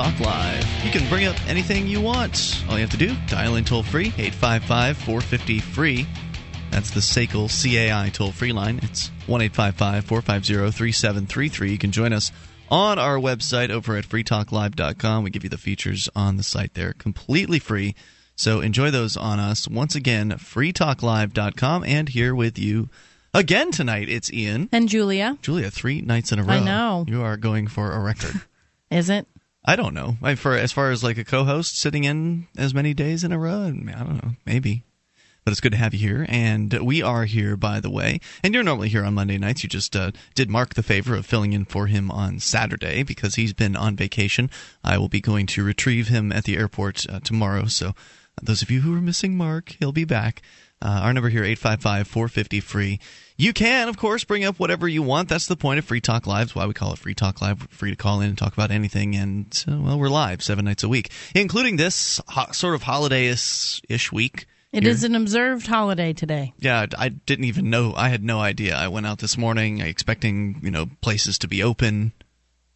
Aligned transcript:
This 0.00 0.08
is 0.08 0.16
Free 0.16 0.24
Talk 0.24 0.26
Live. 0.26 0.84
You 0.84 0.90
can 0.90 1.08
bring 1.10 1.26
up 1.26 1.36
anything 1.46 1.86
you 1.86 2.00
want. 2.00 2.64
All 2.68 2.74
you 2.76 2.80
have 2.80 2.90
to 2.90 2.96
do, 2.96 3.14
dial 3.26 3.56
in 3.56 3.64
toll 3.64 3.82
free, 3.82 4.06
855 4.16 4.96
450 4.96 5.60
free. 5.60 6.06
That's 6.70 6.90
the 6.90 7.00
SACL 7.00 7.48
CAI 7.50 8.08
toll 8.10 8.32
free 8.32 8.52
line. 8.52 8.80
It's 8.82 9.08
1 9.26 9.50
450 9.50 10.70
3733. 10.70 11.72
You 11.72 11.78
can 11.78 11.92
join 11.92 12.12
us 12.12 12.32
on 12.70 12.98
our 12.98 13.16
website 13.16 13.70
over 13.70 13.96
at 13.96 14.08
freetalklive.com. 14.08 15.24
We 15.24 15.30
give 15.30 15.44
you 15.44 15.50
the 15.50 15.58
features 15.58 16.08
on 16.16 16.36
the 16.36 16.42
site 16.42 16.74
there 16.74 16.94
completely 16.94 17.58
free. 17.58 17.94
So 18.36 18.60
enjoy 18.60 18.90
those 18.90 19.16
on 19.18 19.38
us. 19.38 19.68
Once 19.68 19.94
again, 19.94 20.30
freetalklive.com. 20.30 21.84
And 21.84 22.08
here 22.08 22.34
with 22.34 22.58
you 22.58 22.88
again 23.34 23.70
tonight, 23.70 24.08
it's 24.08 24.32
Ian. 24.32 24.70
And 24.72 24.88
Julia. 24.88 25.36
Julia, 25.42 25.70
three 25.70 26.00
nights 26.00 26.32
in 26.32 26.38
a 26.38 26.42
row. 26.42 26.54
I 26.54 26.60
know. 26.60 27.04
You 27.06 27.22
are 27.22 27.36
going 27.36 27.66
for 27.66 27.92
a 27.92 28.00
record. 28.00 28.40
Is 28.90 29.10
it? 29.10 29.26
I 29.64 29.76
don't 29.76 29.94
know. 29.94 30.16
I, 30.22 30.34
for 30.34 30.56
as 30.56 30.72
far 30.72 30.90
as 30.90 31.04
like 31.04 31.18
a 31.18 31.24
co-host 31.24 31.78
sitting 31.78 32.04
in 32.04 32.46
as 32.56 32.74
many 32.74 32.94
days 32.94 33.24
in 33.24 33.32
a 33.32 33.38
row, 33.38 33.64
I 33.64 33.70
don't 33.70 34.22
know. 34.22 34.34
Maybe. 34.46 34.84
But 35.44 35.52
it's 35.52 35.60
good 35.60 35.72
to 35.72 35.78
have 35.78 35.94
you 35.94 36.00
here, 36.00 36.26
and 36.28 36.70
we 36.80 37.00
are 37.02 37.24
here, 37.24 37.56
by 37.56 37.80
the 37.80 37.88
way. 37.90 38.20
And 38.44 38.52
you're 38.52 38.62
normally 38.62 38.90
here 38.90 39.04
on 39.04 39.14
Monday 39.14 39.38
nights. 39.38 39.62
You 39.62 39.70
just 39.70 39.96
uh, 39.96 40.10
did 40.34 40.50
Mark 40.50 40.74
the 40.74 40.82
favor 40.82 41.14
of 41.14 41.24
filling 41.24 41.54
in 41.54 41.64
for 41.64 41.86
him 41.86 42.10
on 42.10 42.40
Saturday 42.40 43.02
because 43.02 43.36
he's 43.36 43.54
been 43.54 43.74
on 43.74 43.96
vacation. 43.96 44.50
I 44.84 44.98
will 44.98 45.08
be 45.08 45.22
going 45.22 45.46
to 45.46 45.64
retrieve 45.64 46.08
him 46.08 46.30
at 46.30 46.44
the 46.44 46.58
airport 46.58 47.06
uh, 47.08 47.20
tomorrow. 47.20 47.66
So, 47.66 47.88
uh, 47.88 47.92
those 48.42 48.60
of 48.60 48.70
you 48.70 48.82
who 48.82 48.94
are 48.94 49.00
missing 49.00 49.34
Mark, 49.34 49.76
he'll 49.80 49.92
be 49.92 50.04
back. 50.04 50.42
Uh, 50.82 51.00
our 51.04 51.12
number 51.14 51.30
here, 51.30 51.42
855 51.42 52.06
450 52.06 52.60
free. 52.60 53.00
You 53.40 53.54
can, 53.54 53.88
of 53.88 53.96
course, 53.96 54.22
bring 54.22 54.44
up 54.44 54.58
whatever 54.58 54.86
you 54.86 55.02
want. 55.02 55.30
That's 55.30 55.46
the 55.46 55.56
point 55.56 55.78
of 55.78 55.86
Free 55.86 56.02
Talk 56.02 56.26
Live. 56.26 56.48
It's 56.48 56.54
why 56.54 56.66
we 56.66 56.74
call 56.74 56.92
it 56.92 56.98
Free 56.98 57.14
Talk 57.14 57.40
Live. 57.40 57.62
We're 57.62 57.68
free 57.68 57.90
to 57.90 57.96
call 57.96 58.20
in 58.20 58.28
and 58.28 58.36
talk 58.36 58.52
about 58.52 58.70
anything. 58.70 59.16
And, 59.16 59.64
well, 59.66 59.98
we're 59.98 60.10
live 60.10 60.42
seven 60.42 60.66
nights 60.66 60.82
a 60.84 60.90
week, 60.90 61.10
including 61.34 61.76
this 61.76 62.20
ho- 62.28 62.52
sort 62.52 62.74
of 62.74 62.82
holiday 62.82 63.28
ish 63.28 64.12
week. 64.12 64.44
It 64.72 64.82
here. 64.82 64.92
is 64.92 65.04
an 65.04 65.14
observed 65.14 65.66
holiday 65.66 66.12
today. 66.12 66.52
Yeah, 66.58 66.84
I 66.98 67.08
didn't 67.08 67.46
even 67.46 67.70
know. 67.70 67.94
I 67.96 68.10
had 68.10 68.22
no 68.22 68.40
idea. 68.40 68.76
I 68.76 68.88
went 68.88 69.06
out 69.06 69.20
this 69.20 69.38
morning 69.38 69.80
expecting, 69.80 70.60
you 70.62 70.70
know, 70.70 70.84
places 71.00 71.38
to 71.38 71.48
be 71.48 71.62
open, 71.62 72.12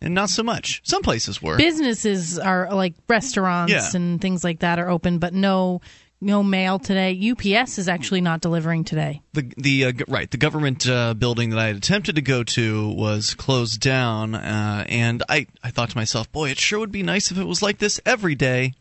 and 0.01 0.15
not 0.15 0.31
so 0.31 0.43
much. 0.43 0.81
Some 0.85 1.03
places 1.03 1.43
were. 1.43 1.59
Businesses 1.59 2.39
are 2.39 2.73
like 2.73 2.95
restaurants 3.07 3.71
Yeah. 3.71 3.91
and 3.95 4.19
things 4.19 4.43
like 4.43 4.61
that 4.61 4.79
are 4.79 4.89
open, 4.89 5.19
but 5.19 5.35
no 5.35 5.83
no 6.25 6.43
mail 6.43 6.79
today. 6.79 7.13
UPS 7.33 7.79
is 7.79 7.89
actually 7.89 8.21
not 8.21 8.41
delivering 8.41 8.85
today. 8.85 9.23
the 9.33 9.53
the 9.57 9.85
uh, 9.87 9.93
right 10.09 10.31
the 10.31 10.37
government 10.37 10.89
uh, 10.89 11.15
building 11.15 11.51
that 11.51 11.59
I 11.59 11.67
had 11.69 11.77
attempted 11.77 12.17
to 12.17 12.23
go 12.23 12.43
to 12.45 12.89
was 12.91 13.35
closed 13.35 13.81
down, 13.81 14.35
uh, 14.35 14.85
and 14.89 15.23
I 15.29 15.47
I 15.63 15.71
thought 15.71 15.91
to 15.91 15.97
myself, 15.97 16.31
boy, 16.33 16.51
it 16.51 16.59
sure 16.59 16.79
would 16.81 16.93
be 16.93 17.03
nice 17.03 17.31
if 17.31 17.39
it 17.39 17.45
was 17.45 17.63
like 17.63 17.79
this 17.79 18.01
every 18.07 18.35
day. 18.35 18.75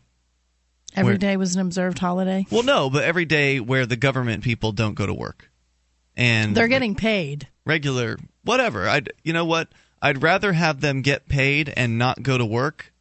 Every 0.96 1.12
Where- 1.12 1.18
day 1.18 1.36
was 1.36 1.54
an 1.56 1.60
observed 1.60 1.98
holiday. 1.98 2.46
Well, 2.50 2.62
no, 2.62 2.88
but 2.88 3.04
every 3.04 3.24
day 3.24 3.60
where 3.60 3.84
the 3.86 3.96
government 3.96 4.44
people 4.44 4.72
don't 4.72 4.94
go 4.94 5.06
to 5.06 5.14
work, 5.14 5.50
and 6.16 6.56
They're 6.56 6.64
like, 6.64 6.70
getting 6.70 6.94
paid. 6.94 7.48
regular 7.66 8.16
whatever. 8.44 8.88
I'd 8.88 9.12
you 9.22 9.32
know 9.32 9.44
what? 9.44 9.68
I'd 10.00 10.22
rather 10.22 10.52
have 10.52 10.80
them 10.80 11.02
get 11.02 11.28
paid 11.28 11.72
and 11.76 11.98
not 11.98 12.22
go 12.22 12.36
to 12.38 12.44
work. 12.44 12.92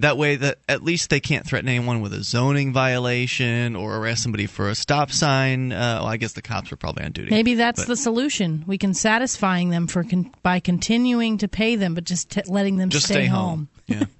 That 0.00 0.16
way, 0.16 0.36
that 0.36 0.58
at 0.68 0.82
least 0.82 1.10
they 1.10 1.20
can't 1.20 1.46
threaten 1.46 1.68
anyone 1.68 2.00
with 2.00 2.12
a 2.14 2.22
zoning 2.22 2.72
violation 2.72 3.76
or 3.76 3.96
arrest 3.96 4.22
somebody 4.22 4.46
for 4.46 4.68
a 4.68 4.74
stop 4.74 5.10
sign. 5.12 5.72
Uh, 5.72 5.98
well, 6.00 6.06
I 6.06 6.16
guess 6.16 6.32
the 6.32 6.42
cops 6.42 6.72
are 6.72 6.76
probably 6.76 7.04
on 7.04 7.12
duty. 7.12 7.30
Maybe 7.30 7.54
that's 7.54 7.82
but- 7.82 7.88
the 7.88 7.96
solution. 7.96 8.64
We 8.66 8.78
can 8.78 8.94
satisfying 8.94 9.70
them 9.70 9.86
for 9.86 10.02
con- 10.04 10.34
by 10.42 10.60
continuing 10.60 11.38
to 11.38 11.48
pay 11.48 11.76
them, 11.76 11.94
but 11.94 12.04
just 12.04 12.30
t- 12.30 12.42
letting 12.46 12.76
them 12.76 12.88
just 12.90 13.06
stay, 13.06 13.14
stay 13.14 13.26
home. 13.26 13.68
yeah. 13.86 14.04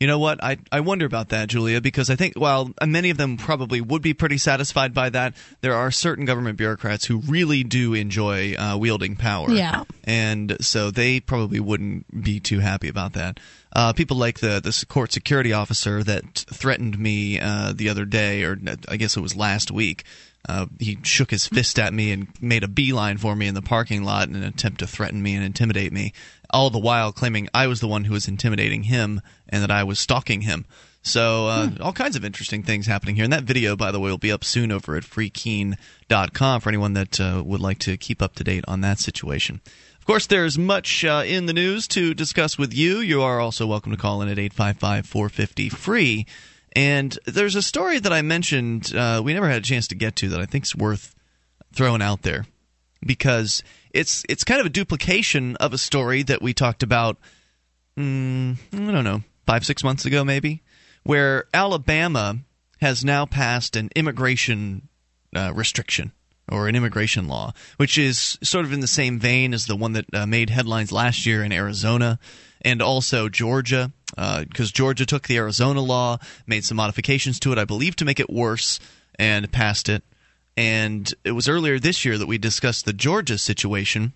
You 0.00 0.08
know 0.08 0.18
what? 0.18 0.42
I 0.42 0.58
I 0.72 0.80
wonder 0.80 1.06
about 1.06 1.28
that, 1.30 1.48
Julia, 1.48 1.80
because 1.80 2.10
I 2.10 2.16
think 2.16 2.34
while 2.34 2.72
many 2.84 3.10
of 3.10 3.16
them 3.16 3.36
probably 3.36 3.80
would 3.80 4.02
be 4.02 4.12
pretty 4.12 4.38
satisfied 4.38 4.92
by 4.92 5.08
that, 5.10 5.34
there 5.60 5.74
are 5.74 5.90
certain 5.90 6.24
government 6.24 6.58
bureaucrats 6.58 7.04
who 7.06 7.18
really 7.18 7.62
do 7.64 7.94
enjoy 7.94 8.54
uh, 8.54 8.76
wielding 8.76 9.16
power. 9.16 9.50
Yeah. 9.50 9.84
and 10.02 10.56
so 10.60 10.90
they 10.90 11.20
probably 11.20 11.60
wouldn't 11.60 12.22
be 12.24 12.40
too 12.40 12.58
happy 12.58 12.88
about 12.88 13.12
that. 13.14 13.38
Uh, 13.72 13.92
people 13.92 14.16
like 14.16 14.40
the 14.40 14.60
the 14.60 14.84
court 14.88 15.12
security 15.12 15.52
officer 15.52 16.02
that 16.02 16.44
threatened 16.52 16.98
me 16.98 17.38
uh, 17.40 17.72
the 17.74 17.88
other 17.88 18.04
day, 18.04 18.42
or 18.42 18.58
I 18.88 18.96
guess 18.96 19.16
it 19.16 19.20
was 19.20 19.36
last 19.36 19.70
week. 19.70 20.04
Uh, 20.46 20.66
he 20.78 20.98
shook 21.02 21.30
his 21.30 21.46
fist 21.46 21.78
at 21.78 21.94
me 21.94 22.12
and 22.12 22.28
made 22.40 22.62
a 22.62 22.68
beeline 22.68 23.16
for 23.16 23.34
me 23.34 23.46
in 23.46 23.54
the 23.54 23.62
parking 23.62 24.04
lot 24.04 24.28
in 24.28 24.36
an 24.36 24.44
attempt 24.44 24.80
to 24.80 24.86
threaten 24.86 25.22
me 25.22 25.34
and 25.34 25.42
intimidate 25.42 25.90
me, 25.90 26.12
all 26.54 26.70
the 26.70 26.78
while 26.78 27.12
claiming 27.12 27.48
I 27.52 27.66
was 27.66 27.80
the 27.80 27.88
one 27.88 28.04
who 28.04 28.12
was 28.12 28.28
intimidating 28.28 28.84
him 28.84 29.20
and 29.48 29.62
that 29.62 29.72
I 29.72 29.82
was 29.82 29.98
stalking 29.98 30.42
him. 30.42 30.64
So, 31.02 31.48
uh, 31.48 31.70
all 31.80 31.92
kinds 31.92 32.16
of 32.16 32.24
interesting 32.24 32.62
things 32.62 32.86
happening 32.86 33.16
here. 33.16 33.24
And 33.24 33.32
that 33.32 33.42
video, 33.42 33.76
by 33.76 33.90
the 33.90 34.00
way, 34.00 34.08
will 34.08 34.16
be 34.16 34.32
up 34.32 34.42
soon 34.42 34.72
over 34.72 34.96
at 34.96 35.02
freekeene.com 35.02 36.60
for 36.62 36.68
anyone 36.70 36.94
that 36.94 37.20
uh, 37.20 37.42
would 37.44 37.60
like 37.60 37.78
to 37.80 37.98
keep 37.98 38.22
up 38.22 38.36
to 38.36 38.44
date 38.44 38.64
on 38.66 38.80
that 38.80 39.00
situation. 39.00 39.60
Of 39.98 40.06
course, 40.06 40.26
there's 40.26 40.56
much 40.56 41.04
uh, 41.04 41.22
in 41.26 41.44
the 41.44 41.52
news 41.52 41.86
to 41.88 42.14
discuss 42.14 42.56
with 42.56 42.72
you. 42.72 43.00
You 43.00 43.20
are 43.20 43.40
also 43.40 43.66
welcome 43.66 43.92
to 43.92 43.98
call 43.98 44.22
in 44.22 44.28
at 44.28 44.38
855 44.38 45.06
450 45.06 45.68
free. 45.68 46.26
And 46.74 47.18
there's 47.26 47.54
a 47.54 47.62
story 47.62 47.98
that 47.98 48.12
I 48.12 48.22
mentioned 48.22 48.94
uh, 48.94 49.20
we 49.22 49.34
never 49.34 49.48
had 49.48 49.58
a 49.58 49.64
chance 49.64 49.88
to 49.88 49.94
get 49.94 50.16
to 50.16 50.28
that 50.30 50.40
I 50.40 50.46
think 50.46 50.64
is 50.64 50.74
worth 50.74 51.14
throwing 51.74 52.00
out 52.02 52.22
there 52.22 52.46
because 53.04 53.62
it's 53.94 54.24
it's 54.28 54.44
kind 54.44 54.60
of 54.60 54.66
a 54.66 54.70
duplication 54.70 55.56
of 55.56 55.72
a 55.72 55.78
story 55.78 56.22
that 56.24 56.42
we 56.42 56.52
talked 56.52 56.82
about. 56.82 57.16
Mm, 57.96 58.56
I 58.72 58.92
don't 58.92 59.04
know, 59.04 59.22
five 59.46 59.64
six 59.64 59.84
months 59.84 60.04
ago 60.04 60.24
maybe, 60.24 60.62
where 61.04 61.44
Alabama 61.54 62.38
has 62.80 63.04
now 63.04 63.24
passed 63.24 63.76
an 63.76 63.88
immigration 63.94 64.88
uh, 65.34 65.52
restriction 65.54 66.12
or 66.50 66.68
an 66.68 66.74
immigration 66.74 67.28
law, 67.28 67.54
which 67.76 67.96
is 67.96 68.36
sort 68.42 68.66
of 68.66 68.72
in 68.72 68.80
the 68.80 68.86
same 68.86 69.18
vein 69.18 69.54
as 69.54 69.66
the 69.66 69.76
one 69.76 69.92
that 69.92 70.06
uh, 70.12 70.26
made 70.26 70.50
headlines 70.50 70.92
last 70.92 71.24
year 71.24 71.42
in 71.42 71.52
Arizona 71.52 72.18
and 72.62 72.82
also 72.82 73.28
Georgia, 73.28 73.92
because 74.16 74.72
Georgia 74.72 75.06
took 75.06 75.28
the 75.28 75.36
Arizona 75.36 75.80
law, 75.80 76.18
made 76.46 76.64
some 76.64 76.76
modifications 76.76 77.38
to 77.40 77.52
it, 77.52 77.58
I 77.58 77.64
believe, 77.64 77.96
to 77.96 78.04
make 78.04 78.20
it 78.20 78.30
worse, 78.30 78.80
and 79.18 79.50
passed 79.52 79.88
it. 79.88 80.02
And 80.56 81.12
it 81.24 81.32
was 81.32 81.48
earlier 81.48 81.78
this 81.78 82.04
year 82.04 82.16
that 82.18 82.26
we 82.26 82.38
discussed 82.38 82.84
the 82.84 82.92
Georgia 82.92 83.38
situation 83.38 84.12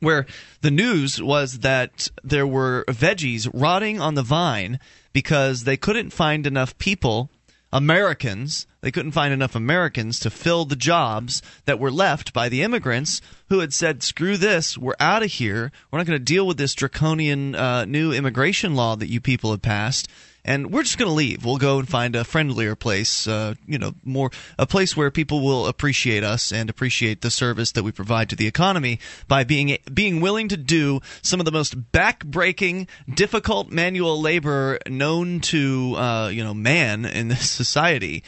where 0.00 0.26
the 0.60 0.70
news 0.70 1.22
was 1.22 1.60
that 1.60 2.08
there 2.22 2.46
were 2.46 2.84
veggies 2.88 3.48
rotting 3.52 4.00
on 4.00 4.14
the 4.14 4.22
vine 4.22 4.78
because 5.12 5.64
they 5.64 5.76
couldn't 5.76 6.10
find 6.10 6.46
enough 6.46 6.76
people, 6.78 7.30
Americans, 7.72 8.66
they 8.82 8.90
couldn't 8.90 9.12
find 9.12 9.32
enough 9.32 9.54
Americans 9.54 10.20
to 10.20 10.30
fill 10.30 10.64
the 10.64 10.76
jobs 10.76 11.42
that 11.64 11.78
were 11.78 11.90
left 11.90 12.32
by 12.32 12.48
the 12.48 12.62
immigrants 12.62 13.20
who 13.48 13.60
had 13.60 13.72
said, 13.72 14.02
screw 14.02 14.36
this, 14.36 14.76
we're 14.76 14.94
out 15.00 15.22
of 15.22 15.30
here. 15.30 15.72
We're 15.90 15.98
not 15.98 16.06
going 16.06 16.18
to 16.18 16.24
deal 16.24 16.46
with 16.46 16.58
this 16.58 16.74
draconian 16.74 17.54
uh, 17.54 17.84
new 17.84 18.12
immigration 18.12 18.74
law 18.74 18.96
that 18.96 19.10
you 19.10 19.20
people 19.20 19.50
have 19.52 19.62
passed. 19.62 20.08
And 20.44 20.70
we're 20.70 20.82
just 20.82 20.98
going 20.98 21.08
to 21.08 21.14
leave. 21.14 21.44
We'll 21.44 21.56
go 21.56 21.78
and 21.78 21.88
find 21.88 22.14
a 22.14 22.22
friendlier 22.22 22.74
place, 22.74 23.26
uh, 23.26 23.54
you 23.66 23.78
know, 23.78 23.94
more 24.04 24.30
a 24.58 24.66
place 24.66 24.94
where 24.94 25.10
people 25.10 25.42
will 25.42 25.66
appreciate 25.66 26.22
us 26.22 26.52
and 26.52 26.68
appreciate 26.68 27.22
the 27.22 27.30
service 27.30 27.72
that 27.72 27.82
we 27.82 27.92
provide 27.92 28.28
to 28.28 28.36
the 28.36 28.46
economy 28.46 29.00
by 29.26 29.44
being 29.44 29.78
being 29.92 30.20
willing 30.20 30.48
to 30.48 30.58
do 30.58 31.00
some 31.22 31.40
of 31.40 31.46
the 31.46 31.52
most 31.52 31.92
back-breaking, 31.92 32.88
difficult 33.14 33.70
manual 33.70 34.20
labor 34.20 34.78
known 34.86 35.40
to 35.40 35.94
uh, 35.96 36.28
you 36.28 36.44
know 36.44 36.52
man 36.52 37.06
in 37.06 37.28
this 37.28 37.50
society, 37.62 38.22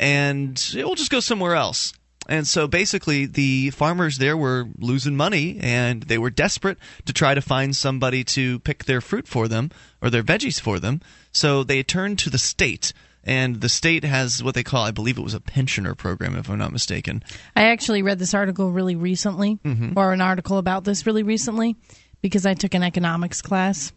and 0.00 0.72
we'll 0.74 0.96
just 0.96 1.10
go 1.12 1.20
somewhere 1.20 1.54
else. 1.54 1.92
And 2.30 2.46
so 2.46 2.68
basically, 2.68 3.26
the 3.26 3.70
farmers 3.70 4.18
there 4.18 4.36
were 4.36 4.68
losing 4.78 5.16
money 5.16 5.58
and 5.60 6.04
they 6.04 6.16
were 6.16 6.30
desperate 6.30 6.78
to 7.04 7.12
try 7.12 7.34
to 7.34 7.42
find 7.42 7.74
somebody 7.74 8.22
to 8.24 8.60
pick 8.60 8.84
their 8.84 9.00
fruit 9.00 9.26
for 9.26 9.48
them 9.48 9.70
or 10.00 10.10
their 10.10 10.22
veggies 10.22 10.60
for 10.60 10.78
them. 10.78 11.00
So 11.32 11.64
they 11.64 11.82
turned 11.82 12.20
to 12.20 12.30
the 12.30 12.38
state. 12.38 12.92
And 13.24 13.60
the 13.60 13.68
state 13.68 14.04
has 14.04 14.42
what 14.42 14.54
they 14.54 14.62
call, 14.62 14.84
I 14.84 14.92
believe 14.92 15.18
it 15.18 15.22
was 15.24 15.34
a 15.34 15.40
pensioner 15.40 15.94
program, 15.94 16.36
if 16.36 16.48
I'm 16.48 16.56
not 16.56 16.72
mistaken. 16.72 17.22
I 17.54 17.64
actually 17.64 18.02
read 18.02 18.18
this 18.18 18.32
article 18.32 18.70
really 18.70 18.96
recently, 18.96 19.58
Mm-hmm. 19.64 19.98
or 19.98 20.12
an 20.12 20.22
article 20.22 20.56
about 20.56 20.84
this 20.84 21.04
really 21.04 21.22
recently, 21.22 21.76
because 22.22 22.46
I 22.46 22.54
took 22.54 22.74
an 22.74 22.82
economics 22.82 23.42
class, 23.42 23.92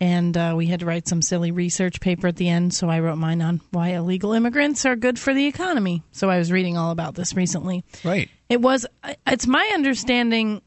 and 0.00 0.36
uh, 0.36 0.54
we 0.56 0.66
had 0.66 0.80
to 0.80 0.86
write 0.86 1.08
some 1.08 1.22
silly 1.22 1.50
research 1.50 2.00
paper 2.00 2.28
at 2.28 2.36
the 2.36 2.48
end. 2.48 2.72
So 2.74 2.88
I 2.88 3.00
wrote 3.00 3.16
mine 3.16 3.42
on 3.42 3.60
why 3.72 3.88
illegal 3.88 4.32
immigrants 4.32 4.86
are 4.86 4.94
good 4.96 5.18
for 5.18 5.34
the 5.34 5.46
economy. 5.46 6.02
So 6.12 6.30
I 6.30 6.38
was 6.38 6.52
reading 6.52 6.76
all 6.76 6.90
about 6.92 7.14
this 7.14 7.34
recently. 7.34 7.84
Right. 8.04 8.28
It 8.48 8.60
was. 8.60 8.86
It's 9.26 9.46
my 9.46 9.70
understanding, 9.74 10.62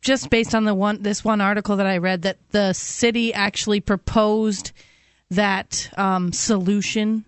just 0.00 0.30
based 0.30 0.54
on 0.54 0.64
the 0.64 0.74
one 0.74 1.02
this 1.02 1.24
one 1.24 1.40
article 1.40 1.76
that 1.76 1.86
I 1.86 1.98
read, 1.98 2.22
that 2.22 2.38
the 2.50 2.72
city 2.72 3.32
actually 3.34 3.80
proposed 3.80 4.72
that 5.30 5.90
um, 5.98 6.32
solution 6.32 7.24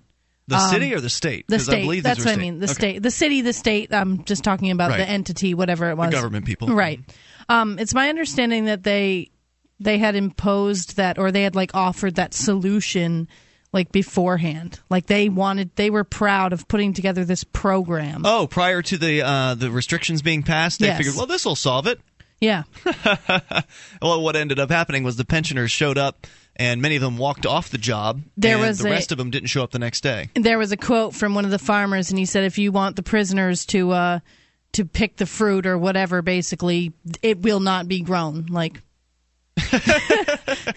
The 0.49 0.59
city 0.71 0.95
or 0.95 1.01
the 1.01 1.11
state? 1.11 1.47
The 1.49 1.57
the 1.57 1.65
state. 1.65 2.03
That's 2.05 2.25
what 2.25 2.35
I 2.35 2.37
mean. 2.37 2.61
The 2.61 2.67
Okay. 2.67 2.75
state, 2.75 3.03
the 3.03 3.11
city, 3.11 3.41
the 3.43 3.53
state. 3.53 3.93
I'm 3.93 4.23
just 4.25 4.45
talking 4.45 4.71
about 4.71 4.91
Right. 4.91 4.99
the 4.99 5.09
entity, 5.09 5.55
whatever 5.55 5.91
it 5.91 5.97
was. 5.97 6.13
government 6.13 6.47
people. 6.47 6.69
Right. 6.69 7.01
Um, 7.49 7.79
it's 7.79 7.95
my 7.95 8.09
understanding 8.09 8.67
that 8.67 8.83
they 8.85 9.31
they 9.81 9.99
had 9.99 10.15
imposed 10.17 10.97
that, 10.97 11.19
or 11.19 11.31
they 11.33 11.43
had 11.43 11.55
like 11.55 11.75
offered 11.75 12.15
that 12.17 12.33
solution 12.35 13.29
like 13.73 13.93
beforehand. 13.93 14.81
Like 14.89 15.07
they 15.07 15.29
wanted, 15.29 15.71
they 15.77 15.91
were 15.91 16.05
proud 16.05 16.53
of 16.53 16.67
putting 16.69 16.95
together 16.95 17.25
this 17.25 17.45
program. 17.45 18.23
Oh, 18.25 18.47
prior 18.47 18.81
to 18.83 18.97
the 18.97 19.23
uh, 19.23 19.55
the 19.55 19.71
restrictions 19.71 20.23
being 20.23 20.43
passed, 20.43 20.81
they 20.81 20.87
Yes. 20.87 20.99
figured, 20.99 21.17
well, 21.17 21.27
this 21.27 21.45
will 21.45 21.57
solve 21.57 21.87
it. 21.87 22.01
Yeah. 22.41 22.65
well, 24.03 24.23
what 24.23 24.37
ended 24.37 24.59
up 24.59 24.71
happening 24.71 25.03
was 25.05 25.17
the 25.17 25.25
pensioners 25.25 25.71
showed 25.71 25.99
up, 25.99 26.27
and 26.55 26.81
many 26.83 26.97
of 26.97 27.03
them 27.03 27.17
walked 27.19 27.47
off 27.47 27.71
the 27.71 27.79
job. 27.79 28.23
There 28.37 28.57
and 28.57 28.67
was 28.67 28.79
the 28.79 28.89
a- 28.89 28.91
rest 28.93 29.13
of 29.13 29.19
them 29.19 29.31
didn't 29.31 29.49
show 29.49 29.63
up 29.63 29.71
the 29.71 29.79
next 29.79 30.03
day. 30.03 30.29
there 30.35 30.59
was 30.59 30.73
a 30.73 30.77
quote 30.77 31.15
from 31.15 31.35
one 31.35 31.45
of 31.45 31.51
the 31.51 31.59
farmers 31.59 32.11
and 32.11 32.19
he 32.19 32.25
said 32.27 32.45
if 32.45 32.59
you 32.59 32.73
want 32.73 32.97
the 32.97 33.03
prisoners 33.03 33.65
to 33.67 33.91
uh 33.93 34.19
to 34.73 34.85
pick 34.85 35.17
the 35.17 35.27
fruit 35.27 35.65
or 35.67 35.79
whatever 35.79 36.21
basically 36.23 36.93
it 37.23 37.41
will 37.41 37.61
not 37.61 37.89
be 37.89 38.01
grown 38.01 38.47
like 38.47 38.83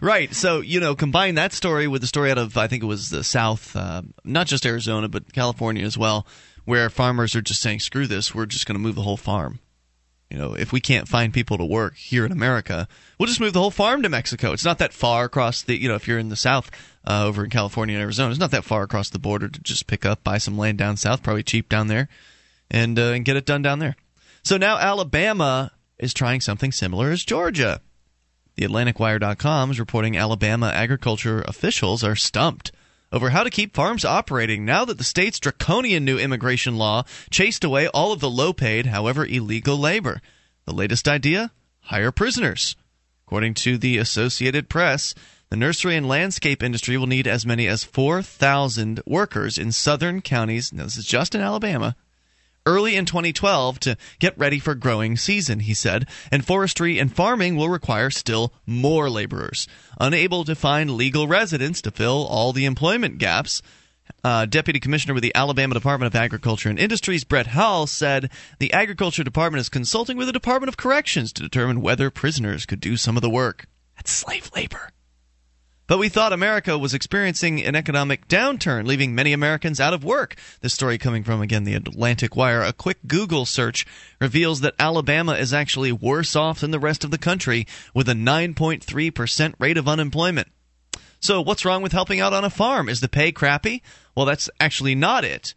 Right. 0.00 0.34
So, 0.34 0.60
you 0.60 0.80
know, 0.80 0.94
combine 0.94 1.36
that 1.36 1.52
story 1.52 1.86
with 1.86 2.00
the 2.00 2.06
story 2.06 2.30
out 2.30 2.38
of, 2.38 2.56
I 2.56 2.66
think 2.66 2.82
it 2.82 2.86
was 2.86 3.10
the 3.10 3.24
South, 3.24 3.76
uh, 3.76 4.02
not 4.24 4.46
just 4.46 4.66
Arizona, 4.66 5.08
but 5.08 5.32
California 5.32 5.84
as 5.84 5.96
well, 5.96 6.26
where 6.64 6.90
farmers 6.90 7.34
are 7.34 7.42
just 7.42 7.60
saying, 7.60 7.80
screw 7.80 8.06
this, 8.06 8.34
we're 8.34 8.46
just 8.46 8.66
going 8.66 8.74
to 8.74 8.82
move 8.82 8.96
the 8.96 9.02
whole 9.02 9.16
farm. 9.16 9.60
You 10.30 10.38
know, 10.38 10.54
if 10.54 10.72
we 10.72 10.80
can't 10.80 11.06
find 11.06 11.32
people 11.32 11.58
to 11.58 11.64
work 11.64 11.96
here 11.96 12.26
in 12.26 12.32
America, 12.32 12.88
we'll 13.18 13.28
just 13.28 13.40
move 13.40 13.52
the 13.52 13.60
whole 13.60 13.70
farm 13.70 14.02
to 14.02 14.08
Mexico. 14.08 14.52
It's 14.52 14.64
not 14.64 14.78
that 14.78 14.92
far 14.92 15.24
across 15.24 15.62
the, 15.62 15.80
you 15.80 15.88
know, 15.88 15.94
if 15.94 16.08
you're 16.08 16.18
in 16.18 16.30
the 16.30 16.36
South, 16.36 16.70
uh, 17.06 17.24
over 17.26 17.44
in 17.44 17.50
California 17.50 17.94
and 17.94 18.02
Arizona, 18.02 18.30
it's 18.30 18.40
not 18.40 18.50
that 18.50 18.64
far 18.64 18.82
across 18.82 19.10
the 19.10 19.18
border 19.18 19.48
to 19.48 19.60
just 19.60 19.86
pick 19.86 20.04
up, 20.04 20.24
buy 20.24 20.38
some 20.38 20.58
land 20.58 20.78
down 20.78 20.96
south, 20.96 21.22
probably 21.22 21.42
cheap 21.42 21.68
down 21.68 21.86
there, 21.86 22.08
and, 22.70 22.98
uh, 22.98 23.12
and 23.12 23.24
get 23.24 23.36
it 23.36 23.46
done 23.46 23.62
down 23.62 23.78
there. 23.78 23.94
So 24.42 24.56
now 24.56 24.78
Alabama 24.78 25.70
is 25.98 26.14
trying 26.14 26.40
something 26.40 26.72
similar 26.72 27.10
as 27.10 27.24
Georgia. 27.24 27.80
The 28.56 28.66
AtlanticWire.com 28.66 29.70
is 29.70 29.80
reporting 29.80 30.16
Alabama 30.16 30.68
agriculture 30.68 31.42
officials 31.42 32.04
are 32.04 32.16
stumped 32.16 32.72
over 33.12 33.30
how 33.30 33.44
to 33.44 33.50
keep 33.50 33.74
farms 33.74 34.04
operating 34.04 34.64
now 34.64 34.84
that 34.84 34.98
the 34.98 35.04
state's 35.04 35.38
draconian 35.38 36.04
new 36.04 36.18
immigration 36.18 36.76
law 36.76 37.04
chased 37.30 37.62
away 37.62 37.86
all 37.88 38.12
of 38.12 38.20
the 38.20 38.30
low 38.30 38.52
paid, 38.52 38.86
however 38.86 39.24
illegal 39.24 39.76
labor. 39.76 40.20
The 40.66 40.74
latest 40.74 41.06
idea? 41.06 41.52
Hire 41.82 42.10
prisoners. 42.10 42.74
According 43.26 43.54
to 43.54 43.78
the 43.78 43.98
Associated 43.98 44.68
Press, 44.68 45.14
the 45.48 45.56
nursery 45.56 45.94
and 45.94 46.08
landscape 46.08 46.62
industry 46.62 46.96
will 46.96 47.06
need 47.06 47.28
as 47.28 47.46
many 47.46 47.68
as 47.68 47.84
4,000 47.84 49.00
workers 49.06 49.58
in 49.58 49.70
southern 49.70 50.20
counties. 50.20 50.72
Now, 50.72 50.84
this 50.84 50.96
is 50.96 51.06
just 51.06 51.34
in 51.34 51.40
Alabama 51.40 51.94
early 52.66 52.96
in 52.96 53.04
2012 53.04 53.80
to 53.80 53.96
get 54.18 54.38
ready 54.38 54.58
for 54.58 54.74
growing 54.74 55.16
season, 55.16 55.60
he 55.60 55.74
said, 55.74 56.08
and 56.30 56.44
forestry 56.44 56.98
and 56.98 57.14
farming 57.14 57.56
will 57.56 57.68
require 57.68 58.10
still 58.10 58.52
more 58.66 59.10
laborers. 59.10 59.66
Unable 60.00 60.44
to 60.44 60.54
find 60.54 60.90
legal 60.92 61.28
residents 61.28 61.82
to 61.82 61.90
fill 61.90 62.26
all 62.26 62.52
the 62.52 62.64
employment 62.64 63.18
gaps, 63.18 63.62
uh, 64.22 64.46
Deputy 64.46 64.80
Commissioner 64.80 65.14
with 65.14 65.22
the 65.22 65.34
Alabama 65.34 65.74
Department 65.74 66.06
of 66.06 66.18
Agriculture 66.18 66.68
and 66.68 66.78
Industries, 66.78 67.24
Brett 67.24 67.48
Hall, 67.48 67.86
said 67.86 68.30
the 68.58 68.72
Agriculture 68.72 69.24
Department 69.24 69.60
is 69.60 69.68
consulting 69.68 70.16
with 70.16 70.26
the 70.26 70.32
Department 70.32 70.68
of 70.68 70.76
Corrections 70.76 71.32
to 71.34 71.42
determine 71.42 71.80
whether 71.80 72.10
prisoners 72.10 72.66
could 72.66 72.80
do 72.80 72.96
some 72.96 73.16
of 73.16 73.22
the 73.22 73.30
work. 73.30 73.66
That's 73.96 74.10
slave 74.10 74.50
labor. 74.54 74.90
But 75.86 75.98
we 75.98 76.08
thought 76.08 76.32
America 76.32 76.78
was 76.78 76.94
experiencing 76.94 77.62
an 77.62 77.76
economic 77.76 78.26
downturn, 78.26 78.86
leaving 78.86 79.14
many 79.14 79.34
Americans 79.34 79.80
out 79.80 79.92
of 79.92 80.02
work. 80.02 80.34
This 80.62 80.72
story 80.72 80.96
coming 80.96 81.22
from, 81.24 81.42
again, 81.42 81.64
the 81.64 81.74
Atlantic 81.74 82.34
Wire. 82.34 82.62
A 82.62 82.72
quick 82.72 82.96
Google 83.06 83.44
search 83.44 83.84
reveals 84.18 84.60
that 84.60 84.74
Alabama 84.78 85.32
is 85.32 85.52
actually 85.52 85.92
worse 85.92 86.34
off 86.34 86.60
than 86.60 86.70
the 86.70 86.78
rest 86.78 87.04
of 87.04 87.10
the 87.10 87.18
country, 87.18 87.66
with 87.92 88.08
a 88.08 88.14
9.3% 88.14 89.54
rate 89.58 89.76
of 89.76 89.86
unemployment. 89.86 90.48
So, 91.20 91.42
what's 91.42 91.66
wrong 91.66 91.82
with 91.82 91.92
helping 91.92 92.18
out 92.18 92.32
on 92.32 92.44
a 92.44 92.50
farm? 92.50 92.88
Is 92.88 93.00
the 93.00 93.08
pay 93.08 93.30
crappy? 93.30 93.82
Well, 94.16 94.24
that's 94.24 94.48
actually 94.58 94.94
not 94.94 95.22
it. 95.22 95.52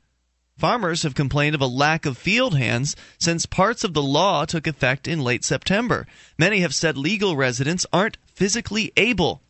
Farmers 0.57 1.03
have 1.03 1.15
complained 1.15 1.55
of 1.55 1.61
a 1.61 1.67
lack 1.67 2.05
of 2.05 2.17
field 2.17 2.57
hands 2.57 2.97
since 3.17 3.45
parts 3.45 3.85
of 3.85 3.93
the 3.93 4.03
law 4.03 4.43
took 4.43 4.67
effect 4.67 5.07
in 5.07 5.21
late 5.21 5.45
September. 5.45 6.05
Many 6.37 6.59
have 6.59 6.75
said 6.75 6.97
legal 6.97 7.37
residents 7.37 7.85
aren't 7.93 8.17
physically 8.33 8.91
able 8.97 9.41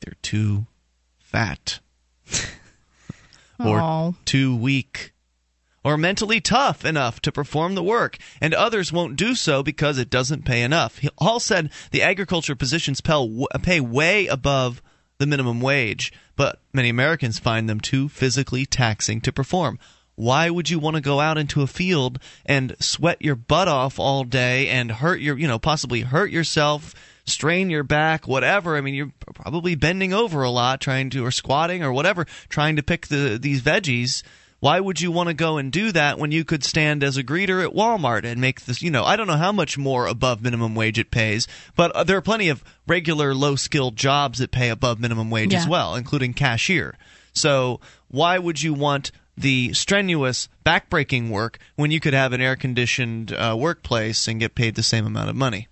they're 0.00 0.16
too 0.22 0.66
fat 1.18 1.80
or 3.58 3.78
Aw. 3.78 4.12
too 4.24 4.56
weak 4.56 5.12
or 5.82 5.96
mentally 5.96 6.40
tough 6.40 6.84
enough 6.84 7.20
to 7.20 7.32
perform 7.32 7.74
the 7.74 7.82
work, 7.82 8.18
and 8.40 8.52
others 8.52 8.92
won't 8.92 9.16
do 9.16 9.34
so 9.34 9.62
because 9.62 9.96
it 9.96 10.10
doesn't 10.10 10.44
pay 10.44 10.62
enough. 10.62 10.98
He- 10.98 11.08
Hall 11.18 11.40
said 11.40 11.70
the 11.90 12.02
agriculture 12.02 12.54
positions 12.54 13.00
pay 13.00 13.80
way 13.80 14.26
above 14.26 14.82
the 15.18 15.26
minimum 15.26 15.60
wage, 15.60 16.12
but 16.36 16.60
many 16.72 16.90
Americans 16.90 17.38
find 17.38 17.68
them 17.68 17.80
too 17.80 18.08
physically 18.08 18.66
taxing 18.66 19.20
to 19.22 19.32
perform. 19.32 19.78
Why 20.16 20.50
would 20.50 20.68
you 20.68 20.78
want 20.78 20.96
to 20.96 21.00
go 21.00 21.18
out 21.18 21.38
into 21.38 21.62
a 21.62 21.66
field 21.66 22.18
and 22.44 22.76
sweat 22.78 23.22
your 23.22 23.36
butt 23.36 23.68
off 23.68 23.98
all 23.98 24.24
day 24.24 24.68
and 24.68 24.92
hurt 24.92 25.20
your, 25.20 25.38
you 25.38 25.48
know, 25.48 25.58
possibly 25.58 26.02
hurt 26.02 26.30
yourself, 26.30 26.94
strain 27.30 27.70
your 27.70 27.82
back, 27.82 28.28
whatever? 28.28 28.76
I 28.76 28.80
mean, 28.80 28.94
you're 28.94 29.12
probably 29.34 29.74
bending 29.74 30.12
over 30.12 30.42
a 30.42 30.50
lot 30.50 30.80
trying 30.80 31.10
to, 31.10 31.24
or 31.24 31.30
squatting 31.30 31.82
or 31.82 31.92
whatever, 31.92 32.26
trying 32.48 32.76
to 32.76 32.82
pick 32.82 33.06
the 33.06 33.38
these 33.40 33.62
veggies. 33.62 34.22
Why 34.60 34.78
would 34.78 35.00
you 35.00 35.10
want 35.10 35.28
to 35.28 35.34
go 35.34 35.56
and 35.56 35.72
do 35.72 35.90
that 35.92 36.18
when 36.18 36.32
you 36.32 36.44
could 36.44 36.62
stand 36.64 37.02
as 37.02 37.16
a 37.16 37.24
greeter 37.24 37.64
at 37.64 37.72
Walmart 37.72 38.24
and 38.24 38.42
make 38.42 38.66
this, 38.66 38.82
you 38.82 38.90
know, 38.90 39.04
I 39.04 39.16
don't 39.16 39.26
know 39.26 39.38
how 39.38 39.52
much 39.52 39.78
more 39.78 40.06
above 40.06 40.42
minimum 40.42 40.74
wage 40.74 40.98
it 40.98 41.10
pays, 41.10 41.48
but 41.76 41.90
uh, 41.92 42.04
there 42.04 42.18
are 42.18 42.22
plenty 42.22 42.50
of 42.50 42.62
regular 42.86 43.34
low 43.34 43.56
skilled 43.56 43.96
jobs 43.96 44.38
that 44.38 44.50
pay 44.50 44.68
above 44.68 45.00
minimum 45.00 45.30
wage 45.30 45.54
as 45.54 45.66
well, 45.66 45.94
including 45.94 46.34
cashier. 46.34 46.98
So 47.32 47.80
why 48.08 48.38
would 48.38 48.60
you 48.60 48.74
want 48.74 49.12
the 49.34 49.72
strenuous 49.72 50.48
backbreaking 50.66 51.30
work 51.30 51.58
when 51.76 51.90
you 51.90 51.98
could 51.98 52.12
have 52.12 52.34
an 52.34 52.42
air 52.42 52.56
conditioned 52.56 53.32
uh, 53.32 53.56
workplace 53.58 54.28
and 54.28 54.40
get 54.40 54.54
paid 54.54 54.74
the 54.74 54.82
same 54.82 55.06
amount 55.06 55.30
of 55.30 55.36
money? 55.36 55.68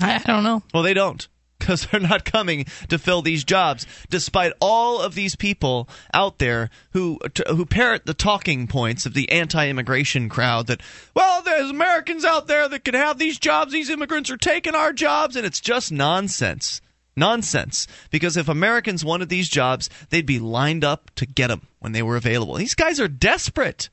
I, 0.00 0.16
I 0.16 0.18
don't 0.18 0.44
know. 0.44 0.62
Well, 0.72 0.82
they 0.82 0.94
don't 0.94 1.26
because 1.64 1.86
they're 1.86 2.00
not 2.00 2.24
coming 2.24 2.66
to 2.88 2.98
fill 2.98 3.22
these 3.22 3.42
jobs, 3.42 3.86
despite 4.10 4.52
all 4.60 5.00
of 5.00 5.14
these 5.14 5.34
people 5.34 5.88
out 6.12 6.38
there 6.38 6.68
who 6.92 7.18
who 7.48 7.64
parrot 7.64 8.04
the 8.04 8.14
talking 8.14 8.66
points 8.66 9.06
of 9.06 9.14
the 9.14 9.30
anti-immigration 9.30 10.28
crowd 10.28 10.66
that 10.66 10.82
well, 11.14 11.42
there's 11.42 11.70
Americans 11.70 12.24
out 12.24 12.46
there 12.46 12.68
that 12.68 12.84
could 12.84 12.94
have 12.94 13.18
these 13.18 13.38
jobs. 13.38 13.72
These 13.72 13.90
immigrants 13.90 14.30
are 14.30 14.36
taking 14.36 14.74
our 14.74 14.92
jobs, 14.92 15.36
and 15.36 15.46
it's 15.46 15.60
just 15.60 15.90
nonsense. 15.90 16.80
Nonsense. 17.16 17.86
Because 18.10 18.36
if 18.36 18.48
Americans 18.48 19.04
wanted 19.04 19.28
these 19.28 19.48
jobs, 19.48 19.88
they'd 20.10 20.26
be 20.26 20.40
lined 20.40 20.84
up 20.84 21.12
to 21.14 21.26
get 21.26 21.46
them 21.46 21.62
when 21.78 21.92
they 21.92 22.02
were 22.02 22.16
available. 22.16 22.56
These 22.56 22.74
guys 22.74 22.98
are 22.98 23.08
desperate. 23.08 23.88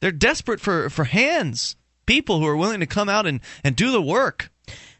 They're 0.00 0.12
desperate 0.12 0.60
for, 0.60 0.88
for 0.88 1.04
hands, 1.04 1.74
people 2.06 2.38
who 2.38 2.46
are 2.46 2.56
willing 2.56 2.78
to 2.78 2.86
come 2.86 3.08
out 3.08 3.26
and, 3.26 3.40
and 3.64 3.74
do 3.74 3.90
the 3.90 4.00
work. 4.00 4.52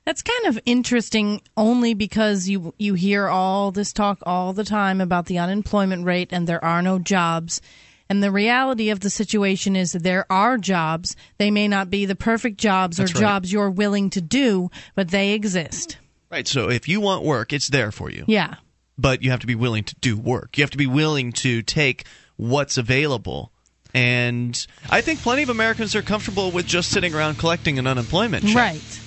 That's 0.09 0.23
kind 0.23 0.47
of 0.47 0.59
interesting 0.65 1.43
only 1.55 1.93
because 1.93 2.49
you 2.49 2.73
you 2.79 2.95
hear 2.95 3.29
all 3.29 3.73
this 3.73 3.93
talk 3.93 4.21
all 4.23 4.55
the 4.55 4.65
time 4.65 5.03
about 5.03 5.27
the 5.27 5.37
unemployment 5.37 6.07
rate 6.07 6.31
and 6.33 6.47
there 6.47 6.65
are 6.65 6.81
no 6.81 6.99
jobs. 6.99 7.61
And 8.09 8.23
the 8.23 8.31
reality 8.31 8.89
of 8.89 9.01
the 9.01 9.11
situation 9.11 9.77
is 9.77 9.93
that 9.93 10.03
there 10.03 10.25
are 10.33 10.57
jobs. 10.57 11.15
They 11.37 11.51
may 11.51 11.69
not 11.69 11.91
be 11.91 12.07
the 12.07 12.17
perfect 12.17 12.57
jobs 12.57 12.97
That's 12.97 13.11
or 13.11 13.15
right. 13.17 13.21
jobs 13.21 13.53
you're 13.53 13.69
willing 13.69 14.09
to 14.09 14.23
do, 14.23 14.71
but 14.95 15.09
they 15.09 15.33
exist. 15.33 15.99
Right. 16.31 16.49
So 16.49 16.71
if 16.71 16.89
you 16.89 17.03
want 17.03 17.23
work, 17.23 17.53
it's 17.53 17.69
there 17.69 17.93
for 17.93 18.11
you. 18.11 18.25
Yeah. 18.27 18.55
But 18.97 19.23
you 19.23 19.31
have 19.31 19.41
to 19.41 19.47
be 19.47 19.57
willing 19.57 19.85
to 19.85 19.95
do 19.97 20.17
work. 20.17 20.57
You 20.57 20.63
have 20.65 20.71
to 20.71 20.79
be 20.79 20.87
willing 20.87 21.33
to 21.33 21.61
take 21.61 22.07
what's 22.39 22.79
available. 22.79 23.53
And 23.93 24.67
I 24.89 25.03
think 25.03 25.21
plenty 25.21 25.43
of 25.43 25.51
Americans 25.51 25.95
are 25.95 26.01
comfortable 26.01 26.51
with 26.51 26.67
just 26.67 26.93
sitting 26.93 27.15
around 27.15 27.37
collecting 27.37 27.79
an 27.79 27.87
unemployment 27.87 28.47
check. 28.47 28.57
Right. 28.57 29.01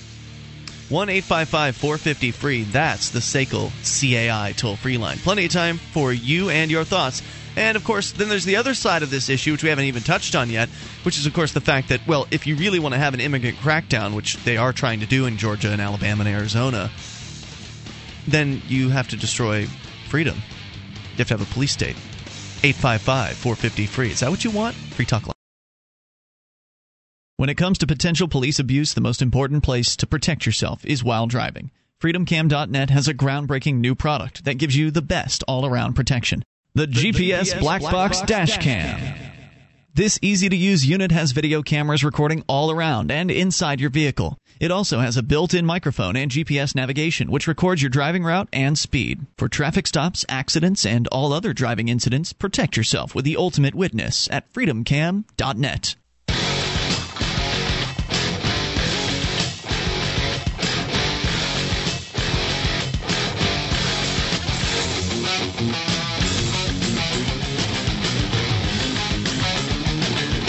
1 0.92 1.08
855 1.08 1.74
450 1.74 2.30
free. 2.32 2.62
That's 2.64 3.08
the 3.08 3.20
SACL 3.20 3.70
CAI 3.82 4.52
toll 4.52 4.76
free 4.76 4.98
line. 4.98 5.16
Plenty 5.16 5.46
of 5.46 5.50
time 5.50 5.78
for 5.78 6.12
you 6.12 6.50
and 6.50 6.70
your 6.70 6.84
thoughts. 6.84 7.22
And 7.56 7.76
of 7.76 7.84
course, 7.84 8.12
then 8.12 8.28
there's 8.28 8.44
the 8.44 8.56
other 8.56 8.74
side 8.74 9.02
of 9.02 9.10
this 9.10 9.30
issue, 9.30 9.52
which 9.52 9.62
we 9.62 9.70
haven't 9.70 9.86
even 9.86 10.02
touched 10.02 10.34
on 10.34 10.50
yet, 10.50 10.68
which 11.02 11.18
is, 11.18 11.24
of 11.24 11.32
course, 11.32 11.52
the 11.52 11.62
fact 11.62 11.88
that, 11.88 12.06
well, 12.06 12.26
if 12.30 12.46
you 12.46 12.56
really 12.56 12.78
want 12.78 12.92
to 12.94 12.98
have 12.98 13.14
an 13.14 13.20
immigrant 13.20 13.56
crackdown, 13.58 14.14
which 14.14 14.36
they 14.44 14.58
are 14.58 14.72
trying 14.72 15.00
to 15.00 15.06
do 15.06 15.24
in 15.24 15.38
Georgia 15.38 15.70
and 15.70 15.80
Alabama 15.80 16.24
and 16.24 16.34
Arizona, 16.34 16.90
then 18.28 18.60
you 18.68 18.90
have 18.90 19.08
to 19.08 19.16
destroy 19.16 19.66
freedom. 20.08 20.36
You 21.12 21.18
have 21.18 21.28
to 21.28 21.34
have 21.38 21.42
a 21.42 21.54
police 21.54 21.72
state. 21.72 21.96
855 22.64 23.36
450 23.36 23.86
free. 23.86 24.10
Is 24.10 24.20
that 24.20 24.30
what 24.30 24.44
you 24.44 24.50
want? 24.50 24.74
Free 24.74 25.06
Talk 25.06 25.26
Live. 25.26 25.41
When 27.42 27.50
it 27.50 27.56
comes 27.56 27.78
to 27.78 27.88
potential 27.88 28.28
police 28.28 28.60
abuse, 28.60 28.94
the 28.94 29.00
most 29.00 29.20
important 29.20 29.64
place 29.64 29.96
to 29.96 30.06
protect 30.06 30.46
yourself 30.46 30.84
is 30.84 31.02
while 31.02 31.26
driving. 31.26 31.72
FreedomCam.net 32.00 32.90
has 32.90 33.08
a 33.08 33.14
groundbreaking 33.14 33.78
new 33.78 33.96
product 33.96 34.44
that 34.44 34.58
gives 34.58 34.76
you 34.76 34.92
the 34.92 35.02
best 35.02 35.42
all 35.48 35.66
around 35.66 35.94
protection 35.94 36.44
the, 36.76 36.86
GPS, 36.86 37.58
Black, 37.58 37.82
Box, 37.82 38.20
Dash 38.20 38.58
Cam. 38.58 39.18
This 39.92 40.20
easy 40.22 40.50
to 40.50 40.54
use 40.54 40.86
unit 40.86 41.10
has 41.10 41.32
video 41.32 41.62
cameras 41.62 42.04
recording 42.04 42.44
all 42.46 42.70
around 42.70 43.10
and 43.10 43.28
inside 43.28 43.80
your 43.80 43.90
vehicle. 43.90 44.38
It 44.60 44.70
also 44.70 45.00
has 45.00 45.16
a 45.16 45.22
built 45.24 45.52
in 45.52 45.66
microphone 45.66 46.14
and 46.14 46.30
GPS 46.30 46.76
navigation, 46.76 47.28
which 47.28 47.48
records 47.48 47.82
your 47.82 47.90
driving 47.90 48.22
route 48.22 48.50
and 48.52 48.78
speed. 48.78 49.26
For 49.36 49.48
traffic 49.48 49.88
stops, 49.88 50.24
accidents, 50.28 50.86
and 50.86 51.08
all 51.08 51.32
other 51.32 51.52
driving 51.52 51.88
incidents, 51.88 52.32
protect 52.32 52.76
yourself 52.76 53.16
with 53.16 53.24
the 53.24 53.36
ultimate 53.36 53.74
witness 53.74 54.28
at 54.30 54.52
freedomcam.net. 54.52 55.96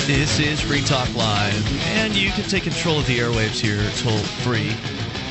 This 0.06 0.38
is 0.38 0.60
Free 0.60 0.82
Talk 0.82 1.16
Live, 1.16 1.88
and 1.96 2.14
you 2.14 2.30
can 2.32 2.44
take 2.44 2.64
control 2.64 3.00
of 3.00 3.08
the 3.08 3.20
airwaves 3.20 3.62
here 3.62 3.82
toll 4.02 4.18
free. 4.44 4.72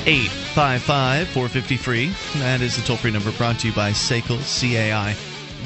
855 0.06 1.28
450 1.28 1.76
free. 1.76 2.12
That 2.36 2.62
is 2.62 2.76
the 2.76 2.82
toll 2.82 2.96
free 2.96 3.10
number 3.10 3.32
brought 3.32 3.58
to 3.58 3.68
you 3.68 3.74
by 3.74 3.90
SACL 3.90 4.38
CAI. 4.40 5.14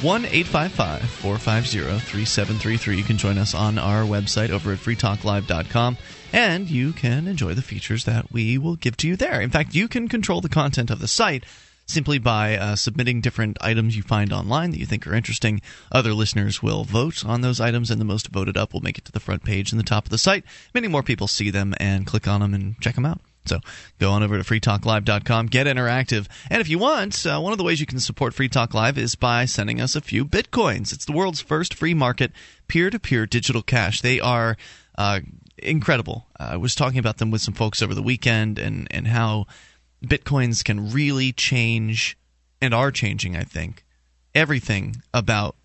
1 0.02 0.24
855 0.24 1.08
450 1.08 1.78
3733. 2.00 2.96
You 2.96 3.04
can 3.04 3.16
join 3.16 3.38
us 3.38 3.54
on 3.54 3.78
our 3.78 4.02
website 4.02 4.50
over 4.50 4.72
at 4.72 4.78
freetalklive.com 4.80 5.96
and 6.32 6.68
you 6.68 6.92
can 6.92 7.28
enjoy 7.28 7.54
the 7.54 7.62
features 7.62 8.06
that 8.06 8.32
we 8.32 8.58
will 8.58 8.74
give 8.74 8.96
to 8.96 9.08
you 9.08 9.14
there. 9.14 9.40
In 9.40 9.50
fact, 9.50 9.72
you 9.72 9.86
can 9.86 10.08
control 10.08 10.40
the 10.40 10.48
content 10.48 10.90
of 10.90 10.98
the 10.98 11.06
site 11.06 11.44
simply 11.86 12.18
by 12.18 12.56
uh, 12.56 12.76
submitting 12.76 13.20
different 13.20 13.56
items 13.60 13.96
you 13.96 14.02
find 14.02 14.32
online 14.32 14.70
that 14.70 14.78
you 14.78 14.86
think 14.86 15.06
are 15.06 15.14
interesting. 15.14 15.60
Other 15.90 16.12
listeners 16.12 16.62
will 16.62 16.84
vote 16.84 17.24
on 17.24 17.40
those 17.40 17.60
items, 17.60 17.90
and 17.90 18.00
the 18.00 18.04
most 18.04 18.28
voted 18.28 18.56
up 18.56 18.72
will 18.72 18.80
make 18.80 18.98
it 18.98 19.04
to 19.06 19.12
the 19.12 19.20
front 19.20 19.44
page 19.44 19.72
and 19.72 19.78
the 19.78 19.84
top 19.84 20.04
of 20.04 20.10
the 20.10 20.18
site. 20.18 20.44
Many 20.74 20.88
more 20.88 21.02
people 21.02 21.28
see 21.28 21.50
them 21.50 21.74
and 21.78 22.06
click 22.06 22.26
on 22.26 22.40
them 22.40 22.54
and 22.54 22.80
check 22.80 22.96
them 22.96 23.06
out. 23.06 23.20
So 23.46 23.60
go 23.98 24.10
on 24.10 24.22
over 24.22 24.42
to 24.42 24.44
freetalklive.com, 24.44 25.46
get 25.46 25.66
interactive. 25.66 26.26
And 26.50 26.60
if 26.60 26.68
you 26.68 26.78
want, 26.78 27.24
uh, 27.24 27.38
one 27.40 27.52
of 27.52 27.58
the 27.58 27.64
ways 27.64 27.80
you 27.80 27.86
can 27.86 28.00
support 28.00 28.34
Free 28.34 28.48
Talk 28.48 28.74
Live 28.74 28.98
is 28.98 29.14
by 29.14 29.44
sending 29.44 29.80
us 29.80 29.94
a 29.94 30.00
few 30.00 30.24
bitcoins. 30.24 30.92
It's 30.92 31.04
the 31.04 31.12
world's 31.12 31.40
first 31.40 31.72
free 31.72 31.94
market 31.94 32.32
peer 32.68 32.90
to 32.90 32.98
peer 32.98 33.26
digital 33.26 33.62
cash. 33.62 34.00
They 34.00 34.20
are 34.20 34.56
uh, 34.98 35.20
incredible. 35.58 36.26
Uh, 36.38 36.50
I 36.52 36.56
was 36.56 36.74
talking 36.74 36.98
about 36.98 37.18
them 37.18 37.30
with 37.30 37.42
some 37.42 37.54
folks 37.54 37.82
over 37.82 37.94
the 37.94 38.02
weekend 38.02 38.58
and, 38.58 38.88
and 38.90 39.06
how 39.06 39.46
bitcoins 40.04 40.64
can 40.64 40.90
really 40.90 41.32
change 41.32 42.16
and 42.60 42.74
are 42.74 42.90
changing, 42.90 43.36
I 43.36 43.42
think, 43.42 43.84
everything 44.34 45.02
about 45.12 45.56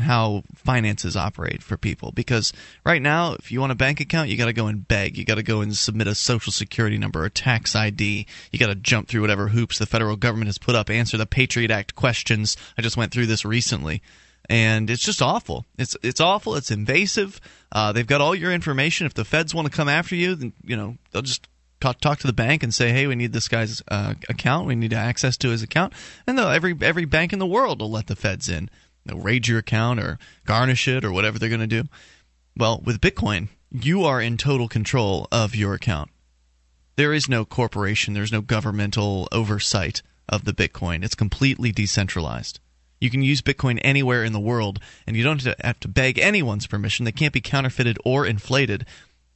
how 0.00 0.42
finances 0.54 1.16
operate 1.16 1.62
for 1.62 1.76
people. 1.76 2.12
Because 2.12 2.52
right 2.84 3.02
now 3.02 3.34
if 3.34 3.52
you 3.52 3.60
want 3.60 3.72
a 3.72 3.76
bank 3.76 4.00
account 4.00 4.28
you 4.28 4.36
got 4.36 4.46
to 4.46 4.52
go 4.52 4.66
and 4.66 4.86
beg. 4.86 5.16
You 5.16 5.24
got 5.24 5.36
to 5.36 5.42
go 5.42 5.60
and 5.60 5.76
submit 5.76 6.06
a 6.06 6.14
social 6.14 6.52
security 6.52 6.98
number 6.98 7.24
or 7.24 7.28
tax 7.28 7.76
id 7.76 8.26
you 8.50 8.58
got 8.58 8.68
to 8.68 8.74
jump 8.74 9.08
through 9.08 9.20
whatever 9.20 9.48
hoops 9.48 9.78
the 9.78 9.86
federal 9.86 10.16
government 10.16 10.48
has 10.48 10.58
put 10.58 10.74
up 10.74 10.90
answer 10.90 11.16
the 11.16 11.26
patriot 11.26 11.70
act 11.70 11.94
questions. 11.94 12.56
I 12.76 12.82
just 12.82 12.96
went 12.96 13.12
through 13.12 13.26
this 13.26 13.44
recently. 13.44 14.02
And 14.48 14.90
it's 14.90 15.04
just 15.04 15.22
awful. 15.22 15.64
It's 15.78 15.96
it's 16.02 16.20
awful. 16.20 16.56
It's 16.56 16.72
invasive. 16.72 17.40
Uh, 17.70 17.92
they've 17.92 18.06
got 18.06 18.20
all 18.20 18.34
your 18.34 18.50
information. 18.50 19.06
If 19.06 19.14
the 19.14 19.24
feds 19.24 19.54
want 19.54 19.70
to 19.70 19.76
come 19.76 19.88
after 19.88 20.16
you 20.16 20.34
then 20.34 20.52
you 20.64 20.76
know 20.76 20.96
they'll 21.12 21.22
just 21.22 21.46
talk, 21.80 22.00
talk 22.00 22.18
to 22.20 22.26
the 22.26 22.32
bank 22.32 22.62
and 22.62 22.74
say, 22.74 22.92
"Hey, 22.92 23.06
we 23.06 23.16
need 23.16 23.32
this 23.32 23.48
guy's 23.48 23.82
uh, 23.88 24.14
account. 24.28 24.66
We 24.66 24.74
need 24.74 24.92
access 24.92 25.36
to 25.38 25.48
his 25.50 25.62
account." 25.62 25.92
And 26.26 26.38
every 26.38 26.76
every 26.80 27.04
bank 27.04 27.32
in 27.32 27.38
the 27.38 27.46
world 27.46 27.80
will 27.80 27.90
let 27.90 28.06
the 28.06 28.16
feds 28.16 28.48
in. 28.48 28.70
They'll 29.04 29.18
raid 29.18 29.48
your 29.48 29.58
account 29.58 30.00
or 30.00 30.18
garnish 30.44 30.86
it 30.86 31.04
or 31.04 31.12
whatever 31.12 31.38
they're 31.38 31.48
going 31.48 31.60
to 31.60 31.66
do. 31.66 31.88
Well, 32.56 32.82
with 32.84 33.00
Bitcoin, 33.00 33.48
you 33.70 34.04
are 34.04 34.20
in 34.20 34.36
total 34.36 34.68
control 34.68 35.26
of 35.32 35.56
your 35.56 35.74
account. 35.74 36.10
There 36.96 37.12
is 37.14 37.28
no 37.28 37.44
corporation. 37.44 38.12
There's 38.12 38.32
no 38.32 38.42
governmental 38.42 39.28
oversight 39.32 40.02
of 40.28 40.44
the 40.44 40.52
Bitcoin. 40.52 41.02
It's 41.02 41.14
completely 41.14 41.72
decentralized. 41.72 42.60
You 43.00 43.08
can 43.08 43.22
use 43.22 43.40
Bitcoin 43.40 43.80
anywhere 43.82 44.24
in 44.24 44.32
the 44.34 44.40
world, 44.40 44.78
and 45.06 45.16
you 45.16 45.24
don't 45.24 45.42
have 45.62 45.80
to 45.80 45.88
beg 45.88 46.18
anyone's 46.18 46.66
permission. 46.66 47.04
They 47.04 47.12
can't 47.12 47.32
be 47.32 47.40
counterfeited 47.40 47.98
or 48.04 48.26
inflated. 48.26 48.84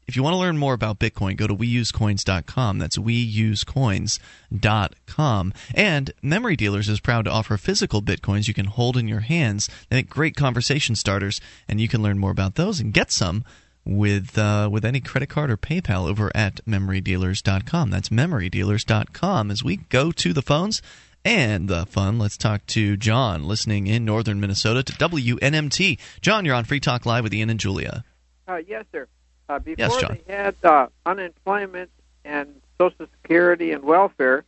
If 0.07 0.17
you 0.17 0.23
want 0.23 0.35
to 0.35 0.39
learn 0.39 0.59
more 0.59 0.75
about 0.75 0.99
Bitcoin, 0.99 1.37
go 1.37 1.47
to 1.47 1.55
weusecoins.com. 1.55 2.79
That's 2.79 2.99
weusecoins.com. 2.99 5.53
And 5.75 6.11
Memory 6.23 6.57
Dealers 6.57 6.89
is 6.89 7.01
proud 7.01 7.25
to 7.25 7.31
offer 7.31 7.57
physical 7.57 8.03
Bitcoins 8.03 8.49
you 8.49 8.55
can 8.55 8.67
hold 8.67 8.97
in 8.97 9.09
your 9.09 9.21
hands. 9.21 9.69
They 9.89 9.97
make 9.97 10.11
great 10.11 10.37
conversation 10.37 10.97
starters, 10.97 11.41
and 11.69 11.81
you 11.81 11.89
can 11.89 12.03
learn 12.03 12.19
more 12.19 12.31
about 12.31 12.57
those 12.57 12.81
and 12.81 12.93
get 12.93 13.11
some 13.11 13.45
with 13.85 14.39
uh, 14.39 14.69
with 14.71 14.85
any 14.85 15.01
credit 15.01 15.29
card 15.29 15.51
or 15.51 15.57
PayPal 15.57 16.09
over 16.09 16.31
at 16.35 16.65
memorydealers.com. 16.67 17.91
That's 17.91 18.09
memorydealers.com. 18.09 19.51
As 19.51 19.63
we 19.63 19.77
go 19.77 20.13
to 20.13 20.33
the 20.33 20.43
phones 20.43 20.83
and 21.25 21.69
the 21.69 21.87
fun, 21.87 22.19
let's 22.19 22.37
talk 22.37 22.67
to 22.67 22.97
John, 22.97 23.45
listening 23.45 23.87
in 23.87 24.05
northern 24.05 24.41
Minnesota 24.41 24.83
to 24.83 24.93
WNMT. 24.93 25.99
John, 26.21 26.45
you're 26.45 26.55
on 26.55 26.65
Free 26.65 26.81
Talk 26.81 27.07
Live 27.07 27.25
with 27.25 27.35
Ian 27.35 27.51
and 27.51 27.61
Julia. 27.61 28.05
Uh, 28.47 28.59
yes, 28.67 28.85
sir. 28.93 29.07
Uh, 29.49 29.59
before 29.59 29.87
Yes, 29.87 29.97
John. 30.01 30.19
they 30.27 30.33
had 30.33 30.55
uh, 30.65 30.87
unemployment 31.05 31.91
and 32.25 32.61
Social 32.79 33.07
Security 33.23 33.73
and 33.73 33.85
welfare, 33.85 34.45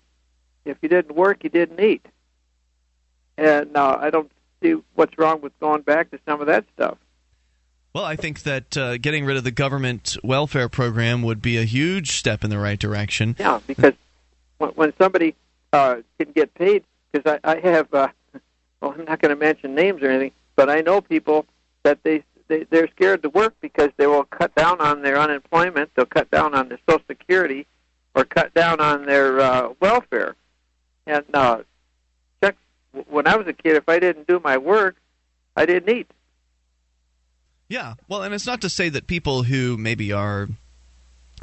if 0.65 0.77
you 0.83 0.89
didn't 0.89 1.15
work, 1.15 1.45
you 1.45 1.51
didn't 1.51 1.81
eat. 1.81 2.05
And 3.39 3.77
uh, 3.77 3.99
I 4.01 4.11
don't 4.11 4.31
see 4.63 4.75
what's 4.95 5.17
wrong 5.19 5.41
with 5.41 5.59
going 5.61 5.83
back 5.83 6.11
to 6.11 6.19
some 6.27 6.41
of 6.41 6.47
that 6.47 6.65
stuff. 6.75 6.99
Well, 7.95 8.05
I 8.05 8.17
think 8.17 8.43
that 8.43 8.77
uh, 8.77 8.99
getting 8.99 9.25
rid 9.25 9.37
of 9.37 9.45
the 9.45 9.51
government 9.51 10.17
welfare 10.23 10.69
program 10.69 11.23
would 11.23 11.41
be 11.41 11.57
a 11.57 11.65
huge 11.65 12.13
step 12.13 12.45
in 12.45 12.51
the 12.51 12.59
right 12.59 12.79
direction. 12.79 13.37
Yeah, 13.39 13.61
because 13.67 13.95
when, 14.59 14.71
when 14.71 14.93
somebody 14.99 15.35
uh, 15.73 15.97
can 16.19 16.33
get 16.33 16.53
paid, 16.55 16.85
because 17.11 17.39
I, 17.43 17.53
I 17.53 17.61
have, 17.61 17.93
uh, 17.95 18.09
well, 18.81 18.95
I'm 18.99 19.05
not 19.05 19.21
going 19.21 19.31
to 19.31 19.37
mention 19.37 19.75
names 19.75 20.03
or 20.03 20.11
anything, 20.11 20.33
but 20.57 20.69
I 20.69 20.81
know 20.81 21.01
people 21.01 21.47
that 21.85 22.03
they, 22.03 22.23
they 22.49 22.65
they're 22.65 22.89
scared 22.89 23.23
to 23.23 23.29
work 23.31 23.55
because 23.61 23.91
they 23.97 24.07
will 24.07 24.25
cut 24.25 24.55
down 24.55 24.81
on 24.81 25.03
their 25.03 25.19
unemployment, 25.19 25.91
they'll 25.95 26.07
cut 26.07 26.31
down 26.31 26.55
on 26.55 26.69
their 26.69 26.79
Social 26.89 27.05
Security, 27.09 27.67
or 28.15 28.25
cut 28.25 28.55
down 28.55 28.81
on 28.81 29.07
their 29.07 29.41
uh, 29.41 29.69
welfare. 29.81 30.35
And 31.07 31.25
uh, 31.35 31.63
check 32.43 32.57
when 33.09 33.27
I 33.27 33.37
was 33.37 33.47
a 33.47 33.53
kid, 33.53 33.77
if 33.77 33.89
I 33.89 33.99
didn't 33.99 34.27
do 34.27 34.41
my 34.43 34.59
work, 34.59 34.97
I 35.55 35.67
didn't 35.67 35.95
eat. 35.95 36.11
Yeah, 37.69 37.95
well, 38.09 38.23
and 38.23 38.33
it's 38.33 38.47
not 38.47 38.61
to 38.61 38.69
say 38.69 38.89
that 38.91 39.07
people 39.07 39.43
who 39.43 39.77
maybe 39.77 40.13
are 40.13 40.49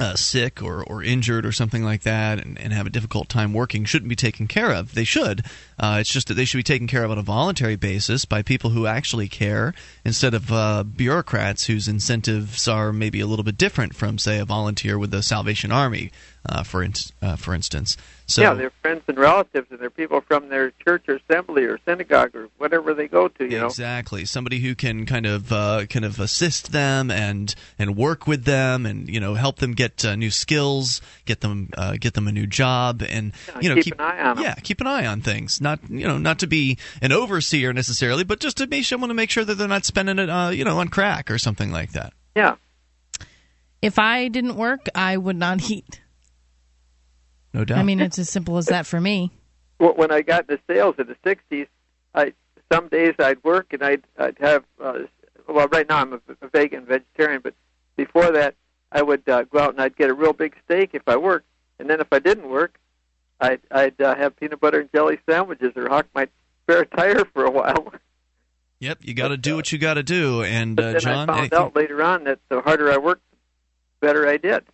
uh, 0.00 0.16
sick 0.16 0.62
or, 0.62 0.82
or 0.82 1.02
injured 1.02 1.46
or 1.46 1.52
something 1.52 1.84
like 1.84 2.02
that 2.02 2.44
and, 2.44 2.58
and 2.58 2.72
have 2.72 2.86
a 2.86 2.90
difficult 2.90 3.28
time 3.28 3.52
working 3.52 3.84
shouldn't 3.84 4.08
be 4.08 4.16
taken 4.16 4.48
care 4.48 4.72
of. 4.72 4.94
They 4.94 5.04
should. 5.04 5.44
Uh, 5.78 5.98
it's 6.00 6.12
just 6.12 6.28
that 6.28 6.34
they 6.34 6.44
should 6.44 6.58
be 6.58 6.64
taken 6.64 6.86
care 6.86 7.04
of 7.04 7.10
on 7.10 7.18
a 7.18 7.22
voluntary 7.22 7.76
basis 7.76 8.24
by 8.24 8.42
people 8.42 8.70
who 8.70 8.86
actually 8.86 9.28
care 9.28 9.72
instead 10.04 10.34
of 10.34 10.52
uh, 10.52 10.82
bureaucrats 10.82 11.66
whose 11.66 11.86
incentives 11.86 12.66
are 12.66 12.92
maybe 12.92 13.20
a 13.20 13.26
little 13.26 13.44
bit 13.44 13.56
different 13.56 13.94
from, 13.94 14.18
say, 14.18 14.38
a 14.38 14.44
volunteer 14.44 14.98
with 14.98 15.12
the 15.12 15.22
Salvation 15.22 15.70
Army, 15.70 16.10
uh, 16.48 16.64
for, 16.64 16.82
in, 16.82 16.92
uh, 17.22 17.36
for 17.36 17.54
instance. 17.54 17.96
So, 18.26 18.40
yeah, 18.40 18.54
they're 18.54 18.72
friends 18.80 19.02
and 19.06 19.18
relatives, 19.18 19.66
and 19.70 19.78
they're 19.78 19.90
people 19.90 20.22
from 20.22 20.48
their 20.48 20.70
church 20.82 21.04
or 21.08 21.16
assembly 21.16 21.64
or 21.64 21.78
synagogue 21.84 22.34
or 22.34 22.48
whatever 22.56 22.94
they 22.94 23.06
go 23.06 23.28
to. 23.28 23.44
You 23.44 23.58
know, 23.60 23.66
exactly 23.66 24.24
somebody 24.24 24.60
who 24.60 24.74
can 24.74 25.04
kind 25.04 25.26
of 25.26 25.52
uh, 25.52 25.84
kind 25.90 26.06
of 26.06 26.18
assist 26.18 26.72
them 26.72 27.10
and 27.10 27.54
and 27.78 27.96
work 27.96 28.26
with 28.26 28.44
them 28.44 28.86
and 28.86 29.08
you 29.10 29.20
know 29.20 29.34
help 29.34 29.56
them 29.56 29.72
get 29.72 30.04
uh, 30.06 30.16
new 30.16 30.30
skills 30.30 31.02
get 31.26 31.42
them 31.42 31.68
uh, 31.76 31.96
get 32.00 32.14
them 32.14 32.26
a 32.26 32.32
new 32.32 32.46
job 32.46 33.02
and 33.06 33.32
Yeah, 33.48 33.60
you 33.60 33.74
know 33.74 33.82
keep 33.82 33.94
an 33.94 34.00
eye 34.00 34.20
on 34.20 34.38
'em. 34.38 34.42
yeah 34.44 34.54
keep 34.54 34.80
an 34.80 34.86
eye 34.86 35.04
on 35.06 35.20
things 35.20 35.60
not 35.60 35.80
you 35.90 36.06
know 36.08 36.16
not 36.16 36.38
to 36.38 36.46
be 36.46 36.78
an 37.02 37.12
overseer 37.12 37.72
necessarily 37.74 38.24
but 38.24 38.40
just 38.40 38.56
to 38.56 38.66
be 38.66 38.82
someone 38.82 39.08
to 39.08 39.14
make 39.14 39.30
sure 39.30 39.44
that 39.44 39.56
they're 39.56 39.68
not 39.68 39.84
spending 39.84 40.18
it 40.18 40.30
uh, 40.30 40.48
you 40.48 40.64
know 40.64 40.78
on 40.78 40.88
crack 40.88 41.30
or 41.30 41.36
something 41.38 41.70
like 41.70 41.92
that 41.92 42.12
yeah. 42.34 42.56
If 43.82 43.98
I 43.98 44.28
didn't 44.28 44.56
work, 44.56 44.86
I 44.94 45.16
would 45.18 45.36
not 45.36 45.70
eat. 45.70 46.00
No 47.54 47.64
doubt 47.64 47.78
I 47.78 47.82
mean, 47.82 48.00
it's 48.00 48.18
as 48.18 48.28
simple 48.28 48.58
as 48.58 48.66
that 48.66 48.84
for 48.84 49.00
me. 49.00 49.30
Wh- 49.78 49.96
When 49.96 50.10
I 50.12 50.20
got 50.20 50.50
into 50.50 50.60
sales 50.66 50.96
in 50.98 51.06
the 51.06 51.16
'60s, 51.24 51.66
I 52.14 52.34
some 52.72 52.88
days 52.88 53.14
I'd 53.18 53.42
work 53.42 53.72
and 53.72 53.82
I'd 53.82 54.02
I'd 54.18 54.36
have 54.40 54.64
uh, 54.82 54.98
well 55.48 55.68
right 55.68 55.88
now 55.88 55.98
I'm 56.00 56.12
a, 56.12 56.20
a 56.42 56.48
vegan 56.48 56.84
vegetarian, 56.84 57.40
but 57.42 57.54
before 57.96 58.30
that 58.32 58.54
I 58.92 59.00
would 59.02 59.26
uh, 59.28 59.44
go 59.44 59.58
out 59.60 59.70
and 59.70 59.80
I'd 59.80 59.96
get 59.96 60.10
a 60.10 60.14
real 60.14 60.32
big 60.32 60.54
steak 60.64 60.90
if 60.92 61.02
I 61.06 61.16
worked, 61.16 61.46
and 61.78 61.88
then 61.88 62.00
if 62.00 62.08
I 62.12 62.18
didn't 62.18 62.48
work, 62.50 62.78
I'd 63.40 63.60
I'd 63.70 64.00
uh, 64.00 64.14
have 64.16 64.36
peanut 64.36 64.60
butter 64.60 64.80
and 64.80 64.90
jelly 64.92 65.18
sandwiches 65.28 65.72
or 65.76 65.88
hawk 65.88 66.06
my 66.14 66.28
spare 66.64 66.84
tire 66.84 67.24
for 67.32 67.44
a 67.44 67.50
while. 67.50 67.92
yep 68.80 68.98
you 69.02 69.14
got 69.14 69.28
to 69.28 69.36
do 69.36 69.54
what 69.56 69.70
you 69.72 69.78
got 69.78 69.94
to 69.94 70.02
do 70.02 70.42
and 70.42 70.76
But 70.76 70.84
uh, 70.84 70.92
then 70.92 71.00
John 71.00 71.12
I 71.12 71.26
found 71.26 71.38
anything- 71.40 71.58
out 71.58 71.76
later 71.76 72.02
on 72.02 72.24
that 72.24 72.38
the 72.48 72.60
harder 72.60 72.90
I 72.92 72.96
worked, 72.98 73.22
the 74.00 74.06
better 74.06 74.26
I 74.28 74.36
did. 74.36 74.64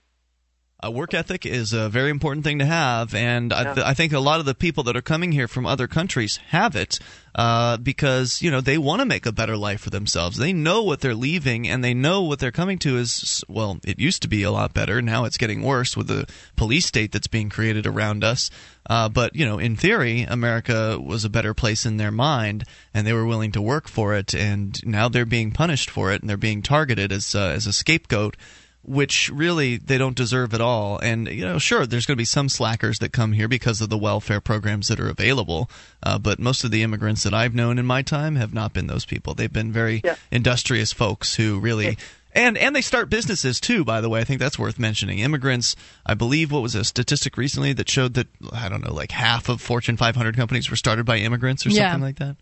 A 0.82 0.90
work 0.90 1.12
ethic 1.14 1.44
is 1.44 1.72
a 1.72 1.88
very 1.88 2.10
important 2.10 2.44
thing 2.44 2.58
to 2.58 2.64
have, 2.64 3.14
and 3.14 3.50
yeah. 3.50 3.60
I, 3.60 3.64
th- 3.74 3.86
I, 3.86 3.94
think 3.94 4.12
a 4.12 4.18
lot 4.18 4.40
of 4.40 4.46
the 4.46 4.54
people 4.54 4.84
that 4.84 4.96
are 4.96 5.02
coming 5.02 5.32
here 5.32 5.46
from 5.46 5.66
other 5.66 5.86
countries 5.86 6.38
have 6.48 6.74
it 6.74 6.98
uh, 7.34 7.76
because 7.76 8.40
you 8.42 8.50
know 8.50 8.60
they 8.60 8.78
want 8.78 9.00
to 9.00 9.06
make 9.06 9.26
a 9.26 9.32
better 9.32 9.56
life 9.56 9.80
for 9.80 9.90
themselves. 9.90 10.36
They 10.36 10.52
know 10.52 10.82
what 10.82 11.00
they're 11.00 11.14
leaving, 11.14 11.68
and 11.68 11.84
they 11.84 11.94
know 11.94 12.22
what 12.22 12.38
they're 12.38 12.50
coming 12.50 12.78
to 12.80 12.96
is 12.96 13.44
well, 13.48 13.78
it 13.84 13.98
used 13.98 14.22
to 14.22 14.28
be 14.28 14.42
a 14.42 14.50
lot 14.50 14.74
better. 14.74 15.02
Now 15.02 15.24
it's 15.24 15.38
getting 15.38 15.62
worse 15.62 15.96
with 15.96 16.08
the 16.08 16.26
police 16.56 16.86
state 16.86 17.12
that's 17.12 17.26
being 17.26 17.50
created 17.50 17.86
around 17.86 18.24
us. 18.24 18.50
Uh, 18.88 19.08
but 19.08 19.36
you 19.36 19.44
know, 19.44 19.58
in 19.58 19.76
theory, 19.76 20.22
America 20.22 20.98
was 20.98 21.24
a 21.24 21.30
better 21.30 21.54
place 21.54 21.84
in 21.86 21.98
their 21.98 22.10
mind, 22.10 22.64
and 22.94 23.06
they 23.06 23.12
were 23.12 23.26
willing 23.26 23.52
to 23.52 23.62
work 23.62 23.86
for 23.86 24.14
it. 24.14 24.34
And 24.34 24.78
now 24.84 25.08
they're 25.08 25.26
being 25.26 25.52
punished 25.52 25.90
for 25.90 26.10
it, 26.12 26.22
and 26.22 26.30
they're 26.30 26.36
being 26.36 26.62
targeted 26.62 27.12
as 27.12 27.34
uh, 27.34 27.52
as 27.54 27.66
a 27.66 27.72
scapegoat 27.72 28.36
which 28.82 29.30
really 29.32 29.76
they 29.76 29.98
don't 29.98 30.16
deserve 30.16 30.54
at 30.54 30.60
all. 30.60 30.98
And 30.98 31.28
you 31.28 31.44
know, 31.44 31.58
sure, 31.58 31.86
there's 31.86 32.06
going 32.06 32.16
to 32.16 32.20
be 32.20 32.24
some 32.24 32.48
slackers 32.48 32.98
that 33.00 33.12
come 33.12 33.32
here 33.32 33.48
because 33.48 33.80
of 33.80 33.90
the 33.90 33.98
welfare 33.98 34.40
programs 34.40 34.88
that 34.88 35.00
are 35.00 35.08
available. 35.08 35.70
Uh, 36.02 36.18
but 36.18 36.38
most 36.38 36.64
of 36.64 36.70
the 36.70 36.82
immigrants 36.82 37.22
that 37.24 37.34
I've 37.34 37.54
known 37.54 37.78
in 37.78 37.86
my 37.86 38.02
time 38.02 38.36
have 38.36 38.54
not 38.54 38.72
been 38.72 38.86
those 38.86 39.04
people. 39.04 39.34
They've 39.34 39.52
been 39.52 39.72
very 39.72 40.00
yeah. 40.02 40.16
industrious 40.30 40.92
folks 40.92 41.34
who 41.36 41.58
really. 41.60 41.86
Yeah. 41.86 41.94
And 42.32 42.56
and 42.56 42.76
they 42.76 42.80
start 42.80 43.10
businesses 43.10 43.58
too. 43.58 43.84
By 43.84 44.00
the 44.00 44.08
way, 44.08 44.20
I 44.20 44.24
think 44.24 44.38
that's 44.38 44.56
worth 44.56 44.78
mentioning. 44.78 45.18
Immigrants, 45.18 45.74
I 46.06 46.14
believe, 46.14 46.52
what 46.52 46.62
was 46.62 46.76
a 46.76 46.84
statistic 46.84 47.36
recently 47.36 47.72
that 47.72 47.88
showed 47.88 48.14
that 48.14 48.28
I 48.52 48.68
don't 48.68 48.84
know, 48.84 48.94
like 48.94 49.10
half 49.10 49.48
of 49.48 49.60
Fortune 49.60 49.96
500 49.96 50.36
companies 50.36 50.70
were 50.70 50.76
started 50.76 51.04
by 51.04 51.16
immigrants 51.16 51.66
or 51.66 51.70
yeah. 51.70 51.90
something 51.90 52.06
like 52.06 52.18
that. 52.20 52.36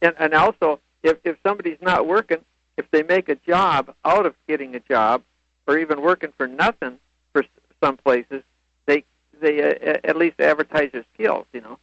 And, 0.00 0.14
and 0.18 0.32
also, 0.32 0.80
if 1.02 1.18
if 1.22 1.36
somebody's 1.46 1.76
not 1.82 2.06
working, 2.06 2.38
if 2.78 2.90
they 2.90 3.02
make 3.02 3.28
a 3.28 3.34
job 3.34 3.94
out 4.06 4.24
of 4.24 4.34
getting 4.48 4.74
a 4.74 4.80
job, 4.80 5.22
or 5.66 5.78
even 5.78 6.02
working 6.02 6.32
for 6.36 6.46
nothing 6.46 6.98
for 7.32 7.44
some 7.82 7.96
places, 7.96 8.42
they 8.86 9.04
they 9.40 9.62
uh, 9.62 9.98
at 10.04 10.16
least 10.16 10.40
advertise 10.40 10.90
their 10.92 11.04
skills. 11.14 11.46
You 11.52 11.60
know. 11.62 11.78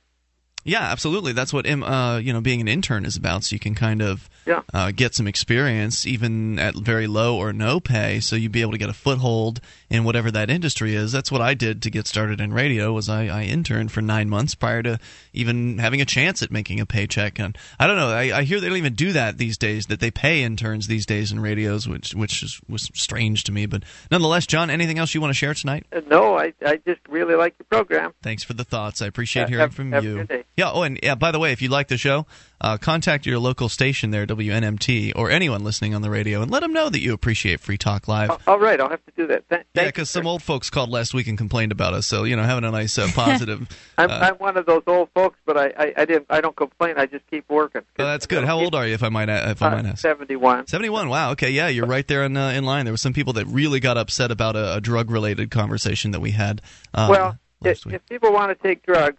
Yeah, 0.66 0.82
absolutely. 0.82 1.34
That's 1.34 1.52
what 1.52 1.68
uh, 1.68 2.20
you 2.24 2.32
know 2.32 2.40
being 2.40 2.62
an 2.62 2.68
intern 2.68 3.06
is 3.06 3.18
about. 3.18 3.44
So 3.44 3.56
you 3.56 3.60
can 3.60 3.76
kind 3.76 4.02
of 4.02 4.30
yeah. 4.46 4.62
uh, 4.74 4.92
get 4.96 5.14
some 5.14 5.28
experience, 5.28 6.08
even 6.08 6.58
at 6.58 6.76
very 6.76 7.06
low 7.06 7.38
or 7.38 7.52
no 7.52 7.80
pay. 7.80 8.22
So 8.22 8.38
you'd 8.38 8.54
be 8.54 8.62
able 8.62 8.72
to 8.72 8.78
get 8.78 8.90
a 8.90 8.94
foothold 8.94 9.60
in 9.90 10.06
whatever 10.06 10.32
that 10.32 10.50
industry 10.50 10.96
is. 10.96 11.12
That's 11.12 11.32
what 11.32 11.42
I 11.42 11.54
did 11.54 11.82
to 11.82 11.90
get 11.90 12.08
started 12.08 12.40
in 12.40 12.54
radio. 12.54 12.94
Was 12.94 13.10
I, 13.10 13.28
I 13.28 13.44
interned 13.44 13.92
for 13.92 14.02
nine 14.02 14.30
months 14.30 14.56
prior 14.56 14.82
to 14.84 15.00
even 15.34 15.78
having 15.80 16.02
a 16.02 16.06
chance 16.06 16.42
at 16.42 16.52
making 16.52 16.80
a 16.80 16.86
paycheck. 16.86 17.40
And 17.40 17.58
I 17.80 17.88
don't 17.88 17.98
know. 17.98 18.10
I, 18.10 18.40
I 18.40 18.44
hear 18.44 18.60
they 18.60 18.70
don't 18.70 18.78
even 18.78 18.94
do 18.94 19.14
that 19.14 19.38
these 19.38 19.58
days. 19.58 19.88
That 19.88 20.00
they 20.00 20.12
pay 20.12 20.44
interns 20.44 20.88
these 20.88 21.06
days 21.06 21.32
in 21.32 21.40
radios, 21.40 21.88
which 21.88 22.14
which 22.14 22.44
is, 22.44 22.62
was 22.70 22.90
strange 22.94 23.44
to 23.46 23.52
me. 23.52 23.66
But 23.66 23.84
nonetheless, 24.12 24.46
John, 24.46 24.70
anything 24.70 25.00
else 25.00 25.14
you 25.14 25.22
want 25.22 25.32
to 25.32 25.38
share 25.38 25.54
tonight? 25.54 25.86
Uh, 25.92 26.02
no, 26.08 26.38
I 26.38 26.54
I 26.66 26.78
just 26.86 27.02
really 27.10 27.36
like 27.36 27.58
the 27.58 27.64
program. 27.66 28.14
Thanks 28.22 28.44
for 28.44 28.54
the 28.54 28.64
thoughts. 28.64 29.02
I 29.02 29.08
appreciate 29.08 29.50
hearing 29.50 29.62
have, 29.62 29.74
from 29.74 29.92
have 29.92 30.04
you. 30.04 30.28
Yeah. 30.56 30.72
Oh, 30.72 30.84
and 30.84 31.00
yeah. 31.02 31.16
By 31.16 31.32
the 31.32 31.40
way, 31.40 31.52
if 31.52 31.62
you 31.62 31.70
like 31.70 31.88
the 31.88 31.98
show, 31.98 32.26
uh, 32.64 32.78
contact 32.78 33.26
your 33.26 33.40
local 33.40 33.68
station 33.68 34.12
there, 34.12 34.26
WNMT, 34.26 35.12
or 35.16 35.30
anyone 35.30 35.64
listening 35.66 35.94
on 35.94 36.02
the 36.02 36.10
radio, 36.10 36.42
and 36.42 36.50
let 36.50 36.62
them 36.62 36.72
know 36.72 36.90
that 36.90 37.02
you 37.02 37.14
appreciate 37.14 37.60
Free 37.60 37.78
Talk 37.78 38.08
Live. 38.08 38.32
Oh, 38.32 38.40
all 38.48 38.60
right, 38.60 38.80
I'll 38.80 38.90
have 38.90 39.04
to 39.06 39.12
do 39.18 39.28
that. 39.28 39.48
Th- 39.50 39.66
yeah, 39.76 39.86
because 39.86 40.10
some 40.10 40.26
old 40.26 40.42
folks 40.42 40.70
called 40.70 40.90
last 40.90 41.14
week 41.14 41.28
and 41.28 41.38
complained 41.38 41.74
about 41.74 41.94
us. 41.94 42.08
So 42.08 42.24
you 42.24 42.38
know, 42.38 42.44
having 42.44 42.64
a 42.64 42.72
nice 42.72 42.98
uh, 42.98 43.10
positive. 43.14 43.68
I'm, 43.98 44.10
uh, 44.10 44.14
I'm 44.14 44.36
one 44.36 44.56
of 44.56 44.66
those 44.66 44.84
old 44.88 45.10
folks, 45.14 45.38
but 45.46 45.58
I, 45.58 45.74
I, 45.78 45.94
I 45.98 46.06
didn't 46.06 46.28
I 46.30 46.40
don't 46.40 46.56
complain. 46.56 46.96
I 46.98 47.06
just 47.06 47.28
keep 47.30 47.50
working. 47.50 47.82
Oh, 48.00 48.06
that's 48.06 48.28
good. 48.28 48.46
How 48.46 48.58
old 48.58 48.76
are 48.76 48.88
you, 48.88 48.94
if 48.94 49.04
I 49.04 49.10
might 49.10 49.28
if 49.28 49.62
I 49.62 49.70
might 49.70 49.86
ask? 49.86 50.02
Seventy 50.02 50.38
one. 50.38 50.66
Seventy 50.68 50.90
one. 50.90 51.10
Wow. 51.10 51.32
Okay. 51.32 51.52
Yeah, 51.52 51.68
you're 51.68 51.86
right 51.86 52.08
there 52.08 52.24
in 52.24 52.38
uh, 52.38 52.50
in 52.50 52.64
line. 52.64 52.86
There 52.86 52.94
were 52.94 52.98
some 52.98 53.14
people 53.14 53.34
that 53.34 53.46
really 53.48 53.82
got 53.82 53.98
upset 53.98 54.32
about 54.32 54.56
a, 54.56 54.76
a 54.76 54.82
drug 54.82 55.12
related 55.12 55.52
conversation 55.52 56.12
that 56.12 56.22
we 56.22 56.32
had. 56.32 56.62
Uh, 56.94 57.08
well, 57.12 57.38
if, 57.62 57.86
if 57.88 58.06
people 58.08 58.32
want 58.32 58.58
to 58.58 58.68
take 58.68 58.86
drugs, 58.86 59.18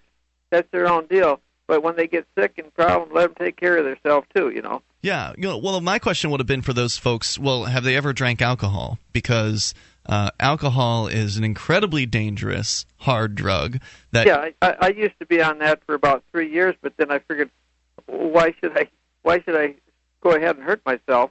that's 0.51 0.71
their 0.71 0.87
own 0.87 1.07
deal 1.07 1.41
but 1.67 1.83
when 1.83 1.97
they 1.97 2.07
get 2.07 2.27
sick 2.39 2.59
and 2.59 2.73
problems, 2.75 3.13
let 3.15 3.35
them 3.35 3.47
take 3.47 3.57
care 3.57 3.77
of 3.77 3.85
themselves 3.85 4.27
too. 4.35 4.51
You 4.51 4.63
know. 4.63 4.83
Yeah. 5.03 5.33
You 5.37 5.49
know. 5.49 5.59
Well, 5.59 5.81
my 5.81 5.99
question 5.99 6.31
would 6.31 6.41
have 6.41 6.47
been 6.47 6.63
for 6.63 6.73
those 6.73 6.97
folks. 6.97 7.39
Well, 7.39 7.65
have 7.65 7.85
they 7.85 7.97
ever 7.97 8.13
drank 8.13 8.43
alcohol? 8.43 8.99
Because 9.13 9.75
uh, 10.07 10.31
alcohol 10.39 11.07
is 11.07 11.37
an 11.37 11.45
incredibly 11.45 12.07
dangerous 12.07 12.85
hard 12.99 13.35
drug. 13.35 13.79
That 14.13 14.27
yeah, 14.27 14.51
I, 14.61 14.77
I 14.81 14.89
used 14.89 15.19
to 15.21 15.27
be 15.27 15.43
on 15.43 15.59
that 15.59 15.83
for 15.87 15.95
about 15.95 16.25
three 16.31 16.51
years, 16.51 16.75
but 16.83 16.97
then 16.97 17.11
I 17.11 17.21
figured, 17.21 17.51
why 18.07 18.55
should 18.61 18.77
I? 18.77 18.89
Why 19.23 19.41
should 19.41 19.57
I 19.57 19.75
go 20.21 20.31
ahead 20.31 20.57
and 20.57 20.65
hurt 20.65 20.85
myself? 20.85 21.31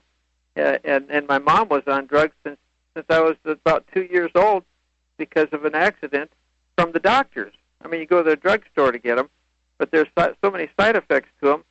Uh, 0.57 0.77
and 0.83 1.09
and 1.09 1.27
my 1.27 1.37
mom 1.37 1.69
was 1.69 1.83
on 1.87 2.07
drugs 2.07 2.33
since 2.43 2.57
since 2.95 3.05
I 3.09 3.19
was 3.19 3.35
about 3.45 3.85
two 3.93 4.03
years 4.03 4.31
old 4.35 4.63
because 5.17 5.47
of 5.51 5.65
an 5.65 5.75
accident 5.75 6.31
from 6.77 6.91
the 6.91 6.99
doctors. 6.99 7.53
I 7.83 7.87
mean, 7.87 7.99
you 7.99 8.05
go 8.05 8.23
to 8.23 8.29
the 8.29 8.35
drugstore 8.35 8.91
to 8.91 8.99
get 8.99 9.17
them 9.17 9.29
but 9.83 9.91
there's 9.91 10.35
so 10.41 10.49
many 10.49 10.69
side 10.79 10.95
effects 10.95 11.27
to 11.41 11.49
them 11.49 11.63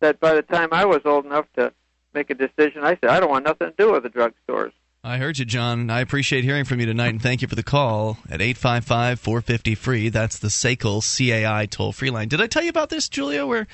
that 0.00 0.20
by 0.20 0.34
the 0.34 0.42
time 0.42 0.68
I 0.70 0.84
was 0.84 1.00
old 1.06 1.24
enough 1.24 1.46
to 1.56 1.72
make 2.12 2.28
a 2.28 2.34
decision, 2.34 2.84
I 2.84 2.90
said 2.96 3.06
I 3.06 3.20
don't 3.20 3.30
want 3.30 3.46
nothing 3.46 3.68
to 3.68 3.74
do 3.78 3.92
with 3.92 4.02
the 4.02 4.10
drugstores. 4.10 4.72
I 5.02 5.16
heard 5.16 5.38
you, 5.38 5.46
John. 5.46 5.88
I 5.88 6.00
appreciate 6.00 6.44
hearing 6.44 6.66
from 6.66 6.80
you 6.80 6.86
tonight, 6.86 7.08
and 7.08 7.22
thank 7.22 7.40
you 7.40 7.48
for 7.48 7.54
the 7.54 7.62
call 7.62 8.18
at 8.28 8.42
855 8.42 9.18
450 9.18 9.74
free. 9.76 10.08
That's 10.10 10.38
the 10.38 10.48
SACL 10.48 11.00
CAI 11.00 11.66
toll 11.66 11.92
free 11.92 12.10
line. 12.10 12.28
Did 12.28 12.42
I 12.42 12.48
tell 12.48 12.62
you 12.62 12.68
about 12.68 12.90
this, 12.90 13.08
Julia? 13.08 13.46
Where 13.46 13.66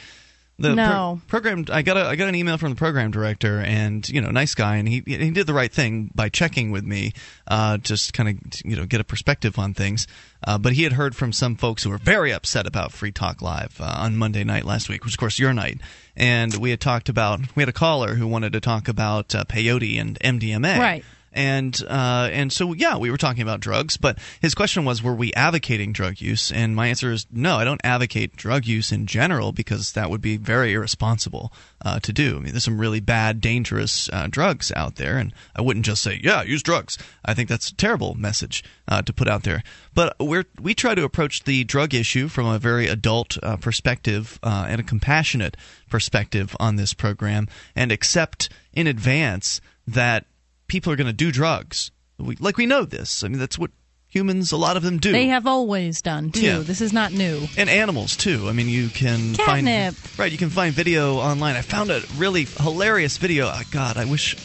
the 0.59 0.75
no. 0.75 1.21
pro- 1.27 1.41
program 1.41 1.65
I 1.71 1.83
got 1.83 1.97
a 1.97 2.07
I 2.07 2.17
got 2.17 2.29
an 2.29 2.35
email 2.35 2.59
from 2.59 2.71
the 2.71 2.77
program 2.77 3.11
director 3.11 3.61
and 3.61 4.09
you 4.09 4.21
know 4.21 4.31
nice 4.31 4.55
guy 4.55 4.77
and 4.77 4.89
he 4.89 5.03
he 5.05 5.31
did 5.31 5.47
the 5.47 5.55
right 5.55 5.73
thing 5.73 6.11
by 6.15 6.29
checking 6.29 6.71
with 6.71 6.85
me 6.85 7.13
uh, 7.49 7.79
just 7.79 8.13
kind 8.13 8.29
of 8.29 8.61
you 8.65 8.77
know 8.77 8.87
get 8.87 9.01
a 9.01 9.05
perspective 9.05 9.59
on 9.59 9.75
things. 9.75 10.07
Uh, 10.47 10.59
but 10.59 10.75
he 10.75 10.83
had 10.83 10.93
heard 10.93 11.17
from 11.17 11.33
some 11.33 11.57
folks 11.57 11.83
who 11.83 11.91
were 11.91 11.99
very 11.99 12.31
upset 12.33 12.67
about 12.67 12.93
Free 12.93 13.11
Talk 13.11 13.41
Live 13.41 13.81
uh, 13.81 13.97
on 13.99 14.17
Monday 14.17 14.45
night 14.45 14.65
last 14.65 14.89
week 14.89 15.05
which 15.05 15.15
of 15.15 15.19
course 15.19 15.39
your 15.39 15.53
night. 15.53 15.81
And 16.17 16.55
we 16.55 16.71
had 16.71 16.81
talked 16.81 17.09
about 17.09 17.41
we 17.57 17.63
had 17.63 17.69
a 17.69 17.73
caller 17.73 18.15
who 18.15 18.27
wanted 18.27 18.53
to 18.53 18.61
talk 18.61 18.87
about 18.87 19.35
uh, 19.35 19.45
peyote 19.45 20.01
and 20.01 20.19
MDMA 20.21 20.79
right 20.79 21.05
and 21.35 21.79
uh, 21.87 22.29
and 22.33 22.53
so 22.53 22.73
yeah, 22.73 22.97
we 22.97 23.11
were 23.11 23.19
talking 23.19 23.43
about 23.43 23.61
drugs, 23.61 23.97
but 23.97 24.19
his 24.41 24.55
question 24.55 24.85
was, 24.85 25.03
were 25.03 25.15
we 25.15 25.33
advocating 25.35 25.93
drug 25.93 26.21
use? 26.21 26.53
And 26.53 26.75
my 26.75 26.87
answer 26.87 27.11
is 27.13 27.27
no. 27.31 27.57
I 27.57 27.65
don't 27.65 27.81
advocate 27.85 28.37
drug 28.37 28.65
use 28.65 28.93
in 28.93 29.07
general 29.07 29.53
because 29.53 29.93
that 29.93 30.11
would 30.11 30.23
be 30.23 30.37
very 30.37 30.73
irresponsible 30.73 31.53
uh, 31.85 31.99
to 32.01 32.13
do. 32.13 32.37
I 32.37 32.39
mean, 32.39 32.53
there's 32.53 32.65
some 32.65 32.81
really 32.81 33.01
bad, 33.01 33.41
dangerous 33.41 34.09
uh, 34.13 34.29
drugs 34.31 34.73
out 34.77 34.95
there, 34.97 35.19
and 35.19 35.33
I 35.57 35.63
wouldn't 35.63 35.85
just 35.85 36.03
say 36.03 36.21
yeah, 36.23 36.43
use 36.43 36.63
drugs. 36.63 36.97
I 37.25 37.35
think 37.35 37.49
that's 37.49 37.69
a 37.69 37.75
terrible 37.75 38.15
message 38.15 38.63
uh, 38.87 39.03
to 39.03 39.13
put 39.13 39.29
out 39.29 39.43
there. 39.43 39.63
But 39.93 40.17
we 40.21 40.45
we 40.61 40.75
try 40.75 40.95
to 40.95 41.05
approach 41.05 41.45
the 41.45 41.65
drug 41.65 41.95
issue 41.95 42.29
from 42.29 42.47
a 42.47 42.59
very 42.59 42.87
adult 42.87 43.39
uh, 43.43 43.57
perspective 43.57 44.39
uh, 44.43 44.67
and 44.69 44.81
a 44.81 44.85
compassionate 44.85 45.57
perspective 45.91 46.57
on 46.61 46.77
this 46.77 46.95
program, 46.95 47.49
and 47.75 47.91
accept 47.91 48.49
in 48.73 48.87
advance 48.87 49.61
that 49.87 50.27
people 50.67 50.93
are 50.93 50.97
going 50.97 51.07
to 51.07 51.13
do 51.13 51.31
drugs. 51.33 51.91
We, 52.19 52.37
like 52.37 52.57
we 52.57 52.67
know 52.67 52.85
this. 52.85 53.25
I 53.25 53.29
mean, 53.29 53.39
that's 53.39 53.59
what 53.59 53.71
humans, 54.09 54.53
a 54.53 54.57
lot 54.57 54.77
of 54.77 54.83
them 54.85 54.99
do. 54.99 55.11
They 55.11 55.27
have 55.27 55.47
always 55.47 56.01
done 56.01 56.31
too. 56.31 56.41
Yeah. 56.41 56.59
This 56.59 56.81
is 56.81 56.93
not 56.93 57.13
new. 57.13 57.49
And 57.57 57.69
animals 57.69 58.17
too. 58.17 58.49
I 58.49 58.53
mean, 58.53 58.69
you 58.69 58.89
can 58.89 59.35
Catnip. 59.35 59.95
find 59.95 60.19
right. 60.19 60.31
You 60.33 60.39
can 60.39 60.51
find 60.51 60.73
video 60.73 61.17
online. 61.17 61.57
I 61.57 61.63
found 61.63 61.91
a 61.91 62.01
really 62.17 62.45
hilarious 62.45 63.17
video. 63.19 63.47
Oh, 63.49 63.63
God, 63.73 63.97
I 63.97 64.05
wish 64.05 64.37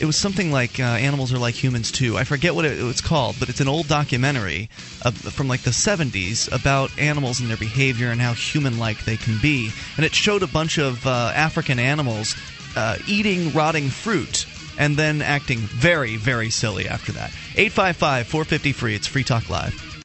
it 0.00 0.06
was 0.06 0.16
something 0.16 0.50
like 0.50 0.80
uh, 0.80 0.84
animals 0.84 1.32
are 1.32 1.38
like 1.38 1.54
humans 1.54 1.90
too. 1.90 2.16
I 2.16 2.24
forget 2.24 2.54
what 2.54 2.64
it, 2.64 2.78
it's 2.78 3.02
called, 3.02 3.36
but 3.38 3.48
it's 3.48 3.60
an 3.60 3.68
old 3.68 3.86
documentary 3.88 4.70
uh, 5.04 5.10
from 5.10 5.46
like 5.48 5.62
the 5.62 5.70
70s 5.70 6.50
about 6.52 6.96
animals 6.98 7.40
and 7.40 7.50
their 7.50 7.58
behavior 7.58 8.10
and 8.10 8.20
how 8.20 8.32
human-like 8.32 9.04
they 9.04 9.16
can 9.16 9.38
be. 9.42 9.70
And 9.96 10.06
it 10.06 10.14
showed 10.14 10.42
a 10.42 10.46
bunch 10.46 10.78
of 10.78 11.06
uh, 11.06 11.32
African 11.34 11.78
animals 11.78 12.34
uh, 12.76 12.96
eating 13.06 13.52
rotting 13.52 13.90
fruit 13.90 14.46
and 14.80 14.96
then 14.96 15.20
acting 15.20 15.58
very, 15.58 16.16
very 16.16 16.50
silly 16.50 16.88
after 16.88 17.12
that. 17.12 17.30
855 17.54 18.26
450 18.26 18.72
free. 18.72 18.94
It's 18.96 19.06
Free 19.06 19.22
Talk 19.22 19.48
Live. 19.48 20.02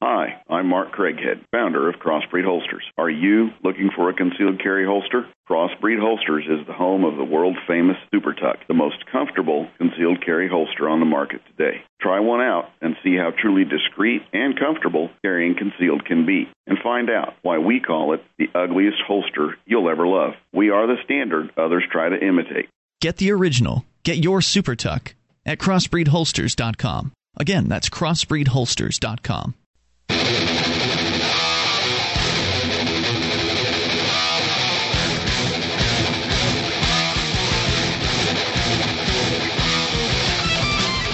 Hi, 0.00 0.40
I'm 0.48 0.68
Mark 0.68 0.92
Craighead, 0.92 1.42
founder 1.50 1.88
of 1.88 1.96
Crossbreed 1.96 2.44
Holsters. 2.44 2.84
Are 2.96 3.10
you 3.10 3.48
looking 3.64 3.90
for 3.96 4.08
a 4.08 4.14
concealed 4.14 4.62
carry 4.62 4.86
holster? 4.86 5.26
Crossbreed 5.50 5.98
Holsters 5.98 6.44
is 6.48 6.64
the 6.66 6.72
home 6.72 7.04
of 7.04 7.16
the 7.16 7.24
world 7.24 7.56
famous 7.66 7.96
Super 8.14 8.32
Tuck, 8.32 8.58
the 8.68 8.74
most 8.74 9.04
comfortable 9.10 9.66
concealed 9.78 10.24
carry 10.24 10.48
holster 10.48 10.88
on 10.88 11.00
the 11.00 11.06
market 11.06 11.40
today. 11.48 11.82
Try 12.00 12.20
one 12.20 12.40
out 12.40 12.70
and 12.80 12.94
see 13.02 13.16
how 13.16 13.32
truly 13.32 13.64
discreet 13.64 14.22
and 14.32 14.56
comfortable 14.56 15.10
carrying 15.22 15.56
concealed 15.56 16.04
can 16.04 16.26
be, 16.26 16.48
and 16.66 16.78
find 16.78 17.10
out 17.10 17.34
why 17.42 17.58
we 17.58 17.80
call 17.80 18.12
it 18.12 18.22
the 18.38 18.50
ugliest 18.54 18.98
holster 19.04 19.56
you'll 19.66 19.90
ever 19.90 20.06
love. 20.06 20.34
We 20.52 20.70
are 20.70 20.86
the 20.86 21.02
standard 21.04 21.50
others 21.56 21.82
try 21.90 22.10
to 22.10 22.24
imitate. 22.24 22.68
Get 23.00 23.18
the 23.18 23.30
original. 23.30 23.84
Get 24.02 24.18
your 24.18 24.40
Super 24.42 24.74
Tuck 24.74 25.14
at 25.46 25.58
crossbreedholsters.com. 25.58 27.12
Again, 27.36 27.68
that's 27.68 27.88
crossbreedholsters.com. 27.88 29.54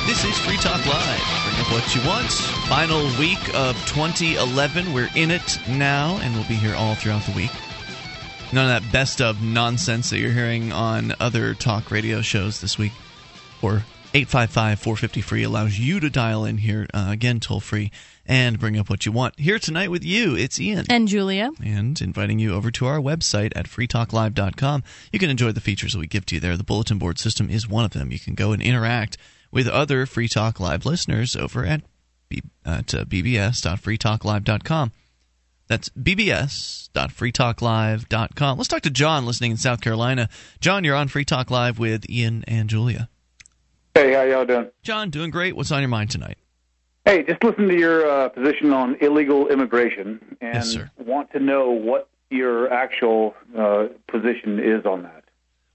This 0.07 0.25
is 0.25 0.39
Free 0.39 0.57
Talk 0.57 0.87
Live. 0.87 1.21
Bring 1.45 1.61
up 1.61 1.71
what 1.71 1.95
you 1.95 2.01
want. 2.09 2.31
Final 2.67 3.03
week 3.19 3.55
of 3.55 3.77
2011. 3.87 4.95
We're 4.95 5.11
in 5.15 5.31
it 5.31 5.59
now, 5.69 6.19
and 6.23 6.35
we'll 6.35 6.49
be 6.49 6.55
here 6.55 6.75
all 6.75 6.95
throughout 6.95 7.25
the 7.25 7.33
week. 7.33 7.51
None 8.55 8.71
of 8.71 8.83
that 8.85 8.93
best 8.93 9.21
of 9.21 9.43
nonsense 9.43 10.11
that 10.11 10.21
you're 10.21 10.31
hearing 10.31 10.71
on 10.71 11.13
other 11.19 11.55
talk 11.55 11.91
radio 11.91 12.23
shows 12.23 12.61
this 12.61 12.79
week. 12.79 12.93
Or 13.61 13.83
855 14.15 14.79
450 14.79 15.21
free 15.23 15.43
allows 15.43 15.77
you 15.77 15.99
to 15.99 16.09
dial 16.09 16.45
in 16.45 16.59
here, 16.59 16.87
uh, 16.95 17.09
again, 17.09 17.41
toll 17.41 17.59
free, 17.59 17.91
and 18.25 18.61
bring 18.61 18.79
up 18.79 18.89
what 18.89 19.07
you 19.07 19.11
want. 19.11 19.37
Here 19.41 19.59
tonight 19.59 19.91
with 19.91 20.05
you, 20.05 20.37
it's 20.37 20.61
Ian. 20.61 20.87
And 20.89 21.09
Julia. 21.09 21.51
And 21.65 22.01
inviting 22.01 22.39
you 22.39 22.55
over 22.55 22.71
to 22.71 22.87
our 22.87 23.01
website 23.01 23.51
at 23.57 23.67
freetalklive.com. 23.67 24.85
You 25.13 25.19
can 25.19 25.31
enjoy 25.31 25.51
the 25.51 25.61
features 25.61 25.95
that 25.95 25.99
we 25.99 26.07
give 26.07 26.25
to 26.27 26.37
you 26.37 26.41
there. 26.41 26.57
The 26.57 26.63
bulletin 26.63 26.99
board 26.99 27.19
system 27.19 27.51
is 27.51 27.69
one 27.69 27.85
of 27.85 27.91
them. 27.91 28.13
You 28.13 28.21
can 28.21 28.37
go 28.37 28.53
and 28.53 28.63
interact 28.63 29.17
with 29.51 29.67
other 29.67 30.07
Free 30.07 30.29
Talk 30.29 30.61
Live 30.61 30.87
listeners 30.87 31.35
over 31.35 31.67
at, 31.67 31.83
B- 32.29 32.45
at 32.65 32.95
uh, 32.95 33.05
bbs.freetalklive.com. 33.05 34.93
That's 35.67 35.89
bbs.freetalklive.com. 35.91 38.59
Let's 38.59 38.69
talk 38.69 38.83
to 38.83 38.91
John 38.91 39.27
listening 39.27 39.53
in 39.53 39.57
South 39.57 39.81
Carolina. 39.81 40.29
John, 40.61 40.85
you're 40.85 40.97
on 40.97 41.09
Free 41.09 41.25
Talk 41.25 41.51
Live 41.51 41.79
with 41.79 42.09
Ian 42.11 42.45
and 42.47 42.69
Julia. 42.69 43.09
Hey, 43.95 44.13
how 44.13 44.23
y'all 44.23 44.45
doing? 44.45 44.69
John, 44.83 45.11
doing 45.11 45.31
great. 45.31 45.57
What's 45.57 45.73
on 45.73 45.81
your 45.81 45.89
mind 45.89 46.11
tonight? 46.11 46.37
Hey, 47.05 47.23
just 47.23 47.45
listen 47.45 47.69
to 47.69 47.79
your 47.79 48.07
uh, 48.07 48.29
position 48.31 48.73
on 48.73 48.97
illegal 49.01 49.49
immigration 49.49 50.37
and 50.41 50.55
Yes, 50.55 50.77
want 50.97 51.31
to 51.33 51.39
know 51.39 51.71
what 51.71 52.09
your 52.31 52.73
actual 52.73 53.35
uh, 53.57 53.89
position 54.09 54.59
is 54.59 54.87
on 54.87 55.03
that. 55.03 55.25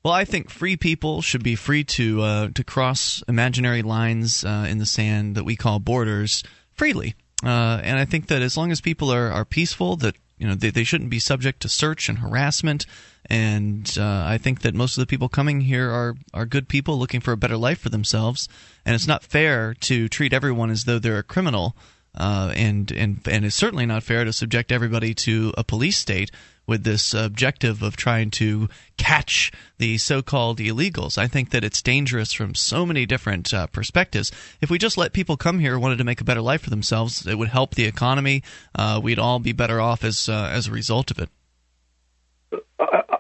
Well, 0.04 0.14
I 0.14 0.26
think 0.26 0.50
free 0.50 0.78
people 0.78 1.22
should 1.22 1.44
be 1.44 1.56
free 1.56 1.84
to 1.84 2.22
uh, 2.22 2.48
to 2.56 2.64
cross 2.64 3.24
imaginary 3.28 3.82
lines 3.82 4.44
uh, 4.44 4.66
in 4.70 4.78
the 4.80 4.86
sand 4.86 5.36
that 5.36 5.44
we 5.44 5.56
call 5.56 5.80
borders 5.80 6.44
freely, 6.74 7.16
uh, 7.44 7.80
and 7.84 7.98
I 7.98 8.06
think 8.06 8.28
that 8.28 8.42
as 8.42 8.58
long 8.58 8.72
as 8.72 8.82
people 8.82 9.12
are, 9.12 9.32
are 9.32 9.46
peaceful, 9.46 9.96
that 9.98 10.16
you 10.38 10.48
know 10.48 10.56
they, 10.56 10.70
they 10.70 10.84
shouldn't 10.84 11.10
be 11.10 11.20
subject 11.20 11.62
to 11.62 11.70
search 11.70 12.10
and 12.10 12.20
harassment. 12.20 12.86
And 13.30 13.96
uh, 14.00 14.24
I 14.26 14.38
think 14.38 14.62
that 14.62 14.74
most 14.74 14.98
of 14.98 15.02
the 15.02 15.08
people 15.08 15.30
coming 15.30 15.62
here 15.62 15.90
are 15.90 16.16
are 16.34 16.46
good 16.46 16.68
people 16.68 16.98
looking 16.98 17.22
for 17.22 17.32
a 17.32 17.38
better 17.38 17.58
life 17.58 17.80
for 17.80 17.90
themselves, 17.90 18.50
and 18.86 18.96
it's 18.96 19.08
not 19.08 19.24
fair 19.24 19.74
to 19.82 20.10
treat 20.10 20.34
everyone 20.34 20.70
as 20.70 20.86
though 20.86 21.00
they're 21.00 21.20
a 21.20 21.24
criminal. 21.24 21.76
Uh, 22.16 22.52
and 22.56 22.92
and 22.92 23.22
and 23.30 23.46
it's 23.46 23.56
certainly 23.56 23.86
not 23.86 24.04
fair 24.04 24.26
to 24.26 24.34
subject 24.34 24.72
everybody 24.72 25.14
to 25.14 25.54
a 25.58 25.64
police 25.64 25.98
state 25.98 26.32
with 26.70 26.84
this 26.84 27.14
objective 27.14 27.82
of 27.82 27.98
trying 27.98 28.32
to 28.32 28.70
catch 28.98 29.52
the 29.80 29.98
so-called 29.98 30.60
illegals. 30.60 31.18
I 31.18 31.28
think 31.28 31.50
that 31.50 31.64
it's 31.64 31.82
dangerous 31.82 32.32
from 32.32 32.56
so 32.56 32.86
many 32.86 33.06
different 33.06 33.54
uh, 33.54 33.68
perspectives. 33.68 34.32
If 34.62 34.70
we 34.70 34.78
just 34.78 34.98
let 34.98 35.12
people 35.12 35.36
come 35.36 35.60
here 35.60 35.78
wanted 35.80 35.98
to 35.98 36.04
make 36.04 36.22
a 36.22 36.24
better 36.24 36.42
life 36.42 36.62
for 36.62 36.70
themselves, 36.70 37.26
it 37.26 37.38
would 37.38 37.50
help 37.50 37.76
the 37.76 37.86
economy. 37.86 38.44
Uh, 38.76 39.02
we'd 39.04 39.20
all 39.20 39.40
be 39.40 39.52
better 39.52 39.82
off 39.82 40.04
as 40.04 40.30
uh, 40.30 40.50
as 40.54 40.68
a 40.68 40.72
result 40.72 41.12
of 41.12 41.20
it. 41.20 41.30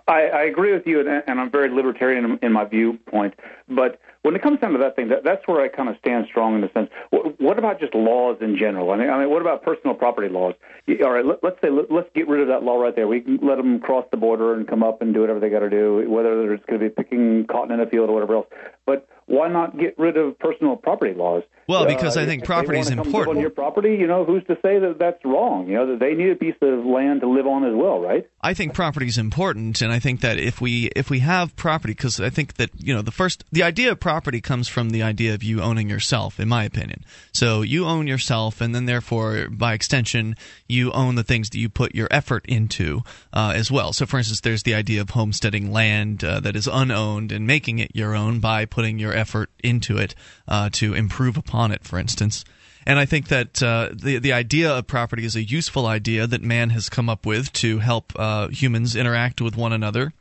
I, 0.07 0.27
I, 0.27 0.41
agree 0.43 0.73
with 0.73 0.87
you, 0.87 0.99
and, 1.01 1.23
and 1.27 1.39
I'm 1.39 1.51
very 1.51 1.69
libertarian 1.69 2.25
in, 2.25 2.39
in 2.41 2.51
my 2.51 2.65
viewpoint. 2.65 3.35
But 3.67 3.99
when 4.21 4.35
it 4.35 4.41
comes 4.41 4.59
down 4.59 4.73
to 4.73 4.79
that 4.79 4.95
thing, 4.95 5.09
that, 5.09 5.23
that's 5.23 5.47
where 5.47 5.61
I 5.61 5.69
kind 5.69 5.87
of 5.89 5.95
stand 5.99 6.25
strong 6.29 6.55
in 6.55 6.61
the 6.61 6.69
sense. 6.73 6.89
What, 7.09 7.39
what 7.39 7.57
about 7.57 7.79
just 7.79 7.95
laws 7.95 8.37
in 8.41 8.57
general? 8.57 8.91
I 8.91 8.97
mean, 8.97 9.09
I 9.09 9.19
mean, 9.19 9.29
what 9.29 9.41
about 9.41 9.63
personal 9.63 9.95
property 9.95 10.27
laws? 10.29 10.55
All 11.03 11.11
right, 11.11 11.25
let, 11.25 11.43
let's 11.43 11.61
say 11.61 11.69
let, 11.69 11.91
let's 11.91 12.09
get 12.13 12.27
rid 12.27 12.41
of 12.41 12.47
that 12.49 12.63
law 12.63 12.77
right 12.81 12.95
there. 12.95 13.07
We 13.07 13.21
can 13.21 13.39
let 13.41 13.57
them 13.57 13.79
cross 13.79 14.05
the 14.11 14.17
border 14.17 14.53
and 14.53 14.67
come 14.67 14.83
up 14.83 15.01
and 15.01 15.13
do 15.13 15.21
whatever 15.21 15.39
they 15.39 15.49
got 15.49 15.59
to 15.59 15.69
do, 15.69 16.09
whether 16.09 16.53
it's 16.53 16.65
going 16.65 16.79
to 16.81 16.89
be 16.89 16.93
picking 16.93 17.45
cotton 17.47 17.71
in 17.73 17.79
a 17.79 17.87
field 17.89 18.09
or 18.09 18.13
whatever 18.13 18.35
else. 18.35 18.47
But 18.85 19.07
why 19.27 19.47
not 19.47 19.77
get 19.77 19.97
rid 19.99 20.17
of 20.17 20.37
personal 20.39 20.75
property 20.75 21.13
laws? 21.13 21.43
Well, 21.67 21.85
because 21.85 22.17
I 22.17 22.23
Uh, 22.23 22.25
think 22.25 22.43
property 22.45 22.79
is 22.79 22.89
they 22.89 22.95
wanna 22.95 23.03
come 23.03 23.11
live 23.13 23.19
important. 23.21 23.37
on 23.37 23.41
your 23.41 23.51
property, 23.51 23.95
you 23.95 24.07
know, 24.07 24.25
who's 24.25 24.43
to 24.45 24.57
say 24.63 24.79
that 24.79 24.97
that's 24.97 25.23
wrong? 25.23 25.67
You 25.67 25.75
know, 25.75 25.85
that 25.91 25.99
they 25.99 26.15
need 26.15 26.31
a 26.31 26.35
piece 26.35 26.55
of 26.63 26.83
land 26.83 27.21
to 27.21 27.27
live 27.27 27.45
on 27.45 27.63
as 27.63 27.75
well, 27.75 27.99
right? 27.99 28.27
I 28.41 28.55
think 28.55 28.73
property 28.73 29.05
is 29.05 29.19
important, 29.19 29.79
and 29.83 29.91
I 29.91 29.99
think 29.99 30.21
that 30.21 30.39
if 30.39 30.59
we 30.59 30.89
if 30.95 31.11
we 31.11 31.19
have 31.19 31.55
property, 31.55 31.93
because 31.93 32.19
I 32.19 32.31
think 32.31 32.55
that 32.55 32.71
you 32.75 32.91
know 32.91 33.03
the 33.03 33.11
first 33.11 33.43
the 33.51 33.61
idea 33.61 33.91
of 33.91 33.99
property 34.09 34.41
comes 34.41 34.67
from 34.67 34.89
the 34.89 35.03
idea 35.03 35.35
of 35.35 35.43
you 35.43 35.61
owning 35.61 35.87
yourself, 35.87 36.39
in 36.39 36.49
my 36.49 36.63
opinion. 36.63 37.05
So 37.31 37.61
you 37.61 37.85
own 37.85 38.07
yourself, 38.07 38.59
and 38.59 38.73
then 38.73 38.85
therefore, 38.85 39.49
by 39.51 39.73
extension, 39.73 40.35
you 40.67 40.91
own 40.93 41.13
the 41.13 41.23
things 41.23 41.51
that 41.51 41.59
you 41.59 41.69
put 41.69 41.93
your 41.93 42.07
effort 42.09 42.43
into 42.47 43.03
uh, 43.31 43.53
as 43.55 43.69
well. 43.69 43.93
So, 43.93 44.07
for 44.07 44.17
instance, 44.17 44.41
there's 44.41 44.63
the 44.63 44.73
idea 44.73 45.01
of 45.01 45.11
homesteading 45.11 45.71
land 45.71 46.23
uh, 46.23 46.39
that 46.39 46.55
is 46.55 46.65
unowned 46.65 47.31
and 47.31 47.45
making 47.45 47.77
it 47.77 47.91
your 47.93 48.15
own 48.15 48.39
by 48.39 48.65
putting 48.65 48.97
your 48.97 49.13
effort 49.13 49.51
into 49.63 49.99
it 49.99 50.15
uh, 50.47 50.71
to 50.73 50.95
improve 50.95 51.37
upon 51.37 51.71
it, 51.71 51.83
for 51.83 51.99
instance. 51.99 52.43
And 52.87 52.97
I 52.97 53.05
think 53.05 53.27
that 53.27 53.61
uh, 53.61 53.89
the 53.93 54.17
the 54.17 54.33
idea 54.33 54.75
of 54.75 54.87
property 54.87 55.23
is 55.23 55.35
a 55.35 55.43
useful 55.43 55.85
idea 55.85 56.25
that 56.25 56.41
man 56.41 56.71
has 56.71 56.89
come 56.89 57.09
up 57.09 57.27
with 57.27 57.53
to 57.61 57.77
help 57.77 58.13
uh, 58.15 58.47
humans 58.47 58.95
interact 58.95 59.39
with 59.39 59.55
one 59.55 59.71
another 59.71 60.13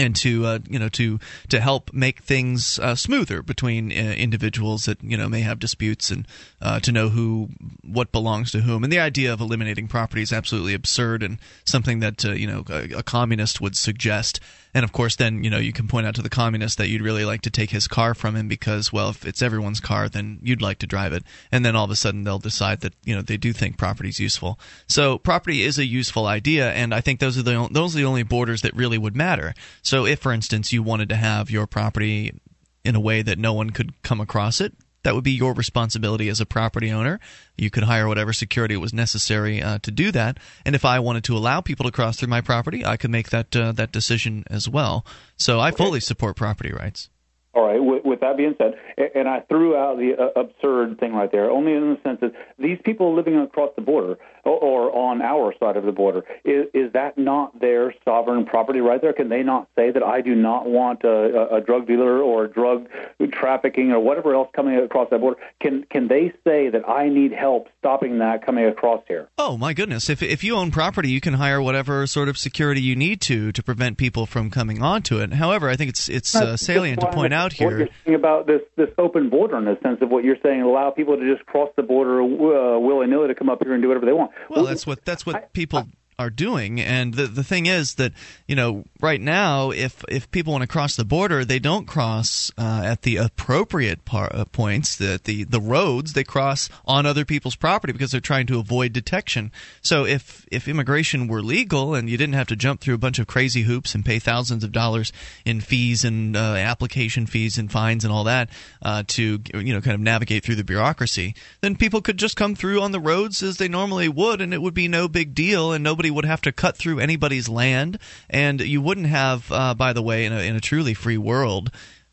and 0.00 0.16
to 0.16 0.46
uh, 0.46 0.58
you 0.68 0.78
know 0.78 0.88
to 0.88 1.20
to 1.48 1.60
help 1.60 1.92
make 1.92 2.22
things 2.22 2.78
uh, 2.78 2.94
smoother 2.94 3.42
between 3.42 3.92
uh, 3.92 3.94
individuals 3.94 4.86
that 4.86 5.02
you 5.02 5.16
know 5.16 5.28
may 5.28 5.40
have 5.40 5.58
disputes 5.58 6.10
and 6.10 6.26
uh, 6.62 6.80
to 6.80 6.90
know 6.90 7.10
who 7.10 7.50
what 7.82 8.10
belongs 8.12 8.50
to 8.52 8.60
whom. 8.60 8.82
And 8.82 8.92
the 8.92 8.98
idea 8.98 9.32
of 9.32 9.40
eliminating 9.40 9.88
property 9.88 10.22
is 10.22 10.32
absolutely 10.32 10.74
absurd 10.74 11.22
and 11.22 11.38
something 11.64 12.00
that 12.00 12.24
uh, 12.24 12.32
you 12.32 12.46
know 12.46 12.64
a, 12.68 12.98
a 12.98 13.02
communist 13.02 13.60
would 13.60 13.76
suggest 13.76 14.40
and 14.74 14.84
of 14.84 14.92
course 14.92 15.16
then 15.16 15.42
you 15.44 15.50
know 15.50 15.58
you 15.58 15.72
can 15.72 15.88
point 15.88 16.06
out 16.06 16.14
to 16.14 16.22
the 16.22 16.30
communist 16.30 16.78
that 16.78 16.88
you'd 16.88 17.02
really 17.02 17.24
like 17.24 17.42
to 17.42 17.50
take 17.50 17.70
his 17.70 17.88
car 17.88 18.14
from 18.14 18.36
him 18.36 18.48
because 18.48 18.92
well 18.92 19.10
if 19.10 19.24
it's 19.24 19.42
everyone's 19.42 19.80
car 19.80 20.08
then 20.08 20.38
you'd 20.42 20.62
like 20.62 20.78
to 20.78 20.86
drive 20.86 21.12
it. 21.12 21.22
And 21.52 21.64
then 21.64 21.76
all 21.76 21.84
of 21.84 21.90
a 21.90 21.96
sudden 21.96 22.24
they'll 22.24 22.38
decide 22.38 22.80
that 22.80 22.94
you 23.04 23.14
know 23.14 23.22
they 23.22 23.36
do 23.36 23.52
think 23.52 23.76
property 23.76 24.08
is 24.08 24.20
useful. 24.20 24.58
So 24.88 25.18
property 25.18 25.62
is 25.62 25.78
a 25.78 25.84
useful 25.84 26.26
idea 26.26 26.72
and 26.72 26.94
I 26.94 27.00
think 27.00 27.20
those 27.20 27.38
are 27.38 27.42
the 27.42 27.68
those 27.70 27.94
are 27.94 27.98
the 27.98 28.04
only 28.04 28.22
borders 28.22 28.62
that 28.62 28.74
really 28.76 28.98
would 28.98 29.16
matter. 29.16 29.54
So 29.82 30.06
if 30.06 30.20
for 30.20 30.32
instance 30.32 30.72
you 30.72 30.82
wanted 30.82 31.08
to 31.10 31.16
have 31.16 31.50
your 31.50 31.66
property 31.66 32.40
in 32.84 32.94
a 32.94 33.00
way 33.00 33.22
that 33.22 33.38
no 33.38 33.52
one 33.52 33.70
could 33.70 34.02
come 34.02 34.20
across 34.20 34.60
it 34.60 34.74
that 35.02 35.14
would 35.14 35.24
be 35.24 35.32
your 35.32 35.54
responsibility 35.54 36.28
as 36.28 36.40
a 36.40 36.46
property 36.46 36.90
owner. 36.90 37.20
You 37.56 37.70
could 37.70 37.84
hire 37.84 38.08
whatever 38.08 38.32
security 38.32 38.76
was 38.76 38.92
necessary 38.92 39.62
uh, 39.62 39.78
to 39.82 39.90
do 39.90 40.10
that. 40.12 40.38
And 40.64 40.74
if 40.74 40.84
I 40.84 41.00
wanted 41.00 41.24
to 41.24 41.36
allow 41.36 41.60
people 41.60 41.84
to 41.86 41.92
cross 41.92 42.18
through 42.18 42.28
my 42.28 42.40
property, 42.40 42.84
I 42.84 42.96
could 42.96 43.10
make 43.10 43.30
that 43.30 43.54
uh, 43.56 43.72
that 43.72 43.92
decision 43.92 44.44
as 44.50 44.68
well. 44.68 45.04
So 45.36 45.60
I 45.60 45.70
fully 45.70 46.00
support 46.00 46.36
property 46.36 46.72
rights. 46.72 47.08
All 47.52 47.66
right. 47.66 47.82
With, 47.82 48.04
with 48.04 48.20
that 48.20 48.36
being 48.36 48.54
said, 48.58 48.74
and 49.14 49.28
I 49.28 49.40
threw 49.40 49.76
out 49.76 49.96
the 49.98 50.12
uh, 50.16 50.40
absurd 50.40 51.00
thing 51.00 51.14
right 51.14 51.30
there, 51.32 51.50
only 51.50 51.72
in 51.72 51.80
the 51.80 51.98
sense 52.08 52.20
that 52.20 52.32
these 52.58 52.78
people 52.84 53.14
living 53.16 53.36
across 53.38 53.70
the 53.74 53.82
border 53.82 54.18
or, 54.44 54.90
on 54.90 55.22
our 55.22 55.54
side 55.58 55.76
of 55.76 55.84
the 55.84 55.92
border, 55.92 56.24
is, 56.44 56.66
is 56.74 56.92
that 56.92 57.16
not 57.18 57.58
their 57.60 57.94
sovereign 58.04 58.44
property 58.44 58.80
right 58.80 59.00
there? 59.00 59.12
Can 59.12 59.28
they 59.28 59.42
not 59.42 59.68
say 59.76 59.90
that 59.90 60.02
I 60.02 60.20
do 60.20 60.34
not 60.34 60.66
want 60.66 61.04
a, 61.04 61.56
a 61.56 61.60
drug 61.60 61.86
dealer 61.86 62.20
or 62.20 62.46
drug 62.46 62.88
trafficking 63.32 63.92
or 63.92 64.00
whatever 64.00 64.34
else 64.34 64.48
coming 64.54 64.76
across 64.76 65.10
that 65.10 65.20
border? 65.20 65.40
Can 65.60 65.84
can 65.90 66.08
they 66.08 66.32
say 66.44 66.70
that 66.70 66.88
I 66.88 67.08
need 67.08 67.32
help 67.32 67.68
stopping 67.78 68.18
that 68.18 68.44
coming 68.44 68.66
across 68.66 69.02
here? 69.06 69.28
Oh 69.38 69.56
my 69.56 69.72
goodness! 69.74 70.08
If 70.08 70.22
if 70.22 70.42
you 70.42 70.56
own 70.56 70.70
property, 70.70 71.10
you 71.10 71.20
can 71.20 71.34
hire 71.34 71.60
whatever 71.60 72.06
sort 72.06 72.28
of 72.28 72.38
security 72.38 72.80
you 72.80 72.96
need 72.96 73.20
to 73.22 73.52
to 73.52 73.62
prevent 73.62 73.98
people 73.98 74.26
from 74.26 74.50
coming 74.50 74.82
onto 74.82 75.18
it. 75.18 75.32
However, 75.32 75.68
I 75.68 75.76
think 75.76 75.90
it's 75.90 76.08
it's 76.08 76.34
uh, 76.34 76.56
salient 76.56 77.00
to 77.00 77.10
point 77.12 77.34
out 77.34 77.52
here. 77.52 77.88
about 78.06 78.46
this 78.46 78.62
this 78.76 78.88
open 78.98 79.30
border 79.30 79.56
in 79.58 79.64
the 79.64 79.78
sense 79.82 80.00
of 80.02 80.10
what 80.10 80.24
you're 80.24 80.38
saying, 80.42 80.62
allow 80.62 80.90
people 80.90 81.16
to 81.16 81.34
just 81.34 81.46
cross 81.46 81.70
the 81.76 81.82
border 81.82 82.20
uh, 82.22 82.78
willy 82.78 83.06
nilly 83.06 83.28
to 83.28 83.34
come 83.34 83.48
up 83.48 83.62
here 83.62 83.72
and 83.72 83.82
do 83.82 83.88
whatever 83.88 84.06
they 84.06 84.12
want. 84.12 84.29
Well, 84.48 84.64
that's 84.64 84.86
what 84.86 85.04
that's 85.04 85.24
what 85.26 85.52
people 85.52 85.86
are 86.20 86.30
doing, 86.30 86.80
and 86.80 87.14
the 87.14 87.26
the 87.26 87.42
thing 87.42 87.64
is 87.66 87.94
that 87.94 88.12
you 88.46 88.54
know 88.54 88.84
right 89.00 89.20
now, 89.20 89.70
if 89.70 90.04
if 90.08 90.30
people 90.30 90.52
want 90.52 90.62
to 90.62 90.68
cross 90.68 90.94
the 90.94 91.04
border, 91.04 91.44
they 91.44 91.58
don't 91.58 91.86
cross 91.86 92.52
uh, 92.58 92.82
at 92.84 93.02
the 93.02 93.16
appropriate 93.16 94.04
par- 94.04 94.30
uh, 94.32 94.44
points, 94.44 94.96
the, 94.96 95.18
the 95.24 95.44
the 95.44 95.60
roads. 95.60 96.12
They 96.12 96.24
cross 96.24 96.68
on 96.84 97.06
other 97.06 97.24
people's 97.24 97.56
property 97.56 97.94
because 97.94 98.10
they're 98.10 98.20
trying 98.20 98.46
to 98.48 98.58
avoid 98.58 98.92
detection. 98.92 99.50
So 99.80 100.04
if 100.04 100.46
if 100.52 100.68
immigration 100.68 101.26
were 101.26 101.42
legal 101.42 101.94
and 101.94 102.10
you 102.10 102.18
didn't 102.18 102.34
have 102.34 102.48
to 102.48 102.56
jump 102.56 102.80
through 102.80 102.94
a 102.94 102.98
bunch 102.98 103.18
of 103.18 103.26
crazy 103.26 103.62
hoops 103.62 103.94
and 103.94 104.04
pay 104.04 104.18
thousands 104.18 104.62
of 104.62 104.72
dollars 104.72 105.12
in 105.46 105.60
fees 105.62 106.04
and 106.04 106.36
uh, 106.36 106.54
application 106.56 107.26
fees 107.26 107.56
and 107.56 107.72
fines 107.72 108.04
and 108.04 108.12
all 108.12 108.24
that 108.24 108.50
uh, 108.82 109.02
to 109.06 109.40
you 109.54 109.72
know 109.72 109.80
kind 109.80 109.94
of 109.94 110.00
navigate 110.00 110.44
through 110.44 110.56
the 110.56 110.64
bureaucracy, 110.64 111.34
then 111.62 111.76
people 111.76 112.02
could 112.02 112.18
just 112.18 112.36
come 112.36 112.54
through 112.54 112.80
on 112.82 112.92
the 112.92 113.00
roads 113.00 113.42
as 113.42 113.56
they 113.56 113.68
normally 113.68 114.08
would, 114.08 114.40
and 114.40 114.52
it 114.52 114.60
would 114.60 114.74
be 114.74 114.88
no 114.88 115.08
big 115.08 115.34
deal, 115.34 115.72
and 115.72 115.82
nobody 115.82 116.09
would 116.10 116.24
have 116.24 116.40
to 116.42 116.52
cut 116.52 116.76
through 116.76 116.98
anybody's 116.98 117.48
land, 117.48 117.98
and 118.28 118.60
you 118.60 118.80
wouldn't 118.80 119.06
have, 119.06 119.50
uh, 119.50 119.74
by 119.74 119.92
the 119.92 120.02
way, 120.02 120.24
in 120.24 120.32
a, 120.32 120.40
in 120.40 120.56
a 120.56 120.60
truly 120.60 120.94
free 120.94 121.18
world. 121.18 121.70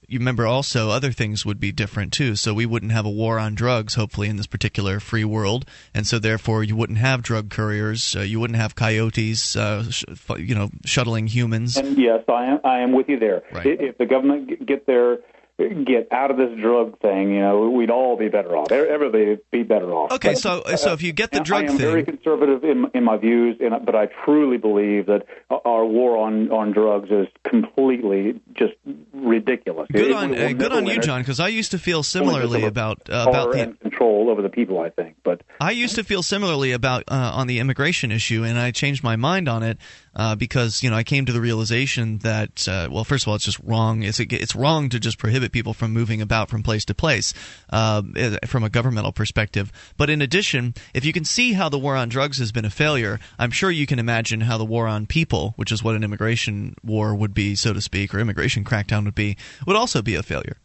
You 0.10 0.20
remember 0.20 0.48
also 0.48 0.90
other 0.90 1.12
things 1.12 1.46
would 1.46 1.60
be 1.60 1.74
different 1.74 2.14
too. 2.14 2.38
So 2.38 2.54
we 2.54 2.66
wouldn't 2.66 2.94
have 2.94 3.06
a 3.06 3.10
war 3.10 3.38
on 3.38 3.56
drugs, 3.56 3.96
hopefully, 3.96 4.30
in 4.30 4.38
this 4.38 4.48
particular 4.48 5.02
free 5.02 5.26
world, 5.26 5.66
and 5.94 6.08
so 6.08 6.18
therefore 6.18 6.64
you 6.64 6.78
wouldn't 6.78 7.00
have 7.00 7.22
drug 7.22 7.50
couriers, 7.50 8.16
uh, 8.16 8.22
you 8.22 8.40
wouldn't 8.40 8.58
have 8.58 8.74
coyotes, 8.74 9.58
uh, 9.58 9.84
sh- 9.92 10.06
you 10.38 10.56
know, 10.56 10.70
shuttling 10.86 11.28
humans. 11.28 11.76
And 11.76 11.98
yes, 11.98 12.24
I 12.30 12.46
am. 12.46 12.60
I 12.64 12.80
am 12.80 12.94
with 12.94 13.10
you 13.10 13.20
there. 13.20 13.44
Right. 13.52 13.66
If 13.66 13.98
the 13.98 14.06
government 14.06 14.66
get 14.66 14.86
their 14.86 15.18
get 15.58 16.08
out 16.12 16.30
of 16.30 16.38
this 16.38 16.58
drug 16.60 17.00
thing, 17.00 17.34
you 17.34 17.40
know, 17.40 17.70
we'd 17.70 17.90
all 17.90 18.16
be 18.16 18.30
better 18.30 18.56
off. 18.56 18.72
Everybody 18.72 19.30
would 19.30 19.52
be 19.52 19.64
better 19.64 19.92
off. 19.92 20.12
Okay, 20.12 20.34
but, 20.34 20.38
so 20.38 20.64
so 20.76 20.94
if 20.94 21.02
you 21.02 21.14
get 21.14 21.32
the 21.32 21.40
drug 21.40 21.64
I 21.64 21.72
am 21.72 21.78
thing, 21.78 21.78
very 21.78 22.04
conservative 22.04 22.64
in 22.64 22.86
in 22.94 23.04
my 23.04 23.18
views, 23.18 23.58
and, 23.60 23.84
but 23.86 23.96
I 23.96 24.08
truly 24.24 24.58
believe 24.58 25.08
that 25.08 25.26
our 25.50 25.86
war 25.86 26.18
on 26.18 26.52
on 26.52 26.72
drugs 26.74 27.10
is 27.10 27.28
completely 27.44 28.40
just 28.54 28.74
ridiculous. 29.14 29.88
Good 29.92 30.12
on 30.12 30.38
uh, 30.38 30.54
good 30.54 30.72
on 30.72 30.86
you, 30.86 31.00
John, 31.00 31.22
because 31.22 31.40
I 31.40 31.48
used 31.48 31.72
to 31.72 31.80
feel 31.80 32.04
similarly 32.04 32.64
about 32.64 33.10
uh, 33.10 33.26
about 33.28 33.54
the 33.54 33.76
control 33.82 34.30
over 34.30 34.44
the 34.44 34.50
people. 34.50 34.80
I 34.80 34.90
think, 34.90 35.16
but 35.24 35.42
I 35.60 35.72
used 35.72 35.96
to 35.96 36.04
feel 36.04 36.22
similarly 36.22 36.72
about 36.72 37.04
uh, 37.08 37.32
on 37.34 37.48
the 37.48 37.60
immigration 37.60 38.12
issue, 38.12 38.44
and 38.44 38.60
I 38.60 38.70
changed 38.72 39.04
my 39.04 39.16
mind 39.16 39.50
on 39.50 39.64
it 39.64 39.80
uh, 40.18 40.36
because 40.36 40.84
you 40.84 40.90
know 40.90 40.98
I 40.98 41.04
came 41.04 41.26
to 41.26 41.32
the 41.32 41.40
realization 41.40 42.18
that 42.20 42.68
uh, 42.68 42.90
well, 42.92 43.04
first 43.04 43.24
of 43.24 43.30
all, 43.30 43.36
it's 43.36 43.46
just 43.46 43.60
wrong. 43.64 44.04
It's 44.04 44.20
it's 44.20 44.56
wrong 44.56 44.90
to 44.90 45.00
just 45.00 45.20
prohibit 45.20 45.52
people 45.52 45.74
from 45.74 45.94
moving 45.94 46.22
about 46.22 46.50
from 46.50 46.64
place 46.64 46.84
to 46.86 46.94
place 46.94 47.34
uh, 47.70 48.02
from 48.46 48.64
a 48.64 48.70
governmental 48.70 49.12
perspective. 49.12 49.72
But 49.96 50.10
in 50.10 50.22
addition, 50.22 50.74
if 50.94 51.06
you 51.06 51.14
can 51.14 51.24
see 51.24 51.54
how 51.54 51.70
the 51.70 51.80
war 51.80 51.96
on 51.96 52.10
drugs 52.10 52.40
has 52.40 52.52
been 52.52 52.66
a 52.66 52.70
failure, 52.70 53.20
I'm 53.38 53.52
sure 53.52 53.70
you 53.70 53.86
can 53.86 54.00
imagine 54.00 54.42
how 54.42 54.58
the 54.58 54.66
war 54.66 54.88
on 54.88 55.06
people, 55.06 55.54
which 55.56 55.72
is 55.72 55.84
what 55.84 55.96
an 55.96 56.04
immigration 56.04 56.76
war 56.84 57.14
would 57.14 57.34
be, 57.34 57.56
so 57.56 57.72
to 57.74 57.82
speak, 57.82 58.14
or 58.14 58.20
immigration 58.20 58.64
crackdown 58.64 59.06
would 59.06 59.16
be, 59.16 59.38
would 59.68 59.76
also 59.76 60.02
be 60.02 60.16
a 60.16 60.24
failure. 60.24 60.58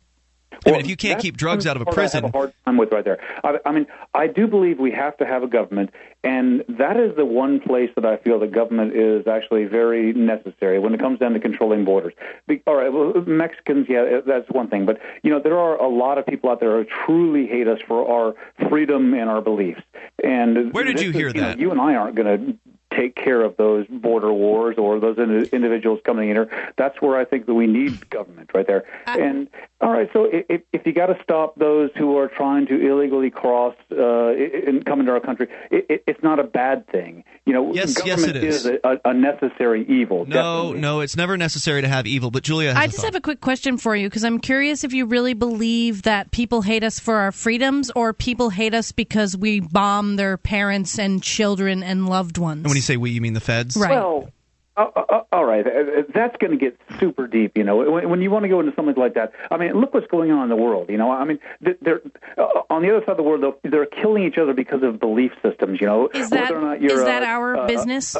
I 0.66 0.70
mean, 0.70 0.80
if 0.80 0.86
you 0.86 0.96
can't 0.96 1.20
keep 1.20 1.36
drugs 1.36 1.66
out 1.66 1.76
of 1.76 1.82
a 1.82 1.86
prison, 1.86 2.24
I 2.24 2.26
have 2.26 2.34
a 2.34 2.38
hard 2.38 2.52
time 2.64 2.76
with 2.76 2.92
right 2.92 3.04
there. 3.04 3.18
I, 3.44 3.58
I 3.64 3.72
mean, 3.72 3.86
I 4.14 4.26
do 4.26 4.46
believe 4.46 4.78
we 4.78 4.92
have 4.92 5.16
to 5.18 5.26
have 5.26 5.42
a 5.42 5.46
government, 5.46 5.90
and 6.22 6.64
that 6.68 6.96
is 6.96 7.16
the 7.16 7.24
one 7.24 7.60
place 7.60 7.90
that 7.96 8.04
I 8.04 8.16
feel 8.18 8.38
the 8.38 8.46
government 8.46 8.94
is 8.94 9.26
actually 9.26 9.64
very 9.64 10.12
necessary 10.12 10.78
when 10.78 10.94
it 10.94 11.00
comes 11.00 11.18
down 11.18 11.32
to 11.32 11.40
controlling 11.40 11.84
borders. 11.84 12.12
Be, 12.46 12.62
all 12.66 12.76
right, 12.76 12.92
well, 12.92 13.12
Mexicans, 13.26 13.86
yeah, 13.88 14.20
that's 14.26 14.48
one 14.50 14.68
thing, 14.68 14.86
but 14.86 15.00
you 15.22 15.30
know, 15.30 15.40
there 15.40 15.58
are 15.58 15.76
a 15.76 15.88
lot 15.88 16.18
of 16.18 16.26
people 16.26 16.50
out 16.50 16.60
there 16.60 16.82
who 16.82 16.88
truly 17.06 17.46
hate 17.46 17.68
us 17.68 17.80
for 17.86 18.08
our 18.08 18.34
freedom 18.68 19.14
and 19.14 19.28
our 19.28 19.40
beliefs. 19.40 19.82
And 20.22 20.72
where 20.72 20.84
did 20.84 21.00
you 21.00 21.10
hear 21.10 21.28
is, 21.28 21.34
that? 21.34 21.58
You, 21.58 21.68
know, 21.68 21.74
you 21.74 21.80
and 21.80 21.80
I 21.80 21.94
aren't 21.94 22.14
going 22.14 22.46
to 22.46 22.58
take 22.96 23.14
care 23.14 23.42
of 23.42 23.56
those 23.56 23.86
border 23.86 24.32
wars 24.32 24.76
or 24.78 25.00
those 25.00 25.18
individuals 25.18 26.00
coming 26.04 26.28
in 26.28 26.36
here. 26.36 26.72
That's 26.76 27.00
where 27.00 27.18
I 27.18 27.24
think 27.24 27.46
that 27.46 27.54
we 27.54 27.66
need 27.66 28.08
government 28.10 28.50
right 28.54 28.66
there. 28.66 28.84
Uh, 29.06 29.16
and 29.18 29.48
all 29.82 29.90
right, 29.90 30.08
so 30.12 30.28
if, 30.30 30.62
if 30.72 30.86
you 30.86 30.92
got 30.92 31.06
to 31.06 31.18
stop 31.24 31.56
those 31.56 31.90
who 31.96 32.16
are 32.16 32.28
trying 32.28 32.66
to 32.66 32.88
illegally 32.88 33.30
cross 33.30 33.74
uh, 33.90 34.28
and 34.28 34.84
come 34.86 35.00
into 35.00 35.10
our 35.10 35.18
country, 35.18 35.48
it, 35.72 35.86
it, 35.88 36.04
it's 36.06 36.22
not 36.22 36.38
a 36.38 36.44
bad 36.44 36.86
thing. 36.86 37.24
You 37.46 37.52
know, 37.52 37.74
yes, 37.74 37.94
government 37.94 38.36
yes, 38.36 38.36
it 38.36 38.44
is. 38.44 38.66
is 38.66 38.78
a, 38.84 39.00
a 39.04 39.12
necessary 39.12 39.84
evil. 39.88 40.24
No, 40.24 40.34
definitely. 40.34 40.80
no, 40.82 41.00
it's 41.00 41.16
never 41.16 41.36
necessary 41.36 41.82
to 41.82 41.88
have 41.88 42.06
evil. 42.06 42.30
But 42.30 42.44
Julia, 42.44 42.72
I 42.76 42.86
just 42.86 42.98
thought. 42.98 43.06
have 43.06 43.14
a 43.16 43.20
quick 43.20 43.40
question 43.40 43.76
for 43.76 43.96
you 43.96 44.08
because 44.08 44.22
I'm 44.22 44.38
curious 44.38 44.84
if 44.84 44.92
you 44.92 45.06
really 45.06 45.34
believe 45.34 46.02
that 46.02 46.30
people 46.30 46.62
hate 46.62 46.84
us 46.84 47.00
for 47.00 47.16
our 47.16 47.32
freedoms 47.32 47.90
or 47.96 48.12
people 48.12 48.50
hate 48.50 48.74
us 48.74 48.92
because 48.92 49.36
we 49.36 49.58
bomb 49.58 50.14
their 50.14 50.36
parents 50.36 50.96
and 50.96 51.20
children 51.20 51.82
and 51.82 52.08
loved 52.08 52.38
ones. 52.38 52.58
And 52.58 52.66
when 52.66 52.76
you 52.76 52.82
say 52.82 52.96
we, 52.96 53.10
you 53.10 53.20
mean 53.20 53.34
the 53.34 53.40
feds, 53.40 53.76
right? 53.76 53.90
Well, 53.90 54.30
uh, 54.76 54.86
uh, 54.96 55.22
all 55.32 55.44
right, 55.44 55.66
that's 56.14 56.36
going 56.38 56.50
to 56.50 56.56
get 56.56 56.80
super 56.98 57.26
deep. 57.26 57.56
You 57.56 57.64
know, 57.64 57.90
when, 57.90 58.08
when 58.08 58.22
you 58.22 58.30
want 58.30 58.44
to 58.44 58.48
go 58.48 58.60
into 58.60 58.74
something 58.74 58.94
like 58.94 59.14
that, 59.14 59.32
I 59.50 59.58
mean, 59.58 59.72
look 59.78 59.92
what's 59.92 60.06
going 60.06 60.30
on 60.30 60.44
in 60.44 60.48
the 60.48 60.56
world. 60.56 60.88
You 60.88 60.96
know, 60.96 61.10
I 61.10 61.24
mean, 61.24 61.38
they're 61.60 62.00
uh, 62.38 62.62
on 62.70 62.82
the 62.82 62.96
other 62.96 63.00
side 63.00 63.10
of 63.10 63.16
the 63.18 63.22
world, 63.22 63.42
they're, 63.62 63.70
they're 63.70 63.86
killing 63.86 64.24
each 64.24 64.38
other 64.38 64.54
because 64.54 64.82
of 64.82 64.98
belief 64.98 65.32
systems. 65.42 65.80
You 65.80 65.86
know, 65.86 66.08
is 66.08 66.30
that 66.30 66.52
is 66.80 67.04
that 67.04 67.22
our 67.22 67.66
business? 67.66 68.16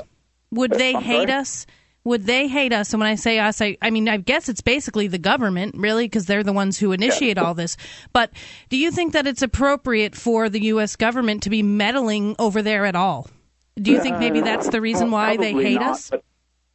Would 0.50 0.72
they 0.72 0.94
I'm 0.94 1.02
hate 1.02 1.28
sorry? 1.28 1.40
us? 1.40 1.66
Would 2.04 2.26
they 2.26 2.48
hate 2.48 2.72
us? 2.72 2.92
And 2.92 3.00
when 3.00 3.08
I 3.08 3.14
say 3.14 3.38
us, 3.38 3.62
I, 3.62 3.78
I 3.80 3.90
mean, 3.90 4.08
I 4.08 4.16
guess 4.16 4.48
it's 4.48 4.60
basically 4.60 5.06
the 5.06 5.18
government, 5.18 5.76
really, 5.78 6.06
because 6.06 6.26
they're 6.26 6.42
the 6.42 6.52
ones 6.52 6.76
who 6.76 6.90
initiate 6.92 7.38
all 7.38 7.54
this. 7.54 7.76
But 8.12 8.32
do 8.68 8.76
you 8.76 8.90
think 8.90 9.12
that 9.12 9.26
it's 9.26 9.40
appropriate 9.40 10.16
for 10.16 10.48
the 10.48 10.60
U.S. 10.64 10.96
government 10.96 11.44
to 11.44 11.50
be 11.50 11.62
meddling 11.62 12.34
over 12.40 12.60
there 12.60 12.84
at 12.86 12.96
all? 12.96 13.30
Do 13.76 13.92
you 13.92 14.00
think 14.00 14.18
maybe 14.18 14.40
that's 14.40 14.68
the 14.68 14.80
reason 14.80 15.10
why 15.10 15.36
they 15.36 15.52
hate 15.52 15.80
not, 15.80 15.92
us? 15.92 16.10
but- 16.10 16.24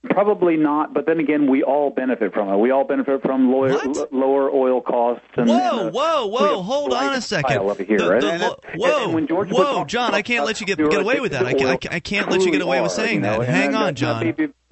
Probably 0.04 0.58
not, 0.58 0.94
but 0.94 1.06
then 1.06 1.20
again, 1.20 1.50
we 1.50 1.64
all 1.64 1.90
benefit 1.90 2.32
from 2.34 2.50
it. 2.50 2.58
We 2.58 2.72
all 2.72 2.86
benefit 2.86 3.22
from 3.24 3.52
lower, 3.52 3.70
l- 3.72 4.08
lower 4.12 4.50
oil 4.50 4.80
costs. 4.80 5.26
And, 5.36 5.50
Whoa, 5.50 5.56
and, 5.56 5.90
uh, 5.90 5.92
whoa, 5.92 6.26
whoa! 6.28 6.62
Hold 6.62 6.94
on 6.94 7.14
a 7.16 7.22
second. 7.22 7.62
here, 7.86 7.98
The- 7.98 8.10
right? 8.10 8.22
the 8.22 8.58
whoa, 8.76 9.46
whoa, 9.46 9.86
John! 9.86 10.14
I 10.14 10.22
can't 10.22 10.46
let 10.46 10.62
you 10.62 10.68
get 10.68 10.78
get 10.78 11.02
away 11.02 11.20
with 11.20 11.32
that. 11.34 11.46
I 11.46 11.54
can't, 11.54 11.94
I 11.94 12.00
can't 12.00 12.30
let 12.30 12.42
you 12.42 12.52
get 12.52 12.62
away 12.62 12.80
with 12.82 12.92
saying 12.92 13.22
that. 13.22 13.42
Hang 13.44 13.76
on, 13.76 13.96
John. 13.96 14.24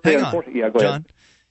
Hang 0.03 0.23
on, 0.23 0.43
yeah. 0.53 0.69
John. 0.69 1.05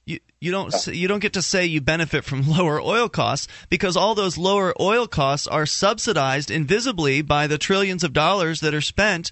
You, 0.07 0.19
you 0.41 0.51
don't 0.53 0.87
you 0.89 1.09
don't 1.09 1.21
get 1.21 1.33
to 1.33 1.43
say 1.43 1.65
you 1.65 1.81
benefit 1.81 2.25
from 2.25 2.43
lower 2.49 2.81
oil 2.81 3.09
costs 3.09 3.49
because 3.71 3.97
all 3.97 4.15
those 4.15 4.37
lower 4.39 4.73
oil 4.81 5.07
costs 5.07 5.47
are 5.47 5.67
subsidized 5.67 6.51
invisibly 6.51 7.23
by 7.23 7.47
the 7.47 7.59
trillions 7.59 8.05
of 8.05 8.13
dollars 8.13 8.61
that 8.61 8.75
are 8.75 8.81
spent 8.83 9.31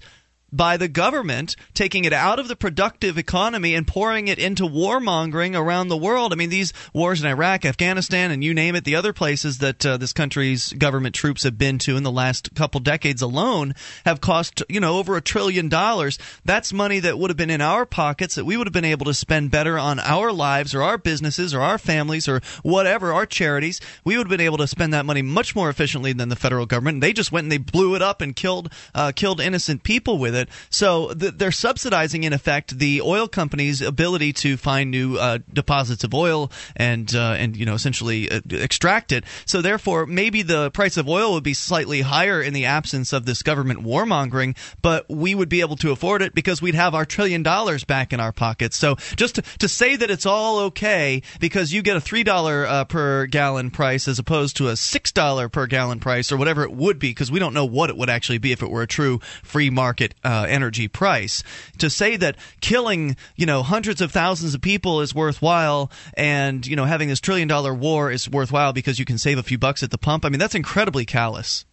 by 0.53 0.77
the 0.77 0.87
government 0.87 1.55
taking 1.73 2.05
it 2.05 2.13
out 2.13 2.39
of 2.39 2.47
the 2.47 2.55
productive 2.55 3.17
economy 3.17 3.73
and 3.73 3.87
pouring 3.87 4.27
it 4.27 4.39
into 4.39 4.63
warmongering 4.63 5.59
around 5.59 5.87
the 5.87 5.97
world. 5.97 6.31
I 6.31 6.35
mean, 6.35 6.49
these 6.49 6.71
wars 6.93 7.21
in 7.21 7.27
Iraq, 7.27 7.65
Afghanistan, 7.65 8.31
and 8.31 8.43
you 8.43 8.53
name 8.53 8.75
it, 8.75 8.83
the 8.83 8.95
other 8.95 9.13
places 9.13 9.57
that 9.57 9.85
uh, 9.85 9.97
this 9.97 10.13
country's 10.13 10.71
government 10.73 11.15
troops 11.15 11.43
have 11.43 11.57
been 11.57 11.79
to 11.79 11.97
in 11.97 12.03
the 12.03 12.11
last 12.11 12.53
couple 12.55 12.79
decades 12.79 13.21
alone 13.21 13.73
have 14.05 14.21
cost, 14.21 14.61
you 14.69 14.79
know, 14.79 14.97
over 14.97 15.17
a 15.17 15.21
trillion 15.21 15.69
dollars. 15.69 16.19
That's 16.45 16.71
money 16.71 16.99
that 16.99 17.17
would 17.17 17.31
have 17.31 17.37
been 17.37 17.49
in 17.49 17.61
our 17.61 17.85
pockets 17.85 18.35
that 18.35 18.45
we 18.45 18.55
would 18.55 18.67
have 18.67 18.73
been 18.73 18.85
able 18.85 19.05
to 19.05 19.13
spend 19.13 19.51
better 19.51 19.79
on 19.79 19.99
our 19.99 20.31
lives 20.31 20.75
or 20.75 20.83
our 20.83 20.97
businesses 20.97 21.53
or 21.53 21.61
our 21.61 21.77
families 21.77 22.27
or 22.27 22.41
whatever, 22.61 23.11
our 23.11 23.25
charities. 23.25 23.81
We 24.03 24.17
would 24.17 24.27
have 24.27 24.37
been 24.37 24.45
able 24.45 24.57
to 24.57 24.67
spend 24.67 24.93
that 24.93 25.05
money 25.05 25.21
much 25.21 25.55
more 25.55 25.69
efficiently 25.69 26.13
than 26.13 26.29
the 26.29 26.35
federal 26.35 26.65
government. 26.65 27.01
They 27.01 27.13
just 27.13 27.31
went 27.31 27.45
and 27.45 27.51
they 27.51 27.57
blew 27.57 27.95
it 27.95 28.01
up 28.01 28.21
and 28.21 28.35
killed 28.35 28.71
uh, 28.93 29.11
killed 29.15 29.41
innocent 29.41 29.83
people 29.83 30.17
with 30.17 30.35
it. 30.35 30.42
So 30.69 31.13
th- 31.13 31.33
they're 31.37 31.51
subsidizing, 31.51 32.23
in 32.23 32.33
effect, 32.33 32.77
the 32.77 33.01
oil 33.01 33.27
companies' 33.27 33.81
ability 33.81 34.33
to 34.33 34.57
find 34.57 34.91
new 34.91 35.17
uh, 35.17 35.39
deposits 35.51 36.03
of 36.03 36.13
oil 36.13 36.51
and 36.75 37.13
uh, 37.15 37.35
and 37.37 37.55
you 37.55 37.65
know 37.65 37.73
essentially 37.73 38.29
uh, 38.29 38.41
extract 38.51 39.11
it. 39.11 39.23
So 39.45 39.61
therefore, 39.61 40.05
maybe 40.05 40.41
the 40.41 40.71
price 40.71 40.97
of 40.97 41.07
oil 41.07 41.33
would 41.33 41.43
be 41.43 41.53
slightly 41.53 42.01
higher 42.01 42.41
in 42.41 42.53
the 42.53 42.65
absence 42.65 43.13
of 43.13 43.25
this 43.25 43.43
government 43.43 43.81
warmongering, 43.81 44.55
but 44.81 45.09
we 45.09 45.35
would 45.35 45.49
be 45.49 45.61
able 45.61 45.75
to 45.77 45.91
afford 45.91 46.21
it 46.21 46.33
because 46.33 46.61
we'd 46.61 46.75
have 46.75 46.95
our 46.95 47.05
trillion 47.05 47.43
dollars 47.43 47.83
back 47.83 48.13
in 48.13 48.19
our 48.19 48.31
pockets. 48.31 48.77
So 48.77 48.95
just 49.15 49.35
to, 49.35 49.41
to 49.59 49.67
say 49.67 49.95
that 49.95 50.09
it's 50.09 50.25
all 50.25 50.59
okay 50.59 51.21
because 51.39 51.73
you 51.73 51.81
get 51.81 51.97
a 51.97 52.01
three 52.01 52.23
dollar 52.23 52.65
uh, 52.65 52.85
per 52.85 53.25
gallon 53.27 53.71
price 53.71 54.07
as 54.07 54.19
opposed 54.19 54.57
to 54.57 54.67
a 54.69 54.75
six 54.75 55.11
dollar 55.11 55.49
per 55.49 55.67
gallon 55.67 55.99
price 55.99 56.31
or 56.31 56.37
whatever 56.37 56.63
it 56.63 56.71
would 56.71 56.99
be, 56.99 57.11
because 57.11 57.31
we 57.31 57.39
don't 57.39 57.53
know 57.53 57.65
what 57.65 57.89
it 57.89 57.97
would 57.97 58.09
actually 58.09 58.37
be 58.37 58.51
if 58.51 58.63
it 58.63 58.69
were 58.69 58.81
a 58.81 58.87
true 58.87 59.19
free 59.43 59.69
market 59.69 60.15
uh, 60.23 60.32
Uh, 60.33 60.45
energy 60.49 60.87
price. 60.87 61.43
To 61.77 61.91
say 61.91 62.17
that 62.17 62.37
killing 62.59 63.17
you 63.35 63.45
know 63.45 63.61
hundreds 63.61 64.01
of 64.01 64.11
thousands 64.11 64.55
of 64.55 64.61
people 64.61 65.01
is 65.01 65.13
worthwhile 65.13 65.91
and 66.17 66.65
you 66.65 66.75
know 66.75 66.85
having 66.85 67.07
this 67.07 67.19
trillion 67.19 67.47
dollar 67.47 67.71
war 67.71 68.09
is 68.09 68.27
worthwhile 68.27 68.73
because 68.73 68.97
you 68.97 69.05
can 69.05 69.19
save 69.19 69.37
a 69.37 69.43
few 69.43 69.59
bucks 69.59 69.83
at 69.83 69.91
the 69.91 69.97
pump. 69.99 70.25
I 70.25 70.29
mean 70.29 70.39
that's 70.39 70.55
incredibly 70.55 71.05
callous. 71.05 71.65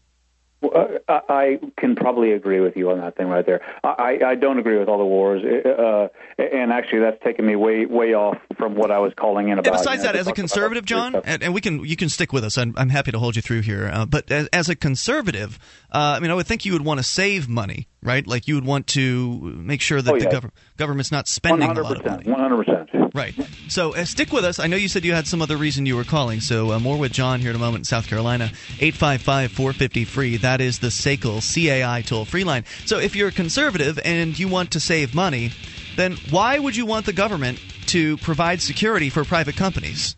Well, 0.63 0.99
uh, 1.09 1.21
I 1.29 1.59
can 1.79 1.97
probably 1.97 2.33
agree 2.33 2.61
with 2.61 2.77
you 2.77 2.91
on 2.91 2.99
that 3.01 3.17
thing 3.17 3.29
right 3.29 3.47
there. 3.47 3.63
I, 3.83 4.19
I 4.25 4.35
don't 4.35 4.59
agree 4.59 4.79
with 4.79 4.89
all 4.89 4.99
the 4.99 5.05
wars, 5.07 5.43
uh, 5.43 6.09
and 6.39 6.71
actually, 6.71 7.01
that's 7.01 7.23
taken 7.25 7.47
me 7.47 7.57
way 7.57 7.87
way 7.87 8.13
off 8.13 8.37
from 8.59 8.75
what 8.75 8.91
I 8.91 8.99
was 8.99 9.15
calling 9.17 9.49
in 9.49 9.59
about. 9.59 9.73
And 9.75 9.79
besides 9.83 10.03
you 10.03 10.09
know, 10.09 10.13
that, 10.13 10.19
as 10.19 10.27
a 10.27 10.33
conservative, 10.33 10.85
John, 10.85 11.15
and, 11.25 11.43
and 11.43 11.55
we 11.55 11.63
can 11.63 11.83
you 11.85 11.97
can 11.97 12.11
stick 12.11 12.33
with 12.35 12.45
us. 12.45 12.59
I'm, 12.59 12.75
I'm 12.77 12.91
happy 12.91 13.11
to 13.11 13.19
hold 13.19 13.37
you 13.37 13.43
through 13.43 13.63
here. 13.63 13.91
Uh, 13.91 14.05
but 14.05 14.31
as, 14.31 14.49
as 14.53 14.69
a 14.69 14.77
conservative, 14.77 15.59
uh, 15.93 16.17
I 16.17 16.21
mean, 16.21 16.31
I 16.31 16.35
would 16.35 16.47
think 16.47 16.67
you 16.67 16.75
would 16.75 16.85
want 16.85 16.99
to 16.99 17.05
save 17.05 17.49
money, 17.49 17.89
right? 18.03 18.27
Like 18.27 18.47
you 18.47 18.55
would 18.57 18.67
want 18.67 18.87
to 18.89 19.41
make 19.41 19.81
sure 19.81 20.03
that 20.03 20.13
Oh, 20.13 20.19
the 20.19 20.25
yeah. 20.25 20.31
gov- 20.41 20.51
government's 20.77 21.11
not 21.11 21.27
spending 21.27 21.69
One 21.69 21.79
a 21.79 21.83
lot 21.83 21.97
of 21.97 22.05
money. 22.05 22.31
one 22.31 22.39
hundred 22.39 22.67
percent. 22.67 22.91
Right. 23.15 23.35
So 23.69 23.95
uh, 23.95 24.05
stick 24.05 24.33
with 24.33 24.45
us. 24.45 24.59
I 24.59 24.67
know 24.67 24.77
you 24.77 24.89
said 24.89 25.05
you 25.05 25.15
had 25.15 25.27
some 25.27 25.43
other 25.43 25.57
reason 25.57 25.87
you 25.87 25.97
were 25.97 26.05
calling. 26.05 26.41
So 26.41 26.73
uh, 26.73 26.79
more 26.79 26.99
with 26.99 27.13
John 27.13 27.41
here 27.41 27.51
in 27.51 27.57
a 27.57 27.59
moment 27.61 27.81
in 27.81 27.85
South 27.85 28.07
Carolina. 28.07 28.45
855 28.79 29.53
450 29.53 30.05
free. 30.05 30.37
That 30.37 30.61
is 30.61 30.79
the 30.79 30.89
SACL 30.89 31.41
CAI 31.41 32.03
toll 32.03 32.25
free 32.25 32.45
line. 32.45 32.65
So 32.87 32.99
if 32.99 33.17
you're 33.17 33.29
a 33.29 33.33
conservative 33.33 33.99
and 34.05 34.39
you 34.39 34.49
want 34.49 34.73
to 34.73 34.81
save 34.81 35.15
money, 35.15 35.51
then 35.97 36.17
why 36.31 36.59
would 36.59 36.77
you 36.77 36.87
want 36.87 37.07
the 37.07 37.13
government 37.13 37.61
to 37.87 38.17
provide 38.19 38.63
security 38.63 39.11
for 39.11 39.25
private 39.25 39.57
companies? 39.57 40.17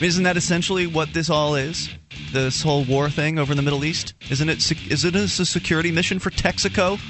Isn't 0.00 0.24
that 0.24 0.36
essentially 0.36 0.86
what 0.86 1.12
this 1.12 1.30
all 1.30 1.54
is? 1.54 1.88
This 2.32 2.62
whole 2.62 2.84
war 2.84 3.08
thing 3.08 3.38
over 3.38 3.52
in 3.52 3.56
the 3.56 3.62
Middle 3.62 3.84
East? 3.84 4.14
Isn't 4.30 4.48
it? 4.48 4.90
Isn't 4.90 5.16
a 5.16 5.26
security 5.28 5.90
mission 5.90 6.18
for 6.18 6.30
Texaco 6.30 7.00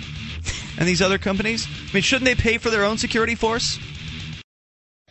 and 0.79 0.87
these 0.89 1.03
other 1.03 1.19
companies? 1.19 1.67
I 1.67 1.95
mean, 1.95 2.03
shouldn't 2.03 2.27
they 2.27 2.35
pay 2.35 2.59
for 2.59 2.71
their 2.71 2.85
own 2.85 2.97
security 2.97 3.35
force? 3.35 3.79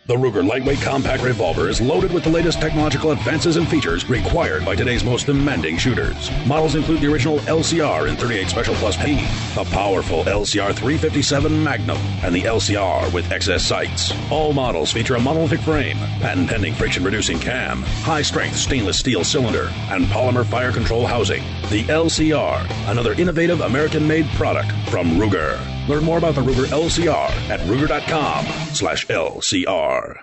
The 0.08 0.14
Ruger 0.14 0.48
lightweight 0.48 0.82
compact 0.82 1.24
revolver 1.24 1.68
is 1.68 1.82
loaded 1.82 2.14
with 2.14 2.24
the 2.24 2.30
latest 2.30 2.62
technological 2.62 3.10
advances 3.10 3.58
and 3.58 3.68
features 3.68 4.08
required 4.08 4.64
by 4.64 4.76
today's 4.76 5.04
most 5.04 5.26
demanding 5.26 5.80
shooters. 5.80 6.30
Models 6.46 6.76
include 6.76 7.02
the 7.02 7.12
original 7.12 7.40
LCR 7.40 8.08
in 8.08 8.16
38 8.16 8.48
Special 8.48 8.76
Plus 8.76 8.96
P, 8.98 9.16
the 9.56 9.68
powerful 9.72 10.24
LCR 10.26 10.76
357 10.76 11.64
Magnum, 11.64 11.98
and 12.22 12.36
the 12.36 12.44
LCR 12.44 13.12
with 13.14 13.26
XS 13.30 13.62
sights. 13.62 14.14
All 14.30 14.54
models 14.54 14.92
feature 14.92 15.16
a 15.16 15.20
monolithic 15.20 15.62
frame, 15.62 15.98
patent 16.22 16.50
pending 16.50 16.76
friction 16.76 17.04
reducing 17.04 17.40
cam, 17.40 17.82
high 18.04 18.22
strength 18.22 18.58
stainless 18.58 19.00
steel 19.00 19.24
cylinder, 19.24 19.72
and 19.90 20.06
polymer 20.06 20.46
fire 20.46 20.72
control 20.72 21.08
housing. 21.08 21.42
The 21.72 21.84
LCR, 21.86 22.92
another 22.92 23.14
innovative 23.14 23.62
American 23.62 24.08
made 24.08 24.28
product 24.36 24.72
from 24.92 25.18
Ruger. 25.18 25.75
Learn 25.88 26.04
more 26.04 26.18
about 26.18 26.36
the 26.36 26.42
Ruger 26.42 26.66
LCR 26.66 27.30
at 27.50 27.60
Ruger.com 27.62 28.46
slash 28.74 29.06
LCR. 29.08 30.20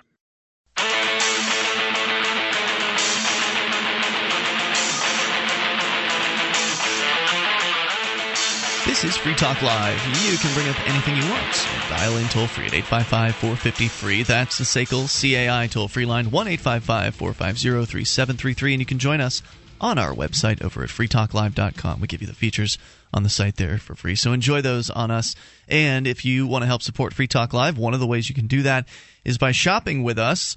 This 8.85 9.05
is 9.05 9.16
Free 9.16 9.35
Talk 9.35 9.62
Live. 9.62 9.98
You 10.25 10.37
can 10.38 10.53
bring 10.55 10.68
up 10.68 10.88
anything 10.88 11.16
you 11.16 11.29
want. 11.31 11.66
Dial 11.88 12.16
in 12.16 12.29
toll 12.29 12.46
free 12.46 12.66
at 12.66 12.75
855 12.75 13.35
450 13.37 13.88
free. 13.88 14.22
That's 14.22 14.59
the 14.59 14.64
SACL 14.64 15.09
CAI 15.09 15.68
toll 15.68 15.88
free 15.88 16.05
line 16.05 16.31
1 16.31 16.48
855 16.48 17.14
450 17.14 17.87
3733. 17.87 18.75
And 18.75 18.81
you 18.81 18.87
can 18.87 18.98
join 18.98 19.20
us 19.20 19.42
on 19.81 19.98
our 19.98 20.12
website 20.12 20.62
over 20.62 20.83
at 20.83 20.90
freetalklive.com. 20.90 22.01
We 22.01 22.07
give 22.07 22.20
you 22.20 22.27
the 22.27 22.35
features 22.35 22.77
on 23.12 23.22
the 23.22 23.29
site 23.29 23.57
there 23.57 23.79
for 23.79 23.94
free. 23.94 24.14
So 24.14 24.33
enjoy 24.33 24.62
those 24.62 24.90
on 24.90 25.11
us. 25.11 25.35
And 25.68 26.07
if 26.07 26.25
you 26.25 26.46
want 26.46 26.62
to 26.62 26.66
help 26.66 26.83
support 26.83 27.14
Free 27.14 27.27
Talk 27.27 27.53
Live, 27.53 27.79
one 27.79 27.94
of 27.94 28.01
the 28.01 28.07
ways 28.07 28.29
you 28.29 28.35
can 28.35 28.46
do 28.46 28.62
that 28.62 28.88
is 29.25 29.38
by 29.38 29.53
shopping 29.53 30.03
with 30.03 30.18
us. 30.18 30.57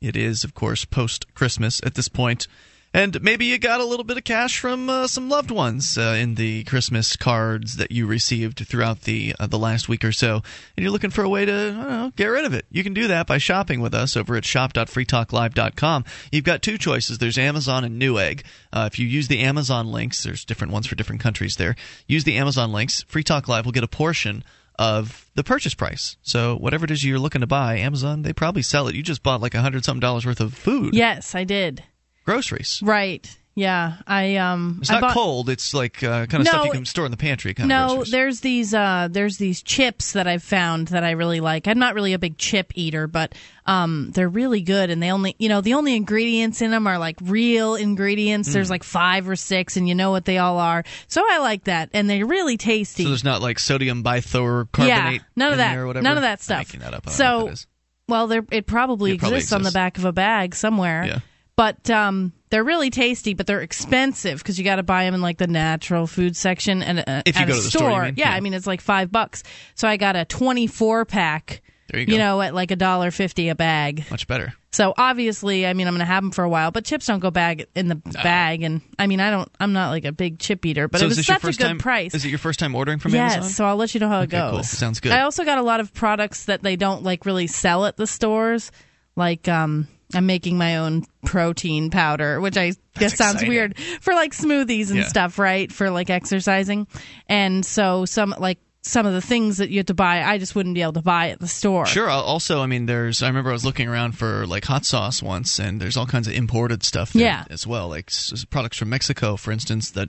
It 0.00 0.16
is, 0.16 0.42
of 0.42 0.54
course, 0.54 0.84
post 0.84 1.32
Christmas 1.34 1.80
at 1.84 1.94
this 1.94 2.08
point. 2.08 2.48
And 2.94 3.22
maybe 3.22 3.46
you 3.46 3.58
got 3.58 3.80
a 3.80 3.86
little 3.86 4.04
bit 4.04 4.18
of 4.18 4.24
cash 4.24 4.58
from 4.58 4.90
uh, 4.90 5.06
some 5.06 5.30
loved 5.30 5.50
ones 5.50 5.96
uh, 5.96 6.16
in 6.18 6.34
the 6.34 6.64
Christmas 6.64 7.16
cards 7.16 7.76
that 7.76 7.90
you 7.90 8.06
received 8.06 8.66
throughout 8.66 9.02
the 9.02 9.34
uh, 9.40 9.46
the 9.46 9.58
last 9.58 9.88
week 9.88 10.04
or 10.04 10.12
so, 10.12 10.42
and 10.76 10.84
you're 10.84 10.90
looking 10.90 11.10
for 11.10 11.24
a 11.24 11.28
way 11.28 11.46
to 11.46 11.72
know, 11.72 12.12
get 12.16 12.26
rid 12.26 12.44
of 12.44 12.52
it. 12.52 12.66
You 12.70 12.82
can 12.84 12.92
do 12.92 13.08
that 13.08 13.26
by 13.26 13.38
shopping 13.38 13.80
with 13.80 13.94
us 13.94 14.14
over 14.14 14.36
at 14.36 14.44
shop.freetalklive.com. 14.44 16.04
You've 16.30 16.44
got 16.44 16.60
two 16.60 16.76
choices. 16.76 17.16
There's 17.16 17.38
Amazon 17.38 17.84
and 17.84 18.00
Newegg. 18.00 18.44
Uh, 18.72 18.88
if 18.92 18.98
you 18.98 19.06
use 19.06 19.28
the 19.28 19.40
Amazon 19.40 19.90
links, 19.90 20.22
there's 20.22 20.44
different 20.44 20.72
ones 20.74 20.86
for 20.86 20.94
different 20.94 21.22
countries. 21.22 21.56
There, 21.56 21.76
use 22.06 22.24
the 22.24 22.36
Amazon 22.36 22.72
links. 22.72 23.04
Free 23.08 23.24
Talk 23.24 23.48
Live 23.48 23.64
will 23.64 23.72
get 23.72 23.84
a 23.84 23.88
portion 23.88 24.44
of 24.78 25.30
the 25.34 25.44
purchase 25.44 25.74
price. 25.74 26.16
So 26.22 26.56
whatever 26.56 26.84
it 26.84 26.90
is 26.90 27.04
you're 27.04 27.18
looking 27.18 27.40
to 27.40 27.46
buy, 27.46 27.78
Amazon 27.78 28.20
they 28.20 28.34
probably 28.34 28.62
sell 28.62 28.86
it. 28.88 28.94
You 28.94 29.02
just 29.02 29.22
bought 29.22 29.40
like 29.40 29.54
a 29.54 29.62
hundred 29.62 29.84
something 29.84 30.00
dollars 30.00 30.26
worth 30.26 30.40
of 30.40 30.52
food. 30.52 30.94
Yes, 30.94 31.34
I 31.34 31.44
did. 31.44 31.84
Groceries. 32.24 32.80
Right. 32.82 33.28
Yeah. 33.54 33.96
I 34.06 34.36
um. 34.36 34.78
It's 34.80 34.88
I 34.90 34.94
not 34.94 35.00
bought, 35.02 35.12
cold. 35.14 35.50
It's 35.50 35.74
like 35.74 36.02
uh, 36.02 36.24
kind 36.24 36.34
of 36.40 36.44
No, 36.44 36.50
stuff 36.52 36.64
you 36.66 36.72
can 36.72 36.86
store 36.86 37.04
in 37.04 37.10
the 37.10 37.18
pantry. 37.18 37.52
Kind 37.52 37.70
of 37.70 37.76
No, 37.76 37.86
groceries. 37.96 38.10
there's 38.10 38.40
these 38.40 38.72
uh 38.72 39.08
there's 39.10 39.36
these 39.36 39.62
chips 39.62 40.12
that 40.12 40.26
I've 40.26 40.42
found 40.42 40.88
that 40.88 41.04
I 41.04 41.10
really 41.10 41.40
like. 41.40 41.68
I'm 41.68 41.78
not 41.78 41.94
really 41.94 42.14
a 42.14 42.18
big 42.18 42.38
chip 42.38 42.72
eater, 42.76 43.06
but 43.06 43.34
um 43.66 44.10
they're 44.14 44.28
really 44.28 44.62
good 44.62 44.88
and 44.88 45.02
they 45.02 45.12
only 45.12 45.36
you 45.38 45.50
know 45.50 45.60
the 45.60 45.74
only 45.74 45.94
ingredients 45.96 46.62
in 46.62 46.70
them 46.70 46.86
are 46.86 46.96
like 46.96 47.18
real 47.20 47.74
ingredients. 47.74 48.48
Mm. 48.48 48.52
There's 48.54 48.70
like 48.70 48.84
5 48.84 49.28
or 49.28 49.36
6 49.36 49.76
and 49.76 49.86
you 49.86 49.94
know 49.94 50.10
what 50.12 50.24
they 50.24 50.38
all 50.38 50.58
are. 50.58 50.82
So 51.08 51.22
I 51.28 51.38
like 51.40 51.64
that 51.64 51.90
and 51.92 52.08
they're 52.08 52.24
really 52.24 52.56
tasty. 52.56 53.02
So 53.02 53.10
there's 53.10 53.24
not 53.24 53.42
like 53.42 53.58
sodium 53.58 54.02
bithocarbonate. 54.02 54.86
yeah, 54.86 55.18
none 55.36 55.52
of 55.52 55.58
that. 55.58 55.76
or 55.76 55.86
whatever? 55.86 56.04
None 56.04 56.16
of 56.16 56.22
that 56.22 56.38
I'm 56.38 56.38
stuff. 56.38 56.58
making 56.68 56.80
that 56.80 56.94
up. 56.94 57.06
I 57.06 57.10
don't 57.18 57.46
know 57.48 57.54
so 57.54 57.66
well, 58.08 58.26
there 58.28 58.44
it 58.50 58.66
probably 58.66 59.12
It 59.12 59.20
probably 59.20 59.36
exists 59.36 59.52
on 59.52 59.62
the 59.62 59.70
back 59.72 59.98
of 59.98 60.06
a 60.06 60.12
bag 60.12 60.54
somewhere. 60.54 61.04
Yeah. 61.04 61.18
But 61.56 61.90
um, 61.90 62.32
they're 62.50 62.64
really 62.64 62.90
tasty, 62.90 63.34
but 63.34 63.46
they're 63.46 63.60
expensive 63.60 64.38
because 64.38 64.58
you 64.58 64.64
got 64.64 64.76
to 64.76 64.82
buy 64.82 65.04
them 65.04 65.14
in 65.14 65.20
like 65.20 65.38
the 65.38 65.46
natural 65.46 66.06
food 66.06 66.34
section 66.36 66.82
and 66.82 67.00
uh, 67.00 67.22
If 67.26 67.36
you 67.36 67.42
at 67.42 67.48
go 67.48 67.54
a 67.54 67.56
to 67.58 67.62
the 67.62 67.70
store, 67.70 67.90
you 67.90 68.02
mean? 68.06 68.14
Yeah, 68.16 68.30
Yeah. 68.30 68.36
I 68.36 68.40
mean 68.40 68.54
it's 68.54 68.66
like 68.66 68.80
five 68.80 69.12
bucks. 69.12 69.42
So 69.74 69.86
I 69.86 69.96
got 69.98 70.16
a 70.16 70.24
twenty-four 70.24 71.04
pack. 71.04 71.62
There 71.90 72.00
you 72.00 72.06
go. 72.06 72.16
know, 72.16 72.40
at 72.40 72.54
like 72.54 72.70
a 72.70 72.76
dollar 72.76 73.10
fifty 73.10 73.50
a 73.50 73.54
bag. 73.54 74.04
much 74.10 74.26
better. 74.26 74.54
So 74.70 74.94
obviously, 74.96 75.66
I 75.66 75.74
mean, 75.74 75.86
I'm 75.86 75.92
going 75.92 75.98
to 76.00 76.06
have 76.06 76.22
them 76.22 76.30
for 76.30 76.42
a 76.42 76.48
while, 76.48 76.70
but 76.70 76.86
chips 76.86 77.04
don't 77.04 77.18
go 77.20 77.30
bag 77.30 77.66
in 77.76 77.88
the 77.88 77.96
bag. 77.96 78.62
And 78.62 78.80
I 78.98 79.06
mean, 79.06 79.20
I 79.20 79.30
don't. 79.30 79.50
I'm 79.60 79.74
not 79.74 79.90
like 79.90 80.06
a 80.06 80.12
big 80.12 80.38
chip 80.38 80.64
eater, 80.64 80.88
but 80.88 81.00
so 81.00 81.04
it 81.04 81.08
was 81.10 81.26
such 81.26 81.44
a 81.44 81.46
good 81.48 81.58
time? 81.58 81.78
price. 81.78 82.14
Is 82.14 82.24
it 82.24 82.30
your 82.30 82.38
first 82.38 82.58
time 82.58 82.74
ordering 82.74 82.98
from 82.98 83.12
yes, 83.12 83.34
Amazon? 83.34 83.50
so 83.52 83.64
I'll 83.66 83.76
let 83.76 83.92
you 83.92 84.00
know 84.00 84.08
how 84.08 84.20
it 84.20 84.32
Okay, 84.32 84.38
cool. 84.40 84.52
goes. 84.58 84.70
Sounds 84.70 85.00
good. 85.00 85.12
I 85.12 85.20
also 85.20 85.44
got 85.44 85.58
a 85.58 85.62
lot 85.62 85.80
of 85.80 85.92
products 85.92 86.46
that 86.46 86.62
they 86.62 86.76
don't 86.76 87.02
like 87.02 87.26
really 87.26 87.46
sell 87.46 87.84
at 87.84 87.98
the 87.98 88.06
stores, 88.06 88.72
like 89.14 89.46
um. 89.48 89.86
I'm 90.14 90.26
making 90.26 90.58
my 90.58 90.76
own 90.78 91.04
protein 91.24 91.90
powder, 91.90 92.40
which 92.40 92.56
I 92.56 92.72
guess 92.98 93.16
sounds 93.16 93.34
exciting. 93.34 93.48
weird 93.48 93.78
for 94.00 94.14
like 94.14 94.32
smoothies 94.32 94.88
and 94.90 94.98
Yeah. 94.98 95.08
stuff, 95.08 95.38
right? 95.38 95.70
For 95.72 95.90
like 95.90 96.10
exercising. 96.10 96.86
And 97.28 97.64
so 97.64 98.04
some 98.04 98.34
like 98.38 98.58
some 98.84 99.06
of 99.06 99.12
the 99.12 99.20
things 99.20 99.58
that 99.58 99.70
you 99.70 99.78
have 99.78 99.86
to 99.86 99.94
buy, 99.94 100.22
I 100.24 100.38
just 100.38 100.56
wouldn't 100.56 100.74
be 100.74 100.82
able 100.82 100.94
to 100.94 101.02
buy 101.02 101.30
at 101.30 101.38
the 101.38 101.46
store. 101.46 101.86
Sure. 101.86 102.10
Also, 102.10 102.60
I 102.62 102.66
mean, 102.66 102.86
there's. 102.86 103.22
I 103.22 103.28
remember 103.28 103.50
I 103.50 103.52
was 103.52 103.64
looking 103.64 103.88
around 103.88 104.12
for 104.18 104.44
like 104.46 104.64
hot 104.64 104.84
sauce 104.84 105.22
once, 105.22 105.60
and 105.60 105.80
there's 105.80 105.96
all 105.96 106.06
kinds 106.06 106.26
of 106.26 106.34
imported 106.34 106.82
stuff 106.82 107.12
there 107.12 107.22
Yeah. 107.22 107.44
as 107.48 107.64
well, 107.64 107.88
like 107.88 108.06
s- 108.08 108.44
products 108.50 108.76
from 108.78 108.88
Mexico, 108.88 109.36
for 109.36 109.52
instance. 109.52 109.90
That, 109.90 110.08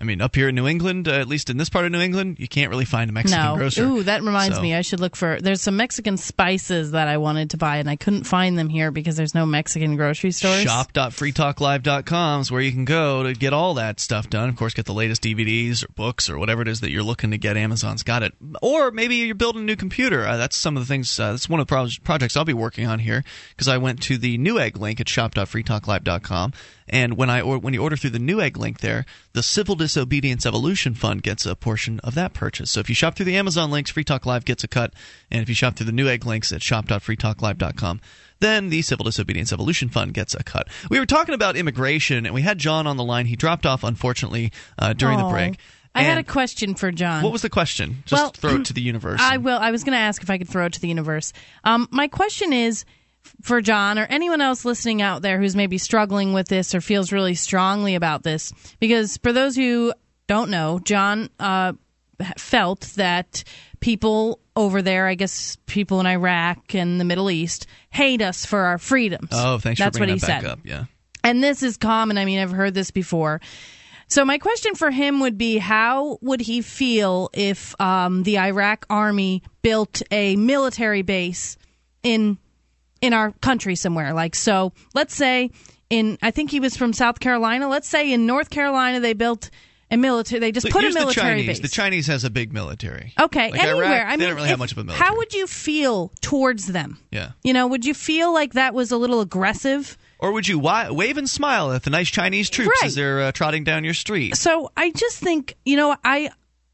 I 0.00 0.04
mean, 0.04 0.20
up 0.20 0.36
here 0.36 0.48
in 0.48 0.54
New 0.54 0.68
England, 0.68 1.08
uh, 1.08 1.12
at 1.12 1.26
least 1.26 1.50
in 1.50 1.56
this 1.56 1.68
part 1.68 1.84
of 1.84 1.90
New 1.90 2.00
England, 2.00 2.38
you 2.38 2.46
can't 2.46 2.70
really 2.70 2.84
find 2.84 3.10
a 3.10 3.12
Mexican 3.12 3.44
no. 3.44 3.56
grocer. 3.56 3.84
Ooh, 3.84 4.04
that 4.04 4.22
reminds 4.22 4.56
So- 4.56 4.62
me. 4.62 4.72
I 4.72 4.82
should 4.82 5.00
look 5.00 5.16
for. 5.16 5.40
There's 5.40 5.60
some 5.60 5.76
Mexican 5.76 6.16
spices 6.16 6.92
that 6.92 7.08
I 7.08 7.16
wanted 7.16 7.50
to 7.50 7.56
buy, 7.56 7.78
and 7.78 7.90
I 7.90 7.96
couldn't 7.96 8.22
find 8.22 8.56
them 8.56 8.68
here 8.68 8.92
because 8.92 9.16
there's 9.16 9.34
no 9.34 9.44
Mexican 9.44 9.96
grocery 9.96 10.30
stores. 10.30 10.62
Shop.freetalklive.com 10.62 12.40
is 12.42 12.52
where 12.52 12.60
you 12.60 12.70
can 12.70 12.84
go 12.84 13.24
to 13.24 13.32
get 13.32 13.52
all 13.52 13.74
that 13.74 13.98
stuff 13.98 14.30
done. 14.30 14.48
Of 14.48 14.54
course, 14.54 14.72
get 14.72 14.86
the 14.86 14.94
latest 14.94 15.20
DVDs 15.20 15.82
or 15.82 15.88
books 15.96 16.30
or 16.30 16.38
whatever 16.38 16.62
it 16.62 16.68
is 16.68 16.78
that 16.80 16.90
you're 16.90 17.02
looking 17.02 17.32
to 17.32 17.38
get. 17.38 17.56
Amazon's 17.56 18.04
got 18.04 18.22
it. 18.22 18.34
Or 18.62 18.92
maybe 18.92 19.16
you're 19.16 19.34
building 19.34 19.62
a 19.62 19.66
new 19.66 19.74
computer. 19.76 20.24
Uh, 20.24 20.36
that's 20.36 20.54
some 20.54 20.76
of 20.76 20.82
the 20.82 20.86
things. 20.86 21.18
Uh, 21.18 21.32
that's 21.32 21.48
one 21.48 21.58
of 21.58 21.66
the 21.66 21.70
pro- 21.74 21.88
projects 22.04 22.36
I'll 22.36 22.44
be 22.44 22.52
working 22.54 22.86
on 22.86 23.00
here 23.00 23.24
because 23.50 23.66
I 23.66 23.78
went 23.78 24.00
to 24.02 24.16
the 24.16 24.38
Newegg 24.38 24.78
link 24.78 25.00
at 25.00 25.08
shop.freetalklive.com. 25.08 26.52
And 26.90 27.16
when 27.16 27.28
I 27.30 27.40
or 27.40 27.58
when 27.58 27.74
you 27.74 27.82
order 27.82 27.96
through 27.96 28.10
the 28.10 28.18
Newegg 28.18 28.56
link 28.56 28.80
there, 28.80 29.04
the 29.32 29.42
Civil 29.42 29.74
Disobedience 29.74 30.46
Evolution 30.46 30.94
Fund 30.94 31.22
gets 31.22 31.44
a 31.46 31.54
portion 31.54 32.00
of 32.00 32.14
that 32.14 32.32
purchase. 32.32 32.70
So 32.70 32.80
if 32.80 32.88
you 32.88 32.94
shop 32.94 33.16
through 33.16 33.26
the 33.26 33.36
Amazon 33.36 33.70
links, 33.70 33.90
Free 33.90 34.04
Talk 34.04 34.24
Live 34.26 34.44
gets 34.44 34.64
a 34.64 34.68
cut, 34.68 34.94
and 35.30 35.42
if 35.42 35.48
you 35.48 35.54
shop 35.54 35.76
through 35.76 35.86
the 35.86 35.92
Newegg 35.92 36.24
links 36.24 36.52
at 36.52 36.62
shop.freetalklive.com, 36.62 38.00
then 38.40 38.68
the 38.70 38.82
Civil 38.82 39.04
Disobedience 39.04 39.52
Evolution 39.52 39.88
Fund 39.88 40.14
gets 40.14 40.34
a 40.34 40.42
cut. 40.42 40.68
We 40.90 40.98
were 40.98 41.06
talking 41.06 41.34
about 41.34 41.56
immigration, 41.56 42.24
and 42.24 42.34
we 42.34 42.42
had 42.42 42.58
John 42.58 42.86
on 42.86 42.96
the 42.96 43.04
line. 43.04 43.26
He 43.26 43.36
dropped 43.36 43.66
off, 43.66 43.82
unfortunately, 43.84 44.52
uh, 44.78 44.92
during 44.92 45.18
the 45.18 45.24
Oh. 45.24 45.30
break. 45.30 45.58
I 45.94 46.02
had 46.02 46.18
a 46.18 46.22
question 46.22 46.76
for 46.76 46.92
John. 46.92 47.24
What 47.24 47.32
was 47.32 47.42
the 47.42 47.50
question? 47.50 48.04
Just 48.06 48.22
Well, 48.22 48.30
throw 48.30 48.54
it 48.60 48.64
to 48.66 48.72
the 48.72 48.80
universe. 48.80 49.20
I 49.20 49.38
will. 49.38 49.58
I 49.58 49.72
was 49.72 49.82
going 49.82 49.94
to 49.94 49.98
ask 49.98 50.22
if 50.22 50.30
I 50.30 50.38
could 50.38 50.48
throw 50.48 50.66
it 50.66 50.74
to 50.74 50.80
the 50.80 50.86
universe. 50.86 51.32
Um, 51.64 51.88
my 51.90 52.06
question 52.06 52.52
is 52.52 52.84
for 53.42 53.60
John 53.60 53.98
or 53.98 54.06
anyone 54.08 54.40
else 54.40 54.64
listening 54.64 55.02
out 55.02 55.22
there 55.22 55.38
who's 55.38 55.56
maybe 55.56 55.78
struggling 55.78 56.32
with 56.32 56.48
this 56.48 56.74
or 56.74 56.80
feels 56.80 57.12
really 57.12 57.34
strongly 57.34 57.94
about 57.94 58.22
this, 58.22 58.52
because 58.80 59.16
for 59.18 59.32
those 59.32 59.56
who 59.56 59.92
don't 60.26 60.50
know, 60.50 60.78
John 60.78 61.30
uh, 61.38 61.72
felt 62.36 62.80
that 62.96 63.44
people 63.80 64.40
over 64.56 64.82
there, 64.82 65.06
I 65.06 65.14
guess 65.14 65.56
people 65.66 66.00
in 66.00 66.06
Iraq 66.06 66.74
and 66.74 67.00
the 67.00 67.04
Middle 67.04 67.30
East, 67.30 67.66
hate 67.90 68.20
us 68.20 68.44
for 68.44 68.60
our 68.60 68.78
freedoms. 68.78 69.28
oh, 69.32 69.58
thanks 69.58 69.78
That's 69.78 69.96
for 69.96 70.00
bringing 70.00 70.16
what 70.16 70.22
he 70.22 70.26
back 70.26 70.42
said. 70.42 70.50
up. 70.50 70.58
Yeah. 70.64 70.84
And 71.22 71.42
this 71.42 71.62
is 71.62 71.76
common. 71.76 72.18
I 72.18 72.24
mean, 72.24 72.38
I've 72.38 72.50
heard 72.50 72.74
this 72.74 72.90
before. 72.90 73.40
So 74.08 74.24
my 74.24 74.38
question 74.38 74.74
for 74.74 74.90
him 74.90 75.20
would 75.20 75.36
be: 75.36 75.58
How 75.58 76.18
would 76.22 76.40
he 76.40 76.62
feel 76.62 77.28
if 77.34 77.78
um, 77.80 78.22
the 78.22 78.38
Iraq 78.38 78.86
army 78.88 79.42
built 79.62 80.00
a 80.10 80.34
military 80.36 81.02
base 81.02 81.58
in 82.02 82.38
in 83.00 83.12
our 83.12 83.32
country 83.40 83.74
somewhere? 83.76 84.12
Like, 84.12 84.34
so 84.34 84.72
let's 84.94 85.14
say 85.14 85.50
in 85.90 86.18
I 86.22 86.30
think 86.30 86.50
he 86.50 86.60
was 86.60 86.76
from 86.76 86.92
South 86.92 87.20
Carolina. 87.20 87.68
Let's 87.68 87.88
say 87.88 88.12
in 88.12 88.26
North 88.26 88.50
Carolina 88.50 89.00
they 89.00 89.12
built 89.14 89.50
a 89.90 89.96
military. 89.96 90.38
They 90.40 90.52
just 90.52 90.66
put 90.68 90.80
a 90.80 90.82
here's 90.82 90.94
the 90.94 91.00
military 91.00 91.40
Chinese. 91.40 91.46
base. 91.46 91.60
The 91.60 91.68
Chinese 91.74 92.06
has 92.08 92.22
a 92.24 92.28
big 92.30 92.52
military. 92.52 93.14
Okay, 93.18 93.50
Like 93.50 93.62
anywhere. 93.64 93.86
Iraq, 93.86 94.06
I 94.06 94.10
mean, 94.10 94.18
they 94.18 94.26
don't 94.26 94.36
really 94.36 94.48
have 94.50 94.58
much 94.58 94.72
of 94.72 94.78
a 94.78 94.84
military. 94.84 95.06
How 95.08 95.16
would 95.16 95.32
you 95.32 95.46
feel 95.46 96.12
towards 96.20 96.66
them? 96.66 96.98
Yeah. 97.10 97.30
You 97.42 97.54
know, 97.54 97.66
would 97.66 97.86
you 97.86 97.94
feel 97.94 98.34
like 98.34 98.52
that 98.52 98.74
was 98.74 98.90
a 98.90 98.98
little 98.98 99.22
aggressive? 99.22 99.96
Or 100.18 100.32
would 100.32 100.46
you 100.46 100.56
wi- 100.56 100.90
wave 100.90 101.16
and 101.16 101.30
smile 101.30 101.72
at 101.72 101.84
the 101.84 101.90
nice 101.90 102.10
Chinese 102.10 102.50
troops 102.50 102.68
Right. 102.82 102.88
as 102.88 102.96
they're 102.96 103.22
uh, 103.22 103.32
trotting 103.32 103.64
down 103.64 103.82
your 103.84 103.94
street? 103.94 104.36
So 104.36 104.70
I 104.76 104.90
just 104.90 105.18
think, 105.20 105.56
you 105.64 105.76
know, 105.76 105.96
I. 106.04 106.30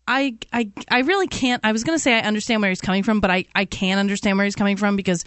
I, 0.07 0.37
I, 0.53 0.71
I 0.91 0.99
really 1.01 1.29
can't. 1.29 1.65
I 1.65 1.73
was 1.73 1.83
going 1.83 1.97
to 1.97 2.03
say 2.03 2.13
I 2.15 2.21
understand 2.21 2.61
where 2.61 2.71
he's 2.71 2.83
coming 2.83 3.03
from, 3.05 3.21
but 3.21 3.31
I, 3.31 3.47
I 3.55 3.65
can't 3.65 3.99
understand 3.99 4.37
where 4.37 4.45
he's 4.45 4.55
coming 4.55 4.77
from 4.77 4.97
because 4.97 5.25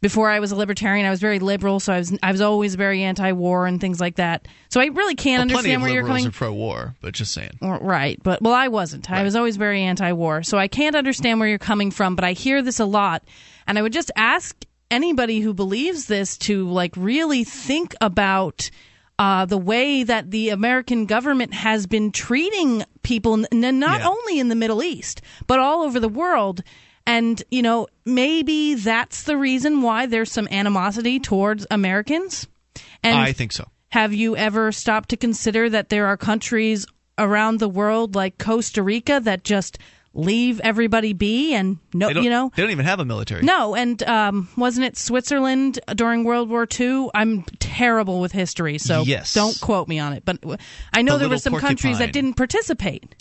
before 0.00 0.30
I 0.30 0.38
was 0.40 0.52
a 0.52 0.56
libertarian, 0.56 1.06
I 1.06 1.10
was 1.10 1.20
very 1.20 1.38
liberal, 1.40 1.80
so 1.80 1.92
I 1.92 1.98
was 1.98 2.16
I 2.22 2.30
was 2.32 2.40
always 2.40 2.74
very 2.76 3.02
anti-war 3.02 3.66
and 3.66 3.80
things 3.80 4.00
like 4.00 4.16
that. 4.16 4.46
So 4.68 4.80
I 4.80 4.86
really 4.86 5.14
can't 5.14 5.48
Well, 5.50 5.58
understand 5.58 5.82
where 5.82 5.90
you're 5.90 6.06
coming. 6.06 6.26
are 6.26 6.30
pro-war, 6.30 6.94
but 7.00 7.14
just 7.14 7.32
saying. 7.32 7.58
Or- 7.60 7.78
Right, 7.80 8.20
but 8.22 8.40
well, 8.42 8.54
I 8.54 8.68
wasn't. 8.68 9.10
I 9.10 9.22
was 9.22 9.34
always 9.34 9.56
very 9.56 9.82
anti-war, 9.82 10.42
so 10.42 10.56
I 10.58 10.68
can't 10.68 10.94
understand 10.96 11.40
where 11.40 11.48
you're 11.48 11.58
coming 11.58 11.90
from. 11.90 12.14
But 12.16 12.24
I 12.24 12.32
hear 12.32 12.62
this 12.62 12.78
a 12.80 12.84
lot, 12.84 13.22
and 13.66 13.78
I 13.78 13.82
would 13.82 13.92
just 13.92 14.10
ask 14.16 14.56
anybody 14.90 15.40
who 15.40 15.52
believes 15.52 16.06
this 16.06 16.38
to 16.38 16.68
like 16.68 16.92
really 16.96 17.44
think 17.44 17.94
about 18.00 18.70
uh, 19.18 19.44
the 19.46 19.58
way 19.58 20.04
that 20.04 20.30
the 20.30 20.50
American 20.50 21.04
government 21.06 21.52
has 21.52 21.88
been 21.88 22.12
treating 22.12 22.84
people, 23.02 23.34
n- 23.52 23.78
not 23.80 24.00
Yeah. 24.00 24.08
only 24.08 24.38
in 24.38 24.48
the 24.48 24.54
Middle 24.54 24.80
East, 24.80 25.20
but 25.48 25.58
all 25.58 25.82
over 25.82 25.98
the 25.98 26.08
world. 26.08 26.62
And, 27.08 27.42
you 27.50 27.62
know, 27.62 27.86
maybe 28.04 28.74
that's 28.74 29.22
the 29.24 29.36
reason 29.36 29.82
why 29.82 30.06
there's 30.06 30.30
some 30.30 30.46
animosity 30.50 31.18
towards 31.18 31.66
Americans. 31.70 32.46
And 33.02 33.16
I 33.16 33.32
think 33.32 33.52
so. 33.52 33.66
have 33.88 34.12
you 34.12 34.36
ever 34.36 34.70
stopped 34.72 35.08
to 35.08 35.16
consider 35.16 35.70
that 35.70 35.88
there 35.88 36.06
are 36.06 36.16
countries 36.16 36.86
around 37.16 37.58
the 37.60 37.68
world 37.68 38.14
like 38.14 38.38
Costa 38.38 38.82
Rica 38.82 39.20
that 39.24 39.42
just 39.42 39.78
leave 40.14 40.58
everybody 40.60 41.12
be 41.12 41.54
and 41.54 41.78
no, 41.94 42.08
you 42.08 42.28
know, 42.30 42.50
they 42.56 42.62
don't 42.62 42.70
even 42.72 42.84
have 42.86 42.98
a 42.98 43.04
military. 43.04 43.42
no, 43.42 43.74
and 43.74 44.02
um, 44.04 44.48
wasn't 44.56 44.84
it 44.84 44.96
Switzerland 44.96 45.78
during 45.94 46.24
World 46.24 46.48
War 46.48 46.66
II? 46.78 47.08
I'm 47.14 47.44
terrible 47.60 48.20
with 48.20 48.32
history, 48.32 48.78
so 48.78 49.02
Yes. 49.02 49.32
don't 49.32 49.58
quote 49.60 49.86
me 49.86 49.98
on 49.98 50.12
it. 50.14 50.24
But 50.24 50.38
I 50.92 51.02
know 51.02 51.12
The 51.14 51.18
there 51.20 51.28
were 51.28 51.38
some 51.38 51.56
countries 51.56 51.98
that 51.98 52.12
didn't 52.12 52.34
participate. 52.34 53.14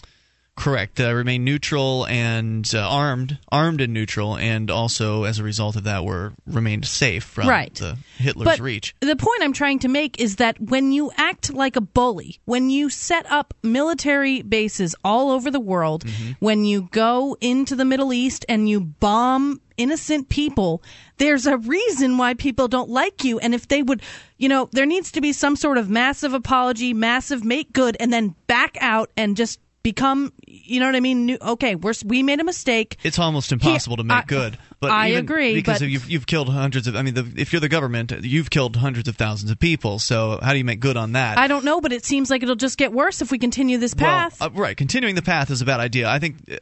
Correct. 0.57 0.99
Uh, 0.99 1.13
remain 1.13 1.43
neutral 1.43 2.05
and 2.07 2.69
uh, 2.73 2.79
armed, 2.79 3.37
armed 3.51 3.79
and 3.79 3.93
neutral, 3.93 4.35
and 4.35 4.71
also 4.71 5.23
as 5.23 5.37
a 5.39 5.43
result 5.43 5.75
of 5.75 5.83
that, 5.83 6.03
were 6.03 6.33
remained 6.47 6.85
safe 6.85 7.23
from 7.23 7.47
Right. 7.47 7.73
the 7.75 7.97
Hitler's 8.17 8.45
but 8.45 8.59
reach. 8.59 8.95
the 8.99 9.15
point 9.15 9.43
I'm 9.43 9.53
trying 9.53 9.79
to 9.79 9.87
make 9.87 10.19
is 10.19 10.37
that 10.37 10.59
when 10.59 10.91
you 10.91 11.11
act 11.15 11.53
like 11.53 11.75
a 11.75 11.81
bully, 11.81 12.39
when 12.45 12.69
you 12.71 12.89
set 12.89 13.25
up 13.31 13.53
military 13.63 14.41
bases 14.41 14.95
all 15.03 15.29
over 15.31 15.51
the 15.51 15.59
world, 15.59 16.05
Mm-hmm. 16.05 16.31
when 16.39 16.65
you 16.65 16.89
go 16.91 17.37
into 17.39 17.75
the 17.75 17.85
Middle 17.85 18.11
East 18.11 18.43
and 18.49 18.67
you 18.67 18.79
bomb 18.81 19.61
innocent 19.77 20.27
people, 20.27 20.81
there's 21.17 21.45
a 21.45 21.57
reason 21.57 22.17
why 22.17 22.33
people 22.33 22.67
don't 22.67 22.89
like 22.89 23.23
you. 23.23 23.37
And 23.39 23.53
if 23.53 23.67
they 23.67 23.83
would, 23.83 24.01
you 24.37 24.49
know, 24.49 24.69
there 24.71 24.87
needs 24.87 25.11
to 25.11 25.21
be 25.21 25.33
some 25.33 25.55
sort 25.55 25.77
of 25.77 25.87
massive 25.89 26.33
apology, 26.33 26.93
massive 26.95 27.43
make 27.45 27.73
good, 27.73 27.95
and 27.99 28.11
then 28.11 28.33
back 28.47 28.75
out 28.81 29.11
and 29.15 29.37
just 29.37 29.59
become, 29.83 30.33
you 30.67 30.79
know 30.79 30.85
what 30.85 30.95
I 30.95 30.99
mean? 30.99 31.25
New, 31.25 31.37
okay, 31.41 31.75
we're, 31.75 31.93
we 32.05 32.23
made 32.23 32.39
a 32.39 32.43
mistake. 32.43 32.97
It's 33.03 33.19
almost 33.19 33.51
impossible 33.51 33.97
to 33.97 34.03
make 34.03 34.17
I- 34.17 34.23
good. 34.23 34.57
But 34.79 34.91
I 34.91 35.07
agree, 35.07 35.55
because 35.55 35.79
but- 35.79 35.89
you've 35.89 36.07
you've 36.07 36.27
killed 36.27 36.49
hundreds 36.49 36.87
of. 36.87 36.95
I 36.95 37.01
mean, 37.01 37.15
the, 37.15 37.33
if 37.35 37.51
you're 37.51 37.59
the 37.59 37.67
government, 37.69 38.11
you've 38.21 38.51
killed 38.51 38.75
hundreds 38.75 39.07
of 39.07 39.15
thousands 39.15 39.49
of 39.49 39.57
people. 39.57 39.97
So 39.97 40.39
how 40.41 40.51
do 40.51 40.59
you 40.59 40.63
make 40.65 40.79
good 40.79 40.97
on 40.97 41.13
that? 41.13 41.39
I 41.39 41.47
don't 41.47 41.65
know, 41.65 41.81
but 41.81 41.91
it 41.91 42.05
seems 42.05 42.29
like 42.29 42.43
it'll 42.43 42.55
just 42.55 42.77
get 42.77 42.93
worse 42.93 43.19
if 43.21 43.31
we 43.31 43.39
continue 43.39 43.79
this 43.79 43.95
path. 43.95 44.39
Well, 44.39 44.49
uh, 44.49 44.53
right. 44.53 44.77
Continuing 44.77 45.15
the 45.15 45.23
path 45.23 45.49
is 45.49 45.61
a 45.63 45.65
bad 45.65 45.79
idea. 45.79 46.07
I 46.07 46.19
think 46.19 46.37
uh, 46.51 46.57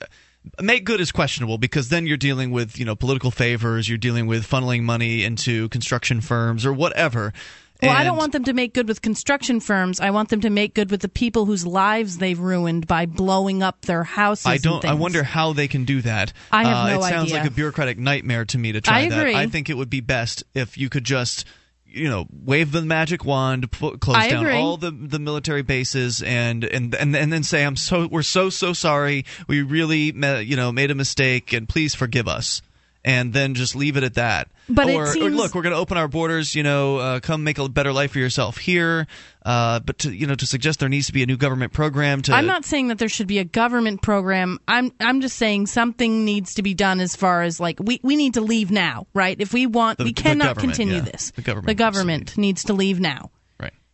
make 0.61 0.85
good 0.85 1.01
is 1.01 1.11
questionable 1.11 1.57
because 1.57 1.89
then 1.89 2.07
you're 2.07 2.15
dealing 2.15 2.51
with 2.51 2.79
you 2.79 2.85
know 2.85 2.95
political 2.95 3.31
favors. 3.31 3.89
You're 3.89 3.97
dealing 3.97 4.27
with 4.27 4.47
funneling 4.47 4.83
money 4.83 5.25
into 5.25 5.67
construction 5.69 6.21
firms 6.21 6.65
or 6.65 6.71
whatever. 6.71 7.33
Well, 7.81 7.91
I 7.91 8.03
don't 8.03 8.17
want 8.17 8.31
them 8.31 8.45
to 8.45 8.53
make 8.53 8.73
good 8.73 8.87
with 8.87 9.01
construction 9.01 9.59
firms. 9.59 9.99
I 9.99 10.09
want 10.11 10.29
them 10.29 10.41
to 10.41 10.49
make 10.49 10.73
good 10.73 10.89
with 10.91 11.01
the 11.01 11.09
people 11.09 11.45
whose 11.45 11.65
lives 11.67 12.17
they've 12.17 12.39
ruined 12.39 12.87
by 12.87 13.05
blowing 13.05 13.61
up 13.61 13.81
their 13.81 14.03
houses. 14.03 14.45
I 14.45 14.57
don't. 14.57 14.83
I 14.85 14.93
wonder 14.93 15.23
how 15.23 15.53
they 15.53 15.67
can 15.67 15.85
do 15.85 16.01
that. 16.03 16.31
I 16.51 16.63
have 16.63 16.77
uh, 16.77 16.89
no 16.89 16.99
It 16.99 17.09
sounds 17.09 17.31
idea. 17.31 17.37
like 17.43 17.47
a 17.51 17.53
bureaucratic 17.53 17.97
nightmare 17.97 18.45
to 18.45 18.57
me 18.57 18.71
to 18.71 18.81
try 18.81 18.99
I 19.01 19.09
that. 19.09 19.19
agree. 19.19 19.35
I 19.35 19.47
think 19.47 19.69
it 19.69 19.75
would 19.75 19.89
be 19.89 19.99
best 20.01 20.43
if 20.53 20.77
you 20.77 20.89
could 20.89 21.03
just, 21.03 21.45
you 21.85 22.07
know, 22.09 22.25
wave 22.31 22.71
the 22.71 22.81
magic 22.81 23.23
wand, 23.25 23.69
close 23.71 23.99
I 24.15 24.29
down 24.29 24.45
agree. 24.45 24.55
all 24.57 24.77
the 24.77 24.91
the 24.91 25.19
military 25.19 25.61
bases, 25.61 26.21
and 26.23 26.63
and 26.63 26.95
and 26.95 27.15
and 27.15 27.31
then 27.31 27.43
say, 27.43 27.63
"I'm 27.65 27.75
so 27.75 28.07
we're 28.07 28.21
so 28.23 28.49
so 28.49 28.73
sorry. 28.73 29.25
We 29.47 29.61
really, 29.61 30.13
you 30.15 30.55
know, 30.55 30.71
made 30.71 30.91
a 30.91 30.95
mistake, 30.95 31.51
and 31.53 31.67
please 31.69 31.93
forgive 31.93 32.27
us." 32.27 32.61
And 33.05 33.33
then 33.33 33.53
just 33.53 33.75
leave 33.75 33.97
it 33.97 34.03
at 34.03 34.15
that. 34.15 34.49
But 34.67 34.89
or, 34.89 35.05
or 35.05 35.29
look, 35.29 35.53
we're 35.53 35.61
going 35.61 35.73
to 35.73 35.79
open 35.79 35.95
our 35.95 36.07
borders. 36.07 36.55
You 36.55 36.63
know, 36.63 36.97
uh, 36.97 37.19
come 37.19 37.43
make 37.43 37.59
a 37.59 37.69
better 37.69 37.93
life 37.93 38.13
for 38.13 38.19
yourself 38.19 38.57
here. 38.57 39.05
Uh, 39.45 39.79
but 39.79 39.99
to 39.99 40.11
you 40.11 40.25
know, 40.25 40.33
to 40.33 40.47
suggest 40.47 40.79
there 40.79 40.89
needs 40.89 41.05
to 41.05 41.13
be 41.13 41.21
a 41.21 41.27
new 41.27 41.37
government 41.37 41.71
program 41.71 42.23
to 42.23 42.33
I'm 42.33 42.47
not 42.47 42.65
saying 42.65 42.87
that 42.87 42.97
there 42.97 43.07
should 43.07 43.27
be 43.27 43.37
a 43.37 43.43
government 43.43 44.01
program. 44.01 44.59
I'm 44.67 44.91
I'm 44.99 45.21
just 45.21 45.37
saying 45.37 45.67
something 45.67 46.25
needs 46.25 46.55
to 46.55 46.63
be 46.63 46.73
done 46.73 46.99
as 46.99 47.15
far 47.15 47.43
as 47.43 47.59
like 47.59 47.79
we, 47.79 47.99
we 48.01 48.15
need 48.15 48.33
to 48.33 48.41
leave 48.41 48.71
now, 48.71 49.05
right? 49.13 49.39
If 49.39 49.53
we 49.53 49.67
want, 49.67 49.99
The- 49.99 50.05
we 50.05 50.13
cannot 50.13 50.57
continue 50.57 50.95
yeah. 50.95 51.01
this. 51.01 51.31
The 51.35 51.43
government 51.43 51.67
the 51.67 51.75
government 51.75 52.37
needs 52.39 52.63
to 52.63 52.73
leave 52.73 52.99
now. 52.99 53.29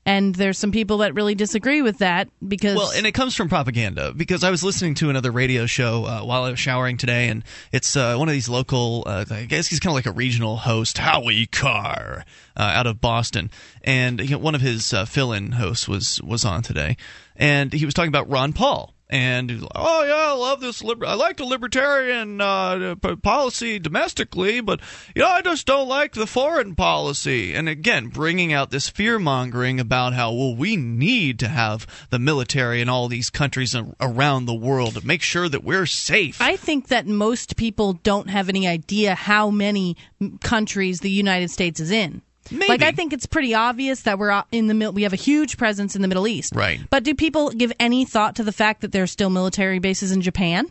And 0.05 0.33
there's 0.33 0.57
some 0.57 0.71
people 0.71 0.97
that 0.99 1.13
really 1.13 1.35
disagree 1.35 1.83
with 1.83 1.99
that 1.99 2.27
because 2.45 2.75
Well, 2.75 2.91
and 2.91 3.05
it 3.05 3.11
comes 3.11 3.35
from 3.35 3.49
propaganda 3.49 4.13
because 4.15 4.43
I 4.43 4.49
was 4.49 4.63
listening 4.63 4.95
to 4.95 5.11
another 5.11 5.31
radio 5.31 5.67
show 5.67 6.05
uh, 6.05 6.21
while 6.21 6.43
I 6.43 6.49
was 6.49 6.59
showering 6.59 6.97
today, 6.97 7.27
and 7.29 7.43
it's 7.71 7.95
uh, 7.95 8.15
one 8.15 8.27
of 8.27 8.33
these 8.33 8.49
local. 8.49 9.03
Uh, 9.05 9.25
I 9.29 9.45
guess 9.45 9.67
he's 9.67 9.79
kind 9.79 9.91
of 9.91 9.95
like 9.95 10.07
a 10.07 10.11
regional 10.11 10.57
host, 10.57 10.97
Howie 10.97 11.45
Carr, 11.45 12.25
uh, 12.57 12.61
out 12.61 12.87
of 12.87 12.99
Boston, 12.99 13.51
and 13.83 14.19
you 14.21 14.31
know, 14.31 14.37
one 14.39 14.55
of 14.55 14.61
his 14.61 14.91
uh, 14.91 15.05
fill-in 15.05 15.51
hosts 15.51 15.87
was 15.87 16.19
was 16.23 16.45
on 16.45 16.63
today, 16.63 16.97
and 17.35 17.71
he 17.71 17.85
was 17.85 17.93
talking 17.93 18.09
about 18.09 18.27
Ron 18.27 18.53
Paul. 18.53 18.90
And 19.11 19.67
oh 19.75 20.03
yeah, 20.03 20.31
I 20.31 20.37
love 20.37 20.61
this. 20.61 20.81
Liber- 20.81 21.05
I 21.05 21.15
like 21.15 21.35
the 21.35 21.43
libertarian 21.43 22.39
uh, 22.39 22.95
policy 23.21 23.77
domestically, 23.77 24.61
but 24.61 24.79
you 25.13 25.21
know, 25.21 25.27
I 25.27 25.41
just 25.41 25.67
don't 25.67 25.89
like 25.89 26.13
the 26.13 26.25
foreign 26.25 26.75
policy. 26.75 27.53
And 27.53 27.67
again, 27.67 28.07
bringing 28.07 28.53
out 28.53 28.71
this 28.71 28.87
fear 28.87 29.19
mongering 29.19 29.81
about 29.81 30.13
how 30.13 30.31
well 30.31 30.55
we 30.55 30.77
need 30.77 31.39
to 31.39 31.49
have 31.49 31.85
the 32.09 32.19
military 32.19 32.79
in 32.79 32.87
all 32.87 33.09
these 33.09 33.29
countries 33.29 33.75
around 33.99 34.45
the 34.45 34.53
world 34.53 34.93
to 34.93 35.05
make 35.05 35.21
sure 35.21 35.49
that 35.49 35.63
we're 35.63 35.85
safe. 35.85 36.41
I 36.41 36.55
think 36.55 36.87
that 36.87 37.05
most 37.05 37.57
people 37.57 37.93
don't 37.93 38.29
have 38.29 38.47
any 38.47 38.65
idea 38.65 39.13
how 39.13 39.49
many 39.49 39.97
countries 40.41 41.01
the 41.01 41.11
United 41.11 41.51
States 41.51 41.81
is 41.81 41.91
in. 41.91 42.21
Maybe. 42.51 42.67
Like 42.67 42.83
I 42.83 42.91
think 42.91 43.13
it's 43.13 43.25
pretty 43.25 43.53
obvious 43.53 44.01
that 44.01 44.19
we're 44.19 44.43
in 44.51 44.67
the 44.67 44.91
we 44.91 45.03
have 45.03 45.13
a 45.13 45.17
huge 45.17 45.57
presence 45.57 45.95
in 45.95 46.01
the 46.01 46.07
Middle 46.07 46.27
East. 46.27 46.53
Right. 46.55 46.79
But 46.89 47.03
do 47.03 47.15
people 47.15 47.49
give 47.51 47.71
any 47.79 48.05
thought 48.05 48.35
to 48.35 48.43
the 48.43 48.51
fact 48.51 48.81
that 48.81 48.91
there 48.91 49.03
are 49.03 49.07
still 49.07 49.29
military 49.29 49.79
bases 49.79 50.11
in 50.11 50.21
Japan? 50.21 50.65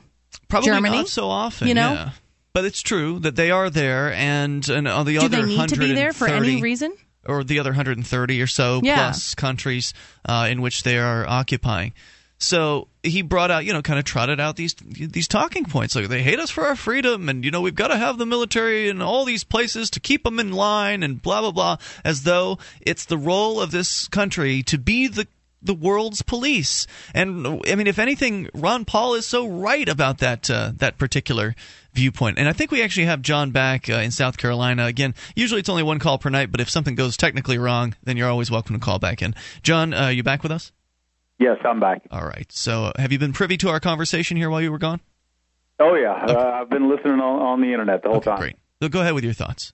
Probably 0.48 0.68
Germany? 0.70 0.96
not 0.98 1.08
so 1.08 1.28
often, 1.28 1.68
You 1.68 1.74
know? 1.74 1.92
yeah. 1.92 2.10
But 2.52 2.64
it's 2.64 2.82
true 2.82 3.18
that 3.20 3.36
they 3.36 3.50
are 3.52 3.70
there, 3.70 4.12
and, 4.12 4.68
and 4.68 4.86
on 4.88 5.06
the 5.06 5.14
Do 5.18 5.24
other 5.26 5.42
they 5.42 5.56
need 5.56 5.68
to 5.68 5.78
be 5.78 5.92
there 5.92 6.12
for 6.12 6.28
any 6.28 6.60
reason? 6.60 6.92
or 7.26 7.44
the 7.44 7.58
other 7.60 7.70
130 7.70 8.40
or 8.42 8.46
so 8.46 8.80
Yeah. 8.82 8.96
plus 8.96 9.34
countries 9.34 9.92
uh, 10.28 10.48
in 10.50 10.60
which 10.62 10.82
they 10.82 10.98
are 10.98 11.26
occupying. 11.28 11.92
So 12.42 12.88
he 13.02 13.20
brought 13.20 13.50
out, 13.50 13.66
you 13.66 13.74
know, 13.74 13.82
kind 13.82 13.98
of 13.98 14.06
trotted 14.06 14.40
out 14.40 14.56
these 14.56 14.74
these 14.74 15.28
talking 15.28 15.66
points 15.66 15.94
like 15.94 16.08
they 16.08 16.22
hate 16.22 16.38
us 16.38 16.48
for 16.48 16.66
our 16.66 16.74
freedom, 16.74 17.28
and 17.28 17.44
you 17.44 17.50
know 17.50 17.60
we've 17.60 17.74
got 17.74 17.88
to 17.88 17.98
have 17.98 18.16
the 18.16 18.24
military 18.24 18.88
in 18.88 19.02
all 19.02 19.26
these 19.26 19.44
places 19.44 19.90
to 19.90 20.00
keep 20.00 20.24
them 20.24 20.40
in 20.40 20.50
line, 20.50 21.02
and 21.02 21.20
blah 21.20 21.42
blah 21.42 21.52
blah, 21.52 21.76
as 22.02 22.22
though 22.22 22.58
it's 22.80 23.04
the 23.04 23.18
role 23.18 23.60
of 23.60 23.72
this 23.72 24.08
country 24.08 24.62
to 24.64 24.78
be 24.78 25.06
the 25.06 25.28
the 25.62 25.74
world's 25.74 26.22
police. 26.22 26.86
And 27.12 27.46
I 27.68 27.74
mean, 27.74 27.86
if 27.86 27.98
anything, 27.98 28.48
Ron 28.54 28.86
Paul 28.86 29.14
is 29.14 29.26
so 29.26 29.46
right 29.46 29.86
about 29.86 30.18
that 30.18 30.48
uh, 30.48 30.72
that 30.76 30.96
particular 30.96 31.54
viewpoint. 31.92 32.38
And 32.38 32.48
I 32.48 32.54
think 32.54 32.70
we 32.70 32.82
actually 32.82 33.04
have 33.04 33.20
John 33.20 33.50
back 33.50 33.90
uh, 33.90 33.94
in 33.96 34.12
South 34.12 34.38
Carolina. 34.38 34.86
Again, 34.86 35.14
usually 35.34 35.60
it's 35.60 35.68
only 35.68 35.82
one 35.82 35.98
call 35.98 36.16
per 36.16 36.30
night, 36.30 36.50
but 36.50 36.62
if 36.62 36.70
something 36.70 36.94
goes 36.94 37.18
technically 37.18 37.58
wrong, 37.58 37.94
then 38.02 38.16
you're 38.16 38.30
always 38.30 38.50
welcome 38.50 38.76
to 38.76 38.80
call 38.80 38.98
back 38.98 39.20
in. 39.20 39.34
John, 39.62 39.92
uh, 39.92 40.08
you 40.08 40.22
back 40.22 40.42
with 40.42 40.52
us? 40.52 40.72
Yes, 41.40 41.56
I'm 41.64 41.80
back. 41.80 42.02
All 42.12 42.24
right. 42.24 42.46
So, 42.52 42.92
have 42.98 43.10
you 43.10 43.18
been 43.18 43.32
privy 43.32 43.56
to 43.56 43.70
our 43.70 43.80
conversation 43.80 44.36
here 44.36 44.48
while 44.50 44.60
you 44.60 44.70
were 44.70 44.78
gone? 44.78 45.00
Oh 45.80 45.94
yeah, 45.94 46.12
uh, 46.12 46.60
I've 46.60 46.68
been 46.70 46.88
listening 46.90 47.14
on, 47.20 47.40
on 47.40 47.60
the 47.62 47.68
internet 47.72 48.02
the 48.02 48.08
whole 48.10 48.18
Okay, 48.18 48.30
time. 48.30 48.38
great. 48.38 48.56
So 48.82 48.88
go 48.90 49.00
ahead 49.00 49.14
with 49.14 49.24
your 49.24 49.32
thoughts. 49.32 49.72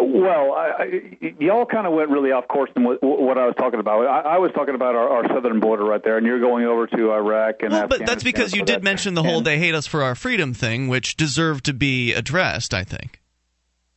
Well, 0.00 0.52
I, 0.52 0.70
I, 0.78 1.34
y'all 1.40 1.66
kind 1.66 1.86
of 1.86 1.92
went 1.92 2.10
really 2.10 2.30
off 2.32 2.46
course 2.48 2.70
in 2.76 2.84
what, 2.84 3.02
what 3.02 3.36
I 3.38 3.46
was 3.46 3.54
talking 3.58 3.78
about. 3.80 4.06
I, 4.06 4.20
I 4.36 4.38
was 4.38 4.50
talking 4.54 4.74
about 4.74 4.94
our, 4.96 5.08
our 5.08 5.28
southern 5.28 5.60
border 5.60 5.84
right 5.84 6.02
there, 6.02 6.16
and 6.16 6.26
you're 6.26 6.40
going 6.40 6.64
over 6.64 6.86
to 6.86 7.12
Iraq 7.12 7.56
and 7.62 7.72
Well, 7.72 7.86
but 7.88 8.06
that's 8.06 8.24
because 8.24 8.54
you 8.54 8.64
did 8.64 8.76
that. 8.76 8.82
mention 8.82 9.14
the 9.14 9.22
whole 9.22 9.38
And- 9.38 9.46
"they 9.46 9.58
hate 9.58 9.74
us 9.74 9.86
for 9.86 10.02
our 10.02 10.14
freedom" 10.14 10.54
thing, 10.54 10.86
which 10.88 11.16
deserved 11.16 11.64
to 11.66 11.72
be 11.72 12.12
addressed. 12.12 12.72
I 12.72 12.84
think. 12.84 13.20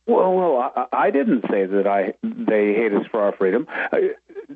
Well, 0.06 0.32
well, 0.34 0.72
I, 0.76 0.86
I 1.06 1.10
didn't 1.12 1.42
say 1.50 1.66
that 1.66 1.86
I 1.86 2.14
they 2.22 2.74
hate 2.74 2.92
us 2.92 3.06
for 3.10 3.20
our 3.22 3.32
freedom. 3.32 3.66
I, 3.70 4.10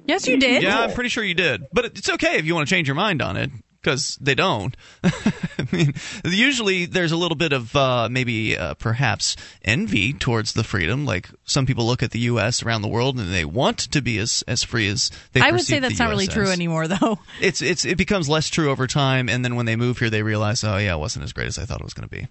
Yes, 0.07 0.27
you 0.27 0.39
did. 0.39 0.63
Yeah, 0.63 0.81
I'm 0.81 0.93
pretty 0.93 1.11
sure 1.11 1.25
you 1.25 1.35
did. 1.35 1.67
But 1.73 1.87
it's 1.87 2.09
okay 2.11 2.37
if 2.39 2.45
you 2.45 2.55
want 2.55 2.69
to 2.69 2.75
change 2.75 2.89
your 2.89 2.95
mind 2.95 3.23
on 3.23 3.37
it 3.37 3.51
because 3.87 4.17
they 4.21 4.35
don't. 4.35 4.77
I 5.05 5.69
mean, 5.71 5.95
usually 6.25 6.87
there's 6.87 7.13
a 7.13 7.17
little 7.17 7.37
bit 7.37 7.53
of 7.53 7.75
uh, 7.77 8.09
maybe 8.11 8.59
uh, 8.59 8.75
perhaps 8.75 9.37
envy 9.63 10.13
towards 10.13 10.55
the 10.55 10.65
freedom. 10.65 11.07
Like 11.07 11.29
some 11.45 11.67
people 11.67 11.87
look 11.87 12.03
at 12.03 12.11
the 12.11 12.19
U.S. 12.21 12.65
around 12.65 12.83
the 12.83 12.89
world 12.89 13.17
and 13.19 13.33
they 13.33 13.45
want 13.45 13.79
to 13.79 14.03
be 14.03 14.19
as 14.19 14.43
as 14.49 14.65
free 14.65 14.89
as 14.89 15.13
they. 15.33 15.41
I 15.41 15.53
would 15.53 15.63
say 15.63 15.79
that's 15.79 15.97
the 15.99 16.05
not 16.05 16.11
really 16.11 16.27
US 16.27 16.35
true 16.35 16.49
anymore, 16.49 16.89
though. 16.89 17.21
It's 17.41 17.63
it's 17.63 17.85
it 17.85 17.97
becomes 17.97 18.29
less 18.29 18.49
true 18.49 18.71
over 18.71 18.89
time, 18.89 19.29
and 19.29 19.45
then 19.45 19.55
when 19.55 19.67
they 19.67 19.77
move 19.77 19.99
here, 19.99 20.11
they 20.11 20.23
realize, 20.23 20.65
oh 20.65 20.79
yeah, 20.79 20.95
it 20.95 20.99
wasn't 20.99 21.25
as 21.25 21.33
great 21.33 21.47
as 21.47 21.59
I 21.59 21.65
thought 21.65 21.81
it 21.81 21.85
was 21.85 21.95
going 21.95 22.09
to 22.09 22.15
be. 22.15 22.27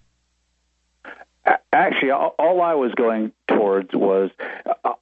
Actually, 1.72 2.11
all, 2.11 2.36
all 2.39 2.61
I 2.61 2.74
was 2.74 2.91
going 2.95 3.32
towards 3.47 3.93
was 3.93 4.32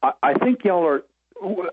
I, 0.03 0.11
I 0.22 0.34
think 0.34 0.64
y'all 0.66 0.86
are 0.86 1.03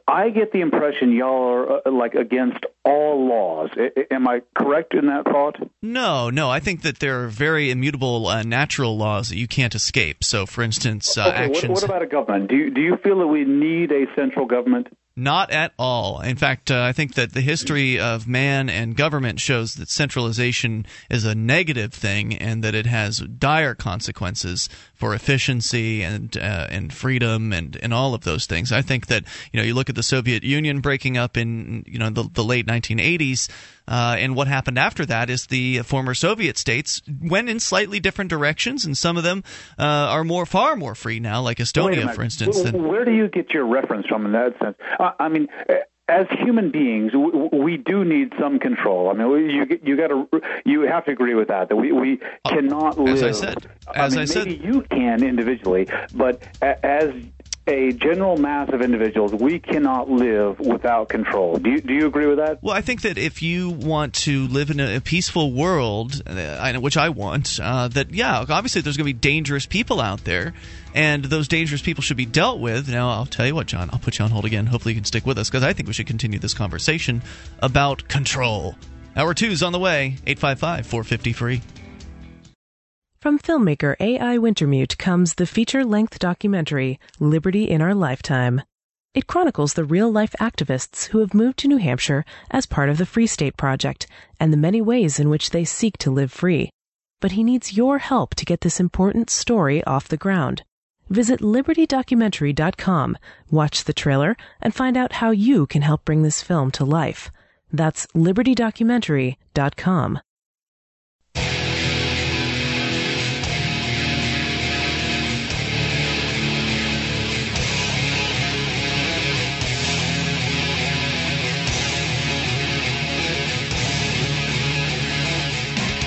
I 0.09 0.31
get 0.31 0.53
the 0.53 0.61
impression 0.61 1.13
y'all 1.13 1.53
are 1.53 1.89
uh, 1.89 1.91
like 1.91 2.15
against 2.15 2.65
all 2.85 3.29
laws. 3.29 3.71
I, 3.77 4.07
am 4.11 4.27
I 4.27 4.43
correct 4.59 4.95
in 4.95 5.07
that 5.07 5.25
thought? 5.25 5.57
No, 5.83 6.31
no. 6.31 6.51
I 6.51 6.61
think 6.61 6.83
that 6.83 6.99
there 6.99 7.25
are 7.25 7.29
very 7.29 7.71
immutable 7.71 8.27
uh, 8.27 8.43
natural 8.43 8.97
laws 8.97 9.29
that 9.29 9.37
you 9.37 9.47
can't 9.47 9.75
escape. 9.75 10.25
So, 10.25 10.47
for 10.47 10.63
instance, 10.63 11.17
uh, 11.17 11.29
okay, 11.29 11.37
actions. 11.45 11.69
What, 11.69 11.71
what, 11.71 11.85
about 11.85 12.03
a 12.03 12.07
government? 12.07 12.51
Do 12.51 12.57
you, 12.57 12.71
do 12.71 12.81
you 12.81 12.97
feel 12.97 13.19
that 13.21 13.27
we 13.27 13.45
need 13.45 13.93
a 13.93 14.07
central 14.17 14.47
government? 14.47 14.89
Not 15.17 15.51
at 15.51 15.75
all. 15.79 16.21
In 16.21 16.37
fact, 16.37 16.71
uh, 16.71 16.83
I 16.83 16.93
think 16.93 17.15
that 17.15 17.35
the 17.35 17.41
history 17.41 17.99
of 17.99 18.27
man 18.27 18.71
and 18.71 18.97
government 18.97 19.39
shows 19.39 19.75
that 19.75 19.91
centralization 19.91 20.87
is 21.11 21.25
a 21.25 21.35
negative 21.35 21.93
thing 21.93 22.35
and 22.35 22.65
that 22.65 22.75
it 22.75 22.87
has 22.87 23.19
dire 23.19 23.75
consequences 23.75 24.69
for 25.01 25.15
efficiency 25.15 26.03
and 26.03 26.37
uh, 26.37 26.67
and 26.69 26.93
freedom 26.93 27.55
and, 27.55 27.79
and 27.83 27.95
all 27.95 28.13
of 28.13 28.21
those 28.21 28.45
things. 28.45 28.71
I 28.71 28.83
think 28.83 29.07
that 29.07 29.25
you 29.51 29.59
know 29.59 29.65
you 29.65 29.75
look 29.75 29.89
at 29.89 29.95
the 29.95 30.03
Soviet 30.03 30.45
Union 30.45 30.81
breaking 30.81 31.17
up 31.17 31.39
in 31.39 31.85
you 31.87 31.99
know 31.99 32.11
the, 32.11 32.29
the 32.31 32.45
late 32.45 32.67
1980s. 32.67 33.51
Uh, 33.89 34.15
and 34.19 34.37
what 34.37 34.47
happened 34.47 34.79
after 34.79 35.05
that 35.07 35.31
is 35.31 35.47
the 35.47 35.79
former 35.81 36.15
Soviet 36.15 36.57
states 36.59 37.01
went 37.21 37.49
in 37.49 37.59
slightly 37.59 37.99
different 37.99 38.29
directions, 38.31 38.85
and 38.85 38.97
some 38.97 39.17
of 39.17 39.25
them 39.25 39.43
uh, 39.79 39.83
are 39.83 40.23
more, 40.23 40.47
far 40.47 40.77
more 40.77 40.95
free 40.95 41.19
now, 41.19 41.41
like 41.41 41.57
Estonia, 41.57 42.15
for 42.15 42.23
instance. 42.23 42.63
Where, 42.63 42.73
where 42.81 43.05
do 43.05 43.11
you 43.11 43.27
get 43.27 43.51
your 43.51 43.67
reference 43.67 44.07
from 44.07 44.27
in 44.27 44.33
that 44.33 44.57
sense? 44.63 44.77
I 45.19 45.29
mean, 45.29 45.49
as 46.11 46.27
human 46.39 46.71
beings, 46.71 47.13
we 47.53 47.77
do 47.77 48.05
need 48.05 48.33
some 48.39 48.59
control. 48.59 49.11
I 49.11 49.13
mean, 49.15 49.51
you 49.51 49.81
you 49.83 49.97
got 49.97 50.09
to 50.09 50.29
you 50.65 50.83
have 50.83 51.05
to 51.05 51.13
agree 51.13 51.35
with 51.35 51.49
that 51.49 51.69
that 51.69 51.77
we 51.77 51.93
we 51.93 52.21
cannot 52.47 52.99
live. 52.99 53.23
As 53.23 53.23
I 53.23 53.31
said, 53.33 53.71
as 53.95 54.15
I, 54.15 54.17
mean, 54.17 54.23
I 54.23 54.25
said, 54.27 54.47
maybe 54.47 54.65
you 54.65 54.83
can 54.83 55.23
individually, 55.23 55.89
but 56.15 56.43
as 56.61 57.13
a 57.71 57.93
general 57.93 58.37
mass 58.37 58.69
of 58.73 58.83
individuals, 58.83 59.33
we 59.33 59.59
cannot 59.59 60.11
live 60.11 60.59
without 60.59 61.09
control. 61.09 61.57
Do 61.57 61.71
you, 61.71 61.81
do 61.81 61.95
you 61.95 62.07
agree 62.07 62.27
with 62.27 62.39
that? 62.39 62.63
Well, 62.63 62.75
I 62.75 62.81
think 62.81 63.03
that 63.03 63.17
if 63.17 63.43
you 63.43 63.71
want 63.71 64.15
to 64.15 64.49
live 64.49 64.71
in 64.71 64.81
a, 64.81 65.01
peaceful 65.01 65.53
world, 65.53 66.23
uh, 66.27 66.79
which 66.81 66.97
I 66.97 67.09
want, 67.09 67.59
uh, 67.63 67.89
that, 67.89 68.13
yeah, 68.13 68.45
obviously 68.49 68.83
there's 68.83 68.97
going 68.97 69.07
to 69.07 69.15
be 69.15 69.19
dangerous 69.19 69.67
people 69.67 70.01
out 70.01 70.25
there, 70.25 70.53
and 70.95 71.25
those 71.25 71.49
dangerous 71.49 71.81
people 71.81 72.03
should 72.03 72.17
be 72.17 72.27
dealt 72.27 72.61
with. 72.61 72.89
Now, 72.89 73.11
I'll 73.11 73.27
tell 73.27 73.47
you 73.47 73.55
what, 73.55 73.67
John, 73.67 73.89
I'll 73.93 73.99
put 73.99 74.19
you 74.19 74.25
on 74.25 74.31
hold 74.31 74.45
again. 74.45 74.67
Hopefully, 74.67 74.95
you 74.95 75.01
can 75.01 75.05
stick 75.05 75.25
with 75.25 75.39
us 75.39 75.49
because 75.49 75.63
I 75.63 75.73
think 75.73 75.87
we 75.87 75.93
should 75.93 76.07
continue 76.07 76.39
this 76.39 76.55
conversation 76.55 77.23
about 77.61 78.09
control. 78.09 78.75
Hour 79.17 79.35
two's 79.35 79.63
on 79.63 79.73
the 79.73 79.79
way, 79.79 80.17
855 80.27 80.87
450 80.87 81.33
free. 81.33 81.63
From 83.21 83.39
filmmaker 83.39 83.97
A.I. 84.01 84.39
Wintermute 84.39 84.97
comes 84.97 85.35
the 85.35 85.45
feature 85.45 85.85
length 85.85 86.19
documentary, 86.19 86.99
Liberty 87.19 87.69
in 87.69 87.83
Our 87.83 87.95
Lifetime. 87.95 88.63
It 89.13 89.27
chronicles 89.27 89.75
the 89.75 89.85
real 89.85 90.11
life 90.11 90.35
activists 90.41 91.09
who 91.09 91.19
have 91.19 91.35
moved 91.35 91.59
to 91.59 91.69
New 91.69 91.77
Hampshire 91.77 92.25
as 92.51 92.65
part 92.65 92.89
of 92.89 92.97
the 92.97 93.05
Free 93.05 93.27
State 93.27 93.59
Project 93.59 94.07
and 94.41 94.51
the 94.51 94.57
many 94.57 94.81
ways 94.81 95.21
in 95.21 95.29
which 95.29 95.51
they 95.51 95.67
seek 95.67 95.99
to 95.99 96.11
live 96.11 96.33
free. 96.33 96.71
But 97.21 97.33
he 97.33 97.45
needs 97.45 97.77
your 97.77 97.99
help 97.99 98.35
to 98.37 98.47
get 98.47 98.63
this 98.63 98.81
important 98.81 99.29
story 99.29 99.85
off 99.85 100.09
the 100.09 100.17
ground. 100.17 100.63
Visit 101.11 101.41
libertydocumentary.com, 101.41 103.19
watch 103.51 103.85
the 103.85 103.93
trailer, 103.93 104.35
and 104.63 104.75
find 104.75 104.97
out 104.97 105.13
how 105.13 105.31
you 105.31 105.67
can 105.67 105.83
help 105.83 106.07
bring 106.07 106.23
this 106.23 106.41
film 106.41 106.71
to 106.71 106.87
life. 106.87 107.31
That's 107.71 108.07
libertydocumentary.com. 108.15 110.21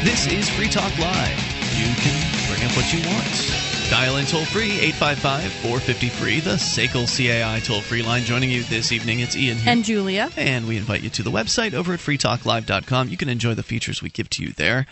This 0.03 0.27
is 0.27 0.49
Free 0.49 0.67
Talk 0.67 0.99
Live. 0.99 1.39
You 1.77 1.85
can 1.95 2.51
bring 2.51 2.61
up 2.65 2.75
what 2.75 2.91
you 2.91 2.99
want. 3.09 3.89
Dial 3.89 4.17
in 4.17 4.25
toll 4.25 4.43
free, 4.43 4.71
855 4.81 5.49
450 5.49 6.09
free, 6.09 6.39
the 6.41 6.57
SACL 6.57 7.07
CAI 7.07 7.61
toll 7.61 7.79
free 7.79 8.01
line. 8.01 8.23
Joining 8.23 8.49
you 8.49 8.63
this 8.63 8.91
evening, 8.91 9.21
it's 9.21 9.37
Ian 9.37 9.55
here. 9.55 9.71
And 9.71 9.85
Julia. 9.85 10.29
And 10.35 10.67
we 10.67 10.75
invite 10.75 11.03
you 11.03 11.09
to 11.11 11.23
the 11.23 11.31
website 11.31 11.73
over 11.73 11.93
at 11.93 12.01
freetalklive.com. 12.01 13.07
You 13.07 13.15
can 13.15 13.29
enjoy 13.29 13.53
the 13.53 13.63
features 13.63 14.01
we 14.01 14.09
give 14.09 14.29
to 14.31 14.43
you 14.43 14.51
there. 14.51 14.87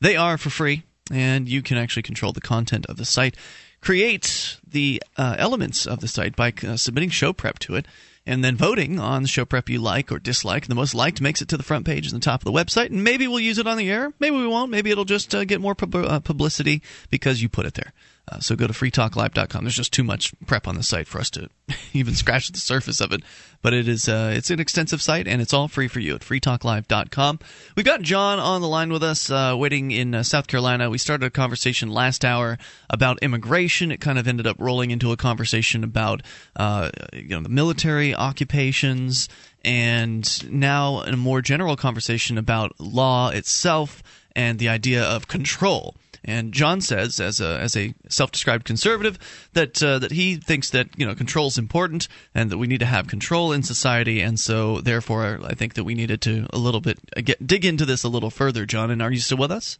They 0.00 0.14
are 0.14 0.38
for 0.38 0.50
free, 0.50 0.84
and 1.10 1.48
you 1.48 1.60
can 1.60 1.76
actually 1.76 2.04
control 2.04 2.32
the 2.32 2.40
content 2.40 2.86
of 2.86 2.98
the 2.98 3.04
site. 3.04 3.36
Create 3.80 4.58
the 4.64 5.02
uh, 5.16 5.34
elements 5.38 5.88
of 5.88 5.98
the 5.98 6.06
site 6.06 6.36
by 6.36 6.52
uh, 6.62 6.76
submitting 6.76 7.10
show 7.10 7.32
prep 7.32 7.58
to 7.58 7.74
it 7.74 7.86
and 8.26 8.44
then 8.44 8.56
voting 8.56 8.98
on 8.98 9.26
show 9.26 9.44
prep 9.44 9.68
you 9.68 9.80
like 9.80 10.12
or 10.12 10.18
dislike. 10.18 10.66
The 10.66 10.74
most 10.74 10.94
liked 10.94 11.20
makes 11.20 11.42
it 11.42 11.48
to 11.48 11.56
the 11.56 11.62
front 11.62 11.86
page 11.86 12.06
and 12.06 12.20
the 12.20 12.24
top 12.24 12.40
of 12.40 12.44
the 12.44 12.52
website, 12.52 12.90
and 12.90 13.02
maybe 13.02 13.26
we'll 13.26 13.40
use 13.40 13.58
it 13.58 13.66
on 13.66 13.76
the 13.76 13.90
air. 13.90 14.12
Maybe 14.18 14.36
we 14.36 14.46
won't. 14.46 14.70
Maybe 14.70 14.90
it'll 14.90 15.04
just 15.04 15.34
uh, 15.34 15.44
get 15.44 15.60
more 15.60 15.74
pub- 15.74 15.94
uh, 15.94 16.20
publicity 16.20 16.82
because 17.10 17.42
you 17.42 17.48
put 17.48 17.66
it 17.66 17.74
there. 17.74 17.92
Uh, 18.32 18.40
so 18.40 18.56
go 18.56 18.66
to 18.66 18.72
freetalklive.com. 18.72 19.64
There's 19.64 19.76
just 19.76 19.92
too 19.92 20.04
much 20.04 20.32
prep 20.46 20.66
on 20.66 20.76
the 20.76 20.82
site 20.82 21.06
for 21.06 21.20
us 21.20 21.28
to 21.30 21.48
even 21.92 22.14
scratch 22.14 22.48
the 22.48 22.58
surface 22.58 23.00
of 23.00 23.12
it. 23.12 23.22
But 23.60 23.74
it 23.74 23.86
is 23.86 24.08
uh, 24.08 24.32
it's 24.34 24.50
an 24.50 24.58
extensive 24.58 25.02
site 25.02 25.28
and 25.28 25.42
it's 25.42 25.52
all 25.52 25.68
free 25.68 25.88
for 25.88 26.00
you 26.00 26.14
at 26.14 26.22
freetalklive.com. 26.22 27.38
We've 27.76 27.84
got 27.84 28.02
John 28.02 28.38
on 28.38 28.60
the 28.60 28.68
line 28.68 28.90
with 28.90 29.02
us, 29.02 29.30
uh, 29.30 29.54
waiting 29.56 29.90
in 29.90 30.14
uh, 30.14 30.22
South 30.22 30.46
Carolina. 30.46 30.88
We 30.88 30.98
started 30.98 31.26
a 31.26 31.30
conversation 31.30 31.90
last 31.90 32.24
hour 32.24 32.58
about 32.88 33.22
immigration. 33.22 33.92
It 33.92 34.00
kind 34.00 34.18
of 34.18 34.26
ended 34.26 34.46
up 34.46 34.56
rolling 34.58 34.90
into 34.90 35.12
a 35.12 35.16
conversation 35.16 35.84
about 35.84 36.22
uh, 36.56 36.90
you 37.12 37.28
know 37.28 37.42
the 37.42 37.48
military 37.48 38.14
occupations, 38.14 39.28
and 39.64 40.50
now 40.50 41.02
a 41.02 41.16
more 41.16 41.42
general 41.42 41.76
conversation 41.76 42.38
about 42.38 42.80
law 42.80 43.28
itself 43.28 44.02
and 44.34 44.58
the 44.58 44.70
idea 44.70 45.04
of 45.04 45.28
control. 45.28 45.94
And 46.24 46.52
John 46.52 46.80
says, 46.80 47.18
as 47.20 47.40
a 47.40 47.58
as 47.58 47.76
a 47.76 47.94
self-described 48.08 48.64
conservative, 48.64 49.18
that 49.54 49.82
uh, 49.82 49.98
that 49.98 50.12
he 50.12 50.36
thinks 50.36 50.70
that 50.70 50.88
you 50.96 51.04
know 51.04 51.14
control 51.14 51.48
is 51.48 51.58
important 51.58 52.08
and 52.34 52.50
that 52.50 52.58
we 52.58 52.66
need 52.66 52.80
to 52.80 52.86
have 52.86 53.08
control 53.08 53.52
in 53.52 53.62
society. 53.62 54.20
And 54.20 54.38
so, 54.38 54.80
therefore, 54.80 55.40
I 55.44 55.54
think 55.54 55.74
that 55.74 55.84
we 55.84 55.94
needed 55.94 56.20
to 56.22 56.46
a 56.52 56.58
little 56.58 56.80
bit 56.80 56.98
uh, 57.16 57.22
get 57.22 57.44
dig 57.46 57.64
into 57.64 57.84
this 57.84 58.04
a 58.04 58.08
little 58.08 58.30
further. 58.30 58.66
John, 58.66 58.90
and 58.90 59.02
are 59.02 59.10
you 59.10 59.18
still 59.18 59.38
with 59.38 59.50
us, 59.50 59.78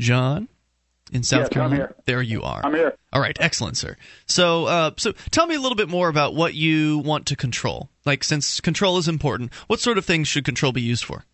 John? 0.00 0.48
In 1.12 1.22
South 1.22 1.42
yes, 1.42 1.48
Carolina, 1.50 1.94
there 2.04 2.20
you 2.20 2.42
are. 2.42 2.60
I'm 2.64 2.74
here. 2.74 2.96
All 3.12 3.20
right, 3.20 3.36
excellent, 3.38 3.76
sir. 3.76 3.96
So, 4.26 4.66
uh, 4.66 4.90
so 4.96 5.12
tell 5.30 5.46
me 5.46 5.54
a 5.54 5.60
little 5.60 5.76
bit 5.76 5.88
more 5.88 6.08
about 6.08 6.34
what 6.34 6.54
you 6.54 6.98
want 6.98 7.26
to 7.26 7.36
control. 7.36 7.90
Like, 8.04 8.24
since 8.24 8.60
control 8.60 8.98
is 8.98 9.06
important, 9.06 9.54
what 9.68 9.78
sort 9.78 9.98
of 9.98 10.04
things 10.04 10.26
should 10.26 10.44
control 10.44 10.72
be 10.72 10.82
used 10.82 11.04
for? 11.04 11.24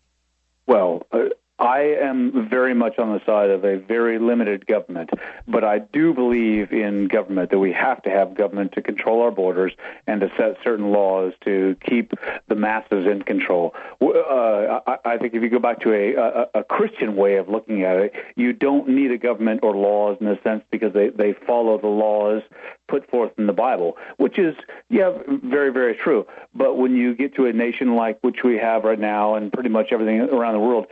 Well, 0.67 1.07
uh, 1.11 1.29
I 1.73 1.95
am 2.03 2.47
very 2.49 2.75
much 2.75 2.99
on 2.99 3.13
the 3.13 3.25
side 3.25 3.49
of 3.49 3.65
a 3.65 3.77
very 3.77 4.19
limited 4.19 4.67
government, 4.67 5.09
but 5.47 5.63
I 5.63 5.79
do 5.79 6.13
believe 6.13 6.71
in 6.71 7.07
government 7.07 7.49
that 7.49 7.57
we 7.57 7.71
have 7.73 7.99
to 8.03 8.11
have 8.11 8.35
government 8.35 8.73
to 8.73 8.83
control 8.83 9.23
our 9.23 9.31
borders 9.31 9.73
and 10.05 10.21
to 10.21 10.31
set 10.37 10.57
certain 10.63 10.91
laws 10.91 11.33
to 11.45 11.75
keep 11.83 12.13
the 12.47 12.53
masses 12.53 13.07
in 13.07 13.23
control. 13.23 13.73
Uh, 13.99 14.81
I, 14.85 14.97
I 15.03 15.17
think 15.17 15.33
if 15.33 15.41
you 15.41 15.49
go 15.49 15.57
back 15.57 15.79
to 15.79 15.93
a, 15.93 16.13
a, 16.13 16.59
a 16.59 16.63
Christian 16.63 17.15
way 17.15 17.37
of 17.37 17.49
looking 17.49 17.81
at 17.81 17.97
it, 17.97 18.13
you 18.35 18.53
don't 18.53 18.89
need 18.89 19.09
a 19.09 19.17
government 19.17 19.61
or 19.63 19.75
laws 19.75 20.17
in 20.21 20.27
a 20.27 20.39
sense 20.43 20.63
because 20.69 20.93
they, 20.93 21.09
they 21.09 21.33
follow 21.33 21.79
the 21.79 21.87
laws 21.87 22.43
put 22.87 23.09
forth 23.09 23.31
in 23.39 23.47
the 23.47 23.53
Bible, 23.53 23.97
which 24.17 24.37
is, 24.37 24.55
yeah, 24.89 25.11
very, 25.27 25.71
very 25.71 25.95
true. 25.95 26.27
But 26.53 26.77
when 26.77 26.95
you 26.95 27.15
get 27.15 27.33
to 27.35 27.47
a 27.47 27.53
nation 27.53 27.95
like 27.95 28.19
which 28.21 28.43
we 28.43 28.59
have 28.59 28.83
right 28.83 28.99
now 28.99 29.33
and 29.33 29.51
pretty 29.51 29.69
much 29.69 29.87
everything 29.91 30.21
around 30.21 30.53
the 30.53 30.59
world, 30.59 30.85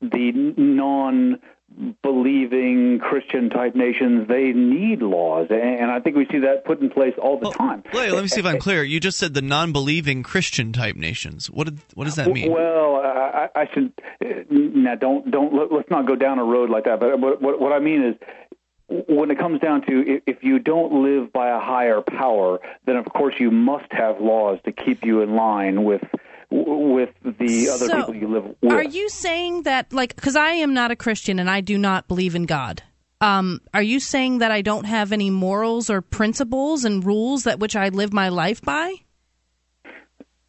the 0.00 0.32
non 0.56 1.38
believing 2.02 2.98
Christian 2.98 3.48
type 3.48 3.74
nations, 3.74 4.26
they 4.28 4.52
need 4.52 5.02
laws. 5.02 5.48
And 5.50 5.90
I 5.90 6.00
think 6.00 6.16
we 6.16 6.26
see 6.26 6.40
that 6.40 6.64
put 6.64 6.80
in 6.80 6.90
place 6.90 7.14
all 7.16 7.38
the 7.38 7.44
well, 7.44 7.52
time. 7.52 7.84
Wait, 7.92 8.10
let 8.10 8.22
me 8.22 8.28
see 8.28 8.40
if 8.40 8.46
I'm 8.46 8.58
clear. 8.58 8.82
You 8.82 8.98
just 8.98 9.18
said 9.18 9.34
the 9.34 9.42
non 9.42 9.72
believing 9.72 10.22
Christian 10.22 10.72
type 10.72 10.96
nations. 10.96 11.48
What 11.50 11.64
did, 11.64 11.78
what 11.94 12.04
does 12.04 12.16
that 12.16 12.30
mean? 12.30 12.50
Well, 12.50 12.96
I, 12.96 13.48
I 13.54 13.68
should 13.72 13.92
uh, 14.24 14.26
now 14.50 14.96
don't 14.96 15.30
don't 15.30 15.54
let, 15.54 15.70
us 15.72 15.84
not 15.90 16.06
go 16.06 16.16
down 16.16 16.38
a 16.38 16.44
road 16.44 16.70
like 16.70 16.84
that. 16.84 17.00
But 17.00 17.18
what, 17.20 17.40
what, 17.40 17.60
what 17.60 17.72
I 17.72 17.78
mean 17.78 18.02
is 18.02 18.16
when 19.08 19.30
it 19.30 19.38
comes 19.38 19.60
down 19.60 19.82
to 19.86 20.20
if 20.26 20.42
you 20.42 20.58
don't 20.58 21.04
live 21.04 21.32
by 21.32 21.50
a 21.50 21.60
higher 21.60 22.00
power, 22.00 22.58
then 22.86 22.96
of 22.96 23.06
course 23.06 23.34
you 23.38 23.50
must 23.50 23.90
have 23.92 24.20
laws 24.20 24.58
to 24.64 24.72
keep 24.72 25.04
you 25.04 25.22
in 25.22 25.36
line 25.36 25.84
with 25.84 26.02
with 26.50 27.10
the 27.22 27.68
other 27.68 27.86
so, 27.86 27.96
people 27.96 28.16
you 28.16 28.28
live 28.28 28.44
with. 28.60 28.72
Are 28.72 28.82
you 28.82 29.08
saying 29.08 29.62
that, 29.62 29.92
like, 29.92 30.16
because 30.16 30.36
I 30.36 30.50
am 30.50 30.74
not 30.74 30.90
a 30.90 30.96
Christian 30.96 31.38
and 31.38 31.48
I 31.48 31.60
do 31.60 31.78
not 31.78 32.08
believe 32.08 32.34
in 32.34 32.44
God? 32.44 32.82
Um, 33.20 33.60
are 33.74 33.82
you 33.82 34.00
saying 34.00 34.38
that 34.38 34.50
I 34.50 34.62
don't 34.62 34.84
have 34.84 35.12
any 35.12 35.30
morals 35.30 35.90
or 35.90 36.00
principles 36.00 36.84
and 36.84 37.04
rules 37.04 37.44
that 37.44 37.58
which 37.58 37.76
I 37.76 37.90
live 37.90 38.12
my 38.12 38.30
life 38.30 38.62
by? 38.62 38.94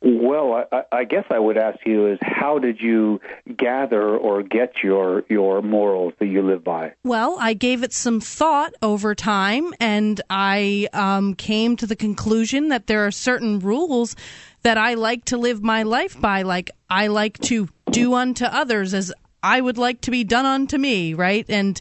Well, 0.03 0.65
I, 0.71 0.83
I 0.91 1.03
guess 1.03 1.25
I 1.29 1.37
would 1.37 1.57
ask 1.57 1.77
you 1.85 2.07
is 2.07 2.17
how 2.23 2.57
did 2.57 2.81
you 2.81 3.21
gather 3.55 4.17
or 4.17 4.41
get 4.41 4.83
your 4.83 5.23
your 5.29 5.61
morals 5.61 6.13
that 6.19 6.25
you 6.25 6.41
live 6.41 6.63
by? 6.63 6.93
Well, 7.03 7.37
I 7.39 7.53
gave 7.53 7.83
it 7.83 7.93
some 7.93 8.19
thought 8.19 8.73
over 8.81 9.13
time, 9.13 9.73
and 9.79 10.19
I 10.27 10.87
um, 10.93 11.35
came 11.35 11.75
to 11.77 11.85
the 11.85 11.95
conclusion 11.95 12.69
that 12.69 12.87
there 12.87 13.05
are 13.05 13.11
certain 13.11 13.59
rules 13.59 14.15
that 14.63 14.77
I 14.77 14.95
like 14.95 15.25
to 15.25 15.37
live 15.37 15.61
my 15.61 15.83
life 15.83 16.19
by. 16.19 16.41
Like 16.41 16.71
I 16.89 17.07
like 17.07 17.37
to 17.41 17.69
do 17.91 18.15
unto 18.15 18.45
others 18.45 18.95
as 18.95 19.13
I 19.43 19.61
would 19.61 19.77
like 19.77 20.01
to 20.01 20.11
be 20.11 20.23
done 20.23 20.47
unto 20.47 20.79
me, 20.79 21.13
right? 21.13 21.45
And 21.47 21.79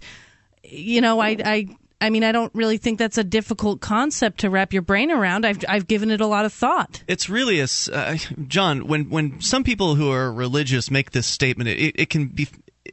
you 0.62 1.00
know, 1.00 1.20
I 1.20 1.36
I 1.42 1.68
I 2.00 2.10
mean, 2.10 2.24
I 2.24 2.32
don't 2.32 2.52
really 2.54 2.78
think 2.78 2.98
that's 2.98 3.18
a 3.18 3.24
difficult 3.24 3.80
concept 3.80 4.40
to 4.40 4.50
wrap 4.50 4.72
your 4.72 4.82
brain 4.82 5.10
around. 5.10 5.44
I've 5.44 5.62
I've 5.68 5.86
given 5.86 6.10
it 6.10 6.20
a 6.20 6.26
lot 6.26 6.44
of 6.44 6.52
thought. 6.52 7.02
It's 7.06 7.28
really 7.28 7.60
a 7.60 7.66
uh, 7.92 8.16
John. 8.48 8.86
When 8.86 9.10
when 9.10 9.40
some 9.40 9.64
people 9.64 9.96
who 9.96 10.10
are 10.10 10.32
religious 10.32 10.90
make 10.90 11.10
this 11.10 11.26
statement, 11.26 11.68
it, 11.68 11.94
it 11.96 12.10
can 12.10 12.26
be 12.26 12.48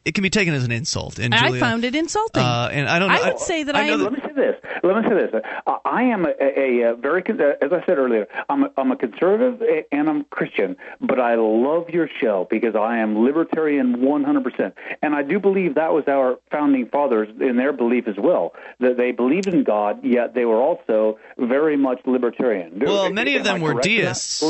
it 0.08 0.14
can 0.14 0.22
be 0.22 0.30
taken 0.30 0.54
as 0.54 0.64
an 0.64 0.72
insult. 0.72 1.20
And 1.20 1.34
Julia, 1.34 1.58
I 1.58 1.60
found 1.60 1.84
it 1.84 1.94
insulting. 1.94 2.42
Uh, 2.42 2.70
and 2.72 2.88
I 2.88 2.98
don't. 2.98 3.10
Know, 3.10 3.16
I 3.16 3.28
would 3.28 3.34
I, 3.36 3.38
say 3.38 3.64
that 3.64 3.76
I. 3.76 3.92
I 3.92 3.96
let 3.96 4.14
me 4.14 4.20
say 4.26 4.32
this. 4.34 4.56
Let 4.82 5.04
me 5.04 5.10
say 5.10 5.16
this. 5.16 5.42
Uh, 5.66 5.78
I 5.84 6.04
am 6.04 6.26
a, 6.26 6.30
a, 6.40 6.92
a, 6.92 6.96
very, 6.96 7.24
as 7.28 7.74
I 7.74 7.86
said 7.86 7.98
earlier, 7.98 8.26
I'm 8.48 8.64
a, 8.64 8.72
I'm 8.78 8.92
a 8.92 8.96
conservative 8.96 9.62
and 9.92 10.10
I'm 10.10 10.24
Christian, 10.26 10.78
but 11.02 11.20
I 11.20 11.36
love 11.36 11.90
your 11.90 12.08
show 12.22 12.48
because 12.50 12.76
I 12.76 13.00
am 13.00 13.22
libertarian 13.22 13.98
100%. 13.98 14.74
And 15.02 15.14
I 15.14 15.24
do 15.24 15.40
believe 15.40 15.76
that 15.76 15.92
was 15.92 16.06
our 16.08 16.38
founding 16.52 16.88
fathers 16.88 17.28
in 17.42 17.58
their 17.58 17.74
belief 17.74 18.08
as 18.08 18.16
well, 18.18 18.54
that 18.80 18.96
they 18.96 19.12
believed 19.12 19.48
in 19.48 19.64
God, 19.64 20.06
yet 20.06 20.34
they 20.34 20.46
were 20.46 20.62
also 20.62 21.20
very 21.38 21.76
much 21.76 22.00
libertarian. 22.06 22.80
Well, 22.80 23.12
many 23.12 23.36
of 23.36 23.44
them 23.44 23.60
were 23.60 23.82
deists. 23.82 24.44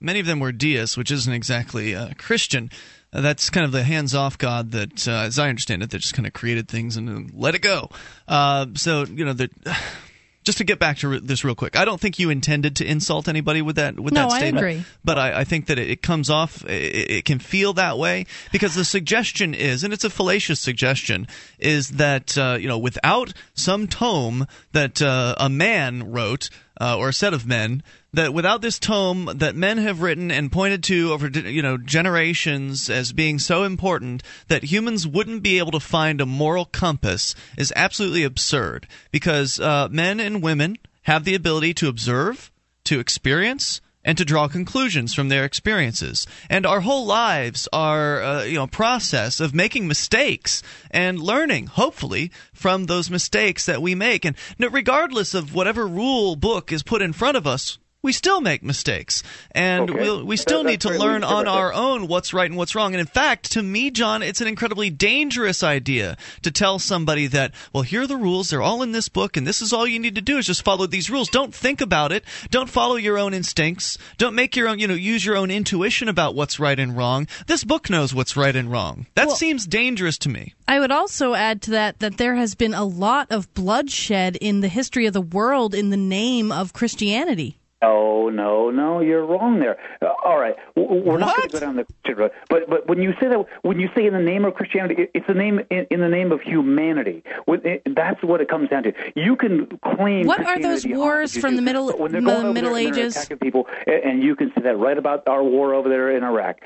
Many 0.00 0.20
of 0.20 0.26
them 0.26 0.40
were 0.40 0.52
deists, 0.52 0.96
which 0.96 1.10
isn't 1.10 1.32
exactly 1.32 1.94
uh, 1.94 2.10
Christian. 2.18 2.70
That's 3.12 3.50
kind 3.50 3.66
of 3.66 3.72
the 3.72 3.82
hands-off 3.82 4.38
God 4.38 4.70
that, 4.70 5.06
uh, 5.06 5.24
as 5.24 5.38
I 5.38 5.50
understand 5.50 5.82
it, 5.82 5.90
that 5.90 5.98
just 5.98 6.14
kind 6.14 6.26
of 6.26 6.32
created 6.32 6.66
things 6.66 6.96
and 6.96 7.30
let 7.34 7.54
it 7.54 7.60
go. 7.60 7.90
Uh, 8.26 8.66
so 8.74 9.04
you 9.04 9.24
know, 9.24 9.34
just 10.44 10.58
to 10.58 10.64
get 10.64 10.78
back 10.78 10.96
to 10.98 11.20
this 11.20 11.44
real 11.44 11.54
quick, 11.54 11.76
I 11.76 11.84
don't 11.84 12.00
think 12.00 12.18
you 12.18 12.30
intended 12.30 12.76
to 12.76 12.86
insult 12.86 13.28
anybody 13.28 13.60
with 13.60 13.76
that 13.76 14.00
with 14.00 14.14
no, 14.14 14.28
that 14.28 14.38
statement. 14.38 14.64
I 14.64 14.70
agree. 14.70 14.84
But 15.04 15.18
I, 15.18 15.40
I 15.40 15.44
think 15.44 15.66
that 15.66 15.78
it, 15.78 15.90
it 15.90 16.02
comes 16.02 16.30
off, 16.30 16.64
it, 16.64 17.10
it, 17.10 17.24
can 17.24 17.38
feel 17.38 17.74
that 17.74 17.98
way 17.98 18.26
because 18.50 18.74
the 18.74 18.84
suggestion 18.84 19.54
is, 19.54 19.84
and 19.84 19.92
it's 19.92 20.04
a 20.04 20.10
fallacious 20.10 20.58
suggestion, 20.58 21.28
is 21.58 21.90
that 21.90 22.36
uh, 22.38 22.56
you 22.58 22.66
know 22.66 22.78
without 22.78 23.34
some 23.54 23.86
tome 23.86 24.46
that 24.72 25.02
uh, 25.02 25.34
a 25.38 25.50
man 25.50 26.10
wrote 26.10 26.48
uh, 26.80 26.96
or 26.96 27.10
a 27.10 27.12
set 27.12 27.34
of 27.34 27.46
men 27.46 27.82
that 28.14 28.34
without 28.34 28.60
this 28.60 28.78
tome 28.78 29.30
that 29.36 29.56
men 29.56 29.78
have 29.78 30.02
written 30.02 30.30
and 30.30 30.52
pointed 30.52 30.82
to 30.84 31.12
over 31.12 31.28
you 31.28 31.62
know 31.62 31.76
generations 31.78 32.90
as 32.90 33.12
being 33.12 33.38
so 33.38 33.64
important 33.64 34.22
that 34.48 34.64
humans 34.64 35.06
wouldn't 35.06 35.42
be 35.42 35.58
able 35.58 35.72
to 35.72 35.80
find 35.80 36.20
a 36.20 36.26
moral 36.26 36.66
compass 36.66 37.34
is 37.56 37.72
absolutely 37.74 38.22
absurd 38.22 38.86
because 39.10 39.58
uh, 39.60 39.88
men 39.90 40.20
and 40.20 40.42
women 40.42 40.76
have 41.02 41.24
the 41.24 41.34
ability 41.34 41.74
to 41.74 41.88
observe, 41.88 42.50
to 42.84 43.00
experience, 43.00 43.80
and 44.04 44.18
to 44.18 44.24
draw 44.24 44.48
conclusions 44.48 45.14
from 45.14 45.28
their 45.28 45.44
experiences. 45.44 46.26
And 46.50 46.66
our 46.66 46.80
whole 46.80 47.06
lives 47.06 47.68
are, 47.72 48.22
uh, 48.22 48.42
you 48.44 48.56
know, 48.56 48.66
process 48.66 49.38
of 49.38 49.54
making 49.54 49.86
mistakes 49.86 50.62
and 50.90 51.20
learning, 51.20 51.68
hopefully, 51.68 52.32
from 52.52 52.86
those 52.86 53.10
mistakes 53.10 53.64
that 53.66 53.80
we 53.80 53.94
make. 53.94 54.24
And 54.24 54.36
regardless 54.58 55.34
of 55.34 55.54
whatever 55.54 55.86
rule 55.86 56.34
book 56.34 56.72
is 56.72 56.82
put 56.82 57.02
in 57.02 57.12
front 57.12 57.36
of 57.36 57.46
us, 57.46 57.78
we 58.02 58.12
still 58.12 58.40
make 58.40 58.64
mistakes, 58.64 59.22
and 59.52 59.88
okay. 59.88 60.00
we'll, 60.00 60.24
we 60.24 60.36
still 60.36 60.64
that, 60.64 60.70
need 60.70 60.80
to 60.80 60.90
learn 60.90 61.22
on 61.22 61.46
our 61.46 61.72
own 61.72 62.08
what's 62.08 62.34
right 62.34 62.50
and 62.50 62.56
what's 62.56 62.74
wrong. 62.74 62.94
And 62.94 63.00
in 63.00 63.06
fact, 63.06 63.52
to 63.52 63.62
me, 63.62 63.90
John, 63.92 64.22
it's 64.22 64.40
an 64.40 64.48
incredibly 64.48 64.90
dangerous 64.90 65.62
idea 65.62 66.16
to 66.42 66.50
tell 66.50 66.80
somebody 66.80 67.28
that, 67.28 67.52
well, 67.72 67.84
here 67.84 68.02
are 68.02 68.06
the 68.08 68.16
rules; 68.16 68.50
they're 68.50 68.60
all 68.60 68.82
in 68.82 68.90
this 68.90 69.08
book, 69.08 69.36
and 69.36 69.46
this 69.46 69.62
is 69.62 69.72
all 69.72 69.86
you 69.86 70.00
need 70.00 70.16
to 70.16 70.20
do 70.20 70.38
is 70.38 70.46
just 70.46 70.64
follow 70.64 70.86
these 70.86 71.10
rules. 71.10 71.28
Don't 71.28 71.54
think 71.54 71.80
about 71.80 72.10
it. 72.10 72.24
Don't 72.50 72.68
follow 72.68 72.96
your 72.96 73.18
own 73.18 73.34
instincts. 73.34 73.98
Don't 74.18 74.34
make 74.34 74.56
your 74.56 74.68
own, 74.68 74.80
you 74.80 74.88
know, 74.88 74.94
use 74.94 75.24
your 75.24 75.36
own 75.36 75.52
intuition 75.52 76.08
about 76.08 76.34
what's 76.34 76.58
right 76.58 76.78
and 76.78 76.96
wrong. 76.96 77.28
This 77.46 77.62
book 77.62 77.88
knows 77.88 78.12
what's 78.12 78.36
right 78.36 78.56
and 78.56 78.70
wrong. 78.70 79.06
That 79.14 79.28
well, 79.28 79.36
seems 79.36 79.66
dangerous 79.66 80.18
to 80.18 80.28
me. 80.28 80.54
I 80.66 80.80
would 80.80 80.90
also 80.90 81.34
add 81.34 81.62
to 81.62 81.70
that 81.72 82.00
that 82.00 82.16
there 82.16 82.34
has 82.34 82.56
been 82.56 82.74
a 82.74 82.84
lot 82.84 83.30
of 83.30 83.52
bloodshed 83.54 84.36
in 84.36 84.60
the 84.60 84.68
history 84.68 85.06
of 85.06 85.12
the 85.12 85.20
world 85.20 85.72
in 85.74 85.90
the 85.90 85.96
name 85.96 86.50
of 86.50 86.72
Christianity. 86.72 87.58
No, 87.82 88.28
no, 88.28 88.70
no, 88.70 89.00
you're 89.00 89.26
wrong 89.26 89.58
there. 89.58 89.76
Uh, 90.00 90.12
all 90.24 90.38
right, 90.38 90.54
we're 90.76 91.18
not 91.18 91.36
going 91.36 91.48
to 91.48 91.52
go 91.52 91.60
down 91.60 91.76
the 91.76 91.84
Christian 91.84 92.16
road. 92.16 92.30
But 92.48 92.70
but 92.70 92.86
when 92.86 93.02
you 93.02 93.12
say 93.20 93.28
that, 93.28 93.44
when 93.62 93.80
you 93.80 93.88
say 93.94 94.06
in 94.06 94.12
the 94.12 94.20
name 94.20 94.44
of 94.44 94.54
Christianity, 94.54 95.08
it's 95.14 95.26
the 95.26 95.34
name 95.34 95.60
in, 95.70 95.86
in 95.90 96.00
the 96.00 96.08
name 96.08 96.30
of 96.30 96.40
humanity. 96.40 97.24
That's 97.46 98.22
what 98.22 98.40
it 98.40 98.48
comes 98.48 98.70
down 98.70 98.84
to. 98.84 98.92
You 99.16 99.34
can 99.36 99.78
claim. 99.96 100.26
What 100.26 100.46
are 100.46 100.60
those 100.60 100.86
wars 100.86 101.36
from 101.36 101.56
the 101.56 101.62
middle 101.62 101.90
when 101.98 102.12
the 102.12 102.20
Middle 102.20 102.76
Ages? 102.76 103.16
Attacking 103.16 103.38
people, 103.38 103.66
and 103.86 104.22
you 104.22 104.36
can 104.36 104.52
say 104.54 104.62
that 104.62 104.78
right 104.78 104.96
about 104.96 105.26
our 105.26 105.42
war 105.42 105.74
over 105.74 105.88
there 105.88 106.16
in 106.16 106.22
Iraq 106.22 106.60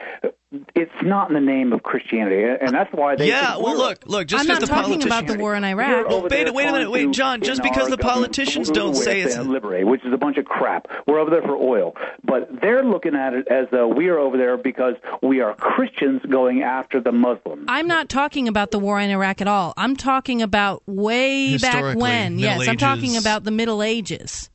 it's 0.77 0.93
not 1.03 1.29
in 1.29 1.35
the 1.35 1.41
name 1.41 1.73
of 1.73 1.83
Christianity, 1.83 2.45
and 2.45 2.73
that's 2.73 2.93
why 2.93 3.17
they. 3.17 3.29
Yeah, 3.29 3.57
well, 3.57 3.77
look, 3.77 4.07
look. 4.07 4.29
Just 4.29 4.43
I'm 4.43 4.47
because 4.47 4.69
not 4.69 4.77
the 4.77 4.83
talking 4.83 5.03
about 5.07 5.27
the 5.27 5.39
war 5.39 5.57
in 5.57 5.65
Iraq. 5.65 6.09
Well, 6.09 6.23
wait, 6.23 6.55
wait 6.55 6.69
a 6.69 6.73
minute, 6.73 6.91
wait, 6.91 7.11
John. 7.11 7.41
Just 7.41 7.63
because 7.63 7.89
the 7.89 7.99
politicians 7.99 8.71
don't 8.71 8.95
say 8.95 9.23
it's 9.23 9.37
liberate, 9.37 9.87
which 9.87 10.05
is 10.05 10.13
a 10.13 10.17
bunch 10.17 10.37
of 10.39 10.45
crap. 10.45 10.87
We're 11.07 11.19
over 11.19 11.31
there 11.31 11.43
for 11.43 11.57
oil, 11.57 11.97
but 12.23 12.49
they're 12.61 12.85
looking 12.85 13.17
at 13.17 13.35
it 13.35 13.49
as 13.49 13.67
though 13.73 13.89
we 13.89 14.09
are 14.09 14.19
over 14.19 14.37
there 14.37 14.57
because 14.57 14.95
we 15.21 15.41
are 15.41 15.55
Christians 15.55 16.23
going 16.31 16.63
after 16.63 17.01
the 17.01 17.13
Muslims. 17.13 17.65
I'm 17.69 17.89
not 17.89 18.09
talking 18.09 18.47
about 18.47 18.71
the 18.71 18.79
war 18.79 19.01
in 19.01 19.11
Iraq 19.11 19.41
at 19.41 19.49
all. 19.49 19.75
I'm 19.77 19.97
talking 19.97 20.43
about 20.43 20.83
way 20.87 21.59
back 21.59 21.97
when. 21.97 22.39
Yes, 22.39 22.61
Ages. 22.61 22.69
I'm 22.69 22.77
talking 22.77 23.17
about 23.17 23.43
the 23.43 23.51
Middle 23.51 23.83
Ages. 23.83 24.49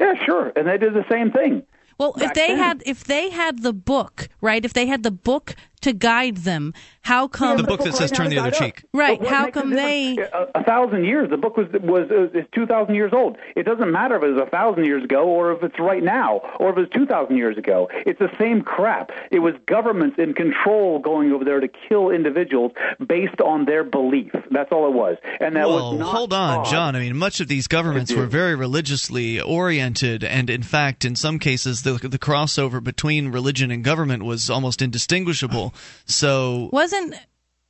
Yeah, 0.00 0.14
sure, 0.24 0.52
and 0.56 0.66
they 0.66 0.78
did 0.78 0.94
the 0.94 1.04
same 1.10 1.30
thing. 1.30 1.64
Well, 1.98 2.14
if 2.18 2.34
they 2.34 2.56
had 2.56 2.82
if 2.86 3.04
they 3.04 3.30
had 3.30 3.62
the 3.62 3.72
book, 3.72 4.28
right? 4.40 4.64
If 4.64 4.72
they 4.72 4.86
had 4.86 5.02
the 5.02 5.10
book 5.10 5.54
to 5.84 5.92
guide 5.92 6.38
them. 6.38 6.74
How 7.02 7.28
come 7.28 7.58
the 7.58 7.64
book 7.64 7.84
that 7.84 7.94
says 7.94 8.10
"Turn 8.10 8.30
the 8.30 8.38
Other 8.38 8.50
Cheek"? 8.50 8.82
Right. 8.94 9.22
How 9.24 9.50
come 9.50 9.70
they? 9.70 10.16
A, 10.16 10.46
a, 10.54 10.64
thousand 10.64 11.04
years. 11.04 11.28
The 11.28 11.36
book 11.36 11.56
was 11.56 11.66
was 11.82 12.10
uh, 12.10 12.38
is 12.38 12.46
two 12.54 12.66
thousand 12.66 12.94
years 12.94 13.12
old. 13.12 13.36
It 13.54 13.64
doesn't 13.64 13.92
matter 13.92 14.16
if 14.16 14.22
it 14.22 14.30
was 14.32 14.42
a 14.42 14.50
thousand 14.50 14.86
years 14.86 15.04
ago 15.04 15.28
or 15.28 15.52
if 15.52 15.62
it's 15.62 15.78
right 15.78 16.02
now 16.02 16.40
or 16.58 16.70
if 16.70 16.78
it's 16.78 16.92
two 16.94 17.04
thousand 17.04 17.36
years 17.36 17.58
ago. 17.58 17.90
It's 18.06 18.18
the 18.18 18.30
same 18.38 18.62
crap. 18.62 19.10
It 19.30 19.40
was 19.40 19.54
governments 19.66 20.16
in 20.18 20.32
control 20.32 20.98
going 20.98 21.30
over 21.32 21.44
there 21.44 21.60
to 21.60 21.68
kill 21.68 22.08
individuals 22.08 22.72
based 23.06 23.40
on 23.42 23.66
their 23.66 23.84
belief. 23.84 24.32
That's 24.50 24.72
all 24.72 24.88
it 24.88 24.94
was. 24.94 25.18
And 25.40 25.56
that 25.56 25.68
well, 25.68 25.90
was 25.90 26.00
not 26.00 26.14
hold 26.14 26.32
on, 26.32 26.64
God. 26.64 26.70
John. 26.70 26.96
I 26.96 27.00
mean, 27.00 27.18
much 27.18 27.40
of 27.40 27.48
these 27.48 27.66
governments 27.66 28.14
were 28.14 28.26
very 28.26 28.54
religiously 28.54 29.42
oriented, 29.42 30.24
and 30.24 30.48
in 30.48 30.62
fact, 30.62 31.04
in 31.04 31.16
some 31.16 31.38
cases, 31.38 31.82
the 31.82 31.94
the 31.94 32.18
crossover 32.18 32.82
between 32.82 33.28
religion 33.28 33.70
and 33.70 33.84
government 33.84 34.22
was 34.22 34.48
almost 34.48 34.80
indistinguishable. 34.80 35.73
So 36.06 36.68
wasn't 36.72 37.14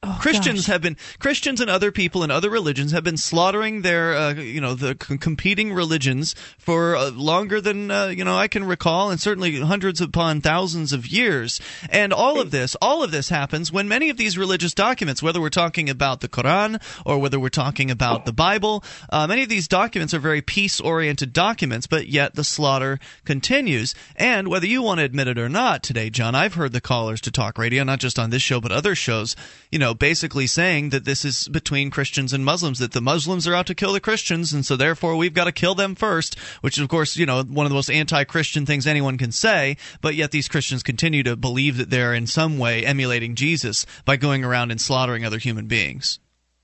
Oh, 0.07 0.19
Christians 0.21 0.61
gosh. 0.61 0.67
have 0.67 0.83
been 0.83 0.97
Christians 1.19 1.61
and 1.61 1.71
other 1.71 1.91
people 1.91 2.23
in 2.23 2.31
other 2.31 2.51
religions 2.51 2.93
have 2.93 3.05
been 3.05 3.17
slaughtering 3.17 3.83
their 3.83 4.15
uh, 4.15 4.35
you 4.35 4.61
know 4.61 4.75
the 4.75 4.97
c- 5.01 5.19
competing 5.19 5.73
religions 5.73 6.35
for 6.59 6.97
uh, 6.97 7.11
longer 7.11 7.61
than 7.61 7.91
uh, 7.91 8.07
you 8.07 8.25
know 8.25 8.37
I 8.37 8.49
can 8.49 8.65
recall 8.65 9.11
and 9.11 9.21
certainly 9.21 9.59
hundreds 9.61 10.01
upon 10.01 10.41
thousands 10.41 10.93
of 10.93 11.07
years 11.07 11.61
and 11.91 12.13
all 12.13 12.41
of 12.41 12.51
this 12.51 12.75
all 12.83 13.03
of 13.03 13.11
this 13.11 13.29
happens 13.29 13.73
when 13.73 13.89
many 13.89 14.11
of 14.11 14.17
these 14.17 14.37
religious 14.37 14.75
documents 14.75 15.23
whether 15.23 15.41
we're 15.41 15.49
talking 15.51 15.89
about 15.89 16.21
the 16.21 16.29
Quran 16.29 16.81
or 17.07 17.19
whether 17.19 17.41
we're 17.41 17.49
talking 17.49 17.91
about 17.91 18.27
the 18.27 18.33
Bible 18.33 18.85
uh, 19.11 19.27
many 19.27 19.43
of 19.43 19.49
these 19.49 19.69
documents 19.69 20.13
are 20.15 20.19
very 20.19 20.43
peace 20.43 20.81
oriented 20.81 21.33
documents 21.33 21.87
but 21.87 22.09
yet 22.09 22.35
the 22.35 22.45
slaughter 22.45 22.99
continues 23.25 23.95
and 24.17 24.49
whether 24.49 24.67
you 24.67 24.83
want 24.83 24.99
to 24.99 25.05
admit 25.05 25.29
it 25.29 25.39
or 25.39 25.49
not 25.49 25.83
today 25.83 26.11
John 26.11 26.35
I've 26.35 26.55
heard 26.55 26.73
the 26.73 26.81
callers 26.81 27.21
to 27.23 27.31
talk 27.31 27.59
radio 27.59 27.85
not 27.85 28.01
just 28.01 28.19
on 28.19 28.31
this 28.31 28.43
show 28.43 28.61
but 28.61 28.73
other 28.73 28.95
shows 28.95 29.35
you 29.71 29.79
know 29.79 29.94
basically 29.95 30.47
saying 30.47 30.91
that 30.91 31.05
this 31.05 31.25
is 31.25 31.49
between 31.49 31.91
Christians 31.91 32.33
and 32.33 32.45
Muslims, 32.45 32.79
that 32.79 32.93
the 32.93 33.01
Muslims 33.01 33.47
are 33.49 33.55
out 33.55 33.67
to 33.67 33.75
kill 33.75 33.93
the 33.93 34.01
Christians, 34.01 34.53
and 34.53 34.65
so 34.65 34.77
therefore 34.77 35.17
we've 35.17 35.35
got 35.35 35.45
to 35.45 35.53
kill 35.53 35.75
them 35.75 35.95
first, 35.95 36.39
which 36.61 36.77
is, 36.77 36.83
of 36.83 36.89
course, 36.89 37.17
you 37.17 37.27
know, 37.27 37.43
one 37.43 37.67
of 37.67 37.71
the 37.71 37.75
most 37.75 37.91
anti 37.91 38.25
Christian 38.25 38.67
things 38.67 38.87
anyone 38.87 39.19
can 39.19 39.33
say, 39.33 39.77
but 40.01 40.15
yet 40.15 40.31
these 40.31 40.49
Christians 40.49 40.83
continue 40.83 41.23
to 41.23 41.37
believe 41.37 41.77
that 41.77 41.91
they're 41.91 42.15
in 42.15 42.27
some 42.27 42.59
way 42.59 42.85
emulating 42.85 43.35
Jesus 43.35 43.87
by 44.05 44.17
going 44.17 44.45
around 44.45 44.71
and 44.71 44.81
slaughtering 44.81 45.25
other 45.25 45.39
human 45.39 45.67
beings. 45.67 46.19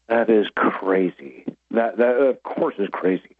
That 0.08 0.28
is 0.28 0.46
crazy. 0.56 1.44
That, 1.70 1.98
that 1.98 2.16
of 2.16 2.42
course, 2.42 2.74
is 2.78 2.88
crazy. 2.90 3.36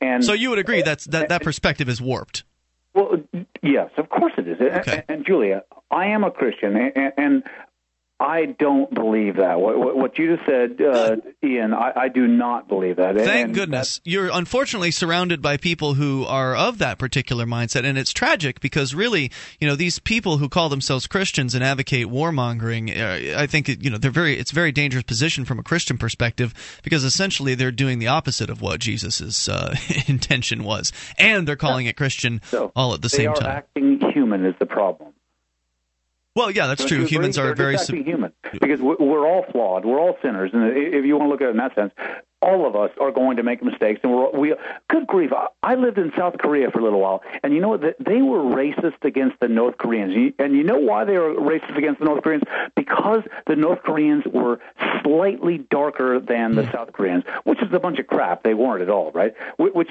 And 0.00 0.24
so 0.24 0.34
you 0.34 0.50
would 0.50 0.58
agree 0.58 0.82
that's 0.82 1.06
that 1.06 1.30
that 1.30 1.42
perspective 1.42 1.88
is 1.88 2.00
warped. 2.00 2.44
Well, 2.92 3.22
yes, 3.62 3.90
of 3.96 4.08
course 4.08 4.32
it 4.36 4.48
is. 4.48 4.60
Okay. 4.60 5.04
And, 5.08 5.18
and 5.18 5.26
Julia, 5.26 5.62
I 5.90 6.06
am 6.06 6.24
a 6.24 6.30
Christian, 6.30 6.76
and, 6.76 7.12
and 7.16 7.42
I 8.20 8.44
don't 8.44 8.92
believe 8.92 9.36
that. 9.36 9.58
What, 9.58 9.96
what 9.96 10.18
you 10.18 10.36
just 10.36 10.46
said, 10.46 10.78
uh, 10.82 11.16
Ian, 11.42 11.72
I, 11.72 11.92
I, 11.96 12.08
do 12.08 12.26
not 12.26 12.68
believe 12.68 12.96
that. 12.96 13.16
Thank 13.16 13.46
and 13.46 13.54
goodness. 13.54 13.98
You're 14.04 14.28
unfortunately 14.30 14.90
surrounded 14.90 15.40
by 15.40 15.56
people 15.56 15.94
who 15.94 16.26
are 16.26 16.54
of 16.54 16.76
that 16.78 16.98
particular 16.98 17.46
mindset, 17.46 17.84
and 17.86 17.96
it's 17.96 18.12
tragic 18.12 18.60
because 18.60 18.94
really, 18.94 19.32
you 19.58 19.66
know, 19.66 19.74
these 19.74 19.98
people 19.98 20.36
who 20.36 20.50
call 20.50 20.68
themselves 20.68 21.06
Christians 21.06 21.54
and 21.54 21.64
advocate 21.64 22.08
warmongering, 22.08 22.90
uh, 22.94 23.40
I 23.40 23.46
think 23.46 23.68
you 23.68 23.88
know 23.88 23.96
they're 23.96 24.10
very. 24.10 24.38
It's 24.38 24.52
a 24.52 24.54
very 24.54 24.70
dangerous 24.70 25.04
position 25.04 25.46
from 25.46 25.58
a 25.58 25.62
Christian 25.62 25.96
perspective 25.96 26.52
because 26.82 27.04
essentially 27.04 27.54
they're 27.54 27.72
doing 27.72 28.00
the 28.00 28.08
opposite 28.08 28.50
of 28.50 28.60
what 28.60 28.80
Jesus's 28.80 29.48
uh, 29.48 29.74
intention 30.08 30.62
was, 30.62 30.92
and 31.18 31.48
they're 31.48 31.56
calling 31.56 31.86
yeah. 31.86 31.90
it 31.90 31.96
Christian 31.96 32.42
so 32.44 32.70
all 32.76 32.92
at 32.92 33.00
the 33.00 33.08
same 33.08 33.32
time. 33.32 33.50
Acting 33.50 33.98
human 34.12 34.44
is 34.44 34.54
the 34.58 34.66
problem. 34.66 35.14
Well, 36.36 36.50
yeah, 36.50 36.68
that's 36.68 36.80
Don't 36.80 36.88
true. 36.88 37.06
Humans 37.06 37.38
are 37.38 37.54
very 37.54 37.76
sub- 37.76 37.96
human 37.96 38.32
because 38.52 38.80
we're 38.80 39.26
all 39.26 39.44
flawed. 39.50 39.84
We're 39.84 39.98
all 39.98 40.16
sinners, 40.22 40.50
and 40.52 40.76
if 40.76 41.04
you 41.04 41.16
want 41.16 41.26
to 41.26 41.30
look 41.30 41.40
at 41.40 41.48
it 41.48 41.50
in 41.50 41.56
that 41.56 41.74
sense, 41.74 41.92
all 42.40 42.66
of 42.66 42.76
us 42.76 42.90
are 43.00 43.10
going 43.10 43.36
to 43.38 43.42
make 43.42 43.64
mistakes. 43.64 44.00
And 44.04 44.12
we're 44.12 44.30
we. 44.30 44.54
Good 44.88 45.08
grief! 45.08 45.32
I 45.62 45.74
lived 45.74 45.98
in 45.98 46.12
South 46.16 46.38
Korea 46.38 46.70
for 46.70 46.78
a 46.78 46.84
little 46.84 47.00
while, 47.00 47.22
and 47.42 47.52
you 47.52 47.60
know 47.60 47.68
what? 47.68 47.80
They 47.80 48.22
were 48.22 48.38
racist 48.38 49.02
against 49.02 49.40
the 49.40 49.48
North 49.48 49.76
Koreans, 49.76 50.32
and 50.38 50.54
you 50.54 50.62
know 50.62 50.78
why 50.78 51.04
they 51.04 51.18
were 51.18 51.34
racist 51.34 51.76
against 51.76 51.98
the 51.98 52.04
North 52.04 52.22
Koreans? 52.22 52.44
Because 52.76 53.22
the 53.48 53.56
North 53.56 53.82
Koreans 53.82 54.24
were 54.24 54.60
slightly 55.02 55.58
darker 55.58 56.20
than 56.20 56.54
the 56.54 56.62
mm. 56.62 56.72
South 56.72 56.92
Koreans, 56.92 57.24
which 57.42 57.60
is 57.60 57.72
a 57.72 57.80
bunch 57.80 57.98
of 57.98 58.06
crap. 58.06 58.44
They 58.44 58.54
weren't 58.54 58.82
at 58.82 58.88
all, 58.88 59.10
right? 59.10 59.34
Which 59.58 59.88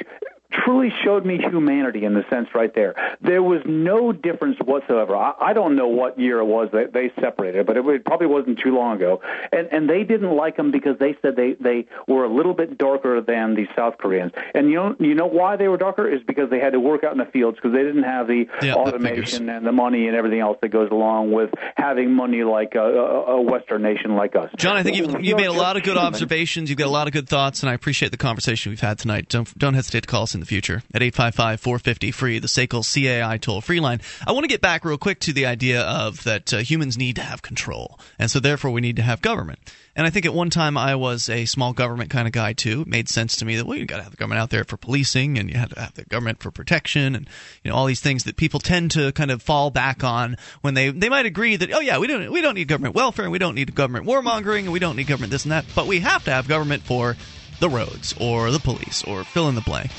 truly 0.51 0.91
showed 1.03 1.25
me 1.25 1.37
humanity 1.37 2.05
in 2.05 2.13
the 2.13 2.23
sense 2.29 2.49
right 2.53 2.73
there. 2.73 2.95
There 3.21 3.43
was 3.43 3.61
no 3.65 4.11
difference 4.11 4.57
whatsoever. 4.59 5.15
I, 5.15 5.33
I 5.39 5.53
don't 5.53 5.75
know 5.75 5.87
what 5.87 6.19
year 6.19 6.39
it 6.39 6.45
was 6.45 6.69
that 6.73 6.93
they 6.93 7.11
separated, 7.19 7.65
but 7.65 7.77
it, 7.77 7.85
it 7.85 8.05
probably 8.05 8.27
wasn't 8.27 8.59
too 8.59 8.75
long 8.75 8.97
ago. 8.97 9.21
And 9.51 9.67
and 9.71 9.89
they 9.89 10.03
didn't 10.03 10.35
like 10.35 10.57
them 10.57 10.71
because 10.71 10.97
they 10.99 11.17
said 11.21 11.35
they 11.35 11.53
they 11.53 11.87
were 12.07 12.25
a 12.25 12.33
little 12.33 12.53
bit 12.53 12.77
darker 12.77 13.21
than 13.21 13.55
the 13.55 13.67
South 13.75 13.97
Koreans. 13.97 14.31
And 14.53 14.69
you 14.69 14.75
know 14.75 14.95
you 14.99 15.15
know 15.15 15.27
why 15.27 15.55
they 15.55 15.67
were 15.67 15.77
darker 15.77 16.07
is 16.07 16.21
because 16.23 16.49
they 16.49 16.59
had 16.59 16.73
to 16.73 16.79
work 16.79 17.03
out 17.03 17.11
in 17.11 17.19
the 17.19 17.25
fields 17.25 17.57
because 17.57 17.73
they 17.73 17.83
didn't 17.83 18.03
have 18.03 18.27
the 18.27 18.47
yeah, 18.61 18.73
automation 18.73 19.49
and 19.49 19.65
the 19.65 19.71
money 19.71 20.07
and 20.07 20.15
everything 20.15 20.39
else 20.39 20.57
that 20.61 20.69
goes 20.69 20.89
along 20.91 21.31
with 21.31 21.51
having 21.75 22.11
money 22.11 22.43
like 22.43 22.75
a, 22.75 22.79
a, 22.79 23.37
a 23.37 23.41
Western 23.41 23.81
nation 23.81 24.15
like 24.15 24.35
us. 24.35 24.49
John, 24.57 24.77
I 24.77 24.83
think 24.83 24.97
you've, 24.97 25.23
you've 25.23 25.37
made 25.37 25.45
a 25.45 25.53
lot 25.53 25.77
of 25.77 25.83
good 25.83 25.97
observations. 25.97 26.69
You've 26.69 26.79
got 26.79 26.87
a 26.87 26.91
lot 26.91 27.07
of 27.07 27.13
good 27.13 27.29
thoughts, 27.29 27.61
and 27.61 27.69
I 27.69 27.73
appreciate 27.73 28.11
the 28.11 28.17
conversation 28.17 28.71
we've 28.71 28.79
had 28.79 28.97
tonight. 28.97 29.29
Don't 29.29 29.55
don't 29.57 29.73
hesitate 29.73 30.01
to 30.01 30.07
call 30.07 30.23
us 30.23 30.35
in 30.39 30.41
the 30.41 30.47
future 30.47 30.81
at 30.93 31.03
855 31.03 31.59
450 31.59 32.11
free, 32.11 32.39
the 32.39 32.47
SACL 32.47 32.83
CAI 32.83 33.37
toll 33.37 33.59
free 33.59 33.81
line. 33.81 33.99
I 34.25 34.31
want 34.31 34.45
to 34.45 34.47
get 34.47 34.61
back 34.61 34.85
real 34.85 34.97
quick 34.97 35.19
to 35.21 35.33
the 35.33 35.45
idea 35.45 35.81
of 35.81 36.23
that 36.23 36.53
uh, 36.53 36.57
humans 36.59 36.97
need 36.97 37.17
to 37.17 37.21
have 37.21 37.41
control, 37.41 37.99
and 38.17 38.31
so 38.31 38.39
therefore 38.39 38.71
we 38.71 38.79
need 38.79 38.95
to 38.95 39.01
have 39.01 39.21
government. 39.21 39.59
And 39.95 40.07
I 40.07 40.11
think 40.11 40.25
at 40.25 40.33
one 40.33 40.49
time 40.49 40.77
I 40.77 40.95
was 40.95 41.27
a 41.27 41.43
small 41.43 41.73
government 41.73 42.09
kind 42.09 42.25
of 42.25 42.31
guy 42.31 42.53
too. 42.53 42.81
It 42.81 42.87
made 42.87 43.09
sense 43.09 43.35
to 43.37 43.45
me 43.45 43.57
that 43.57 43.65
well, 43.65 43.77
you 43.77 43.85
got 43.85 43.97
to 43.97 44.03
have 44.03 44.11
the 44.11 44.17
government 44.17 44.39
out 44.39 44.49
there 44.49 44.63
for 44.63 44.77
policing, 44.77 45.37
and 45.37 45.49
you 45.49 45.57
had 45.57 45.71
to 45.71 45.79
have 45.79 45.95
the 45.95 46.05
government 46.05 46.41
for 46.41 46.51
protection, 46.51 47.15
and 47.15 47.27
you 47.63 47.69
know 47.69 47.75
all 47.75 47.85
these 47.85 47.99
things 47.99 48.23
that 48.23 48.37
people 48.37 48.61
tend 48.61 48.91
to 48.91 49.11
kind 49.11 49.31
of 49.31 49.41
fall 49.41 49.71
back 49.71 50.05
on 50.05 50.37
when 50.61 50.73
they 50.73 50.89
they 50.89 51.09
might 51.09 51.25
agree 51.25 51.57
that 51.57 51.73
oh 51.73 51.81
yeah 51.81 51.97
we 51.97 52.07
don't 52.07 52.31
we 52.31 52.39
don't 52.39 52.55
need 52.55 52.69
government 52.69 52.95
welfare, 52.95 53.25
and 53.25 53.31
we 53.33 53.39
don't 53.39 53.55
need 53.55 53.75
government 53.75 54.05
warmongering, 54.05 54.63
and 54.63 54.71
we 54.71 54.79
don't 54.79 54.95
need 54.95 55.07
government 55.07 55.31
this 55.31 55.43
and 55.43 55.51
that, 55.51 55.65
but 55.75 55.85
we 55.85 55.99
have 55.99 56.23
to 56.23 56.31
have 56.31 56.47
government 56.47 56.83
for 56.83 57.17
the 57.59 57.69
roads 57.69 58.15
or 58.19 58.51
the 58.51 58.59
police 58.59 59.03
or 59.03 59.23
fill 59.23 59.49
in 59.49 59.55
the 59.55 59.61
blank. 59.61 59.91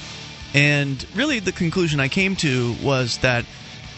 And 0.55 1.05
really, 1.14 1.38
the 1.38 1.53
conclusion 1.53 2.01
I 2.01 2.09
came 2.09 2.36
to 2.36 2.74
was 2.82 3.18
that, 3.18 3.44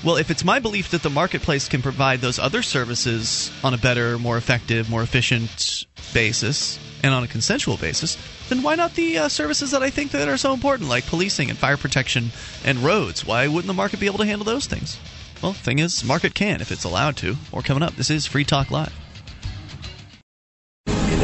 well, 0.05 0.17
if 0.17 0.31
it's 0.31 0.45
my 0.45 0.59
belief 0.59 0.91
that 0.91 1.03
the 1.03 1.11
marketplace 1.11 1.69
can 1.69 1.81
provide 1.81 2.21
those 2.21 2.39
other 2.39 2.63
services 2.63 3.51
on 3.65 3.73
a 3.73 3.79
better, 3.79 4.19
more 4.19 4.37
effective, 4.37 4.91
more 4.91 5.03
efficient 5.03 5.87
basis, 6.13 6.79
and 7.03 7.15
on 7.15 7.25
a 7.25 7.29
consensual 7.29 7.77
basis, 7.77 8.17
then 8.49 8.63
why 8.63 8.75
not 8.75 8.95
the 8.95 9.19
uh, 9.19 9.29
services 9.29 9.71
that 9.71 9.83
I 9.83 9.91
think 9.91 10.13
that 10.13 10.29
are 10.29 10.37
so 10.37 10.53
important, 10.53 10.89
like 10.89 11.07
policing 11.07 11.49
and 11.51 11.59
fire 11.59 11.77
protection 11.77 12.31
and 12.65 12.79
roads? 12.79 13.25
Why 13.25 13.49
wouldn't 13.49 13.67
the 13.67 13.75
market 13.75 14.01
be 14.01 14.07
able 14.07 14.19
to 14.19 14.27
handle 14.27 14.45
those 14.45 14.67
things? 14.67 14.99
Well, 15.43 15.53
thing 15.53 15.79
is, 15.79 16.05
market 16.05 16.35
can 16.35 16.61
if 16.61 16.71
it's 16.71 16.85
allowed 16.85 17.17
to. 17.19 17.37
More 17.53 17.63
coming 17.63 17.83
up. 17.83 17.97
This 17.97 18.11
is 18.11 18.27
Free 18.27 18.45
Talk 18.45 18.71
Live 18.71 19.02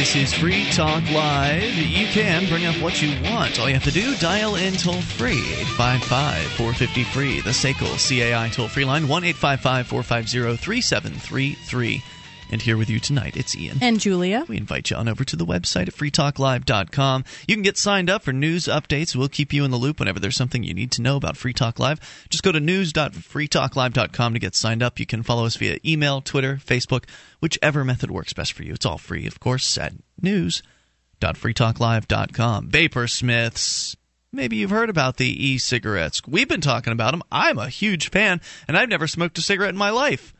This 0.00 0.16
is 0.16 0.32
Free 0.32 0.64
Talk 0.70 1.02
Live. 1.10 1.74
You 1.74 2.06
can 2.06 2.48
bring 2.48 2.64
up 2.64 2.74
what 2.76 3.02
you 3.02 3.10
want. 3.30 3.60
All 3.60 3.68
you 3.68 3.74
have 3.74 3.84
to 3.84 3.90
do, 3.90 4.16
dial 4.16 4.54
in 4.54 4.72
toll 4.72 4.94
free, 4.94 5.32
855 5.76 6.42
450 6.52 7.04
free. 7.04 7.40
The 7.42 7.50
SACL 7.50 7.98
CAI 8.08 8.48
toll 8.48 8.68
free 8.68 8.86
line, 8.86 9.06
1 9.06 9.24
855 9.24 9.86
450 9.88 10.56
3733. 10.56 12.02
And 12.50 12.60
here 12.60 12.76
with 12.76 12.90
you 12.90 12.98
tonight, 12.98 13.36
it's 13.36 13.56
Ian. 13.56 13.78
And 13.80 14.00
Julia. 14.00 14.44
We 14.48 14.56
invite 14.56 14.90
you 14.90 14.96
on 14.96 15.06
over 15.08 15.22
to 15.24 15.36
the 15.36 15.46
website 15.46 15.86
at 15.86 15.94
freetalklive.com. 15.94 17.24
You 17.46 17.54
can 17.54 17.62
get 17.62 17.78
signed 17.78 18.10
up 18.10 18.24
for 18.24 18.32
news 18.32 18.64
updates. 18.64 19.14
We'll 19.14 19.28
keep 19.28 19.52
you 19.52 19.64
in 19.64 19.70
the 19.70 19.76
loop 19.76 20.00
whenever 20.00 20.18
there's 20.18 20.34
something 20.36 20.64
you 20.64 20.74
need 20.74 20.90
to 20.92 21.02
know 21.02 21.16
about 21.16 21.36
Free 21.36 21.52
Talk 21.52 21.78
Live. 21.78 22.00
Just 22.28 22.42
go 22.42 22.50
to 22.50 22.58
news.freetalklive.com 22.58 24.34
to 24.34 24.40
get 24.40 24.56
signed 24.56 24.82
up. 24.82 24.98
You 24.98 25.06
can 25.06 25.22
follow 25.22 25.46
us 25.46 25.54
via 25.56 25.78
email, 25.86 26.20
Twitter, 26.20 26.56
Facebook, 26.56 27.04
whichever 27.40 27.84
method 27.84 28.10
works 28.10 28.32
best 28.32 28.52
for 28.52 28.64
you. 28.64 28.72
It's 28.74 28.86
all 28.86 28.98
free, 28.98 29.28
of 29.28 29.38
course, 29.38 29.78
at 29.78 29.92
news.freetalklive.com. 30.20 32.70
Vaporsmiths. 32.70 33.94
Maybe 34.32 34.56
you've 34.56 34.70
heard 34.70 34.90
about 34.90 35.16
the 35.16 35.46
e 35.46 35.58
cigarettes. 35.58 36.22
We've 36.26 36.48
been 36.48 36.60
talking 36.60 36.92
about 36.92 37.12
them. 37.12 37.22
I'm 37.32 37.58
a 37.58 37.68
huge 37.68 38.10
fan, 38.10 38.40
and 38.66 38.76
I've 38.76 38.88
never 38.88 39.06
smoked 39.06 39.38
a 39.38 39.42
cigarette 39.42 39.70
in 39.70 39.76
my 39.76 39.90
life. 39.90 40.34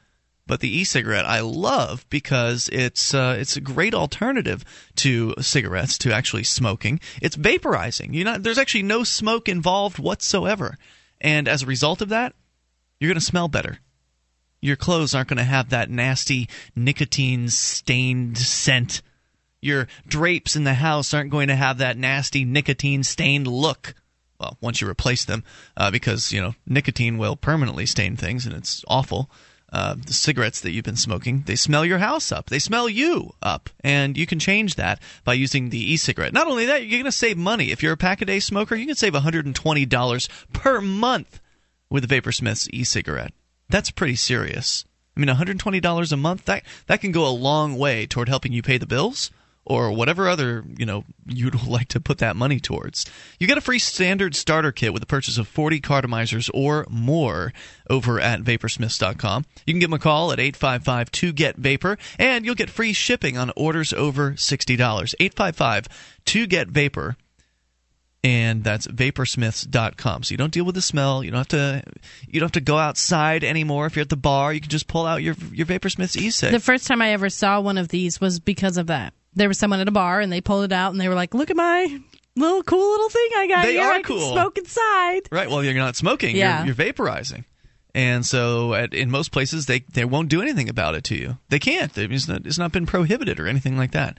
But 0.50 0.58
the 0.58 0.78
e-cigarette 0.80 1.26
I 1.26 1.42
love 1.42 2.04
because 2.10 2.68
it's 2.72 3.14
uh, 3.14 3.36
it's 3.38 3.56
a 3.56 3.60
great 3.60 3.94
alternative 3.94 4.64
to 4.96 5.32
cigarettes 5.40 5.96
to 5.98 6.12
actually 6.12 6.42
smoking. 6.42 6.98
It's 7.22 7.36
vaporizing. 7.36 8.14
You 8.14 8.24
know, 8.24 8.36
there's 8.36 8.58
actually 8.58 8.82
no 8.82 9.04
smoke 9.04 9.48
involved 9.48 10.00
whatsoever, 10.00 10.76
and 11.20 11.46
as 11.46 11.62
a 11.62 11.66
result 11.66 12.02
of 12.02 12.08
that, 12.08 12.34
you're 12.98 13.10
going 13.10 13.20
to 13.20 13.24
smell 13.24 13.46
better. 13.46 13.78
Your 14.60 14.74
clothes 14.74 15.14
aren't 15.14 15.28
going 15.28 15.36
to 15.36 15.44
have 15.44 15.70
that 15.70 15.88
nasty 15.88 16.48
nicotine 16.74 17.48
stained 17.48 18.36
scent. 18.36 19.02
Your 19.62 19.86
drapes 20.04 20.56
in 20.56 20.64
the 20.64 20.74
house 20.74 21.14
aren't 21.14 21.30
going 21.30 21.46
to 21.46 21.54
have 21.54 21.78
that 21.78 21.96
nasty 21.96 22.44
nicotine 22.44 23.04
stained 23.04 23.46
look 23.46 23.94
well, 24.40 24.58
once 24.60 24.80
you 24.80 24.88
replace 24.88 25.24
them, 25.24 25.44
uh, 25.76 25.92
because 25.92 26.32
you 26.32 26.40
know 26.40 26.56
nicotine 26.66 27.18
will 27.18 27.36
permanently 27.36 27.86
stain 27.86 28.16
things, 28.16 28.46
and 28.46 28.56
it's 28.56 28.84
awful 28.88 29.30
uh, 29.72 29.94
the 29.94 30.12
cigarettes 30.12 30.60
that 30.60 30.72
you've 30.72 30.84
been 30.84 30.96
smoking, 30.96 31.42
they 31.46 31.56
smell 31.56 31.84
your 31.84 31.98
house 31.98 32.32
up. 32.32 32.46
They 32.46 32.58
smell 32.58 32.88
you 32.88 33.32
up. 33.42 33.70
And 33.84 34.16
you 34.16 34.26
can 34.26 34.38
change 34.38 34.74
that 34.74 35.00
by 35.24 35.34
using 35.34 35.70
the 35.70 35.92
e 35.92 35.96
cigarette. 35.96 36.32
Not 36.32 36.48
only 36.48 36.66
that, 36.66 36.82
you're 36.82 36.98
going 36.98 37.04
to 37.04 37.12
save 37.12 37.36
money. 37.36 37.70
If 37.70 37.82
you're 37.82 37.92
a 37.92 37.96
pack 37.96 38.20
a 38.20 38.24
day 38.24 38.40
smoker, 38.40 38.74
you 38.74 38.86
can 38.86 38.96
save 38.96 39.12
$120 39.12 40.28
per 40.52 40.80
month 40.80 41.40
with 41.88 42.08
the 42.08 42.20
Vaporsmith's 42.20 42.68
e 42.72 42.84
cigarette. 42.84 43.32
That's 43.68 43.90
pretty 43.90 44.16
serious. 44.16 44.84
I 45.16 45.20
mean, 45.20 45.28
$120 45.28 46.12
a 46.12 46.16
month, 46.16 46.44
that, 46.46 46.64
that 46.86 47.00
can 47.00 47.12
go 47.12 47.26
a 47.26 47.30
long 47.30 47.76
way 47.76 48.06
toward 48.06 48.28
helping 48.28 48.52
you 48.52 48.62
pay 48.62 48.78
the 48.78 48.86
bills 48.86 49.30
or 49.64 49.92
whatever 49.92 50.28
other 50.28 50.64
you 50.76 50.84
know 50.86 51.04
you'd 51.26 51.66
like 51.66 51.88
to 51.88 52.00
put 52.00 52.18
that 52.18 52.36
money 52.36 52.60
towards. 52.60 53.06
You 53.38 53.46
get 53.46 53.58
a 53.58 53.62
free 53.62 53.78
standard 53.78 54.34
starter 54.34 54.72
kit 54.72 54.92
with 54.92 55.00
the 55.00 55.06
purchase 55.06 55.38
of 55.38 55.46
40 55.48 55.80
cartomizers 55.80 56.50
or 56.52 56.86
more 56.88 57.52
over 57.88 58.20
at 58.20 58.42
vaporsmiths.com. 58.42 59.44
You 59.66 59.74
can 59.74 59.80
give 59.80 59.90
them 59.90 59.96
a 59.96 60.02
call 60.02 60.32
at 60.32 60.38
855-2-GET-VAPOR 60.38 61.98
and 62.18 62.44
you'll 62.44 62.54
get 62.54 62.70
free 62.70 62.92
shipping 62.92 63.38
on 63.38 63.52
orders 63.56 63.92
over 63.92 64.32
$60. 64.32 65.14
855-2-GET-VAPOR 66.26 67.16
and 68.22 68.62
that's 68.62 68.86
vaporsmiths.com. 68.86 70.24
So 70.24 70.32
you 70.32 70.36
don't 70.36 70.52
deal 70.52 70.64
with 70.64 70.74
the 70.74 70.82
smell. 70.82 71.24
You 71.24 71.30
don't 71.30 71.38
have 71.38 71.48
to 71.48 71.82
you 72.28 72.40
don't 72.40 72.48
have 72.48 72.52
to 72.52 72.60
go 72.60 72.76
outside 72.76 73.44
anymore. 73.44 73.86
If 73.86 73.96
you're 73.96 74.02
at 74.02 74.10
the 74.10 74.16
bar, 74.16 74.52
you 74.52 74.60
can 74.60 74.68
just 74.68 74.86
pull 74.86 75.06
out 75.06 75.22
your 75.22 75.34
your 75.52 75.66
Vaporsmiths 75.66 76.20
e-cig. 76.20 76.52
The 76.52 76.60
first 76.60 76.86
time 76.86 77.00
I 77.00 77.12
ever 77.12 77.30
saw 77.30 77.60
one 77.60 77.78
of 77.78 77.88
these 77.88 78.20
was 78.20 78.38
because 78.38 78.76
of 78.76 78.88
that 78.88 79.14
there 79.34 79.48
was 79.48 79.58
someone 79.58 79.80
at 79.80 79.88
a 79.88 79.92
bar 79.92 80.20
and 80.20 80.32
they 80.32 80.40
pulled 80.40 80.64
it 80.64 80.72
out 80.72 80.92
and 80.92 81.00
they 81.00 81.08
were 81.08 81.14
like, 81.14 81.34
"Look 81.34 81.50
at 81.50 81.56
my 81.56 82.00
little 82.36 82.62
cool 82.62 82.90
little 82.90 83.08
thing 83.08 83.28
I 83.36 83.46
got 83.48 83.64
They 83.64 83.72
here. 83.72 83.82
are 83.82 83.92
I 83.94 84.02
cool. 84.02 84.32
smoke 84.32 84.56
inside. 84.58 85.20
Right. 85.30 85.50
Well, 85.50 85.62
you're 85.64 85.74
not 85.74 85.96
smoking. 85.96 86.36
Yeah. 86.36 86.64
You're, 86.64 86.74
you're 86.74 86.92
vaporizing. 86.94 87.44
And 87.92 88.24
so, 88.24 88.72
at, 88.74 88.94
in 88.94 89.10
most 89.10 89.32
places, 89.32 89.66
they, 89.66 89.80
they 89.80 90.04
won't 90.04 90.28
do 90.28 90.40
anything 90.40 90.68
about 90.68 90.94
it 90.94 91.02
to 91.04 91.16
you. 91.16 91.38
They 91.48 91.58
can't. 91.58 91.90
It's 91.98 92.28
not, 92.28 92.46
it's 92.46 92.56
not 92.58 92.70
been 92.70 92.86
prohibited 92.86 93.40
or 93.40 93.48
anything 93.48 93.76
like 93.76 93.90
that. 93.92 94.16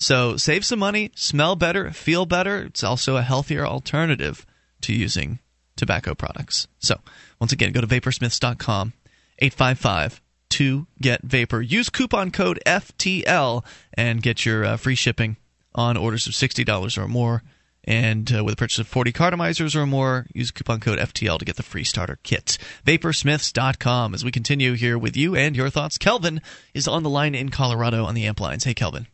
So, 0.00 0.38
save 0.38 0.64
some 0.64 0.78
money, 0.78 1.10
smell 1.14 1.54
better, 1.54 1.90
feel 1.90 2.24
better. 2.24 2.62
It's 2.62 2.82
also 2.82 3.16
a 3.18 3.22
healthier 3.22 3.66
alternative 3.66 4.46
to 4.80 4.94
using 4.94 5.40
tobacco 5.76 6.14
products. 6.14 6.68
So, 6.78 7.00
once 7.38 7.52
again, 7.52 7.72
go 7.72 7.82
to 7.82 7.86
vaporsmiths.com, 7.86 8.94
855 9.40 10.22
to 10.52 10.86
get 11.00 11.22
vapor. 11.22 11.60
Use 11.60 11.88
coupon 11.88 12.30
code 12.30 12.60
FTL 12.66 13.64
and 13.94 14.22
get 14.22 14.44
your 14.44 14.64
uh, 14.64 14.76
free 14.76 14.94
shipping 14.94 15.36
on 15.74 15.96
orders 15.96 16.26
of 16.26 16.34
$60 16.34 16.98
or 16.98 17.08
more. 17.08 17.42
And 17.84 18.32
uh, 18.32 18.44
with 18.44 18.54
a 18.54 18.56
purchase 18.56 18.78
of 18.78 18.86
40 18.86 19.12
cartomizers 19.12 19.74
or 19.74 19.86
more, 19.86 20.26
use 20.32 20.50
coupon 20.50 20.78
code 20.78 20.98
FTL 20.98 21.38
to 21.38 21.44
get 21.44 21.56
the 21.56 21.62
free 21.62 21.84
starter 21.84 22.18
kit. 22.22 22.58
Vaporsmiths.com. 22.86 24.14
As 24.14 24.24
we 24.24 24.30
continue 24.30 24.74
here 24.74 24.96
with 24.96 25.16
you 25.16 25.34
and 25.34 25.56
your 25.56 25.70
thoughts, 25.70 25.98
Kelvin 25.98 26.40
is 26.74 26.86
on 26.86 27.02
the 27.02 27.10
line 27.10 27.34
in 27.34 27.48
Colorado 27.48 28.04
on 28.04 28.14
the 28.14 28.26
amp 28.26 28.40
lines. 28.40 28.64
Hey, 28.64 28.74
Kelvin. 28.74 29.08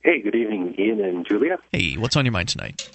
Hey, 0.00 0.20
good 0.20 0.34
evening, 0.34 0.74
Ian 0.78 1.00
and 1.00 1.26
Julia. 1.26 1.58
Hey, 1.70 1.94
what's 1.94 2.16
on 2.16 2.24
your 2.24 2.32
mind 2.32 2.48
tonight? 2.48 2.90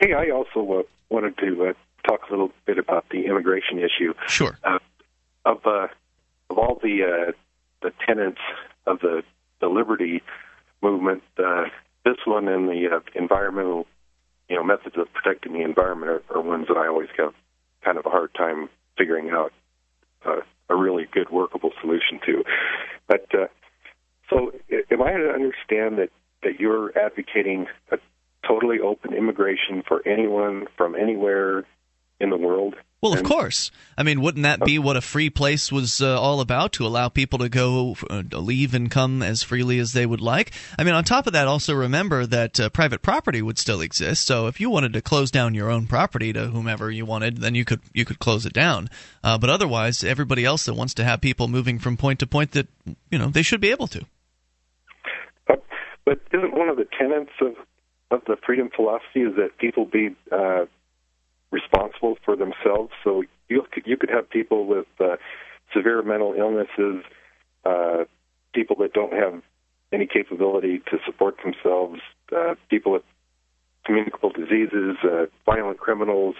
Hey, 0.00 0.14
I 0.14 0.30
also 0.30 0.80
uh, 0.80 0.82
wanted 1.10 1.36
to 1.38 1.66
uh, 1.66 1.72
talk 2.08 2.22
a 2.28 2.30
little 2.30 2.50
bit 2.64 2.78
about 2.78 3.04
the 3.10 3.26
immigration 3.26 3.78
issue. 3.78 4.14
Sure. 4.26 4.58
Uh, 4.64 4.78
of 5.44 5.64
uh, 5.66 5.88
of 6.54 6.58
all 6.58 6.78
the 6.80 7.02
uh, 7.02 7.32
the 7.82 7.92
tenets 8.06 8.40
of 8.86 9.00
the 9.00 9.22
the 9.60 9.66
liberty 9.66 10.22
movement, 10.82 11.22
uh, 11.38 11.64
this 12.04 12.16
one 12.26 12.48
and 12.48 12.68
the 12.68 12.88
uh, 12.92 13.00
environmental, 13.14 13.86
you 14.48 14.56
know, 14.56 14.62
methods 14.62 14.96
of 14.96 15.12
protecting 15.12 15.54
the 15.54 15.62
environment 15.62 16.10
are, 16.10 16.36
are 16.36 16.40
ones 16.40 16.66
that 16.68 16.76
I 16.76 16.86
always 16.86 17.08
have 17.16 17.32
kind 17.82 17.98
of 17.98 18.06
a 18.06 18.10
hard 18.10 18.34
time 18.34 18.68
figuring 18.96 19.30
out 19.30 19.52
uh, 20.24 20.40
a 20.68 20.76
really 20.76 21.06
good 21.10 21.30
workable 21.30 21.72
solution 21.80 22.20
to. 22.26 22.44
But 23.08 23.26
uh, 23.34 23.46
so, 24.30 24.52
am 24.90 25.02
I 25.02 25.12
to 25.12 25.30
understand 25.30 25.98
that 25.98 26.10
that 26.42 26.60
you're 26.60 26.96
advocating 26.96 27.66
a 27.90 27.98
totally 28.46 28.78
open 28.78 29.14
immigration 29.14 29.82
for 29.86 30.06
anyone 30.06 30.66
from 30.76 30.94
anywhere 30.94 31.64
in 32.20 32.30
the 32.30 32.36
world? 32.36 32.74
Well, 33.04 33.12
of 33.12 33.22
course. 33.22 33.70
I 33.98 34.02
mean, 34.02 34.22
wouldn't 34.22 34.44
that 34.44 34.64
be 34.64 34.78
what 34.78 34.96
a 34.96 35.02
free 35.02 35.28
place 35.28 35.70
was 35.70 36.00
uh, 36.00 36.18
all 36.18 36.40
about? 36.40 36.72
To 36.72 36.86
allow 36.86 37.10
people 37.10 37.38
to 37.40 37.50
go, 37.50 37.96
uh, 38.08 38.22
leave, 38.32 38.72
and 38.72 38.90
come 38.90 39.22
as 39.22 39.42
freely 39.42 39.78
as 39.78 39.92
they 39.92 40.06
would 40.06 40.22
like. 40.22 40.52
I 40.78 40.84
mean, 40.84 40.94
on 40.94 41.04
top 41.04 41.26
of 41.26 41.34
that, 41.34 41.46
also 41.46 41.74
remember 41.74 42.24
that 42.24 42.58
uh, 42.58 42.70
private 42.70 43.02
property 43.02 43.42
would 43.42 43.58
still 43.58 43.82
exist. 43.82 44.24
So 44.24 44.46
if 44.46 44.58
you 44.58 44.70
wanted 44.70 44.94
to 44.94 45.02
close 45.02 45.30
down 45.30 45.52
your 45.52 45.70
own 45.70 45.86
property 45.86 46.32
to 46.32 46.46
whomever 46.46 46.90
you 46.90 47.04
wanted, 47.04 47.42
then 47.42 47.54
you 47.54 47.66
could 47.66 47.82
you 47.92 48.06
could 48.06 48.20
close 48.20 48.46
it 48.46 48.54
down. 48.54 48.88
Uh, 49.22 49.36
but 49.36 49.50
otherwise, 49.50 50.02
everybody 50.02 50.46
else 50.46 50.64
that 50.64 50.72
wants 50.72 50.94
to 50.94 51.04
have 51.04 51.20
people 51.20 51.46
moving 51.46 51.78
from 51.78 51.98
point 51.98 52.20
to 52.20 52.26
point, 52.26 52.52
that 52.52 52.68
you 53.10 53.18
know, 53.18 53.28
they 53.28 53.42
should 53.42 53.60
be 53.60 53.70
able 53.70 53.88
to. 53.88 54.02
But, 55.46 55.62
but 56.06 56.20
isn't 56.32 56.56
one 56.56 56.70
of 56.70 56.78
the 56.78 56.86
tenets 56.98 57.32
of 57.42 57.54
of 58.10 58.22
the 58.26 58.36
freedom 58.46 58.70
philosophy 58.74 59.20
is 59.20 59.36
that 59.36 59.58
people 59.58 59.84
be 59.84 60.16
uh, 60.32 60.64
responsible 61.54 62.16
for 62.24 62.36
themselves? 62.36 62.92
So 63.04 63.22
you 63.48 63.64
could, 63.72 63.86
you 63.86 63.96
could 63.96 64.10
have 64.10 64.28
people 64.28 64.66
with 64.66 64.86
uh, 65.00 65.16
severe 65.72 66.02
mental 66.02 66.34
illnesses, 66.36 67.04
uh, 67.64 68.04
people 68.52 68.76
that 68.80 68.92
don't 68.92 69.12
have 69.12 69.42
any 69.92 70.06
capability 70.06 70.80
to 70.90 70.98
support 71.06 71.36
themselves, 71.44 72.00
uh, 72.36 72.54
people 72.68 72.92
with 72.92 73.02
communicable 73.84 74.30
diseases, 74.30 74.96
uh, 75.04 75.26
violent 75.46 75.78
criminals, 75.78 76.34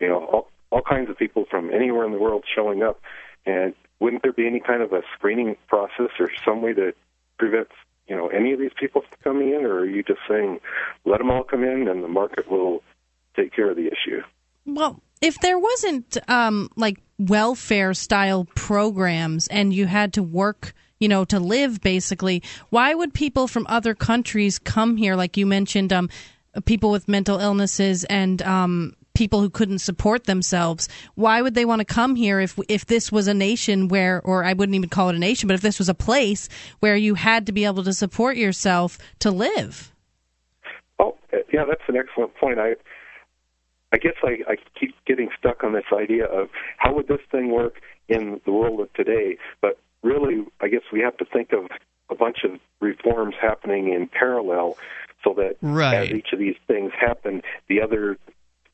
you 0.00 0.08
know, 0.08 0.24
all, 0.24 0.48
all 0.70 0.82
kinds 0.82 1.10
of 1.10 1.16
people 1.16 1.44
from 1.50 1.70
anywhere 1.72 2.04
in 2.04 2.12
the 2.12 2.18
world 2.18 2.44
showing 2.54 2.82
up. 2.82 3.00
And 3.46 3.74
wouldn't 4.00 4.22
there 4.22 4.32
be 4.32 4.46
any 4.46 4.60
kind 4.60 4.82
of 4.82 4.92
a 4.92 5.02
screening 5.14 5.56
process 5.68 6.10
or 6.18 6.30
some 6.44 6.62
way 6.62 6.72
to 6.74 6.92
prevent, 7.38 7.68
you 8.08 8.16
know, 8.16 8.28
any 8.28 8.52
of 8.52 8.58
these 8.58 8.72
people 8.78 9.02
from 9.02 9.18
coming 9.22 9.50
in, 9.54 9.64
or 9.64 9.80
are 9.80 9.86
you 9.86 10.02
just 10.02 10.20
saying 10.28 10.60
let 11.04 11.18
them 11.18 11.30
all 11.30 11.44
come 11.44 11.64
in 11.64 11.88
and 11.88 12.02
the 12.02 12.08
market 12.08 12.50
will 12.50 12.82
take 13.36 13.54
care 13.54 13.70
of 13.70 13.76
the 13.76 13.86
issue? 13.86 14.22
Well, 14.66 15.02
if 15.20 15.38
there 15.40 15.58
wasn't 15.58 16.16
um, 16.28 16.70
like 16.76 16.98
welfare 17.18 17.94
style 17.94 18.46
programs 18.54 19.46
and 19.48 19.72
you 19.72 19.86
had 19.86 20.12
to 20.14 20.22
work, 20.22 20.72
you 20.98 21.08
know, 21.08 21.24
to 21.26 21.38
live 21.38 21.80
basically, 21.80 22.42
why 22.70 22.94
would 22.94 23.12
people 23.12 23.48
from 23.48 23.66
other 23.68 23.94
countries 23.94 24.58
come 24.58 24.96
here? 24.96 25.16
Like 25.16 25.36
you 25.36 25.46
mentioned, 25.46 25.92
um, 25.92 26.08
people 26.64 26.90
with 26.90 27.08
mental 27.08 27.38
illnesses 27.38 28.04
and 28.04 28.40
um, 28.42 28.94
people 29.14 29.40
who 29.40 29.50
couldn't 29.50 29.80
support 29.80 30.24
themselves. 30.24 30.88
Why 31.14 31.42
would 31.42 31.54
they 31.54 31.64
want 31.64 31.80
to 31.80 31.84
come 31.84 32.16
here 32.16 32.40
if 32.40 32.58
if 32.68 32.86
this 32.86 33.12
was 33.12 33.28
a 33.28 33.34
nation 33.34 33.88
where, 33.88 34.20
or 34.24 34.44
I 34.44 34.52
wouldn't 34.52 34.76
even 34.76 34.88
call 34.88 35.08
it 35.10 35.16
a 35.16 35.18
nation, 35.18 35.46
but 35.46 35.54
if 35.54 35.60
this 35.60 35.78
was 35.78 35.88
a 35.88 35.94
place 35.94 36.48
where 36.80 36.96
you 36.96 37.14
had 37.14 37.46
to 37.46 37.52
be 37.52 37.64
able 37.64 37.84
to 37.84 37.92
support 37.92 38.36
yourself 38.36 38.98
to 39.20 39.30
live? 39.30 39.92
Oh, 40.98 41.16
yeah, 41.52 41.64
that's 41.68 41.82
an 41.88 41.96
excellent 41.96 42.34
point. 42.36 42.58
I 42.58 42.76
I 43.92 43.98
guess 43.98 44.14
I, 44.22 44.38
I 44.48 44.56
keep 44.78 44.94
getting 45.06 45.30
stuck 45.38 45.64
on 45.64 45.72
this 45.72 45.84
idea 45.92 46.26
of 46.26 46.48
how 46.76 46.94
would 46.94 47.08
this 47.08 47.20
thing 47.30 47.50
work 47.50 47.80
in 48.08 48.40
the 48.44 48.52
world 48.52 48.80
of 48.80 48.92
today. 48.94 49.36
But 49.60 49.78
really, 50.02 50.44
I 50.60 50.68
guess 50.68 50.82
we 50.92 51.00
have 51.00 51.16
to 51.18 51.24
think 51.24 51.52
of 51.52 51.66
a 52.10 52.14
bunch 52.14 52.44
of 52.44 52.58
reforms 52.80 53.34
happening 53.40 53.92
in 53.92 54.08
parallel, 54.08 54.76
so 55.22 55.34
that 55.34 55.56
Right. 55.60 56.08
as 56.08 56.10
each 56.10 56.32
of 56.32 56.38
these 56.38 56.56
things 56.66 56.92
happen, 56.98 57.42
the 57.68 57.80
other 57.80 58.16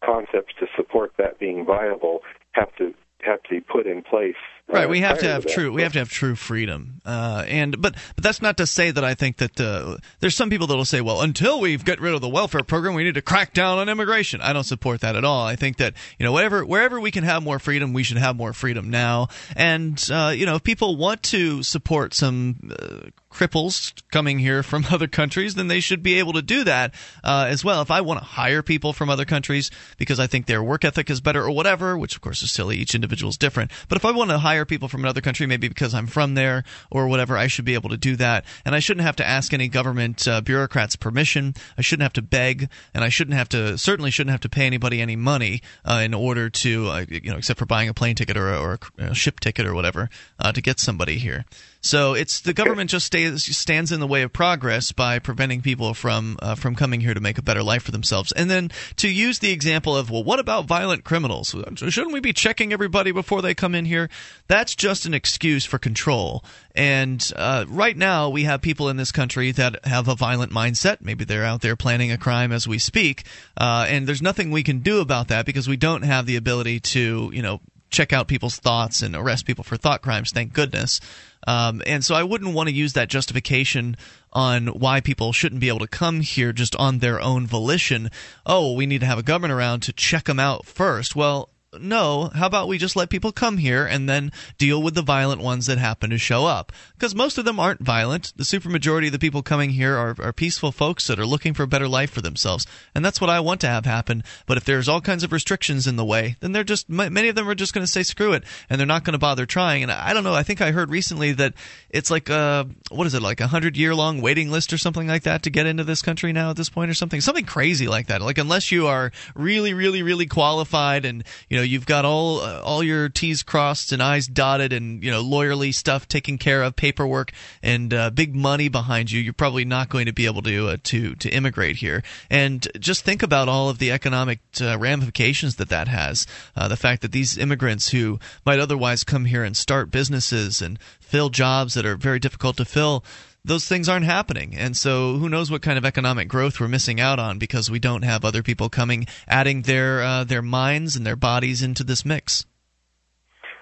concepts 0.04 0.54
to 0.60 0.66
support 0.76 1.12
that 1.18 1.38
being 1.38 1.64
viable 1.64 2.22
have 2.52 2.74
to 2.76 2.94
have 3.22 3.42
to 3.44 3.50
be 3.50 3.60
put 3.60 3.86
in 3.86 4.02
place. 4.02 4.36
Right, 4.68 4.88
we 4.88 5.00
have 5.00 5.20
to 5.20 5.26
have 5.26 5.46
true. 5.46 5.72
We 5.72 5.82
have 5.82 5.92
to 5.92 6.00
have 6.00 6.10
true 6.10 6.34
freedom, 6.34 7.00
uh, 7.06 7.44
and 7.46 7.80
but 7.80 7.94
but 8.16 8.24
that's 8.24 8.42
not 8.42 8.56
to 8.56 8.66
say 8.66 8.90
that 8.90 9.04
I 9.04 9.14
think 9.14 9.36
that 9.36 9.60
uh, 9.60 9.98
there's 10.18 10.34
some 10.34 10.50
people 10.50 10.66
that 10.66 10.76
will 10.76 10.84
say, 10.84 11.00
well, 11.00 11.20
until 11.20 11.60
we 11.60 11.76
get 11.76 12.00
rid 12.00 12.14
of 12.14 12.20
the 12.20 12.28
welfare 12.28 12.64
program, 12.64 12.94
we 12.94 13.04
need 13.04 13.14
to 13.14 13.22
crack 13.22 13.54
down 13.54 13.78
on 13.78 13.88
immigration. 13.88 14.40
I 14.40 14.52
don't 14.52 14.64
support 14.64 15.02
that 15.02 15.14
at 15.14 15.24
all. 15.24 15.46
I 15.46 15.54
think 15.54 15.76
that 15.76 15.94
you 16.18 16.24
know 16.24 16.32
whatever 16.32 16.66
wherever 16.66 17.00
we 17.00 17.12
can 17.12 17.22
have 17.22 17.44
more 17.44 17.60
freedom, 17.60 17.92
we 17.92 18.02
should 18.02 18.16
have 18.16 18.34
more 18.34 18.52
freedom 18.52 18.90
now. 18.90 19.28
And 19.54 20.04
uh, 20.12 20.32
you 20.36 20.46
know, 20.46 20.56
if 20.56 20.64
people 20.64 20.96
want 20.96 21.22
to 21.24 21.62
support 21.62 22.12
some 22.12 22.72
uh, 22.76 23.10
cripples 23.36 23.92
coming 24.10 24.38
here 24.38 24.62
from 24.62 24.86
other 24.90 25.06
countries, 25.06 25.54
then 25.54 25.68
they 25.68 25.80
should 25.80 26.02
be 26.02 26.18
able 26.18 26.32
to 26.32 26.42
do 26.42 26.64
that 26.64 26.94
uh, 27.22 27.46
as 27.48 27.64
well. 27.64 27.82
If 27.82 27.90
I 27.90 28.00
want 28.00 28.20
to 28.20 28.24
hire 28.24 28.62
people 28.62 28.92
from 28.92 29.10
other 29.10 29.24
countries 29.24 29.70
because 29.98 30.18
I 30.18 30.26
think 30.26 30.46
their 30.46 30.62
work 30.62 30.84
ethic 30.84 31.10
is 31.10 31.20
better 31.20 31.44
or 31.44 31.50
whatever, 31.50 31.98
which 31.98 32.16
of 32.16 32.22
course 32.22 32.42
is 32.42 32.50
silly, 32.50 32.76
each 32.78 32.94
individual 32.94 33.30
is 33.30 33.36
different. 33.36 33.70
But 33.88 33.96
if 33.96 34.04
I 34.04 34.10
want 34.12 34.30
to 34.30 34.38
hire 34.38 34.64
people 34.64 34.88
from 34.88 35.04
another 35.04 35.20
country, 35.20 35.46
maybe 35.46 35.68
because 35.68 35.94
I'm 35.94 36.06
from 36.06 36.34
there 36.34 36.64
or 36.90 37.08
whatever, 37.08 37.36
I 37.36 37.46
should 37.46 37.64
be 37.64 37.74
able 37.74 37.90
to 37.90 37.96
do 37.96 38.16
that. 38.16 38.44
And 38.64 38.74
I 38.74 38.78
shouldn't 38.78 39.04
have 39.04 39.16
to 39.16 39.26
ask 39.26 39.52
any 39.52 39.68
government 39.68 40.26
uh, 40.26 40.40
bureaucrats 40.40 40.96
permission. 40.96 41.54
I 41.76 41.82
shouldn't 41.82 42.02
have 42.02 42.14
to 42.14 42.22
beg, 42.22 42.68
and 42.94 43.04
I 43.04 43.08
shouldn't 43.08 43.36
have 43.36 43.48
to 43.50 43.76
certainly 43.78 44.10
shouldn't 44.10 44.32
have 44.32 44.40
to 44.40 44.48
pay 44.48 44.66
anybody 44.66 45.00
any 45.00 45.16
money 45.16 45.62
uh, 45.84 46.00
in 46.04 46.14
order 46.14 46.48
to 46.48 46.88
uh, 46.88 47.04
you 47.08 47.30
know 47.30 47.36
except 47.36 47.58
for 47.58 47.66
buying 47.66 47.88
a 47.88 47.94
plane 47.94 48.14
ticket 48.14 48.36
or 48.36 48.52
a, 48.52 48.58
or 48.58 48.78
a 48.98 49.14
ship 49.14 49.40
ticket 49.40 49.66
or 49.66 49.74
whatever 49.74 50.08
uh, 50.38 50.52
to 50.52 50.62
get 50.62 50.80
somebody 50.80 51.18
here. 51.18 51.44
So 51.80 52.14
it's 52.14 52.40
the 52.40 52.52
government 52.52 52.90
just 52.90 53.06
stays, 53.06 53.44
stands 53.56 53.92
in 53.92 54.00
the 54.00 54.06
way 54.06 54.22
of 54.22 54.32
progress 54.32 54.92
by 54.92 55.18
preventing 55.18 55.62
people 55.62 55.94
from 55.94 56.36
uh, 56.42 56.54
from 56.54 56.74
coming 56.74 57.00
here 57.00 57.14
to 57.14 57.20
make 57.20 57.38
a 57.38 57.42
better 57.42 57.62
life 57.62 57.84
for 57.84 57.92
themselves. 57.92 58.32
And 58.32 58.50
then 58.50 58.70
to 58.96 59.08
use 59.08 59.38
the 59.38 59.52
example 59.52 59.96
of 59.96 60.10
well, 60.10 60.24
what 60.24 60.40
about 60.40 60.66
violent 60.66 61.04
criminals? 61.04 61.54
Shouldn't 61.76 62.12
we 62.12 62.20
be 62.20 62.32
checking 62.32 62.72
everybody 62.72 63.12
before 63.12 63.42
they 63.42 63.54
come 63.54 63.74
in 63.74 63.84
here? 63.84 64.08
That's 64.48 64.74
just 64.74 65.06
an 65.06 65.14
excuse 65.14 65.64
for 65.64 65.78
control. 65.78 66.44
And 66.74 67.32
uh, 67.36 67.64
right 67.68 67.96
now 67.96 68.28
we 68.28 68.44
have 68.44 68.60
people 68.60 68.88
in 68.88 68.96
this 68.96 69.12
country 69.12 69.52
that 69.52 69.84
have 69.86 70.08
a 70.08 70.14
violent 70.14 70.52
mindset. 70.52 71.00
Maybe 71.00 71.24
they're 71.24 71.44
out 71.44 71.62
there 71.62 71.76
planning 71.76 72.10
a 72.12 72.18
crime 72.18 72.52
as 72.52 72.66
we 72.66 72.78
speak, 72.78 73.24
uh, 73.56 73.86
and 73.88 74.06
there's 74.06 74.22
nothing 74.22 74.50
we 74.50 74.62
can 74.62 74.80
do 74.80 75.00
about 75.00 75.28
that 75.28 75.46
because 75.46 75.68
we 75.68 75.76
don't 75.76 76.02
have 76.02 76.26
the 76.26 76.36
ability 76.36 76.80
to 76.80 77.30
you 77.32 77.42
know 77.42 77.60
check 77.96 78.12
out 78.12 78.28
people's 78.28 78.56
thoughts 78.56 79.00
and 79.00 79.16
arrest 79.16 79.46
people 79.46 79.64
for 79.64 79.78
thought 79.78 80.02
crimes. 80.02 80.30
Thank 80.30 80.52
goodness. 80.52 81.00
Um, 81.46 81.82
and 81.86 82.04
so 82.04 82.14
I 82.14 82.24
wouldn't 82.24 82.54
want 82.54 82.68
to 82.68 82.74
use 82.74 82.92
that 82.92 83.08
justification 83.08 83.96
on 84.32 84.66
why 84.66 85.00
people 85.00 85.32
shouldn't 85.32 85.62
be 85.62 85.68
able 85.68 85.78
to 85.78 85.86
come 85.86 86.20
here 86.20 86.52
just 86.52 86.76
on 86.76 86.98
their 86.98 87.20
own 87.20 87.46
volition. 87.46 88.10
Oh, 88.44 88.74
we 88.74 88.84
need 88.84 89.00
to 89.00 89.06
have 89.06 89.18
a 89.18 89.22
government 89.22 89.52
around 89.52 89.80
to 89.84 89.92
check 89.92 90.24
them 90.24 90.38
out 90.38 90.66
first. 90.66 91.16
Well, 91.16 91.48
no, 91.78 92.30
how 92.34 92.46
about 92.46 92.68
we 92.68 92.78
just 92.78 92.96
let 92.96 93.10
people 93.10 93.32
come 93.32 93.58
here 93.58 93.84
and 93.84 94.08
then 94.08 94.32
deal 94.56 94.82
with 94.82 94.94
the 94.94 95.02
violent 95.02 95.40
ones 95.40 95.66
that 95.66 95.78
happen 95.78 96.10
to 96.10 96.18
show 96.18 96.46
up? 96.46 96.72
Because 96.94 97.14
most 97.14 97.38
of 97.38 97.44
them 97.44 97.60
aren't 97.60 97.80
violent. 97.82 98.32
The 98.36 98.44
supermajority 98.44 99.06
of 99.06 99.12
the 99.12 99.18
people 99.18 99.42
coming 99.42 99.70
here 99.70 99.96
are, 99.96 100.16
are 100.20 100.32
peaceful 100.32 100.72
folks 100.72 101.06
that 101.06 101.18
are 101.18 101.26
looking 101.26 101.54
for 101.54 101.64
a 101.64 101.68
better 101.68 101.88
life 101.88 102.10
for 102.10 102.20
themselves. 102.20 102.66
And 102.94 103.04
that's 103.04 103.20
what 103.20 103.30
I 103.30 103.40
want 103.40 103.60
to 103.62 103.68
have 103.68 103.84
happen. 103.84 104.22
But 104.46 104.56
if 104.56 104.64
there's 104.64 104.88
all 104.88 105.00
kinds 105.00 105.24
of 105.24 105.32
restrictions 105.32 105.86
in 105.86 105.96
the 105.96 106.04
way, 106.04 106.36
then 106.40 106.52
they're 106.52 106.64
just, 106.64 106.88
many 106.88 107.28
of 107.28 107.34
them 107.34 107.48
are 107.48 107.54
just 107.54 107.74
going 107.74 107.84
to 107.84 107.92
say 107.92 108.02
screw 108.02 108.32
it 108.32 108.44
and 108.70 108.78
they're 108.78 108.86
not 108.86 109.04
going 109.04 109.12
to 109.12 109.18
bother 109.18 109.46
trying. 109.46 109.82
And 109.82 109.92
I 109.92 110.14
don't 110.14 110.24
know, 110.24 110.34
I 110.34 110.42
think 110.42 110.60
I 110.60 110.70
heard 110.70 110.90
recently 110.90 111.32
that 111.32 111.54
it's 111.90 112.10
like, 112.10 112.28
a, 112.28 112.68
what 112.90 113.06
is 113.06 113.14
it, 113.14 113.22
like 113.22 113.40
a 113.40 113.48
hundred 113.48 113.76
year 113.76 113.94
long 113.94 114.20
waiting 114.20 114.50
list 114.50 114.72
or 114.72 114.78
something 114.78 115.06
like 115.06 115.24
that 115.24 115.42
to 115.42 115.50
get 115.50 115.66
into 115.66 115.84
this 115.84 116.02
country 116.02 116.32
now 116.32 116.50
at 116.50 116.56
this 116.56 116.70
point 116.70 116.90
or 116.90 116.94
something? 116.94 117.20
Something 117.20 117.44
crazy 117.44 117.88
like 117.88 118.06
that. 118.06 118.22
Like 118.22 118.38
unless 118.38 118.72
you 118.72 118.86
are 118.86 119.12
really, 119.34 119.74
really, 119.74 120.02
really 120.02 120.26
qualified 120.26 121.04
and, 121.04 121.24
you 121.48 121.55
know, 121.56 121.62
you've 121.62 121.86
got 121.86 122.04
all 122.04 122.40
uh, 122.40 122.60
all 122.60 122.82
your 122.82 123.08
T's 123.08 123.42
crossed 123.42 123.92
and 123.92 124.02
I's 124.02 124.26
dotted, 124.26 124.72
and 124.72 125.02
you 125.02 125.10
know 125.10 125.22
lawyerly 125.22 125.74
stuff 125.74 126.08
taken 126.08 126.38
care 126.38 126.62
of, 126.62 126.76
paperwork, 126.76 127.32
and 127.62 127.92
uh, 127.92 128.10
big 128.10 128.34
money 128.34 128.68
behind 128.68 129.10
you, 129.10 129.20
you're 129.20 129.32
probably 129.32 129.64
not 129.64 129.88
going 129.88 130.06
to 130.06 130.12
be 130.12 130.26
able 130.26 130.42
to 130.42 130.68
uh, 130.68 130.76
to 130.84 131.14
to 131.16 131.28
immigrate 131.30 131.76
here. 131.76 132.02
And 132.30 132.66
just 132.78 133.04
think 133.04 133.22
about 133.22 133.48
all 133.48 133.68
of 133.68 133.78
the 133.78 133.90
economic 133.92 134.40
uh, 134.60 134.78
ramifications 134.78 135.56
that 135.56 135.68
that 135.68 135.88
has. 135.88 136.26
Uh, 136.54 136.68
the 136.68 136.76
fact 136.76 137.02
that 137.02 137.12
these 137.12 137.38
immigrants 137.38 137.90
who 137.90 138.18
might 138.44 138.60
otherwise 138.60 139.04
come 139.04 139.24
here 139.24 139.44
and 139.44 139.56
start 139.56 139.90
businesses 139.90 140.62
and 140.62 140.78
fill 141.00 141.28
jobs 141.28 141.74
that 141.74 141.86
are 141.86 141.96
very 141.96 142.18
difficult 142.18 142.56
to 142.56 142.64
fill 142.64 143.04
those 143.46 143.66
things 143.68 143.88
aren't 143.88 144.04
happening. 144.04 144.54
And 144.56 144.76
so 144.76 145.16
who 145.18 145.28
knows 145.28 145.50
what 145.50 145.62
kind 145.62 145.78
of 145.78 145.84
economic 145.84 146.28
growth 146.28 146.58
we're 146.58 146.68
missing 146.68 147.00
out 147.00 147.20
on 147.20 147.38
because 147.38 147.70
we 147.70 147.78
don't 147.78 148.02
have 148.02 148.24
other 148.24 148.42
people 148.42 148.68
coming 148.68 149.06
adding 149.28 149.62
their 149.62 150.02
uh, 150.02 150.24
their 150.24 150.42
minds 150.42 150.96
and 150.96 151.06
their 151.06 151.16
bodies 151.16 151.62
into 151.62 151.84
this 151.84 152.04
mix. 152.04 152.44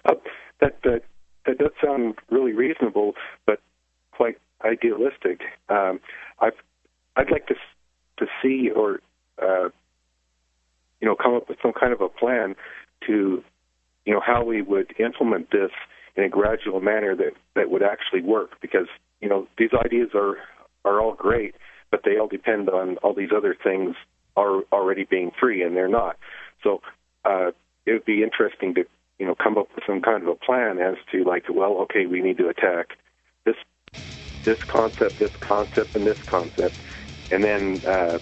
Uh, 0.05 0.15
that, 0.61 0.81
that 0.83 1.03
that 1.47 1.59
does 1.59 1.73
sound 1.85 2.15
really 2.31 2.53
reasonable, 2.53 3.13
but 3.47 3.61
quite 4.13 4.39
idealistic. 4.65 5.43
Um, 5.69 6.01
I've 6.41 6.55
I'd 7.17 7.31
like 7.31 7.47
to 7.49 7.55
to 8.19 8.27
see 8.43 8.71
or 8.71 9.01
uh, 9.41 9.69
you 11.01 11.09
know 11.09 11.15
come 11.15 11.35
up 11.35 11.49
with 11.49 11.59
some 11.63 11.73
kind 11.73 11.93
of 11.93 12.01
a 12.01 12.09
plan 12.09 12.57
to 13.07 13.45
you 14.07 14.15
know 14.15 14.21
how 14.25 14.45
we 14.45 14.63
would 14.63 14.95
implement 14.99 15.51
this 15.51 15.71
in 16.17 16.25
a 16.25 16.29
gradual 16.29 16.81
manner 16.81 17.15
that 17.15 17.35
that 17.55 17.71
would 17.71 17.83
actually 17.83 18.23
work 18.23 18.61
because 18.63 18.87
you 19.25 19.31
know 19.31 19.49
these 19.57 19.71
ideas 19.73 20.11
are 20.15 20.37
are 20.85 21.01
all 21.01 21.15
great, 21.15 21.55
but 21.91 22.03
they 22.05 22.19
all 22.19 22.29
depend 22.29 22.69
on 22.69 22.99
all 22.99 23.15
these 23.15 23.31
other 23.35 23.57
things 23.61 23.97
are 24.37 24.61
already 24.71 25.05
being 25.05 25.31
free, 25.41 25.63
and 25.63 25.75
they're 25.75 25.89
not. 25.89 26.19
So 26.63 26.83
uh, 27.25 27.53
it 27.87 27.93
would 27.93 28.05
be 28.05 28.23
interesting 28.23 28.75
to 28.75 28.85
you 29.19 29.27
know 29.27 29.35
come 29.35 29.57
up 29.57 29.69
with 29.75 29.85
some 29.87 30.03
kind 30.03 30.23
of 30.23 30.29
a 30.29 30.35
plan 30.35 30.79
as 30.79 30.97
to 31.11 31.25
like, 31.25 31.45
well, 31.49 31.79
okay, 31.85 32.05
we 32.05 32.21
need 32.21 32.37
to 32.37 32.49
attack 32.49 32.99
this 33.47 33.57
this 34.45 34.59
concept, 34.71 35.21
this 35.21 35.33
concept, 35.41 35.97
and 35.97 36.07
this 36.07 36.19
concept, 36.29 36.83
and 37.31 37.43
then 37.43 37.81
uh, 37.89 38.19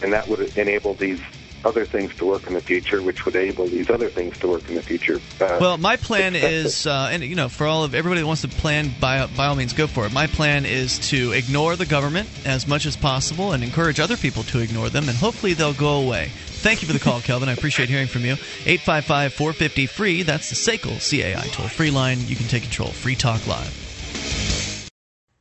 and 0.00 0.12
that 0.12 0.28
would 0.28 0.52
enable 0.54 0.94
these 0.94 1.18
other 1.64 1.84
things 1.84 2.14
to 2.16 2.24
work 2.24 2.46
in 2.46 2.54
the 2.54 2.60
future, 2.60 3.02
which 3.02 3.24
would 3.24 3.34
enable 3.34 3.66
these 3.66 3.90
other 3.90 4.08
things 4.08 4.38
to 4.38 4.48
work 4.48 4.68
in 4.68 4.74
the 4.74 4.82
future. 4.82 5.20
Uh, 5.40 5.58
well, 5.60 5.78
my 5.78 5.96
plan 5.96 6.34
is, 6.36 6.86
uh, 6.86 7.08
and 7.10 7.22
you 7.22 7.34
know, 7.34 7.48
for 7.48 7.66
all 7.66 7.84
of 7.84 7.94
everybody 7.94 8.20
that 8.20 8.26
wants 8.26 8.42
to 8.42 8.48
plan, 8.48 8.92
by 9.00 9.26
by 9.26 9.46
all 9.46 9.56
means, 9.56 9.72
go 9.72 9.86
for 9.86 10.06
it. 10.06 10.12
My 10.12 10.26
plan 10.26 10.64
is 10.66 10.98
to 11.10 11.32
ignore 11.32 11.76
the 11.76 11.86
government 11.86 12.28
as 12.44 12.66
much 12.66 12.86
as 12.86 12.96
possible 12.96 13.52
and 13.52 13.62
encourage 13.62 14.00
other 14.00 14.16
people 14.16 14.42
to 14.44 14.60
ignore 14.60 14.88
them, 14.88 15.08
and 15.08 15.16
hopefully 15.16 15.54
they'll 15.54 15.74
go 15.74 16.00
away. 16.02 16.30
Thank 16.66 16.82
you 16.82 16.88
for 16.88 16.94
the 16.94 17.00
call, 17.00 17.20
Kelvin. 17.22 17.48
I 17.48 17.52
appreciate 17.52 17.88
hearing 17.88 18.08
from 18.08 18.22
you. 18.22 18.32
855 18.64 19.34
450 19.34 19.86
free. 19.86 20.22
That's 20.22 20.50
the 20.50 20.56
SACL 20.56 20.98
CAI 20.98 21.46
toll 21.48 21.68
free 21.68 21.90
line. 21.90 22.18
You 22.26 22.36
can 22.36 22.46
take 22.46 22.62
control. 22.62 22.88
Free 22.88 23.14
Talk 23.14 23.46
Live. 23.46 24.90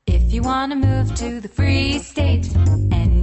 If 0.07 0.31
you 0.31 0.43
want 0.43 0.71
to 0.71 0.75
move 0.75 1.15
to 1.15 1.39
the 1.39 1.47
free 1.47 1.97
state 1.99 2.47
and 2.55 3.04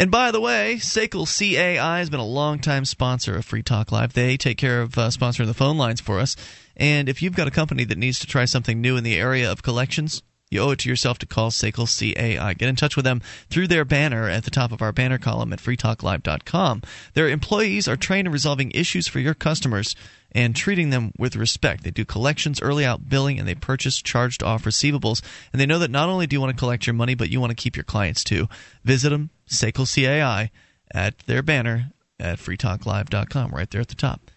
And 0.00 0.12
by 0.12 0.30
the 0.30 0.40
way, 0.40 0.76
SACL 0.76 1.26
CAI 1.26 1.98
has 1.98 2.08
been 2.08 2.20
a 2.20 2.24
longtime 2.24 2.84
sponsor 2.84 3.34
of 3.34 3.44
Free 3.44 3.64
Talk 3.64 3.90
Live. 3.90 4.12
They 4.12 4.36
take 4.36 4.56
care 4.56 4.80
of 4.80 4.96
uh, 4.96 5.08
sponsoring 5.08 5.46
the 5.46 5.54
phone 5.54 5.76
lines 5.76 6.00
for 6.00 6.20
us. 6.20 6.36
And 6.78 7.08
if 7.08 7.22
you've 7.22 7.36
got 7.36 7.48
a 7.48 7.52
company 7.52 7.84
that 7.84 7.98
needs 7.98 8.18
to 8.20 8.26
try 8.26 8.44
something 8.44 8.80
new 8.80 8.96
in 8.96 9.04
the 9.04 9.16
area 9.16 9.50
of 9.50 9.62
collections, 9.62 10.22
you 10.50 10.60
owe 10.60 10.70
it 10.70 10.78
to 10.80 10.88
yourself 10.88 11.18
to 11.18 11.26
call 11.26 11.50
SACL 11.50 11.86
CAI. 11.86 12.54
Get 12.54 12.68
in 12.68 12.76
touch 12.76 12.96
with 12.96 13.04
them 13.04 13.20
through 13.50 13.66
their 13.66 13.84
banner 13.84 14.28
at 14.28 14.44
the 14.44 14.50
top 14.50 14.72
of 14.72 14.80
our 14.80 14.92
banner 14.92 15.18
column 15.18 15.52
at 15.52 15.58
freetalklive.com. 15.58 16.82
Their 17.14 17.28
employees 17.28 17.86
are 17.86 17.96
trained 17.96 18.26
in 18.26 18.32
resolving 18.32 18.70
issues 18.70 19.08
for 19.08 19.20
your 19.20 19.34
customers 19.34 19.94
and 20.32 20.56
treating 20.56 20.90
them 20.90 21.12
with 21.18 21.36
respect. 21.36 21.84
They 21.84 21.90
do 21.90 22.04
collections, 22.04 22.62
early 22.62 22.84
out 22.84 23.08
billing, 23.08 23.38
and 23.38 23.46
they 23.46 23.54
purchase 23.54 24.00
charged 24.00 24.42
off 24.42 24.64
receivables. 24.64 25.22
And 25.52 25.60
they 25.60 25.66
know 25.66 25.78
that 25.78 25.90
not 25.90 26.08
only 26.08 26.26
do 26.26 26.36
you 26.36 26.40
want 26.40 26.56
to 26.56 26.58
collect 26.58 26.86
your 26.86 26.94
money, 26.94 27.14
but 27.14 27.30
you 27.30 27.40
want 27.40 27.50
to 27.50 27.62
keep 27.62 27.76
your 27.76 27.84
clients 27.84 28.24
too. 28.24 28.48
Visit 28.84 29.10
them, 29.10 29.30
SACL 29.50 29.86
CAI, 29.86 30.50
at 30.92 31.18
their 31.20 31.42
banner 31.42 31.92
at 32.18 32.38
freetalklive.com, 32.38 33.50
right 33.50 33.70
there 33.70 33.80
at 33.80 33.88
the 33.88 33.94
top. 33.94 34.27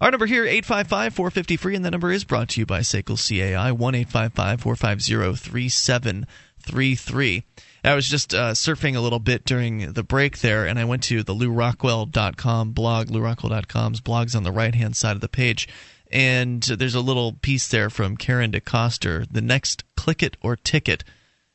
Our 0.00 0.12
number 0.12 0.26
here, 0.26 0.44
855 0.44 1.12
450 1.12 1.56
free, 1.56 1.74
and 1.74 1.84
the 1.84 1.90
number 1.90 2.12
is 2.12 2.22
brought 2.22 2.50
to 2.50 2.60
you 2.60 2.66
by 2.66 2.80
SACL 2.80 3.16
CAI, 3.18 3.72
1 3.72 3.94
855 3.96 4.60
450 4.60 5.50
3733. 5.50 7.44
I 7.82 7.94
was 7.96 8.08
just 8.08 8.32
uh, 8.32 8.52
surfing 8.52 8.94
a 8.94 9.00
little 9.00 9.18
bit 9.18 9.44
during 9.44 9.94
the 9.94 10.04
break 10.04 10.38
there, 10.38 10.66
and 10.66 10.78
I 10.78 10.84
went 10.84 11.02
to 11.04 11.24
the 11.24 11.34
LewRockwell.com 11.34 12.70
blog. 12.72 13.08
LewRockwell.com's 13.08 14.00
blog's 14.00 14.36
on 14.36 14.44
the 14.44 14.52
right 14.52 14.76
hand 14.76 14.94
side 14.94 15.16
of 15.16 15.20
the 15.20 15.28
page. 15.28 15.66
And 16.12 16.62
there's 16.62 16.94
a 16.94 17.00
little 17.00 17.32
piece 17.32 17.66
there 17.66 17.90
from 17.90 18.16
Karen 18.16 18.52
DeCoster, 18.52 19.26
the 19.28 19.40
next 19.40 19.82
click 19.96 20.22
it 20.22 20.36
or 20.40 20.54
ticket. 20.54 21.02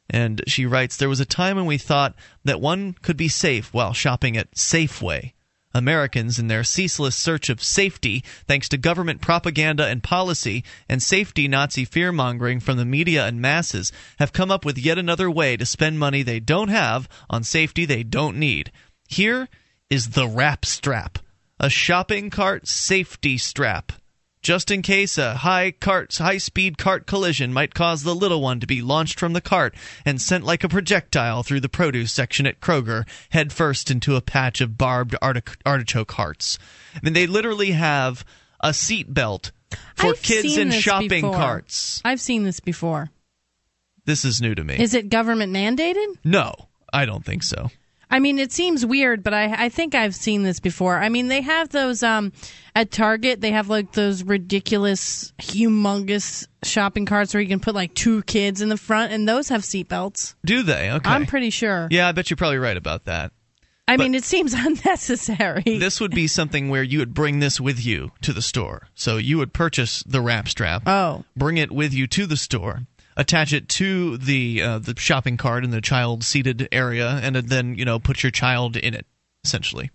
And 0.09 0.41
she 0.47 0.65
writes 0.65 0.97
There 0.97 1.07
was 1.07 1.21
a 1.21 1.25
time 1.25 1.55
when 1.55 1.65
we 1.65 1.77
thought 1.77 2.13
that 2.43 2.59
one 2.59 2.97
could 3.01 3.15
be 3.15 3.29
safe 3.29 3.73
while 3.73 3.93
shopping 3.93 4.35
at 4.35 4.51
Safeway. 4.51 5.31
Americans, 5.73 6.37
in 6.37 6.47
their 6.47 6.63
ceaseless 6.63 7.15
search 7.15 7.49
of 7.49 7.63
safety, 7.63 8.23
thanks 8.47 8.69
to 8.69 8.77
government 8.77 9.21
propaganda 9.21 9.87
and 9.87 10.03
policy, 10.03 10.63
and 10.87 11.01
safety 11.01 11.47
Nazi 11.47 11.85
fear 11.85 12.11
mongering 12.11 12.59
from 12.59 12.77
the 12.77 12.85
media 12.85 13.25
and 13.25 13.41
masses, 13.41 13.91
have 14.19 14.33
come 14.33 14.51
up 14.51 14.65
with 14.65 14.77
yet 14.77 14.97
another 14.97 15.31
way 15.31 15.57
to 15.57 15.65
spend 15.65 15.97
money 15.97 16.21
they 16.21 16.39
don't 16.39 16.69
have 16.69 17.09
on 17.29 17.43
safety 17.43 17.85
they 17.85 18.03
don't 18.03 18.37
need. 18.37 18.71
Here 19.07 19.47
is 19.89 20.11
the 20.11 20.27
Wrap 20.27 20.65
Strap, 20.65 21.19
a 21.59 21.69
shopping 21.69 22.29
cart 22.29 22.67
safety 22.67 23.37
strap. 23.37 23.93
Just 24.43 24.69
in 24.69 24.81
case 24.81 25.17
a 25.17 25.35
high 25.35 25.71
cart 25.71 26.13
high 26.15 26.37
speed 26.37 26.77
cart 26.77 27.07
collision 27.07 27.51
might 27.53 27.73
cause 27.73 28.03
the 28.03 28.13
little 28.13 28.41
one 28.41 28.59
to 28.59 28.67
be 28.67 28.81
launched 28.81 29.19
from 29.19 29.33
the 29.33 29.41
cart 29.41 29.73
and 30.05 30.21
sent 30.21 30.43
like 30.43 30.63
a 30.63 30.69
projectile 30.69 31.41
through 31.41 31.61
the 31.61 31.69
produce 31.69 32.11
section 32.11 32.45
at 32.45 32.59
Kroger 32.59 33.07
headfirst 33.29 33.89
into 33.89 34.15
a 34.15 34.21
patch 34.21 34.61
of 34.61 34.77
barbed 34.77 35.15
artic- 35.21 35.57
artichoke 35.65 36.11
hearts. 36.11 36.59
I 36.95 36.99
mean 37.01 37.13
they 37.13 37.25
literally 37.25 37.71
have 37.71 38.23
a 38.59 38.73
seat 38.73 39.11
belt 39.13 39.51
for 39.95 40.07
I've 40.07 40.21
kids 40.21 40.57
in 40.57 40.71
shopping 40.71 41.21
before. 41.21 41.33
carts. 41.33 42.01
I've 42.05 42.21
seen 42.21 42.43
this 42.43 42.59
before. 42.59 43.09
This 44.05 44.25
is 44.25 44.41
new 44.41 44.53
to 44.53 44.63
me. 44.63 44.77
Is 44.77 44.93
it 44.93 45.09
government 45.09 45.53
mandated? 45.53 46.17
no, 46.23 46.53
I 46.91 47.05
don't 47.05 47.25
think 47.25 47.41
so. 47.43 47.71
I 48.13 48.19
mean, 48.19 48.37
it 48.37 48.51
seems 48.51 48.85
weird, 48.85 49.23
but 49.23 49.33
I 49.33 49.65
I 49.65 49.69
think 49.69 49.95
I've 49.95 50.13
seen 50.13 50.43
this 50.43 50.59
before. 50.59 50.99
I 50.99 51.09
mean, 51.09 51.29
they 51.29 51.41
have 51.41 51.69
those 51.69 52.03
um 52.03 52.31
at 52.75 52.91
Target. 52.91 53.41
They 53.41 53.49
have 53.49 53.69
like 53.69 53.93
those 53.93 54.23
ridiculous, 54.23 55.33
humongous 55.39 56.47
shopping 56.63 57.07
carts 57.07 57.33
where 57.33 57.41
you 57.41 57.49
can 57.49 57.59
put 57.59 57.73
like 57.73 57.95
two 57.95 58.21
kids 58.23 58.61
in 58.61 58.69
the 58.69 58.77
front, 58.77 59.11
and 59.13 59.27
those 59.27 59.49
have 59.49 59.63
seatbelts. 59.63 60.35
Do 60.45 60.61
they? 60.61 60.91
Okay. 60.91 61.09
I'm 61.09 61.25
pretty 61.25 61.49
sure. 61.49 61.87
yeah, 61.89 62.07
I 62.07 62.11
bet 62.11 62.29
you're 62.29 62.37
probably 62.37 62.59
right 62.59 62.77
about 62.77 63.05
that. 63.05 63.31
I 63.87 63.97
mean, 63.97 64.13
it 64.13 64.23
seems 64.23 64.53
unnecessary. 64.57 65.63
This 65.65 65.99
would 65.99 66.11
be 66.11 66.27
something 66.27 66.69
where 66.69 66.83
you 66.83 66.99
would 66.99 67.15
bring 67.15 67.39
this 67.39 67.59
with 67.59 67.83
you 67.83 68.11
to 68.21 68.31
the 68.31 68.43
store. 68.43 68.87
So 68.93 69.17
you 69.17 69.39
would 69.39 69.53
purchase 69.53 70.03
the 70.03 70.21
wrap 70.21 70.47
strap, 70.47 70.83
oh, 70.85 71.23
bring 71.35 71.57
it 71.57 71.71
with 71.71 71.93
you 71.93 72.05
to 72.07 72.27
the 72.27 72.37
store, 72.37 72.83
attach 73.17 73.53
it 73.53 73.69
to 73.69 74.17
the 74.17 74.61
uh, 74.61 74.79
the 74.79 74.93
shopping 74.97 75.37
cart 75.37 75.63
in 75.63 75.71
the 75.71 75.81
child 75.81 76.23
seated 76.23 76.67
area, 76.71 77.19
and 77.23 77.35
then 77.35 77.75
you 77.75 77.85
know 77.85 77.99
put 77.99 78.23
your 78.23 78.31
child 78.31 78.75
in 78.77 78.93
it. 78.93 79.05
Essentially, 79.45 79.91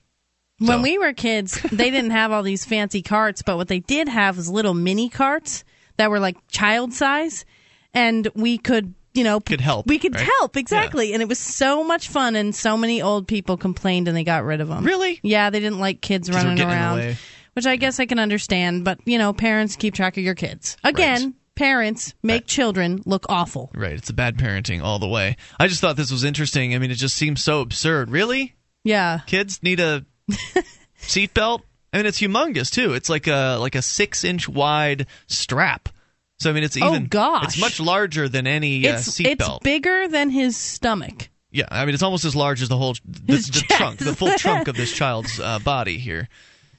when 0.59 0.79
So- 0.79 0.83
we 0.83 0.99
were 0.99 1.13
kids, 1.13 1.61
they 1.73 1.91
didn't 1.91 2.11
have 2.11 2.33
all 2.33 2.43
these 2.43 2.65
fancy 2.65 3.03
carts, 3.03 3.43
but 3.43 3.57
what 3.57 3.69
they 3.69 3.81
did 3.81 4.09
have 4.09 4.37
was 4.37 4.49
little 4.51 4.75
mini 4.75 5.09
carts 5.09 5.65
that 5.97 6.11
were 6.11 6.21
like 6.21 6.37
child 6.49 6.93
size, 6.93 7.45
and 7.95 8.29
we 8.35 8.59
could. 8.59 8.95
You 9.15 9.25
know, 9.25 9.41
Could 9.41 9.61
help, 9.63 9.87
We 9.89 9.99
could 9.99 10.15
right? 10.15 10.29
help 10.39 10.57
exactly, 10.57 11.13
and 11.13 11.21
it 11.23 11.29
was 11.29 11.41
so 11.41 11.83
much 11.83 12.09
fun. 12.09 12.37
And 12.37 12.55
so 12.55 12.77
many 12.77 13.03
old 13.03 13.27
people 13.27 13.57
complained, 13.57 14.07
and 14.07 14.17
they 14.17 14.23
got 14.23 14.45
rid 14.45 14.61
of 14.61 14.69
them. 14.69 14.85
Really? 14.85 15.19
Yeah, 15.25 15.51
they 15.51 15.59
didn't 15.59 15.81
like 15.81 16.01
kids 16.01 16.31
running 16.31 16.55
getting 16.55 16.71
in 16.71 16.77
the 16.79 17.03
around, 17.03 17.17
which 17.55 17.67
I 17.67 17.75
guess 17.77 17.99
I 17.99 18.07
can 18.07 18.21
understand. 18.21 18.85
But 18.85 19.01
you 19.07 19.19
know, 19.19 19.33
parents 19.33 19.75
keep 19.75 19.95
track 19.95 20.19
of 20.19 20.23
your 20.23 20.37
kids. 20.37 20.77
Again, 20.85 21.23
Right. 21.25 21.33
Parents 21.59 22.15
make 22.23 22.47
children 22.47 23.03
look 23.05 23.27
awful. 23.29 23.71
right? 23.75 23.93
It's 23.93 24.11
a 24.11 24.15
bad 24.15 24.37
parenting 24.39 24.83
all 24.83 24.99
the 24.99 25.09
way. 25.09 25.37
I 25.59 25.67
just 25.67 25.81
thought 25.81 25.97
this 25.97 26.11
was 26.11 26.25
interesting. 26.25 26.75
I 26.75 26.79
mean, 26.79 26.91
it 26.91 26.95
just 26.97 27.17
seems 27.17 27.43
so 27.43 27.61
absurd. 27.61 28.11
Really, 28.11 28.55
Yeah, 28.85 29.21
kids 29.27 29.61
need 29.63 29.81
a 29.81 30.05
seatbelt. 31.01 31.63
I 31.93 31.97
mean, 31.99 32.07
it's 32.07 32.21
humongous 32.21 32.71
too. 32.71 32.93
It's 32.95 33.09
like 33.09 33.27
a 33.27 33.57
like 33.61 33.75
a 33.75 33.83
six 33.83 34.25
inch 34.25 34.49
wide 34.49 35.07
strap. 35.27 35.89
So 36.41 36.51
I 36.51 36.53
mean, 36.53 36.63
it's 36.65 36.77
even. 36.77 36.89
Oh, 36.89 36.95
even. 36.95 37.07
gosh. 37.07 37.45
It's 37.45 37.61
much 37.61 37.81
larger 37.81 38.29
than 38.29 38.47
any 38.47 38.87
uh, 38.87 38.95
it's 38.95 39.19
it's 39.21 39.21
seatbelt. 39.43 39.63
bigger 39.63 40.07
than 40.09 40.31
his 40.31 40.57
stomach. 40.57 41.29
Yeah, 41.51 41.67
I 41.71 41.85
mean 41.87 41.95
it's 41.95 42.03
almost 42.03 42.25
as 42.27 42.37
large 42.37 42.61
as 42.63 42.69
the 42.69 42.77
whole 42.77 42.95
the, 43.07 43.33
His 43.33 43.47
the 43.47 43.53
chest. 43.61 43.71
trunk, 43.71 43.99
the 43.99 44.15
full 44.15 44.33
trunk 44.37 44.69
of 44.69 44.77
this 44.77 44.93
child's 44.97 45.41
uh, 45.41 45.59
body 45.59 45.97
here. 45.99 46.29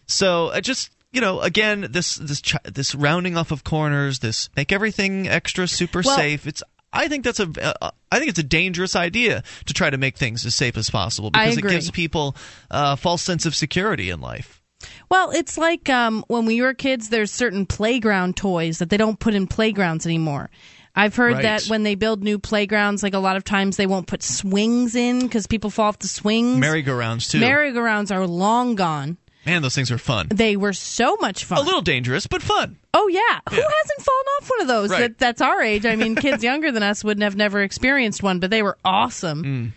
So 0.06 0.48
uh, 0.50 0.62
just 0.62 0.92
you 1.12 1.22
know, 1.22 1.42
again, 1.42 1.88
this 1.90 2.16
this 2.16 2.42
this 2.66 2.94
rounding 2.96 3.38
off 3.38 3.52
of 3.52 3.64
corners, 3.64 4.20
this 4.20 4.50
make 4.56 4.72
everything 4.72 5.28
extra 5.28 5.68
super 5.68 6.02
Well- 6.06 6.16
safe. 6.16 6.46
It's 6.48 6.64
I 6.92 7.08
think 7.08 7.24
that's 7.24 7.40
a 7.40 7.50
uh, 7.84 7.92
I 8.12 8.18
think 8.18 8.30
it's 8.30 8.40
a 8.40 8.44
dangerous 8.44 8.96
idea 8.96 9.44
to 9.66 9.74
try 9.74 9.90
to 9.90 9.98
make 9.98 10.18
things 10.18 10.46
as 10.46 10.56
safe 10.56 10.76
as 10.78 10.90
possible 10.90 11.30
because 11.32 11.58
it 11.58 11.62
gives 11.62 11.92
people 11.92 12.36
a 12.72 12.98
false 12.98 13.22
sense 13.22 13.46
of 13.46 13.54
security 13.56 14.10
in 14.10 14.22
life. 14.22 14.62
Well, 15.10 15.32
it's 15.32 15.58
like 15.58 15.90
um, 15.90 16.24
when 16.28 16.46
we 16.46 16.62
were 16.62 16.74
kids, 16.74 17.10
there's 17.10 17.32
certain 17.32 17.66
playground 17.66 18.38
toys 18.38 18.80
that 18.80 18.90
they 18.90 18.98
don't 18.98 19.20
put 19.20 19.34
in 19.36 19.46
playgrounds 19.46 20.06
anymore. 20.06 20.50
I've 20.96 21.16
heard 21.16 21.34
Right. 21.36 21.44
that 21.44 21.66
when 21.66 21.84
they 21.84 21.96
build 21.96 22.24
new 22.24 22.40
playgrounds, 22.40 23.04
like 23.04 23.14
a 23.14 23.20
lot 23.20 23.36
of 23.36 23.44
times 23.44 23.78
they 23.78 23.86
won't 23.88 24.08
put 24.08 24.24
swings 24.24 24.96
in 24.96 25.20
because 25.20 25.48
people 25.48 25.70
fall 25.70 25.90
off 25.90 26.00
the 26.00 26.08
swings. 26.08 26.58
Merry-go-rounds 26.58 27.28
too. 27.28 27.40
Merry-go-rounds 27.40 28.10
are 28.12 28.26
long 28.26 28.76
gone. 28.76 29.18
Man, 29.46 29.62
those 29.62 29.74
things 29.74 29.90
are 29.92 29.98
fun. 29.98 30.28
They 30.30 30.58
were 30.58 30.74
so 30.74 31.16
much 31.22 31.46
fun. 31.46 31.60
A 31.60 31.62
little 31.62 31.82
dangerous, 31.82 32.28
but 32.28 32.42
fun. 32.42 32.78
Oh 32.94 33.08
yeah. 33.08 33.40
Who 33.50 33.56
hasn't 33.56 34.02
fallen 34.02 34.26
off 34.38 34.50
one 34.50 34.62
of 34.62 34.68
those? 34.68 34.90
Right. 34.92 35.00
That, 35.00 35.18
that's 35.18 35.42
our 35.42 35.62
age. 35.62 35.86
I 35.86 35.96
mean, 35.96 36.16
kids 36.16 36.44
younger 36.44 36.72
than 36.72 36.84
us 36.84 37.04
wouldn't 37.04 37.24
have 37.24 37.36
never 37.36 37.62
experienced 37.62 38.22
one, 38.22 38.40
but 38.40 38.50
they 38.50 38.62
were 38.62 38.78
awesome. 38.84 39.44
Mm. 39.44 39.72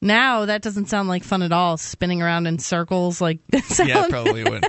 Now 0.00 0.46
that 0.46 0.62
doesn't 0.62 0.86
sound 0.86 1.08
like 1.08 1.22
fun 1.24 1.42
at 1.42 1.52
all. 1.52 1.76
Spinning 1.76 2.22
around 2.22 2.46
in 2.46 2.58
circles, 2.58 3.20
like 3.20 3.38
that 3.50 3.84
Yeah, 3.86 4.06
probably 4.08 4.44
would. 4.44 4.66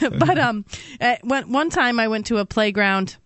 but 0.18 0.38
um, 0.38 0.64
at 1.00 1.24
one 1.24 1.52
one 1.52 1.70
time 1.70 2.00
I 2.00 2.08
went 2.08 2.26
to 2.26 2.38
a 2.38 2.44
playground 2.44 3.16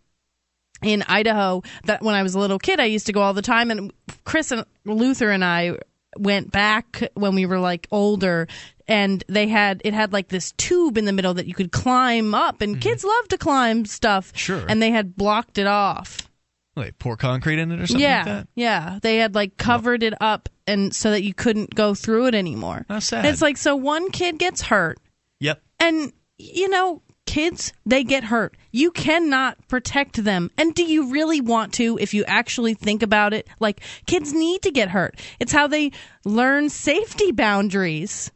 in 0.82 1.03
Idaho 1.09 1.62
that 1.84 2.03
when 2.03 2.14
I 2.14 2.22
was 2.22 2.34
a 2.34 2.38
little 2.38 2.59
kid 2.59 2.80
I 2.80 2.84
used 2.84 3.07
to 3.07 3.12
go 3.12 3.22
all 3.22 3.32
the 3.32 3.42
time, 3.42 3.70
and 3.70 3.92
Chris 4.24 4.51
and 4.51 4.66
Luther 4.84 5.30
and 5.30 5.44
I 5.44 5.78
went 6.18 6.51
back 6.51 7.11
when 7.14 7.34
we 7.34 7.47
were 7.47 7.59
like 7.59 7.86
older 7.90 8.47
and 8.89 9.24
they 9.28 9.49
had 9.49 9.82
it 9.84 9.95
had 9.95 10.12
like 10.12 10.28
this 10.28 10.53
tube 10.53 10.97
in 10.99 11.05
the 11.05 11.12
middle 11.12 11.34
that 11.34 11.47
you 11.47 11.55
could 11.55 11.72
climb 11.72 12.34
up 12.34 12.61
and 12.61 12.80
kids 12.80 13.05
love 13.05 13.28
to 13.28 13.39
climb 13.39 13.84
stuff 13.84 14.28
Mm-hmm. 14.28 14.37
Sure. 14.37 14.64
and 14.68 14.80
they 14.82 14.91
had 14.91 15.16
blocked 15.16 15.59
it 15.59 15.66
off 15.66 16.28
Like 16.76 16.99
pour 16.99 17.16
concrete 17.16 17.59
in 17.59 17.72
it 17.72 17.80
or 17.80 17.87
something 17.87 18.03
yeah 18.03 18.16
like 18.18 18.24
that. 18.26 18.49
yeah 18.55 18.99
they 19.03 19.16
had 19.16 19.34
like 19.34 19.57
covered 19.57 20.03
it 20.03 20.14
up 20.20 20.49
and 20.66 20.95
so 20.95 21.11
that 21.11 21.22
you 21.22 21.34
couldn't 21.34 21.74
go 21.74 21.95
through 21.95 22.26
it 22.26 22.34
anymore 22.34 22.84
How 22.89 22.99
sad. 22.99 23.24
it's 23.24 23.43
like 23.43 23.57
so 23.57 23.76
one 23.76 24.11
kid 24.11 24.39
gets 24.39 24.62
hurt 24.62 24.99
Yep. 25.41 25.61
and 25.80 26.12
you 26.39 26.68
know, 26.68 27.01
kids, 27.24 27.72
they 27.87 28.05
get 28.05 28.22
hurt. 28.24 28.55
You 28.70 28.91
cannot 28.91 29.57
protect 29.68 30.22
them. 30.22 30.51
And 30.59 30.74
do 30.74 30.84
you 30.84 31.11
really 31.11 31.41
want 31.41 31.72
to 31.74 31.99
if 31.99 32.12
you 32.12 32.24
actually 32.26 32.74
think 32.74 33.03
about 33.03 33.32
it? 33.32 33.49
Like 33.59 33.80
kids 34.07 34.34
need 34.34 34.61
to 34.62 34.70
get 34.70 34.91
hurt. 34.91 35.18
It's 35.41 35.51
how 35.53 35.66
they 35.66 35.93
learn 36.26 36.68
safety 36.68 37.32
boundaries. 37.32 38.30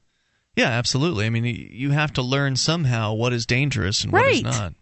Yeah, 0.60 0.68
absolutely. 0.68 1.24
I 1.24 1.30
mean, 1.30 1.46
you 1.46 1.90
have 1.92 2.12
to 2.12 2.22
learn 2.22 2.54
somehow 2.54 3.14
what 3.14 3.32
is 3.32 3.46
dangerous 3.46 4.04
and 4.04 4.12
what 4.12 4.26
is 4.26 4.42
not. 4.42 4.74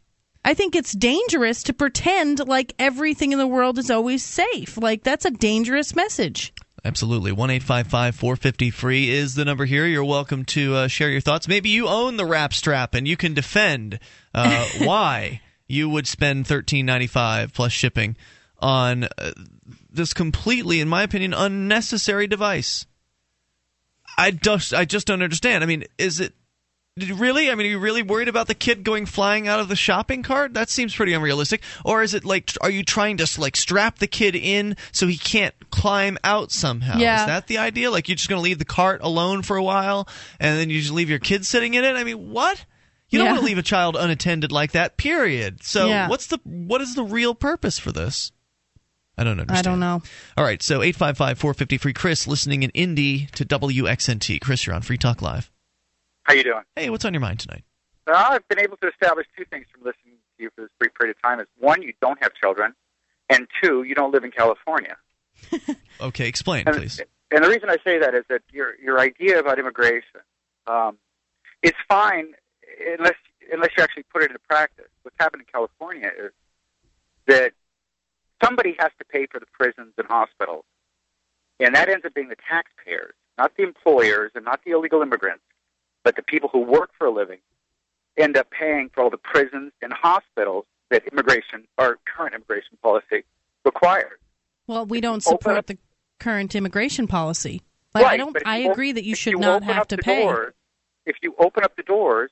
I 0.45 0.55
think 0.55 0.75
it's 0.75 0.91
dangerous 0.91 1.63
to 1.65 1.73
pretend 1.73 2.49
like 2.49 2.75
everything 2.81 3.31
in 3.31 3.39
the 3.39 3.47
world 3.47 3.79
is 3.79 3.89
always 3.89 4.25
safe. 4.25 4.77
Like 4.77 5.05
that's 5.05 5.25
a 5.25 5.31
dangerous 5.31 5.95
message. 5.95 6.53
Absolutely. 6.85 7.31
1 7.31 7.61
450 7.61 8.71
free 8.71 9.09
is 9.09 9.37
the 9.37 9.45
number 9.45 9.67
here. 9.67 9.87
You're 9.87 10.05
welcome 10.05 10.45
to 10.47 10.75
uh, 10.75 10.89
share 10.89 11.11
your 11.11 11.21
thoughts. 11.21 11.47
Maybe 11.47 11.69
you 11.69 11.87
own 11.87 12.17
the 12.17 12.27
wrap 12.27 12.53
strap 12.53 12.95
and 12.95 13.07
you 13.07 13.17
can 13.17 13.35
defend 13.35 14.01
uh, 14.35 14.67
why 14.79 15.43
you 15.69 15.89
would 15.89 16.09
spend 16.09 16.47
$13.95 16.47 17.53
plus 17.53 17.71
shipping 17.71 18.17
on 18.59 19.05
uh, 19.05 19.31
this 19.89 20.13
completely, 20.13 20.81
in 20.81 20.89
my 20.89 21.05
opinion, 21.05 21.35
unnecessary 21.35 22.27
device. 22.27 22.85
I 24.19 24.31
just, 24.33 24.75
I 24.75 24.85
just 24.85 25.07
don't 25.07 25.23
understand. 25.23 25.63
I 25.65 25.67
mean, 25.67 25.85
is 25.97 26.21
it 26.21 26.35
really? 27.15 27.51
I 27.51 27.55
mean, 27.55 27.67
are 27.67 27.71
you 27.71 27.79
really 27.79 28.03
worried 28.03 28.27
about 28.29 28.49
the 28.49 28.55
kid 28.55 28.83
going 28.83 29.07
flying 29.07 29.47
out 29.47 29.61
of 29.61 29.69
the 29.69 29.77
shopping 29.77 30.23
cart? 30.25 30.55
That 30.55 30.69
seems 30.69 30.95
pretty 30.95 31.13
unrealistic. 31.13 31.63
Or 31.85 32.03
is 32.03 32.13
it 32.15 32.25
like, 32.25 32.51
are 32.61 32.71
you 32.71 32.83
trying 32.83 33.19
to 33.19 33.41
like 33.41 33.57
strap 33.57 33.99
the 34.01 34.09
kid 34.09 34.35
in 34.35 34.77
so 34.91 35.07
he 35.07 35.17
can't 35.17 35.55
climb 35.71 36.19
out 36.25 36.51
somehow? 36.51 36.99
Yeah. 36.99 37.21
Is 37.21 37.27
that 37.27 37.47
the 37.47 37.59
idea? 37.59 37.91
Like 37.91 38.09
you're 38.09 38.17
just 38.17 38.29
going 38.29 38.39
to 38.41 38.43
leave 38.43 38.59
the 38.59 38.65
cart 38.65 39.01
alone 39.03 39.43
for 39.43 39.57
a 39.57 39.63
while 39.63 40.09
and 40.41 40.59
then 40.59 40.71
you 40.71 40.81
just 40.81 40.93
leave 40.93 41.09
your 41.09 41.21
kid 41.21 41.47
sitting 41.47 41.75
in 41.75 41.85
it? 41.85 41.95
I 41.95 42.03
mean, 42.03 42.31
what? 42.31 42.65
You 43.11 43.19
don't 43.19 43.27
Yeah. 43.27 43.33
want 43.33 43.41
to 43.43 43.47
leave 43.47 43.59
a 43.59 43.63
child 43.63 43.97
unattended 43.97 44.51
like 44.53 44.73
that. 44.73 44.97
Period. 44.97 45.63
So 45.63 45.87
Yeah. 45.87 46.09
what's 46.09 46.27
the 46.27 46.39
what 46.45 46.81
is 46.81 46.95
the 46.97 47.05
real 47.05 47.35
purpose 47.35 47.79
for 47.79 47.93
this? 47.93 48.33
I 49.19 49.25
don't 49.25 49.41
understand. 49.41 49.59
I 49.67 49.71
don't 49.71 49.81
know. 49.81 50.03
All 50.37 50.45
right, 50.45 50.63
so 50.63 50.81
855-450 50.81 51.81
free 51.81 51.93
Chris 51.93 52.27
listening 52.27 52.63
in 52.63 52.71
Indy 52.71 53.27
to 53.35 53.45
WXNT. 53.45 54.41
Chris, 54.41 54.67
you're 54.67 54.75
on 54.77 54.83
Free 54.83 54.97
Talk 54.99 55.21
Live. 55.21 55.51
How 56.23 56.35
you 56.35 56.45
doing? 56.45 56.63
Hey, 56.77 56.89
what's 56.91 57.05
on 57.05 57.13
your 57.15 57.21
mind 57.21 57.41
tonight? 57.41 57.65
Well, 58.07 58.17
I've 58.17 58.47
been 58.49 58.61
able 58.61 58.77
to 58.79 58.89
establish 58.89 59.27
two 59.37 59.45
things 59.47 59.67
from 59.73 59.83
listening 59.83 60.15
to 60.37 60.43
you 60.45 60.51
for 60.55 60.63
this 60.63 60.71
brief 60.79 60.93
period 60.95 61.17
of 61.17 61.23
time. 61.23 61.41
Is 61.41 61.47
one, 61.59 61.83
you 61.83 61.93
don't 62.01 62.23
have 62.23 62.33
children, 62.35 62.75
and 63.29 63.47
two, 63.63 63.83
you 63.83 63.95
don't 63.95 64.13
live 64.13 64.25
in 64.25 64.31
California. 64.31 64.97
Okay, 66.01 66.29
explain, 66.29 66.63
And, 66.69 66.77
please. 66.77 67.01
and 67.33 67.43
the 67.45 67.49
reason 67.49 67.69
I 67.71 67.77
say 67.85 67.99
that 67.99 68.15
is 68.15 68.23
that 68.29 68.43
your 68.53 68.75
your 68.81 69.01
idea 69.01 69.41
about 69.41 69.59
immigration, 69.59 70.21
um, 70.69 70.97
it's 71.61 71.77
fine 71.89 72.35
unless 72.97 73.17
unless 73.53 73.71
you 73.77 73.83
actually 73.83 74.05
put 74.05 74.23
it 74.23 74.27
into 74.27 74.39
practice. 74.49 74.87
What's 75.03 75.17
happened 75.19 75.43
in 75.43 75.47
California 75.53 76.11
is 76.27 76.31
that 77.27 77.53
somebody 78.43 78.77
has 78.79 78.91
to 78.99 79.05
pay 79.05 79.27
for 79.27 79.41
the 79.41 79.47
prisons 79.53 79.93
and 79.99 80.07
hospitals, 80.07 80.65
and 81.61 81.75
that 81.75 81.89
ends 81.89 82.05
up 82.05 82.15
being 82.15 82.29
the 82.29 82.37
taxpayers, 82.49 83.15
not 83.37 83.53
the 83.57 83.63
employers 83.63 84.33
and 84.35 84.45
not 84.45 84.61
the 84.65 84.73
illegal 84.73 85.03
immigrants, 85.03 85.45
but 86.05 86.17
the 86.17 86.23
people 86.23 86.49
who 86.53 86.61
work 86.61 86.91
for 86.99 87.07
a 87.07 87.11
living 87.11 87.39
end 88.17 88.37
up 88.37 88.51
paying 88.51 88.91
for 88.93 89.03
all 89.03 89.11
the 89.11 89.19
prisons 89.19 89.73
and 89.83 89.93
hospitals 89.93 90.65
that 90.91 91.07
immigration 91.13 91.67
or 91.77 91.99
current 92.05 92.35
immigration 92.35 92.79
policy 92.83 93.25
requires. 93.65 94.19
Well, 94.67 94.87
we 94.87 95.01
don't 95.01 95.23
support 95.23 95.57
up- 95.57 95.67
the 95.67 95.79
current 96.19 96.55
immigration 96.55 97.07
policy. 97.07 97.63
Like, 97.95 98.07
I 98.07 98.17
don't. 98.17 98.37
I 98.45 98.59
agree 98.59 98.93
that 98.93 99.05
you 99.05 99.15
should 99.15 99.33
you 99.33 99.39
not 99.39 99.65
have 99.65 99.89
to 99.89 99.99
pay. 99.99 100.23
Doors, 100.25 100.55
if 101.07 101.17
you 101.23 101.35
open 101.39 101.65
up 101.65 101.75
the 101.77 101.83
doors 101.83 102.31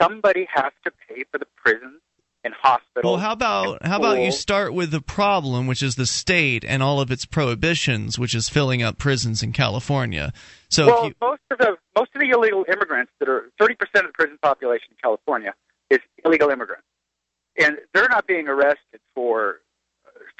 somebody 0.00 0.46
has 0.52 0.72
to 0.84 0.90
pay 1.08 1.24
for 1.30 1.38
the 1.38 1.46
prisons 1.56 2.00
and 2.46 2.54
hospitals. 2.54 3.04
Well, 3.04 3.16
how 3.16 3.32
about 3.32 3.84
how 3.84 3.98
about 3.98 4.20
you 4.20 4.30
start 4.32 4.72
with 4.72 4.90
the 4.92 5.02
problem, 5.02 5.66
which 5.66 5.82
is 5.82 5.96
the 5.96 6.06
state 6.06 6.64
and 6.64 6.82
all 6.82 7.00
of 7.00 7.10
its 7.10 7.26
prohibitions, 7.26 8.18
which 8.18 8.34
is 8.34 8.48
filling 8.48 8.82
up 8.82 8.96
prisons 8.96 9.42
in 9.42 9.52
California. 9.52 10.32
So, 10.70 10.86
well, 10.86 11.04
you, 11.06 11.14
most 11.20 11.42
of 11.50 11.58
the 11.58 11.76
most 11.96 12.10
of 12.14 12.20
the 12.20 12.30
illegal 12.30 12.64
immigrants 12.72 13.12
that 13.18 13.28
are 13.28 13.50
thirty 13.58 13.74
percent 13.74 14.06
of 14.06 14.12
the 14.12 14.14
prison 14.14 14.38
population 14.40 14.86
in 14.92 14.96
California 15.02 15.52
is 15.90 15.98
illegal 16.24 16.48
immigrants, 16.48 16.86
and 17.58 17.76
they're 17.92 18.08
not 18.08 18.26
being 18.26 18.48
arrested 18.48 19.00
for, 19.14 19.56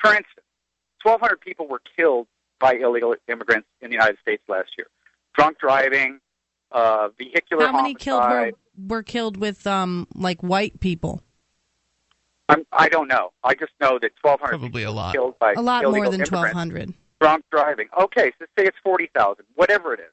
for 0.00 0.10
instance, 0.12 0.46
twelve 1.02 1.20
hundred 1.20 1.40
people 1.40 1.66
were 1.68 1.82
killed 1.96 2.28
by 2.60 2.74
illegal 2.74 3.14
immigrants 3.28 3.68
in 3.82 3.90
the 3.90 3.94
United 3.94 4.16
States 4.22 4.42
last 4.48 4.70
year. 4.78 4.86
Drunk 5.36 5.58
driving, 5.58 6.20
uh, 6.72 7.08
vehicular 7.18 7.66
How 7.66 7.72
many 7.72 7.94
homicide. 7.94 8.00
killed 8.00 8.22
were, 8.22 8.96
were 8.96 9.02
killed 9.02 9.36
with 9.36 9.66
um 9.66 10.06
like 10.14 10.40
white 10.42 10.80
people? 10.80 11.22
I'm, 12.48 12.64
I 12.72 12.88
don't 12.88 13.08
know. 13.08 13.32
I 13.42 13.54
just 13.54 13.72
know 13.80 13.98
that 14.00 14.12
1,200 14.22 14.58
Probably 14.58 14.82
a 14.84 14.90
lot. 14.90 15.12
killed 15.14 15.38
by 15.38 15.52
A 15.54 15.60
lot 15.60 15.84
illegal 15.84 16.02
more 16.04 16.04
than 16.12 16.20
immigrants. 16.20 16.28
twelve 16.30 16.52
hundred. 16.52 16.94
drunk 17.20 17.44
driving. 17.50 17.88
Okay, 18.00 18.32
so 18.38 18.44
say 18.58 18.66
it's 18.66 18.76
forty 18.82 19.10
thousand, 19.14 19.46
whatever 19.56 19.94
it 19.94 20.00
is. 20.00 20.12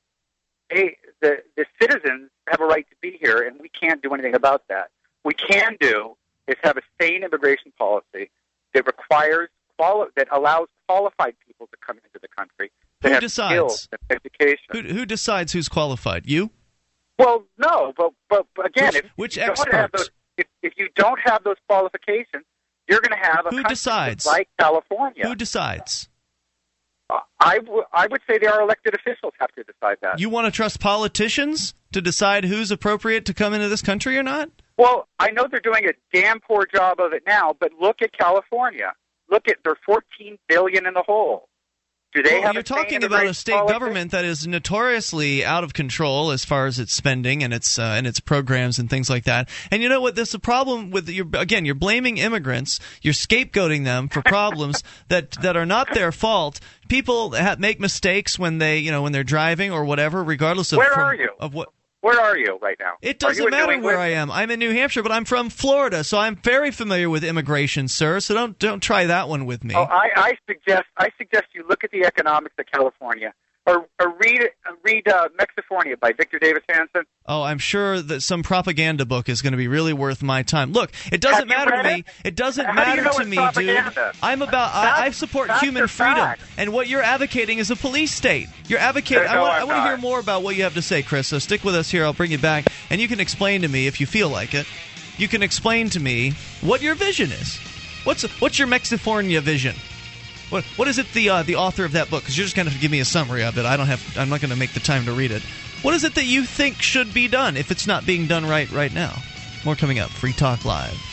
Hey, 0.70 0.98
the 1.22 1.44
the 1.56 1.66
citizens 1.82 2.30
have 2.50 2.60
a 2.60 2.66
right 2.66 2.88
to 2.90 2.96
be 3.02 3.18
here, 3.22 3.42
and 3.48 3.60
we 3.60 3.70
can't 3.70 4.02
do 4.02 4.14
anything 4.14 4.34
about 4.36 4.64
that. 4.70 4.90
We 5.24 5.34
can 5.36 5.78
do 5.80 6.16
is 6.48 6.56
have 6.64 6.78
a 6.78 6.82
sane 7.00 7.24
immigration 7.24 7.72
policy 7.78 8.30
that 8.74 8.86
requires 8.88 9.50
quali- 9.78 10.10
that 10.16 10.28
allows 10.32 10.68
qualified 10.88 11.36
people 11.46 11.68
to 11.68 11.78
come 11.86 11.98
into 11.98 12.20
the 12.22 12.28
country 12.30 12.72
Who 13.04 13.10
have 13.10 13.22
decides? 13.22 13.54
skills 13.54 13.90
education. 14.10 14.66
who, 14.72 14.82
who 14.82 15.06
decides 15.06 15.54
who's 15.54 15.70
qualified? 15.70 16.26
You? 16.26 16.50
Well, 17.20 17.44
no, 17.60 17.94
but 17.96 18.12
but, 18.30 18.48
but 18.56 18.66
again, 18.66 18.94
Which- 18.94 19.04
if 19.06 19.12
which 19.16 19.38
you 19.38 19.46
don't 19.46 19.72
have 19.72 19.84
experts? 19.86 19.92
those, 20.06 20.10
if, 20.64 20.74
you 20.78 20.90
don't 20.96 21.20
have 21.24 21.44
those 21.44 21.58
qualifications, 21.68 22.44
you're 22.90 23.02
going 23.02 23.20
to 23.20 23.28
have 23.28 23.46
a 23.46 23.50
Who 23.50 23.58
country 23.58 23.70
decides? 23.76 24.26
like 24.26 24.50
California. 24.60 25.28
Who 25.28 25.36
decides? 25.36 26.10
Uh, 27.10 27.20
I, 27.40 27.60
w- 27.60 27.84
I 27.94 28.08
would 28.08 28.22
say 28.30 28.40
our 28.48 28.62
elected 28.62 28.96
officials 28.96 29.34
have 29.40 29.52
to 29.54 29.64
decide 29.64 29.98
that. 30.02 30.20
You 30.20 30.30
want 30.30 30.46
to 30.46 30.52
trust 30.52 30.80
politicians 30.80 31.74
to 31.92 32.02
decide 32.02 32.46
who's 32.46 32.72
appropriate 32.72 33.26
to 33.26 33.34
come 33.34 33.54
into 33.54 33.70
this 33.70 33.82
country 33.82 34.18
or 34.18 34.24
not? 34.24 34.50
Well, 34.78 35.08
I 35.20 35.30
know 35.32 35.48
they're 35.50 35.60
doing 35.60 35.86
a 35.86 35.94
damn 36.14 36.40
poor 36.40 36.66
job 36.66 37.00
of 37.00 37.14
it 37.14 37.24
now, 37.28 37.56
but 37.60 37.72
look 37.80 38.02
at 38.02 38.12
California. 38.18 38.94
Look 39.30 39.48
at 39.48 39.58
they're 39.64 39.78
14 39.86 40.38
billion 40.48 40.86
in 40.86 40.94
the 40.94 41.04
hole. 41.04 41.50
Well, 42.16 42.54
you're 42.54 42.64
talking 42.64 43.04
about 43.04 43.26
a 43.26 43.34
state 43.34 43.68
government 43.68 44.12
that 44.12 44.26
is 44.26 44.46
notoriously 44.46 45.44
out 45.44 45.64
of 45.64 45.74
control 45.74 46.32
as 46.32 46.46
far 46.46 46.68
as 46.68 46.80
its 46.80 46.94
spending 46.94 47.44
and 47.44 47.54
its 47.54 47.80
uh, 47.80 47.96
and 47.98 48.06
its 48.06 48.20
programs 48.20 48.80
and 48.80 48.90
things 48.90 49.10
like 49.10 49.24
that. 49.24 49.50
And 49.72 49.82
you 49.82 49.90
know 49.90 50.02
what? 50.02 50.16
There's 50.16 50.34
a 50.34 50.40
problem 50.40 50.92
with 50.92 51.10
your 51.10 51.28
again. 51.34 51.66
You're 51.66 51.76
blaming 51.76 52.18
immigrants. 52.18 52.80
You're 53.02 53.14
scapegoating 53.14 53.84
them 53.84 54.10
for 54.10 54.22
problems 54.22 54.84
that 55.08 55.32
that 55.42 55.58
are 55.58 55.66
not 55.66 55.94
their 55.94 56.12
fault. 56.12 56.60
People 56.88 57.36
ha- 57.36 57.56
make 57.58 57.80
mistakes 57.80 58.38
when 58.38 58.58
they 58.60 58.78
you 58.80 58.92
know 58.92 59.02
when 59.02 59.12
they're 59.12 59.24
driving 59.24 59.72
or 59.72 59.86
whatever, 59.86 60.24
regardless 60.24 60.72
of 60.72 60.78
Where 60.78 60.92
from- 60.92 61.04
are 61.04 61.16
you? 61.16 61.30
of 61.40 61.54
what. 61.54 61.70
Where 62.04 62.20
are 62.20 62.38
you 62.38 62.60
right 62.62 62.76
now? 62.82 62.96
It 63.02 63.18
doesn't 63.18 63.42
you 63.42 63.48
in 63.48 63.52
New 63.52 63.66
matter 63.66 63.80
where 63.82 63.98
I 63.98 64.10
am. 64.10 64.30
I'm 64.30 64.52
in 64.52 64.60
New 64.60 64.72
Hampshire, 64.72 65.02
but 65.02 65.14
I'm 65.14 65.24
from 65.24 65.50
Florida, 65.50 66.04
so 66.04 66.18
I'm 66.20 66.36
very 66.36 66.70
familiar 66.70 67.10
with 67.10 67.24
immigration, 67.24 67.88
sir. 67.88 68.20
So 68.20 68.34
don't 68.34 68.60
don't 68.60 68.82
try 68.82 69.06
that 69.06 69.30
one 69.30 69.46
with 69.46 69.64
me. 69.64 69.74
Oh, 69.74 69.84
I, 69.84 70.10
I 70.14 70.38
suggest 70.46 70.84
I 70.98 71.12
suggest 71.18 71.46
you 71.54 71.64
look 71.66 71.86
at 71.86 71.92
the 71.92 72.04
economics 72.04 72.56
of 72.60 72.66
California, 72.66 73.34
or, 73.66 73.88
or 74.00 74.14
read 74.20 74.42
read 74.84 75.08
uh, 75.08 75.30
Mexifornia 75.40 76.00
by 76.00 76.12
Victor 76.12 76.40
Davis 76.40 76.64
Hanson. 76.68 77.04
Oh, 77.26 77.42
I'm 77.44 77.58
sure 77.58 78.02
that 78.02 78.22
some 78.22 78.44
propaganda 78.44 79.06
book 79.06 79.30
is 79.30 79.42
going 79.42 79.52
to 79.54 79.58
be 79.58 79.68
really 79.70 79.94
worth 79.94 80.22
my 80.22 80.44
time. 80.44 80.74
Look, 80.74 80.92
it 81.12 81.22
doesn't 81.22 81.48
matter 81.48 81.72
to 81.72 81.84
me. 81.84 82.00
it? 82.00 82.06
It 82.26 82.36
doesn't 82.36 82.66
How 82.66 82.74
do 82.74 82.90
you 82.92 82.96
matter 82.98 83.04
know 83.04 83.24
to 83.24 83.26
me, 83.26 83.38
propaganda? 83.38 83.92
dude. 84.14 84.22
I'm 84.22 84.42
about. 84.42 84.74
I, 84.74 85.06
I 85.06 85.10
support 85.12 85.50
human 85.60 85.88
freedom, 85.88 86.16
facts. 86.16 86.44
and 86.58 86.74
what 86.74 86.88
you're 86.88 87.02
advocating 87.02 87.60
is 87.60 87.72
a 87.72 87.76
police 87.76 88.14
state. 88.14 88.50
You're 88.68 88.80
advocating. 88.80 89.24
No, 89.26 89.30
I 89.30 89.40
want. 89.40 89.54
I'm 89.62 89.68
want 89.68 89.78
to 89.80 89.88
hear 89.88 89.98
more 89.98 90.20
about 90.20 90.44
what 90.44 90.56
you 90.56 90.64
have 90.64 90.74
to 90.74 90.82
say, 90.82 91.02
Chris. 91.02 91.28
So 91.28 91.40
stick 91.40 91.64
with 91.64 91.76
us 91.76 91.90
here. 91.90 92.04
I'll 92.04 92.14
bring 92.14 92.32
you 92.32 92.40
back, 92.40 92.66
and 92.90 93.00
you 93.00 93.08
can 93.08 93.20
explain 93.20 93.62
to 93.62 93.68
me 93.68 93.88
if 93.88 94.02
you 94.02 94.08
feel 94.08 94.30
like 94.30 94.54
it. 94.54 94.68
You 95.18 95.28
can 95.28 95.44
explain 95.44 95.90
to 95.92 96.00
me 96.00 96.34
what 96.62 96.82
your 96.82 96.96
vision 96.96 97.32
is. 97.32 97.58
What's 98.04 98.24
what's 98.42 98.60
your 98.60 98.68
Mexifornia 98.68 99.42
vision? 99.42 99.76
What 100.54 100.66
what 100.78 100.88
is 100.88 101.00
it 101.00 101.12
the 101.14 101.30
uh, 101.30 101.42
the 101.42 101.56
author 101.56 101.84
of 101.84 101.94
that 101.94 102.12
book? 102.12 102.22
Because 102.22 102.38
you're 102.38 102.46
just 102.46 102.56
going 102.56 102.70
to 102.70 102.78
give 102.78 102.92
me 102.92 103.00
a 103.00 103.06
summary 103.06 103.44
of 103.44 103.58
it. 103.58 103.66
I 103.66 103.76
don't 103.76 103.88
have. 103.88 104.16
I'm 104.16 104.30
not 104.30 104.40
going 104.40 104.52
to 104.52 104.56
make 104.56 104.72
the 104.72 104.80
time 104.80 105.04
to 105.08 105.12
read 105.12 105.32
it. 105.32 105.42
What 105.82 105.96
is 105.96 106.04
it 106.04 106.14
that 106.14 106.26
you 106.26 106.46
think 106.46 106.80
should 106.80 107.12
be 107.12 107.28
done 107.28 107.58
if 107.58 107.72
it's 107.72 107.88
not 107.88 108.06
being 108.06 108.28
done 108.28 108.46
right 108.46 108.70
right 108.72 108.94
now? 108.94 109.24
More 109.66 109.76
coming 109.76 109.98
up. 109.98 110.12
Free 110.12 110.34
Talk 110.34 110.64
Live. 110.64 111.13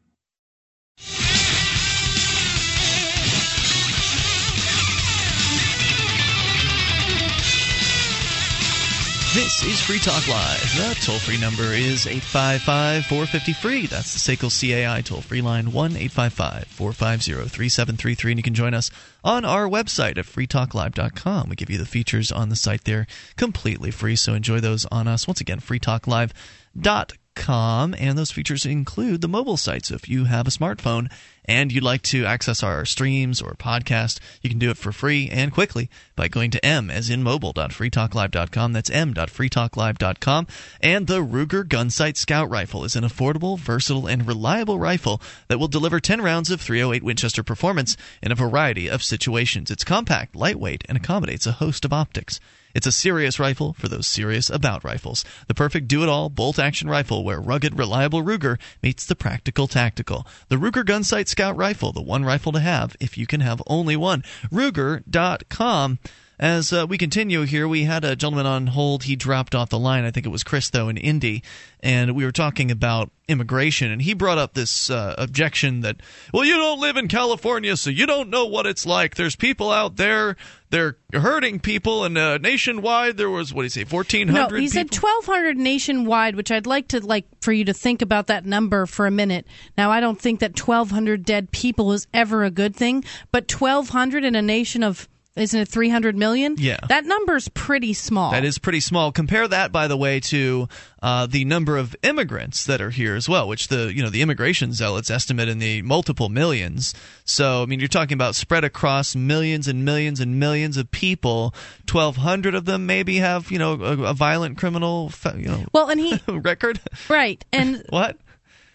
This 9.33 9.63
is 9.63 9.79
Free 9.79 9.97
Talk 9.99 10.27
Live. 10.27 10.59
The 10.75 10.93
toll 11.05 11.17
free 11.17 11.39
number 11.39 11.71
is 11.71 12.05
855 12.05 13.05
450 13.05 13.53
free. 13.53 13.85
That's 13.85 14.13
the 14.13 14.35
SACL 14.35 14.49
CAI 14.51 14.99
toll 15.03 15.21
free 15.21 15.39
line 15.41 15.71
1 15.71 15.91
855 15.95 16.67
450 16.67 17.47
3733. 17.47 18.31
And 18.33 18.39
you 18.39 18.43
can 18.43 18.53
join 18.53 18.73
us 18.73 18.91
on 19.23 19.45
our 19.45 19.69
website 19.69 20.17
at 20.17 20.25
freetalklive.com. 20.25 21.47
We 21.47 21.55
give 21.55 21.69
you 21.69 21.77
the 21.77 21.85
features 21.85 22.29
on 22.29 22.49
the 22.49 22.57
site 22.57 22.83
there 22.83 23.07
completely 23.37 23.89
free, 23.89 24.17
so 24.17 24.33
enjoy 24.33 24.59
those 24.59 24.85
on 24.91 25.07
us. 25.07 25.27
Once 25.27 25.39
again, 25.39 25.61
freetalklive.com. 25.61 27.20
And 27.49 28.17
those 28.17 28.31
features 28.31 28.65
include 28.65 29.21
the 29.21 29.27
mobile 29.27 29.57
site. 29.57 29.85
So 29.87 29.95
if 29.95 30.07
you 30.07 30.25
have 30.25 30.47
a 30.47 30.51
smartphone 30.51 31.11
and 31.43 31.71
you'd 31.71 31.83
like 31.83 32.01
to 32.03 32.25
access 32.25 32.61
our 32.63 32.85
streams 32.85 33.41
or 33.41 33.55
podcast, 33.55 34.19
you 34.41 34.49
can 34.49 34.59
do 34.59 34.69
it 34.69 34.77
for 34.77 34.91
free 34.91 35.27
and 35.29 35.51
quickly 35.51 35.89
by 36.15 36.27
going 36.27 36.51
to 36.51 36.65
m 36.65 36.89
as 36.89 37.09
in 37.09 37.23
mobile.freetalklive.com. 37.23 38.73
That's 38.73 38.89
m.freetalklive.com. 38.89 40.47
And 40.81 41.07
the 41.07 41.19
Ruger 41.21 41.63
Gunsight 41.63 42.15
Scout 42.15 42.49
Rifle 42.49 42.85
is 42.85 42.95
an 42.95 43.03
affordable, 43.03 43.57
versatile, 43.57 44.07
and 44.07 44.27
reliable 44.27 44.79
rifle 44.79 45.21
that 45.47 45.59
will 45.59 45.67
deliver 45.67 45.99
10 45.99 46.21
rounds 46.21 46.51
of 46.51 46.61
308 46.61 47.03
Winchester 47.03 47.43
performance 47.43 47.97
in 48.21 48.31
a 48.31 48.35
variety 48.35 48.87
of 48.87 49.03
situations. 49.03 49.71
It's 49.71 49.83
compact, 49.83 50.35
lightweight, 50.35 50.83
and 50.87 50.97
accommodates 50.97 51.47
a 51.47 51.53
host 51.53 51.85
of 51.85 51.93
optics. 51.93 52.39
It's 52.73 52.87
a 52.87 52.91
serious 52.91 53.39
rifle 53.39 53.73
for 53.73 53.87
those 53.87 54.07
serious 54.07 54.49
about 54.49 54.83
rifles. 54.83 55.25
The 55.47 55.53
perfect 55.53 55.87
do 55.87 56.03
it 56.03 56.09
all 56.09 56.29
bolt 56.29 56.59
action 56.59 56.89
rifle 56.89 57.23
where 57.23 57.39
rugged, 57.39 57.77
reliable 57.77 58.23
Ruger 58.23 58.59
meets 58.81 59.05
the 59.05 59.15
practical 59.15 59.67
tactical. 59.67 60.25
The 60.49 60.57
Ruger 60.57 60.83
Gunsight 60.83 61.27
Scout 61.27 61.55
Rifle, 61.55 61.91
the 61.91 62.01
one 62.01 62.25
rifle 62.25 62.51
to 62.51 62.59
have 62.59 62.95
if 62.99 63.17
you 63.17 63.27
can 63.27 63.41
have 63.41 63.61
only 63.67 63.95
one. 63.95 64.23
Ruger.com. 64.51 65.99
As 66.41 66.73
uh, 66.73 66.87
we 66.89 66.97
continue 66.97 67.43
here, 67.43 67.67
we 67.67 67.83
had 67.83 68.03
a 68.03 68.15
gentleman 68.15 68.47
on 68.47 68.65
hold. 68.65 69.03
He 69.03 69.15
dropped 69.15 69.53
off 69.53 69.69
the 69.69 69.77
line. 69.77 70.05
I 70.05 70.09
think 70.09 70.25
it 70.25 70.29
was 70.29 70.43
Chris, 70.43 70.71
though, 70.71 70.89
in 70.89 70.97
Indy. 70.97 71.43
And 71.81 72.15
we 72.15 72.25
were 72.25 72.31
talking 72.31 72.71
about 72.71 73.11
immigration. 73.27 73.91
And 73.91 74.01
he 74.01 74.15
brought 74.15 74.39
up 74.39 74.55
this 74.55 74.89
uh, 74.89 75.13
objection 75.19 75.81
that, 75.81 75.97
well, 76.33 76.43
you 76.43 76.55
don't 76.55 76.79
live 76.79 76.97
in 76.97 77.07
California, 77.07 77.77
so 77.77 77.91
you 77.91 78.07
don't 78.07 78.31
know 78.31 78.47
what 78.47 78.65
it's 78.65 78.87
like. 78.87 79.13
There's 79.13 79.35
people 79.35 79.69
out 79.69 79.97
there, 79.97 80.35
they're 80.71 80.97
hurting 81.13 81.59
people. 81.59 82.03
And 82.03 82.17
uh, 82.17 82.39
nationwide, 82.39 83.17
there 83.17 83.29
was, 83.29 83.53
what 83.53 83.61
do 83.61 83.65
you 83.65 83.69
say, 83.69 83.83
1,400 83.83 84.33
No, 84.33 84.57
he 84.57 84.67
said 84.67 84.91
1,200 84.91 85.57
nationwide, 85.57 86.35
which 86.35 86.51
I'd 86.51 86.65
like 86.65 86.87
to 86.89 87.05
like 87.05 87.25
for 87.41 87.51
you 87.51 87.65
to 87.65 87.73
think 87.73 88.01
about 88.01 88.27
that 88.27 88.45
number 88.45 88.85
for 88.85 89.05
a 89.05 89.11
minute. 89.11 89.45
Now, 89.77 89.91
I 89.91 89.99
don't 89.99 90.19
think 90.19 90.39
that 90.39 90.59
1,200 90.59 91.23
dead 91.23 91.51
people 91.51 91.91
is 91.91 92.07
ever 92.13 92.43
a 92.43 92.49
good 92.49 92.75
thing, 92.75 93.03
but 93.31 93.51
1,200 93.51 94.23
in 94.23 94.35
a 94.35 94.41
nation 94.41 94.81
of 94.81 95.07
isn't 95.35 95.59
it 95.59 95.67
300 95.69 96.17
million? 96.17 96.55
Yeah. 96.57 96.79
That 96.89 97.05
number's 97.05 97.47
pretty 97.47 97.93
small. 97.93 98.31
That 98.31 98.43
is 98.43 98.57
pretty 98.57 98.81
small. 98.81 99.13
Compare 99.13 99.47
that, 99.47 99.71
by 99.71 99.87
the 99.87 99.95
way, 99.95 100.19
to 100.21 100.67
uh, 101.01 101.25
the 101.25 101.45
number 101.45 101.77
of 101.77 101.95
immigrants 102.03 102.65
that 102.65 102.81
are 102.81 102.89
here 102.89 103.15
as 103.15 103.29
well, 103.29 103.47
which 103.47 103.69
the 103.69 103.93
you 103.93 104.03
know 104.03 104.09
the 104.09 104.21
immigration 104.21 104.73
zealots 104.73 105.09
estimate 105.09 105.47
in 105.47 105.59
the 105.59 105.81
multiple 105.83 106.27
millions. 106.27 106.93
So 107.23 107.63
I 107.63 107.65
mean, 107.65 107.79
you're 107.79 107.87
talking 107.87 108.13
about 108.13 108.35
spread 108.35 108.65
across 108.65 109.15
millions 109.15 109.69
and 109.69 109.85
millions 109.85 110.19
and 110.19 110.37
millions 110.37 110.75
of 110.75 110.91
people. 110.91 111.55
Twelve 111.85 112.17
hundred 112.17 112.53
of 112.53 112.65
them 112.65 112.85
maybe 112.85 113.17
have 113.17 113.51
you 113.51 113.57
know 113.59 113.73
a, 113.81 114.03
a 114.09 114.13
violent 114.13 114.57
criminal 114.57 115.11
you 115.37 115.47
know 115.47 115.65
well, 115.71 115.89
and 115.89 115.99
he 115.99 116.19
record. 116.27 116.81
Right, 117.09 117.43
and 117.53 117.85
what? 117.89 118.17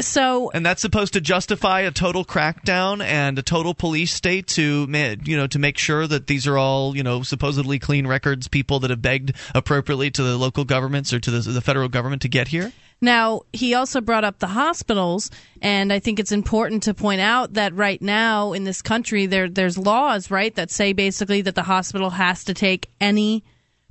So 0.00 0.50
and 0.50 0.64
that's 0.64 0.82
supposed 0.82 1.14
to 1.14 1.20
justify 1.20 1.80
a 1.80 1.90
total 1.90 2.24
crackdown 2.24 3.02
and 3.02 3.38
a 3.38 3.42
total 3.42 3.74
police 3.74 4.12
state 4.12 4.46
to 4.48 4.86
you 5.24 5.36
know 5.36 5.46
to 5.46 5.58
make 5.58 5.78
sure 5.78 6.06
that 6.06 6.26
these 6.26 6.46
are 6.46 6.58
all 6.58 6.96
you 6.96 7.02
know 7.02 7.22
supposedly 7.22 7.78
clean 7.78 8.06
records 8.06 8.46
people 8.48 8.80
that 8.80 8.90
have 8.90 9.00
begged 9.00 9.32
appropriately 9.54 10.10
to 10.10 10.22
the 10.22 10.36
local 10.36 10.64
governments 10.64 11.12
or 11.12 11.20
to 11.20 11.30
the, 11.30 11.50
the 11.50 11.60
federal 11.60 11.88
government 11.88 12.22
to 12.22 12.28
get 12.28 12.48
here. 12.48 12.72
Now, 13.00 13.42
he 13.52 13.74
also 13.74 14.00
brought 14.00 14.24
up 14.24 14.38
the 14.38 14.46
hospitals, 14.46 15.30
and 15.60 15.92
I 15.92 15.98
think 15.98 16.18
it's 16.18 16.32
important 16.32 16.84
to 16.84 16.94
point 16.94 17.20
out 17.20 17.52
that 17.54 17.74
right 17.74 18.00
now 18.00 18.54
in 18.54 18.64
this 18.64 18.80
country 18.80 19.26
there 19.26 19.48
there's 19.48 19.76
laws, 19.76 20.30
right, 20.30 20.54
that 20.54 20.70
say 20.70 20.92
basically 20.92 21.42
that 21.42 21.54
the 21.54 21.62
hospital 21.62 22.10
has 22.10 22.44
to 22.44 22.54
take 22.54 22.90
any 23.00 23.44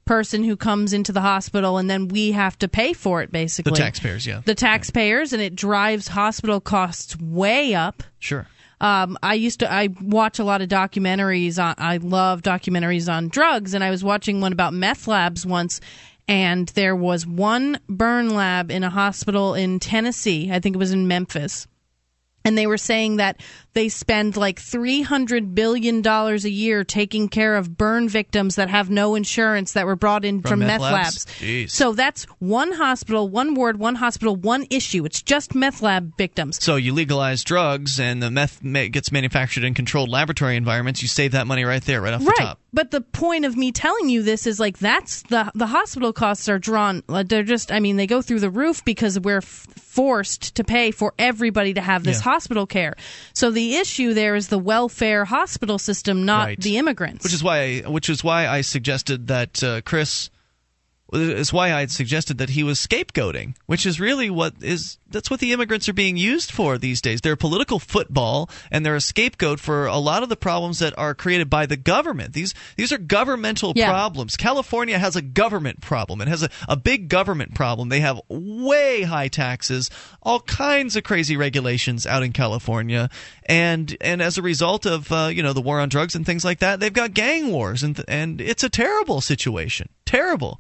person 0.06 0.44
who 0.44 0.56
comes 0.56 0.94
into 0.94 1.12
the 1.12 1.22
hospital 1.22 1.78
and 1.78 1.90
then 1.90 2.08
we 2.08 2.32
have 2.32 2.58
to 2.60 2.68
pay 2.68 2.94
for 2.94 3.22
it 3.22 3.32
basically. 3.32 3.72
The 3.72 3.78
taxpayers 3.78 4.26
yeah. 4.26 4.42
The 4.46 4.56
taxpayers 4.56 5.34
and 5.34 5.42
it 5.42 5.56
drives 5.56 6.08
hospital 6.08 6.62
costs 6.62 7.20
way 7.20 7.74
up. 7.74 8.04
Sure. 8.20 8.48
Um, 8.82 9.18
I 9.24 9.34
used 9.34 9.60
to 9.62 9.72
I 9.72 9.90
watch 10.02 10.38
a 10.38 10.44
lot 10.44 10.62
of 10.62 10.70
documentaries 10.70 11.64
on 11.64 11.76
I 11.78 11.98
love 11.98 12.42
documentaries 12.44 13.12
on 13.12 13.30
drugs 13.30 13.74
and 13.74 13.84
I 13.84 13.90
was 13.90 14.04
watching 14.04 14.42
one 14.42 14.52
about 14.52 14.74
meth 14.74 15.08
labs 15.08 15.46
once 15.46 15.82
and 16.28 16.68
there 16.70 16.96
was 16.96 17.26
one 17.26 17.80
burn 17.88 18.36
lab 18.36 18.72
in 18.72 18.84
a 18.84 18.90
hospital 18.90 19.54
in 19.54 19.80
Tennessee. 19.80 20.52
I 20.52 20.60
think 20.60 20.76
it 20.76 20.80
was 20.80 20.92
in 20.92 21.08
Memphis. 21.08 21.68
And 22.44 22.56
they 22.56 22.68
were 22.68 22.78
saying 22.78 23.18
that 23.18 23.42
they 23.76 23.90
spend 23.90 24.38
like 24.38 24.60
$300 24.60 25.54
billion 25.54 26.06
a 26.08 26.36
year 26.38 26.84
taking 26.84 27.28
care 27.28 27.56
of 27.58 27.78
burn 27.78 28.08
victims 28.08 28.56
that 28.56 28.70
have 28.70 28.90
no 28.90 29.16
insurance 29.16 29.74
that 29.74 29.86
were 29.86 29.98
brought 29.98 30.24
in 30.24 30.42
from, 30.42 30.50
from 30.50 30.60
meth, 30.62 30.82
meth 30.82 30.82
labs. 30.82 31.42
labs. 31.42 31.74
So 31.74 31.92
that's 31.92 32.24
one 32.40 32.72
hospital, 32.72 33.28
one 33.30 33.54
ward, 33.54 33.78
one 33.78 33.96
hospital, 33.96 34.36
one 34.36 34.66
issue. 34.70 35.06
It's 35.06 35.22
just 35.22 35.54
meth 35.54 35.82
lab 35.82 36.18
victims. 36.18 36.64
So 36.64 36.78
you 36.78 36.94
legalize 36.94 37.44
drugs 37.44 38.00
and 38.00 38.24
the 38.24 38.32
meth 38.32 38.62
gets 38.64 39.12
manufactured 39.12 39.66
in 39.66 39.74
controlled 39.74 40.10
laboratory 40.10 40.56
environments. 40.56 41.02
You 41.02 41.10
save 41.10 41.34
that 41.34 41.46
money 41.46 41.66
right 41.66 41.84
there, 41.84 42.02
right 42.02 42.14
off 42.14 42.22
right. 42.26 42.36
the 42.38 42.44
top. 42.44 42.60
But 42.72 42.92
the 42.92 43.02
point 43.02 43.46
of 43.46 43.56
me 43.56 43.72
telling 43.72 44.10
you 44.10 44.22
this 44.24 44.48
is 44.48 44.60
like 44.60 44.80
that's 44.80 45.22
the 45.24 45.50
the 45.56 45.68
hospital 45.68 46.12
costs 46.12 46.50
are 46.50 46.60
drawn. 46.60 47.04
Uh, 47.08 47.24
they're 47.24 47.44
just, 47.44 47.72
I 47.72 47.80
mean, 47.80 47.96
they 47.96 48.08
go 48.08 48.22
through 48.22 48.42
the 48.42 48.50
roof 48.50 48.84
because 48.84 49.18
we're 49.18 49.38
f- 49.38 49.68
forced 49.96 50.56
to 50.56 50.64
pay 50.66 50.92
for 50.92 51.14
everybody 51.18 51.74
to 51.74 51.82
have 51.82 52.04
this 52.04 52.18
Yeah. 52.18 52.32
hospital 52.32 52.66
care. 52.68 52.96
So 53.34 53.50
the 53.50 53.65
issue 53.74 54.14
there 54.14 54.36
is 54.36 54.50
the 54.50 54.60
welfare 54.60 55.26
hospital 55.26 55.80
system, 55.80 56.24
not 56.26 56.46
Right. 56.46 56.62
the 56.62 56.78
immigrants. 56.78 57.24
Which 57.24 57.34
is 57.34 57.44
why, 57.44 57.80
which 57.82 58.08
is 58.10 58.24
why 58.24 58.48
I 58.48 58.62
suggested 58.62 59.26
that 59.28 59.64
uh, 59.64 59.82
Chris. 59.82 60.30
Is 61.14 61.54
why 61.54 61.72
I 61.72 61.82
had 61.82 61.92
suggested 61.92 62.40
that 62.40 62.50
he 62.50 62.64
was 62.64 62.80
scapegoating, 62.80 63.56
which 63.68 63.86
is 63.86 64.00
really 64.00 64.32
what 64.32 64.56
is 64.62 64.98
that's 65.12 65.30
what 65.30 65.40
the 65.40 65.54
immigrants 65.54 65.88
are 65.88 65.94
being 65.94 66.18
used 66.18 66.52
for 66.52 66.80
these 66.80 67.00
days. 67.00 67.22
They're 67.22 67.36
political 67.36 67.78
football, 67.78 68.50
and 68.72 68.84
they're 68.84 68.96
a 68.96 69.02
scapegoat 69.02 69.60
for 69.60 69.86
a 69.86 69.98
lot 70.00 70.24
of 70.24 70.30
the 70.30 70.36
problems 70.36 70.80
that 70.80 70.98
are 70.98 71.14
created 71.14 71.48
by 71.48 71.68
the 71.68 71.78
government. 71.78 72.34
These 72.34 72.56
these 72.76 72.92
are 72.92 72.98
governmental 72.98 73.74
Yeah. 73.76 73.92
problems. 73.92 74.36
California 74.36 74.98
has 74.98 75.16
a 75.16 75.22
government 75.22 75.80
problem. 75.80 76.22
It 76.22 76.28
has 76.28 76.42
a, 76.42 76.50
a 76.68 76.76
big 76.76 77.08
government 77.08 77.54
problem. 77.54 77.90
They 77.90 78.00
have 78.00 78.20
way 78.28 79.04
high 79.04 79.28
taxes, 79.28 79.92
all 80.24 80.40
kinds 80.40 80.96
of 80.96 81.04
crazy 81.04 81.38
regulations 81.38 82.08
out 82.08 82.24
in 82.24 82.32
California, 82.34 83.12
and 83.46 83.96
and 84.02 84.24
as 84.24 84.40
a 84.40 84.42
result 84.42 84.88
of 84.88 85.12
uh, 85.12 85.30
you 85.32 85.44
know 85.44 85.54
the 85.54 85.62
war 85.62 85.80
on 85.80 85.90
drugs 85.90 86.16
and 86.16 86.26
things 86.26 86.44
like 86.44 86.60
that, 86.60 86.80
they've 86.80 86.92
got 86.92 87.14
gang 87.14 87.52
wars, 87.52 87.84
and 87.84 88.04
and 88.08 88.42
it's 88.42 88.64
a 88.64 88.70
terrible 88.70 89.22
situation. 89.22 89.88
Terrible. 90.06 90.60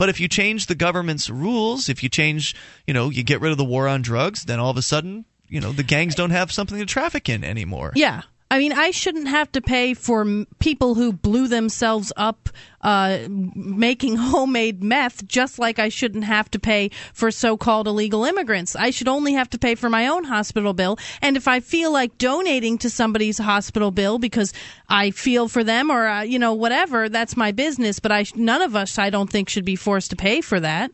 But 0.00 0.08
if 0.08 0.18
you 0.18 0.28
change 0.28 0.64
the 0.64 0.74
government's 0.74 1.28
rules, 1.28 1.90
if 1.90 2.02
you 2.02 2.08
change, 2.08 2.54
you 2.86 2.94
know, 2.94 3.10
you 3.10 3.22
get 3.22 3.42
rid 3.42 3.52
of 3.52 3.58
the 3.58 3.66
war 3.66 3.86
on 3.86 4.00
drugs, 4.00 4.46
then 4.46 4.58
all 4.58 4.70
of 4.70 4.78
a 4.78 4.82
sudden, 4.82 5.26
you 5.46 5.60
know, 5.60 5.72
the 5.72 5.82
gangs 5.82 6.14
don't 6.14 6.30
have 6.30 6.50
something 6.50 6.78
to 6.78 6.86
traffic 6.86 7.28
in 7.28 7.44
anymore. 7.44 7.92
Yeah. 7.94 8.22
I 8.52 8.58
mean, 8.58 8.72
I 8.72 8.90
shouldn't 8.90 9.28
have 9.28 9.52
to 9.52 9.60
pay 9.60 9.94
for 9.94 10.22
m- 10.22 10.46
people 10.58 10.96
who 10.96 11.12
blew 11.12 11.46
themselves 11.46 12.12
up 12.16 12.48
uh, 12.80 13.20
making 13.28 14.16
homemade 14.16 14.82
meth, 14.82 15.24
just 15.26 15.60
like 15.60 15.78
I 15.78 15.88
shouldn't 15.88 16.24
have 16.24 16.50
to 16.50 16.58
pay 16.58 16.90
for 17.12 17.30
so 17.30 17.56
called 17.56 17.86
illegal 17.86 18.24
immigrants. 18.24 18.74
I 18.74 18.90
should 18.90 19.06
only 19.06 19.34
have 19.34 19.50
to 19.50 19.58
pay 19.58 19.76
for 19.76 19.88
my 19.88 20.08
own 20.08 20.24
hospital 20.24 20.72
bill. 20.72 20.98
And 21.22 21.36
if 21.36 21.46
I 21.46 21.60
feel 21.60 21.92
like 21.92 22.18
donating 22.18 22.76
to 22.78 22.90
somebody's 22.90 23.38
hospital 23.38 23.92
bill 23.92 24.18
because 24.18 24.52
I 24.88 25.12
feel 25.12 25.48
for 25.48 25.62
them 25.62 25.88
or, 25.88 26.08
uh, 26.08 26.22
you 26.22 26.40
know, 26.40 26.54
whatever, 26.54 27.08
that's 27.08 27.36
my 27.36 27.52
business. 27.52 28.00
But 28.00 28.10
I, 28.10 28.24
none 28.34 28.62
of 28.62 28.74
us, 28.74 28.98
I 28.98 29.10
don't 29.10 29.30
think, 29.30 29.48
should 29.48 29.64
be 29.64 29.76
forced 29.76 30.10
to 30.10 30.16
pay 30.16 30.40
for 30.40 30.58
that. 30.58 30.90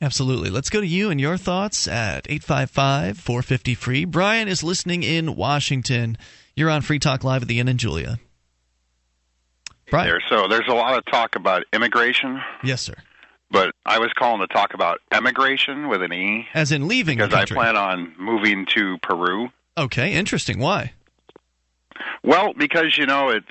Absolutely. 0.00 0.50
Let's 0.50 0.70
go 0.70 0.80
to 0.80 0.86
you 0.86 1.10
and 1.10 1.20
your 1.20 1.36
thoughts 1.36 1.88
at 1.88 2.28
855 2.28 3.18
450 3.18 3.74
free. 3.74 4.04
Brian 4.04 4.46
is 4.46 4.62
listening 4.62 5.02
in 5.02 5.34
Washington. 5.34 6.16
You're 6.56 6.70
on 6.70 6.82
Free 6.82 6.98
Talk 6.98 7.24
Live 7.24 7.42
at 7.42 7.48
the 7.48 7.56
Ian 7.56 7.68
and 7.68 7.78
Julia. 7.78 8.18
Brian. 9.90 10.08
there. 10.08 10.22
So 10.28 10.48
there's 10.48 10.68
a 10.68 10.74
lot 10.74 10.96
of 10.96 11.04
talk 11.06 11.36
about 11.36 11.64
immigration, 11.72 12.40
Yes, 12.64 12.80
sir. 12.80 12.94
but 13.50 13.74
I 13.84 13.98
was 13.98 14.10
calling 14.18 14.40
to 14.40 14.46
talk 14.46 14.72
about 14.74 15.00
emigration 15.10 15.88
with 15.88 16.02
an 16.02 16.12
E 16.12 16.46
As 16.54 16.72
in 16.72 16.88
leaving 16.88 17.18
the 17.18 17.26
because 17.26 17.50
I 17.50 17.54
plan 17.54 17.76
on 17.76 18.14
moving 18.18 18.66
to 18.74 18.96
Peru. 19.02 19.50
okay, 19.76 20.14
interesting. 20.14 20.58
Why? 20.58 20.92
Well, 22.22 22.54
because 22.56 22.96
you 22.96 23.04
know 23.06 23.28
it's 23.30 23.46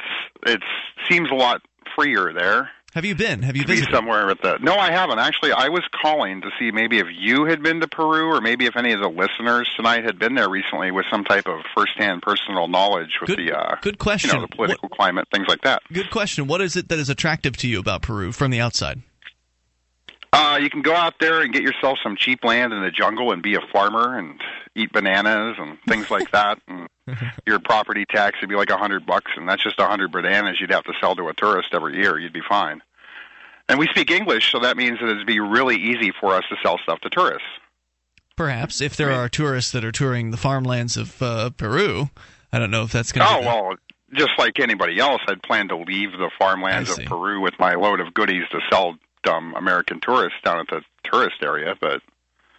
it 0.48 0.62
seems 1.10 1.30
a 1.30 1.36
lot 1.36 1.62
freer 1.96 2.34
there. 2.34 2.72
Have 2.94 3.06
you 3.06 3.16
been? 3.16 3.42
Have 3.44 3.56
you 3.56 3.62
to 3.62 3.68
be 3.68 3.76
visited? 3.76 3.94
somewhere 3.96 4.28
with 4.28 4.42
the 4.42 4.58
No, 4.60 4.76
I 4.76 4.92
haven't. 4.92 5.20
Actually, 5.20 5.54
I 5.54 5.70
was 5.70 5.82
calling 6.02 6.42
to 6.42 6.50
see 6.60 6.72
maybe 6.72 7.00
if 7.00 7.08
you 7.18 7.46
had 7.46 7.64
been 7.64 7.80
to 7.80 7.88
Peru 7.88 8.28
or 8.36 8.42
maybe 8.42 8.66
if 8.66 8.76
any 8.76 8.92
of 8.92 9.00
the 9.00 9.08
listeners 9.08 9.70
tonight 9.78 10.04
had 10.04 10.20
been 10.20 10.36
there 10.36 10.50
recently 10.50 10.92
with 10.92 11.06
some 11.10 11.24
type 11.24 11.48
of 11.48 11.62
firsthand 11.74 12.22
personal 12.22 12.68
knowledge 12.68 13.12
with 13.22 13.30
Good- 13.30 13.40
the 13.40 13.58
uh 13.58 13.76
good 13.82 13.98
question. 13.98 14.30
you 14.32 14.36
know, 14.36 14.42
the 14.42 14.54
political 14.56 14.90
climate, 14.90 15.28
things 15.34 15.48
like 15.48 15.62
that. 15.62 15.82
Good 15.94 16.10
question. 16.10 16.48
What 16.48 16.60
is 16.60 16.76
it 16.76 16.90
that 16.90 17.00
is 17.00 17.10
attractive 17.10 17.56
to 17.58 17.68
you 17.68 17.80
about 17.80 18.02
Peru 18.02 18.32
from 18.34 18.52
the 18.52 18.60
outside? 18.60 19.02
Uh, 20.34 20.58
you 20.62 20.70
can 20.70 20.82
go 20.82 20.94
out 20.96 21.16
there 21.20 21.42
and 21.42 21.52
get 21.54 21.62
yourself 21.62 21.98
some 22.02 22.16
cheap 22.18 22.44
land 22.44 22.72
in 22.72 22.82
the 22.82 22.92
jungle 22.92 23.32
and 23.34 23.42
be 23.44 23.56
a 23.56 23.62
farmer 23.74 24.18
and 24.18 24.40
eat 24.76 24.92
bananas 24.92 25.58
and 25.60 25.78
things 25.88 26.10
like 26.10 26.32
that. 26.32 26.60
And 26.68 26.88
your 27.46 27.60
property 27.60 28.06
tax 28.06 28.40
would 28.42 28.50
be 28.50 28.56
like 28.56 28.70
a 28.70 28.78
hundred 28.78 29.06
bucks, 29.06 29.32
and 29.36 29.48
that's 29.48 29.64
just 29.64 29.80
a 29.80 29.86
hundred 29.88 30.12
bananas 30.12 30.58
you'd 30.60 30.72
have 30.72 30.84
to 30.86 30.94
sell 31.00 31.16
to 31.16 31.28
a 31.28 31.34
tourist 31.34 31.70
every 31.74 31.98
year. 31.98 32.18
You'd 32.18 32.34
be 32.34 32.42
fine. 32.48 32.82
And 33.70 33.80
we 33.80 33.88
speak 33.88 34.12
English, 34.12 34.52
so 34.52 34.60
that 34.60 34.76
means 34.76 35.00
that 35.00 35.10
it'd 35.10 35.28
be 35.28 35.40
really 35.40 35.78
easy 35.78 36.12
for 36.20 36.34
us 36.34 36.44
to 36.50 36.56
sell 36.62 36.78
stuff 36.84 37.00
to 37.02 37.10
tourists. 37.10 37.48
Perhaps 38.36 38.82
if 38.82 38.96
there 38.96 39.12
are 39.12 39.30
tourists 39.30 39.72
that 39.72 39.86
are 39.86 39.92
touring 39.92 40.32
the 40.32 40.38
farmlands 40.38 40.98
of 40.98 41.22
uh, 41.22 41.52
Peru, 41.52 42.10
I 42.52 42.60
don't 42.60 42.72
know 42.72 42.84
if 42.84 42.92
that's 42.92 43.12
going 43.12 43.28
to. 43.28 43.34
Oh 43.34 43.40
well, 43.42 43.76
just 44.14 44.32
like 44.38 44.60
anybody 44.60 45.00
else, 45.00 45.22
I'd 45.28 45.44
plan 45.44 45.68
to 45.70 45.78
leave 45.78 46.12
the 46.12 46.32
farmlands 46.40 46.90
of. 46.90 47.06
Peru 47.06 47.40
with 47.40 47.54
my 47.60 47.76
load 47.76 48.00
of 48.00 48.14
goodies 48.14 48.44
to 48.52 48.60
sell 48.70 48.96
dumb 49.24 49.54
American 49.56 50.00
tourists 50.02 50.40
down 50.44 50.60
at 50.60 50.68
the 50.68 50.82
tourist 51.04 51.38
area, 51.42 51.76
but. 51.80 52.02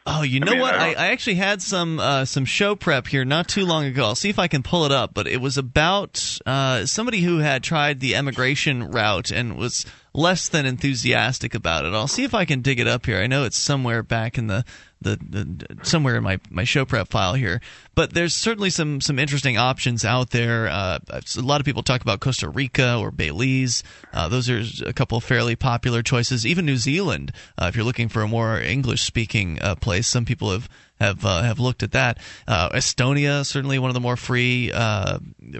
Oh, 0.04 0.22
you 0.22 0.40
I 0.42 0.44
know 0.44 0.52
mean, 0.52 0.60
what? 0.60 0.74
I 0.74 0.88
I, 0.94 0.94
I 0.94 1.06
actually 1.08 1.36
had 1.36 1.62
some 1.62 2.00
uh, 2.00 2.24
some 2.24 2.44
show 2.44 2.74
prep 2.74 3.06
here 3.06 3.24
not 3.24 3.48
too 3.48 3.64
long 3.64 3.84
ago. 3.84 4.04
I'll 4.04 4.14
see 4.16 4.30
if 4.30 4.38
I 4.38 4.48
can 4.48 4.62
pull 4.62 4.84
it 4.84 4.92
up. 4.92 5.14
But 5.14 5.28
it 5.28 5.40
was 5.40 5.56
about 5.58 6.38
uh, 6.44 6.86
somebody 6.86 7.20
who 7.20 7.38
had 7.38 7.62
tried 7.62 8.00
the 8.00 8.16
emigration 8.16 8.90
route 8.90 9.30
and 9.30 9.56
was 9.56 9.86
less 10.14 10.48
than 10.48 10.66
enthusiastic 10.66 11.54
about 11.54 11.84
it. 11.84 11.94
I'll 11.94 12.08
see 12.08 12.24
if 12.24 12.34
I 12.34 12.44
can 12.44 12.60
dig 12.60 12.80
it 12.80 12.86
up 12.86 13.06
here. 13.06 13.18
I 13.18 13.26
know 13.26 13.44
it's 13.44 13.56
somewhere 13.56 14.02
back 14.02 14.38
in 14.38 14.46
the 14.46 14.64
the, 15.00 15.18
the 15.20 15.84
somewhere 15.84 16.16
in 16.16 16.22
my, 16.22 16.38
my 16.48 16.64
show 16.64 16.84
prep 16.84 17.08
file 17.08 17.34
here. 17.34 17.60
But 17.94 18.14
there's 18.14 18.34
certainly 18.34 18.70
some 18.70 19.00
some 19.00 19.18
interesting 19.18 19.58
options 19.58 20.04
out 20.04 20.30
there. 20.30 20.68
Uh, 20.68 20.98
a 21.10 21.40
lot 21.40 21.60
of 21.60 21.64
people 21.64 21.82
talk 21.82 22.02
about 22.02 22.20
Costa 22.20 22.48
Rica 22.48 22.96
or 22.96 23.10
Belize. 23.10 23.82
Uh, 24.12 24.28
those 24.28 24.48
are 24.48 24.62
a 24.86 24.92
couple 24.92 25.20
fairly 25.20 25.56
popular 25.56 26.02
choices. 26.02 26.46
Even 26.46 26.66
New 26.66 26.76
Zealand, 26.76 27.32
uh, 27.60 27.66
if 27.66 27.76
you're 27.76 27.84
looking 27.84 28.08
for 28.08 28.22
a 28.22 28.28
more 28.28 28.58
English 28.58 29.02
speaking 29.02 29.60
uh, 29.60 29.74
place, 29.74 30.06
some 30.06 30.24
people 30.24 30.52
have 30.52 30.68
have 31.02 31.24
uh, 31.24 31.42
have 31.42 31.60
looked 31.60 31.82
at 31.82 31.92
that. 31.92 32.18
Uh, 32.46 32.70
Estonia, 32.70 33.44
certainly 33.44 33.78
one 33.78 33.90
of 33.90 33.94
the 33.94 34.00
more 34.00 34.16
free 34.16 34.70
uh, 34.72 35.18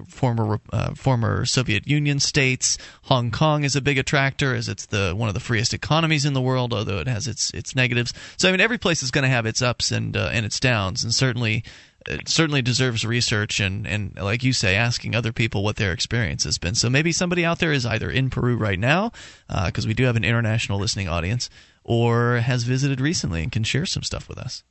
former 0.09 0.61
uh, 0.73 0.95
former 0.95 1.45
Soviet 1.45 1.87
Union 1.87 2.21
states. 2.21 2.79
Hong 3.03 3.31
Kong 3.31 3.65
is 3.65 3.77
a 3.77 3.81
big 3.81 3.99
attractor, 3.99 4.55
as 4.55 4.69
it's 4.69 4.87
the 4.87 5.15
one 5.15 5.29
of 5.29 5.35
the 5.35 5.41
freest 5.41 5.75
economies 5.75 6.25
in 6.25 6.33
the 6.33 6.41
world, 6.41 6.73
although 6.73 7.01
it 7.01 7.09
has 7.09 7.27
its 7.27 7.51
its 7.51 7.75
negatives. 7.75 8.15
So 8.37 8.49
I 8.49 8.53
mean, 8.53 8.61
every 8.61 8.79
place 8.79 9.03
is 9.03 9.11
going 9.11 9.25
to 9.25 9.37
have 9.37 9.47
its 9.47 9.63
ups 9.63 9.93
and 9.93 10.17
uh, 10.17 10.31
and 10.33 10.47
its 10.47 10.61
downs, 10.61 11.05
and 11.05 11.13
certainly. 11.15 11.65
it 12.09 12.29
certainly 12.29 12.63
deserves 12.63 13.05
research 13.07 13.61
and, 13.61 13.87
and 13.87 14.19
like 14.19 14.43
you 14.43 14.53
say, 14.53 14.75
asking 14.75 15.15
other 15.15 15.33
people 15.33 15.63
what 15.63 15.77
their 15.77 15.93
experience 15.93 16.43
has 16.43 16.59
been. 16.59 16.75
So 16.75 16.91
maybe 16.91 17.13
somebody 17.13 17.45
out 17.45 17.61
there 17.61 17.73
is 17.73 17.87
either 17.87 18.11
in 18.11 18.29
Peru 18.29 18.57
right 18.57 18.79
now, 18.79 19.13
because 19.47 19.87
uh, 19.87 19.89
we 19.89 19.95
do 19.95 20.07
have 20.07 20.17
an 20.17 20.25
international 20.25 20.81
listening 20.81 21.09
audience, 21.09 21.49
or 21.85 22.43
has 22.43 22.65
visited 22.65 23.01
recently 23.01 23.43
and 23.45 23.53
can 23.53 23.63
share 23.63 23.87
some 23.87 24.03
stuff 24.03 24.29
with 24.29 24.39
us. 24.39 24.65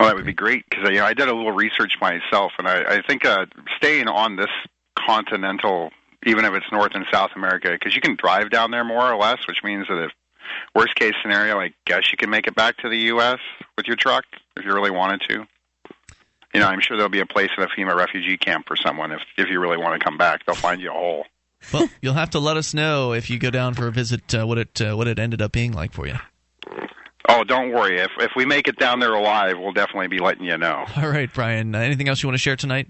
Well, 0.00 0.08
that 0.08 0.16
would 0.16 0.26
be 0.26 0.32
great 0.32 0.64
because 0.68 0.88
you 0.88 0.96
know, 0.96 1.04
I 1.04 1.14
did 1.14 1.28
a 1.28 1.34
little 1.34 1.52
research 1.52 1.92
myself, 2.00 2.52
and 2.58 2.66
I, 2.66 2.96
I 2.96 3.02
think 3.06 3.24
uh, 3.24 3.46
staying 3.76 4.08
on 4.08 4.36
this 4.36 4.50
continental, 4.98 5.90
even 6.26 6.44
if 6.44 6.54
it's 6.54 6.66
North 6.72 6.92
and 6.94 7.04
South 7.12 7.30
America, 7.36 7.70
because 7.70 7.94
you 7.94 8.00
can 8.00 8.16
drive 8.16 8.50
down 8.50 8.70
there 8.70 8.84
more 8.84 9.12
or 9.12 9.16
less, 9.16 9.46
which 9.46 9.62
means 9.62 9.86
that 9.88 10.02
if 10.02 10.10
worst 10.74 10.94
case 10.94 11.14
scenario, 11.22 11.60
I 11.60 11.72
guess 11.84 12.10
you 12.10 12.18
can 12.18 12.30
make 12.30 12.46
it 12.46 12.54
back 12.54 12.78
to 12.78 12.88
the 12.88 12.98
U.S. 12.98 13.38
with 13.76 13.86
your 13.86 13.96
truck 13.96 14.24
if 14.56 14.64
you 14.64 14.72
really 14.72 14.90
wanted 14.90 15.20
to 15.28 15.46
you 16.52 16.60
know, 16.60 16.66
I'm 16.66 16.80
sure 16.80 16.96
there'll 16.96 17.10
be 17.10 17.20
a 17.20 17.26
place 17.26 17.50
in 17.56 17.62
a 17.62 17.68
FEMA 17.68 17.94
refugee 17.94 18.36
camp 18.36 18.66
for 18.66 18.76
someone 18.76 19.12
if 19.12 19.22
if 19.36 19.48
you 19.48 19.60
really 19.60 19.76
want 19.76 19.98
to 19.98 20.04
come 20.04 20.18
back. 20.18 20.44
They'll 20.44 20.56
find 20.56 20.80
you 20.80 20.90
a 20.90 20.94
hole. 20.94 21.26
Well, 21.72 21.88
you'll 22.00 22.14
have 22.14 22.30
to 22.30 22.40
let 22.40 22.56
us 22.56 22.74
know 22.74 23.12
if 23.12 23.30
you 23.30 23.38
go 23.38 23.50
down 23.50 23.74
for 23.74 23.86
a 23.86 23.92
visit 23.92 24.34
uh, 24.34 24.46
what 24.46 24.58
it 24.58 24.80
uh, 24.80 24.96
what 24.96 25.06
it 25.06 25.18
ended 25.18 25.42
up 25.42 25.52
being 25.52 25.72
like 25.72 25.92
for 25.92 26.06
you. 26.06 26.16
Oh, 27.30 27.44
don't 27.44 27.70
worry. 27.72 27.98
If 27.98 28.10
if 28.18 28.32
we 28.36 28.44
make 28.44 28.68
it 28.68 28.78
down 28.78 29.00
there 29.00 29.14
alive, 29.14 29.56
we'll 29.58 29.72
definitely 29.72 30.08
be 30.08 30.18
letting 30.18 30.44
you 30.44 30.58
know. 30.58 30.84
All 30.96 31.08
right, 31.08 31.32
Brian. 31.32 31.74
Uh, 31.74 31.78
anything 31.78 32.08
else 32.08 32.22
you 32.22 32.28
want 32.28 32.34
to 32.34 32.42
share 32.42 32.56
tonight? 32.56 32.88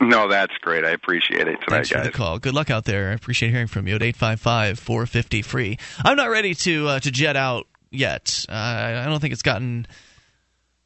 No, 0.00 0.28
that's 0.28 0.52
great. 0.60 0.84
I 0.84 0.90
appreciate 0.90 1.42
it 1.42 1.44
tonight, 1.44 1.66
Thanks 1.68 1.90
guys. 1.90 2.04
for 2.04 2.10
the 2.10 2.16
call. 2.16 2.38
Good 2.38 2.54
luck 2.54 2.70
out 2.70 2.84
there. 2.84 3.10
I 3.10 3.14
appreciate 3.14 3.50
hearing 3.50 3.66
from 3.66 3.86
you 3.86 3.94
at 3.94 4.02
855-450 4.02 5.42
free. 5.42 5.78
I'm 6.04 6.18
not 6.18 6.28
ready 6.28 6.54
to 6.54 6.88
uh, 6.88 7.00
to 7.00 7.10
jet 7.10 7.36
out 7.36 7.66
yet. 7.90 8.44
Uh, 8.48 8.52
I 8.52 9.04
don't 9.06 9.20
think 9.20 9.32
it's 9.32 9.42
gotten 9.42 9.86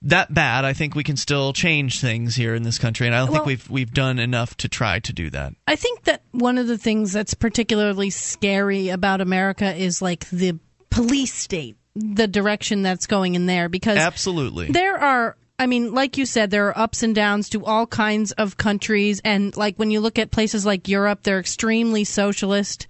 that 0.03 0.33
bad. 0.33 0.65
I 0.65 0.73
think 0.73 0.95
we 0.95 1.03
can 1.03 1.17
still 1.17 1.53
change 1.53 2.01
things 2.01 2.37
here 2.37 2.55
in 2.55 2.63
this 2.63 2.79
country, 2.79 3.07
and 3.07 3.15
I 3.15 3.21
don't 3.21 3.31
well, 3.31 3.45
think 3.45 3.47
we've 3.47 3.71
we've 3.71 3.93
done 3.93 4.19
enough 4.19 4.57
to 4.59 4.69
try 4.69 5.01
to 5.01 5.13
do 5.13 5.29
that. 5.31 5.55
I 5.67 5.77
think 5.77 6.05
that 6.05 6.23
one 6.31 6.59
of 6.59 6.67
the 6.67 6.79
things 6.79 7.13
that's 7.13 7.35
particularly 7.35 8.11
scary 8.11 8.89
about 8.91 9.21
America 9.21 9.75
is 9.75 10.01
like 10.01 10.29
the 10.31 10.59
police 10.91 11.35
state, 11.35 11.77
the 11.95 12.27
direction 12.27 12.83
that's 12.83 13.07
going 13.07 13.35
in 13.35 13.47
there, 13.47 13.69
because 13.69 13.99
absolutely 13.99 14.71
there 14.71 14.99
are. 14.99 15.37
I 15.59 15.67
mean, 15.67 15.93
like 15.93 16.17
you 16.17 16.25
said, 16.25 16.51
there 16.51 16.69
are 16.69 16.79
ups 16.79 17.03
and 17.03 17.15
downs 17.15 17.51
to 17.51 17.65
all 17.67 17.87
kinds 17.87 18.33
of 18.33 18.57
countries, 18.57 19.21
and 19.25 19.55
like 19.57 19.77
when 19.77 19.91
you 19.91 20.01
look 20.01 20.19
at 20.19 20.31
places 20.31 20.65
like 20.65 20.89
Europe, 20.89 21.23
they're 21.23 21.41
extremely 21.41 22.05
socialist. 22.05 22.87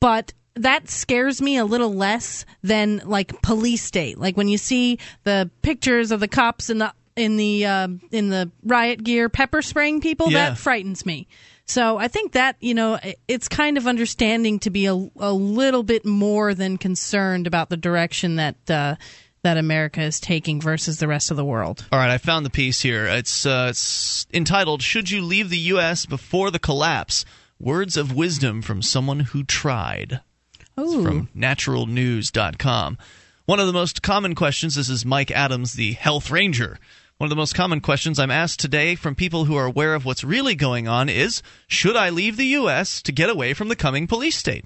But 0.00 0.32
that 0.54 0.88
scares 0.88 1.40
me 1.40 1.56
a 1.56 1.64
little 1.64 1.92
less 1.92 2.44
than 2.62 3.02
like 3.04 3.42
police 3.42 3.82
state. 3.82 4.18
Like 4.18 4.36
when 4.36 4.48
you 4.48 4.58
see 4.58 4.98
the 5.24 5.50
pictures 5.62 6.12
of 6.12 6.20
the 6.20 6.28
cops 6.28 6.70
in 6.70 6.78
the 6.78 6.92
in 7.16 7.36
the 7.36 7.66
uh, 7.66 7.88
in 8.10 8.28
the 8.28 8.50
riot 8.62 9.02
gear 9.02 9.28
pepper 9.28 9.62
spraying 9.62 10.00
people, 10.00 10.30
yeah. 10.30 10.50
that 10.50 10.58
frightens 10.58 11.04
me. 11.04 11.26
So 11.68 11.98
I 11.98 12.08
think 12.08 12.32
that 12.32 12.56
you 12.60 12.74
know 12.74 12.98
it's 13.28 13.48
kind 13.48 13.76
of 13.76 13.86
understanding 13.86 14.58
to 14.60 14.70
be 14.70 14.86
a, 14.86 14.94
a 14.94 15.32
little 15.32 15.82
bit 15.82 16.04
more 16.04 16.54
than 16.54 16.78
concerned 16.78 17.46
about 17.46 17.68
the 17.68 17.76
direction 17.76 18.36
that 18.36 18.70
uh, 18.70 18.96
that 19.42 19.58
America 19.58 20.02
is 20.02 20.18
taking 20.18 20.60
versus 20.60 20.98
the 20.98 21.06
rest 21.06 21.30
of 21.30 21.36
the 21.36 21.44
world. 21.44 21.86
All 21.92 21.98
right, 21.98 22.10
I 22.10 22.18
found 22.18 22.46
the 22.46 22.50
piece 22.50 22.80
here. 22.80 23.04
It's 23.06 23.44
uh, 23.44 23.68
it's 23.70 24.26
entitled 24.32 24.82
"Should 24.82 25.10
You 25.10 25.22
Leave 25.22 25.50
the 25.50 25.58
U.S. 25.58 26.06
Before 26.06 26.50
the 26.50 26.58
Collapse." 26.58 27.24
Words 27.60 27.96
of 27.96 28.14
wisdom 28.14 28.62
from 28.62 28.82
someone 28.82 29.18
who 29.18 29.42
tried 29.42 30.20
from 30.76 31.28
naturalnews.com. 31.36 32.98
One 33.46 33.58
of 33.58 33.66
the 33.66 33.72
most 33.72 34.00
common 34.00 34.36
questions 34.36 34.76
this 34.76 34.88
is 34.88 35.04
Mike 35.04 35.32
Adams, 35.32 35.72
the 35.72 35.94
health 35.94 36.30
ranger. 36.30 36.78
One 37.18 37.26
of 37.26 37.30
the 37.30 37.36
most 37.36 37.56
common 37.56 37.80
questions 37.80 38.20
I'm 38.20 38.30
asked 38.30 38.60
today 38.60 38.94
from 38.94 39.16
people 39.16 39.46
who 39.46 39.56
are 39.56 39.64
aware 39.64 39.96
of 39.96 40.04
what's 40.04 40.22
really 40.22 40.54
going 40.54 40.86
on 40.86 41.08
is 41.08 41.42
Should 41.66 41.96
I 41.96 42.10
leave 42.10 42.36
the 42.36 42.46
U.S. 42.46 43.02
to 43.02 43.10
get 43.10 43.28
away 43.28 43.54
from 43.54 43.66
the 43.66 43.74
coming 43.74 44.06
police 44.06 44.36
state? 44.36 44.64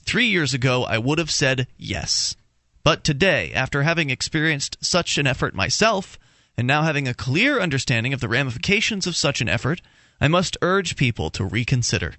Three 0.00 0.24
years 0.24 0.54
ago, 0.54 0.84
I 0.84 0.96
would 0.96 1.18
have 1.18 1.30
said 1.30 1.66
yes. 1.76 2.36
But 2.84 3.04
today, 3.04 3.52
after 3.52 3.82
having 3.82 4.08
experienced 4.08 4.78
such 4.80 5.18
an 5.18 5.26
effort 5.26 5.54
myself, 5.54 6.18
and 6.56 6.66
now 6.66 6.84
having 6.84 7.06
a 7.06 7.12
clear 7.12 7.60
understanding 7.60 8.14
of 8.14 8.20
the 8.20 8.30
ramifications 8.30 9.06
of 9.06 9.14
such 9.14 9.42
an 9.42 9.48
effort, 9.50 9.82
I 10.22 10.28
must 10.28 10.56
urge 10.62 10.96
people 10.96 11.28
to 11.32 11.44
reconsider. 11.44 12.14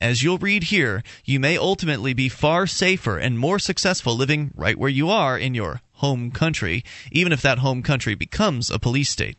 As 0.00 0.22
you'll 0.22 0.38
read 0.38 0.62
here, 0.62 1.02
you 1.24 1.40
may 1.40 1.58
ultimately 1.58 2.14
be 2.14 2.28
far 2.28 2.68
safer 2.68 3.18
and 3.18 3.36
more 3.36 3.58
successful 3.58 4.16
living 4.16 4.52
right 4.54 4.78
where 4.78 4.88
you 4.88 5.10
are 5.10 5.36
in 5.36 5.54
your 5.54 5.80
home 5.98 6.30
country, 6.30 6.84
even 7.12 7.32
if 7.32 7.42
that 7.42 7.58
home 7.58 7.82
country 7.82 8.14
becomes 8.14 8.70
a 8.70 8.78
police 8.78 9.10
state. 9.10 9.36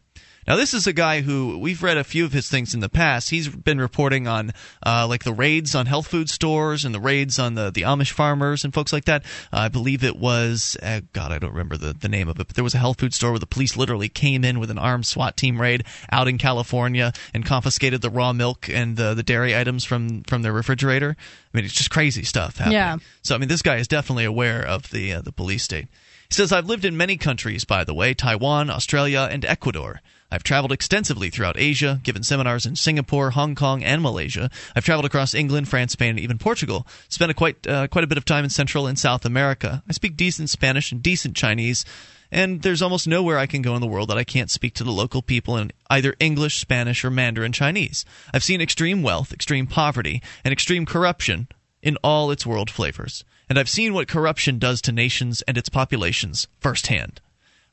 Now, 0.48 0.56
this 0.56 0.73
is 0.73 0.88
a 0.88 0.94
guy 0.94 1.22
who 1.22 1.60
we've 1.60 1.84
read 1.84 1.98
a 1.98 2.03
few 2.03 2.26
of 2.26 2.34
his 2.34 2.49
things 2.49 2.73
in 2.73 2.80
the 2.80 2.90
past. 2.90 3.30
He's 3.30 3.48
been 3.48 3.80
reporting 3.80 4.27
on 4.27 4.52
uh, 4.84 5.06
like 5.07 5.23
the 5.23 5.31
raids 5.31 5.76
on 5.76 5.86
health 5.86 6.07
food 6.07 6.27
stores 6.27 6.86
and 6.86 6.95
the 6.95 6.99
raids 6.99 7.38
on 7.38 7.53
the, 7.53 7.69
the 7.69 7.84
Amish 7.84 8.11
farmers 8.11 8.64
and 8.64 8.73
folks 8.73 8.91
like 8.91 9.06
that. 9.06 9.23
Uh, 9.53 9.57
I 9.57 9.68
believe 9.68 10.03
it 10.03 10.15
was, 10.15 10.76
uh, 10.81 11.02
God, 11.14 11.31
I 11.31 11.38
don't 11.38 11.52
remember 11.52 11.77
the, 11.77 11.94
the 11.94 12.10
name 12.10 12.27
of 12.27 12.40
it, 12.40 12.48
but 12.48 12.56
there 12.56 12.64
was 12.64 12.73
a 12.73 12.80
health 12.80 12.99
food 12.99 13.14
store 13.14 13.30
where 13.30 13.40
the 13.40 13.45
police 13.45 13.77
literally 13.77 14.10
came 14.10 14.44
in 14.44 14.60
with 14.60 14.72
an 14.72 14.80
armed 14.80 15.06
SWAT 15.06 15.38
team 15.38 15.61
raid 15.61 15.84
out 16.11 16.27
in 16.27 16.40
California 16.40 17.14
and 17.31 17.45
confiscated 17.45 18.02
the 18.02 18.10
raw 18.10 18.34
milk 18.34 18.68
and 18.69 18.98
the, 18.98 19.14
the 19.14 19.22
dairy 19.22 19.56
items 19.56 19.86
from, 19.86 20.23
from 20.23 20.41
their 20.41 20.53
refrigerator. 20.53 21.15
I 21.53 21.57
mean, 21.57 21.65
it's 21.65 21.76
just 21.76 21.91
crazy 21.91 22.23
stuff 22.23 22.57
happening. 22.57 22.73
Yeah. 22.73 22.98
So, 23.22 23.36
I 23.36 23.38
mean, 23.38 23.49
this 23.49 23.61
guy 23.61 23.76
is 23.76 23.88
definitely 23.88 24.26
aware 24.26 24.65
of 24.65 24.90
the, 24.90 25.14
uh, 25.14 25.22
the 25.22 25.31
police 25.31 25.61
state. 25.61 25.90
He 26.30 26.35
says, 26.35 26.51
I've 26.51 26.68
lived 26.68 26.85
in 26.85 26.95
many 26.95 27.18
countries, 27.18 27.65
by 27.65 27.84
the 27.84 27.93
way 27.95 28.14
Taiwan, 28.14 28.69
Australia, 28.69 29.27
and 29.31 29.43
Ecuador. 29.43 29.99
I've 30.30 30.43
traveled 30.43 30.72
extensively 30.72 31.31
throughout 31.31 31.57
Asia, 31.57 31.99
given 32.03 32.22
seminars 32.22 32.68
in 32.68 32.76
Singapore, 32.76 33.31
Hong 33.31 33.56
Kong, 33.56 33.84
and 33.84 33.99
Malaysia. 33.99 34.51
I've 34.76 34.85
traveled 34.85 35.07
across 35.07 35.34
England, 35.34 35.68
France, 35.68 35.93
Spain, 35.93 36.11
and 36.11 36.19
even 36.19 36.38
Portugal. 36.38 36.85
Spent 37.07 37.31
a 37.31 37.34
quite 37.34 37.65
uh, 37.65 37.88
quite 37.88 38.03
a 38.03 38.07
bit 38.07 38.19
of 38.19 38.26
time 38.26 38.43
in 38.43 38.51
Central 38.51 38.85
and 38.85 38.99
South 38.99 39.26
America. 39.26 39.81
I 39.89 39.93
speak 39.93 40.15
decent 40.15 40.51
Spanish 40.51 40.91
and 40.91 41.01
decent 41.01 41.35
Chinese, 41.35 41.84
and 42.31 42.61
there's 42.61 42.84
almost 42.84 43.07
nowhere 43.07 43.39
I 43.39 43.47
can 43.47 43.64
go 43.64 43.73
in 43.73 43.81
the 43.81 43.88
world 43.88 44.11
that 44.11 44.19
I 44.19 44.23
can't 44.23 44.51
speak 44.51 44.76
to 44.76 44.84
the 44.84 44.91
local 44.91 45.23
people 45.23 45.57
in 45.57 45.72
either 45.89 46.15
English, 46.19 46.60
Spanish, 46.60 47.03
or 47.03 47.10
Mandarin 47.10 47.53
Chinese. 47.53 48.06
I've 48.31 48.43
seen 48.43 48.61
extreme 48.61 49.01
wealth, 49.01 49.34
extreme 49.34 49.65
poverty, 49.65 50.22
and 50.43 50.51
extreme 50.51 50.85
corruption 50.85 51.47
in 51.81 51.97
all 52.03 52.30
its 52.30 52.45
world 52.45 52.69
flavors. 52.69 53.23
And 53.49 53.57
I've 53.57 53.67
seen 53.67 53.95
what 53.95 54.07
corruption 54.07 54.59
does 54.59 54.80
to 54.81 54.91
nations 54.91 55.41
and 55.41 55.57
its 55.57 55.69
populations 55.69 56.47
firsthand. 56.59 57.19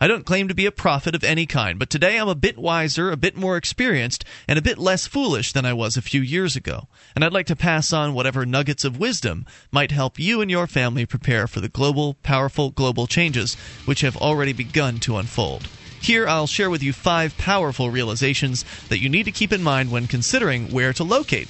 I 0.00 0.08
don't 0.08 0.26
claim 0.26 0.48
to 0.48 0.54
be 0.54 0.66
a 0.66 0.72
prophet 0.72 1.14
of 1.14 1.24
any 1.24 1.46
kind, 1.46 1.78
but 1.78 1.88
today 1.88 2.18
I'm 2.18 2.28
a 2.28 2.34
bit 2.34 2.58
wiser, 2.58 3.10
a 3.10 3.16
bit 3.16 3.36
more 3.36 3.56
experienced, 3.56 4.24
and 4.46 4.58
a 4.58 4.62
bit 4.62 4.78
less 4.78 5.06
foolish 5.06 5.52
than 5.52 5.64
I 5.64 5.72
was 5.72 5.96
a 5.96 6.02
few 6.02 6.20
years 6.20 6.56
ago. 6.56 6.88
And 7.14 7.24
I'd 7.24 7.32
like 7.32 7.46
to 7.46 7.56
pass 7.56 7.92
on 7.92 8.12
whatever 8.12 8.44
nuggets 8.44 8.84
of 8.84 8.98
wisdom 8.98 9.46
might 9.70 9.90
help 9.90 10.18
you 10.18 10.40
and 10.42 10.50
your 10.50 10.66
family 10.66 11.06
prepare 11.06 11.46
for 11.46 11.60
the 11.60 11.68
global, 11.68 12.14
powerful 12.22 12.70
global 12.70 13.06
changes 13.06 13.54
which 13.86 14.02
have 14.02 14.16
already 14.16 14.52
begun 14.52 14.98
to 15.00 15.16
unfold. 15.16 15.68
Here, 16.00 16.28
I'll 16.28 16.46
share 16.46 16.70
with 16.70 16.82
you 16.82 16.92
five 16.92 17.36
powerful 17.38 17.90
realizations 17.90 18.66
that 18.88 19.00
you 19.00 19.08
need 19.08 19.24
to 19.24 19.32
keep 19.32 19.52
in 19.52 19.62
mind 19.62 19.90
when 19.90 20.06
considering 20.06 20.70
where 20.70 20.92
to 20.92 21.04
locate 21.04 21.48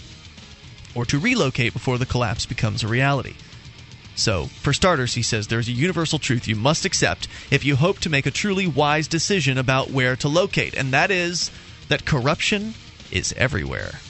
or 0.94 1.04
to 1.06 1.18
relocate 1.18 1.72
before 1.72 1.98
the 1.98 2.06
collapse 2.06 2.46
becomes 2.46 2.82
a 2.82 2.88
reality. 2.88 3.34
So, 4.16 4.46
for 4.46 4.72
starters, 4.72 5.14
he 5.14 5.22
says 5.22 5.46
there's 5.46 5.68
a 5.68 5.72
universal 5.72 6.18
truth 6.18 6.48
you 6.48 6.56
must 6.56 6.84
accept 6.84 7.28
if 7.50 7.64
you 7.64 7.76
hope 7.76 7.98
to 8.00 8.10
make 8.10 8.26
a 8.26 8.30
truly 8.30 8.66
wise 8.66 9.06
decision 9.06 9.58
about 9.58 9.90
where 9.90 10.16
to 10.16 10.28
locate, 10.28 10.74
and 10.74 10.92
that 10.92 11.10
is 11.10 11.50
that 11.88 12.06
corruption 12.06 12.74
is 13.12 13.34
everywhere. 13.36 14.00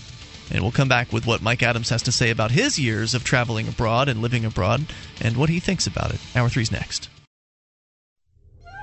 And 0.51 0.63
we'll 0.63 0.73
come 0.73 0.89
back 0.89 1.13
with 1.13 1.27
what 1.27 1.43
Mike 1.43 1.63
Adams 1.63 1.91
has 1.91 2.03
to 2.03 2.13
say 2.13 2.31
about 2.31 2.53
his 2.53 2.79
years 2.79 3.15
of 3.15 3.25
traveling 3.25 3.67
abroad 3.67 4.09
and 4.09 4.23
living 4.23 4.45
abroad 4.45 4.87
and 5.21 5.37
what 5.37 5.49
he 5.49 5.59
thinks 5.59 5.89
about 5.89 6.13
it. 6.13 6.21
Hour 6.37 6.49
three's 6.49 6.71
next. 6.71 7.09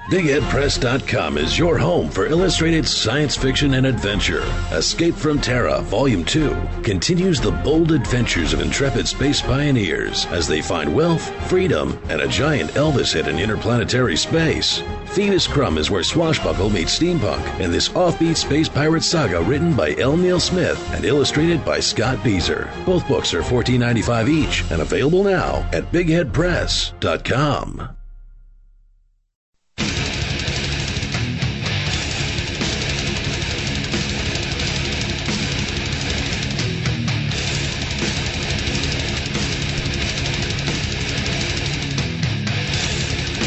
BigHeadPress.com 0.10 1.38
is 1.38 1.58
your 1.58 1.78
home 1.78 2.10
for 2.10 2.26
illustrated 2.26 2.86
science 2.86 3.38
fiction 3.38 3.76
and 3.76 3.86
adventure. 3.86 4.44
Escape 4.74 5.16
from 5.16 5.40
Terra, 5.40 5.80
Volume 5.84 6.26
2, 6.26 6.54
continues 6.84 7.40
the 7.40 7.52
bold 7.52 7.94
adventures 7.94 8.52
of 8.52 8.60
intrepid 8.60 9.08
space 9.08 9.42
pioneers 9.42 10.26
as 10.26 10.46
they 10.46 10.62
find 10.62 10.94
wealth, 10.94 11.30
freedom, 11.50 11.98
and 12.10 12.20
a 12.20 12.28
giant 12.28 12.72
Elvis 12.72 13.14
hit 13.14 13.30
in 13.30 13.40
interplanetary 13.40 14.18
space. 14.18 14.84
Phoebus 15.06 15.48
Krumm 15.48 15.78
is 15.78 15.90
where 15.90 16.04
Swashbuckle 16.04 16.70
meets 16.70 17.00
steampunk 17.00 17.62
in 17.62 17.72
this 17.72 17.88
offbeat 17.90 18.36
space 18.36 18.68
pirate 18.68 19.04
saga 19.04 19.42
written 19.42 19.74
by 19.74 19.96
L. 19.96 20.18
Neil 20.18 20.42
Smith 20.42 20.78
and 20.94 21.06
illustrated 21.06 21.64
by 21.64 21.80
Scott 21.80 22.18
Bieser. 22.18 22.68
Both 22.86 23.08
books 23.08 23.34
are 23.34 23.42
$14.95 23.42 24.28
each 24.28 24.70
and 24.70 24.82
available 24.82 25.24
now 25.24 25.66
at 25.72 25.90
BigHeadPress.com. 25.94 27.96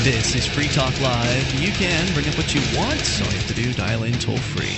This 0.06 0.36
is 0.36 0.46
Free 0.46 0.68
Talk 0.68 1.00
Live. 1.00 1.60
You 1.60 1.72
can 1.72 2.14
bring 2.14 2.28
up 2.28 2.36
what 2.36 2.54
you 2.54 2.60
want. 2.78 3.20
All 3.20 3.26
you 3.26 3.38
have 3.38 3.48
to 3.48 3.54
do, 3.54 3.72
dial 3.72 4.04
in 4.04 4.12
toll 4.12 4.36
free. 4.36 4.70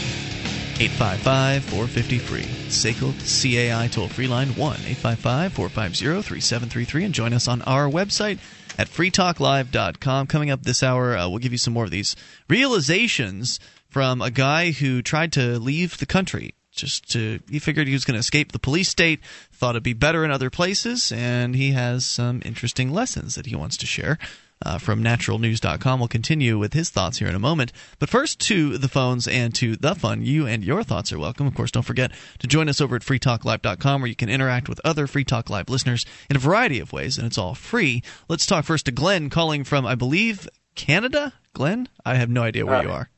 855 0.83 1.65
450 1.65 2.19
free. 2.19 2.45
SACL 2.71 3.13
CAI 3.13 3.89
toll 3.89 4.09
free 4.09 4.27
line 4.27 4.49
1 4.49 4.57
855 4.57 5.53
450 5.53 6.23
3733 6.23 7.05
and 7.05 7.13
join 7.13 7.35
us 7.35 7.47
on 7.47 7.61
our 7.61 7.91
website 7.91 8.39
at 8.79 8.89
freetalklive.com. 8.89 10.29
Coming 10.29 10.51
up 10.51 10.63
this 10.63 10.83
hour, 10.83 11.15
uh, 11.15 11.29
we'll 11.29 11.41
give 11.41 11.53
you 11.53 11.59
some 11.59 11.75
more 11.75 11.85
of 11.85 11.91
these 11.91 12.17
realizations 12.49 13.61
from 13.91 14.23
a 14.23 14.31
guy 14.31 14.71
who 14.71 15.03
tried 15.03 15.33
to 15.33 15.59
leave 15.59 15.99
the 15.99 16.07
country. 16.07 16.55
Just 16.73 17.11
to, 17.11 17.41
he 17.51 17.59
figured 17.59 17.87
he 17.87 17.93
was 17.93 18.07
going 18.07 18.15
to 18.15 18.21
escape 18.21 18.53
the 18.53 18.59
police 18.59 18.89
state, 18.89 19.21
thought 19.53 19.75
it'd 19.75 19.83
be 19.83 19.93
better 19.93 20.25
in 20.25 20.31
other 20.31 20.49
places, 20.49 21.13
and 21.13 21.55
he 21.55 21.73
has 21.73 22.07
some 22.07 22.41
interesting 22.47 22.95
lessons 22.95 23.35
that 23.35 23.45
he 23.45 23.55
wants 23.55 23.77
to 23.77 23.85
share 23.87 24.17
uh, 24.65 24.79
from 24.79 25.03
naturalnews.com. 25.03 25.99
We'll 25.99 26.09
continue 26.09 26.59
with 26.59 26.73
his 26.73 26.91
thoughts 26.91 27.19
here 27.19 27.29
in 27.29 27.35
a 27.35 27.41
moment. 27.41 27.73
But 27.99 28.09
first, 28.09 28.41
to 28.41 28.79
the 28.79 28.89
phones 28.89 29.29
and 29.29 29.55
to 29.57 29.77
the 29.77 29.95
fun. 29.95 30.23
You 30.23 30.47
and 30.47 30.65
your 30.65 30.83
thoughts 30.83 31.13
are 31.13 31.19
welcome. 31.19 31.47
Of 31.47 31.55
course, 31.55 31.71
don't 31.71 31.83
forget 31.83 32.13
to 32.39 32.47
join 32.47 32.69
us 32.69 32.81
over 32.81 32.97
at 32.97 33.03
freetalklive.com 33.03 34.01
where 34.01 34.09
you 34.09 34.17
can 34.17 34.29
interact 34.29 34.69
with 34.69 34.81
other 34.85 35.07
Free 35.07 35.25
Talk 35.25 35.51
Live 35.51 35.69
listeners 35.69 36.05
in 36.29 36.37
a 36.37 36.41
variety 36.41 36.81
of 36.81 36.93
ways, 36.93 37.19
and 37.19 37.27
it's 37.27 37.39
all 37.39 37.55
free. 37.55 38.03
Let's 38.29 38.47
talk 38.47 38.65
first 38.65 38.87
to 38.87 38.93
Glenn 38.93 39.31
calling 39.31 39.65
from, 39.65 39.87
I 39.87 39.95
believe, 39.95 40.49
Canada. 40.75 41.35
Glenn, 41.53 41.89
I 42.05 42.15
have 42.15 42.31
no 42.31 42.43
idea 42.43 42.65
where 42.67 42.77
uh, 42.77 42.83
you 42.83 42.91
are. 42.91 43.11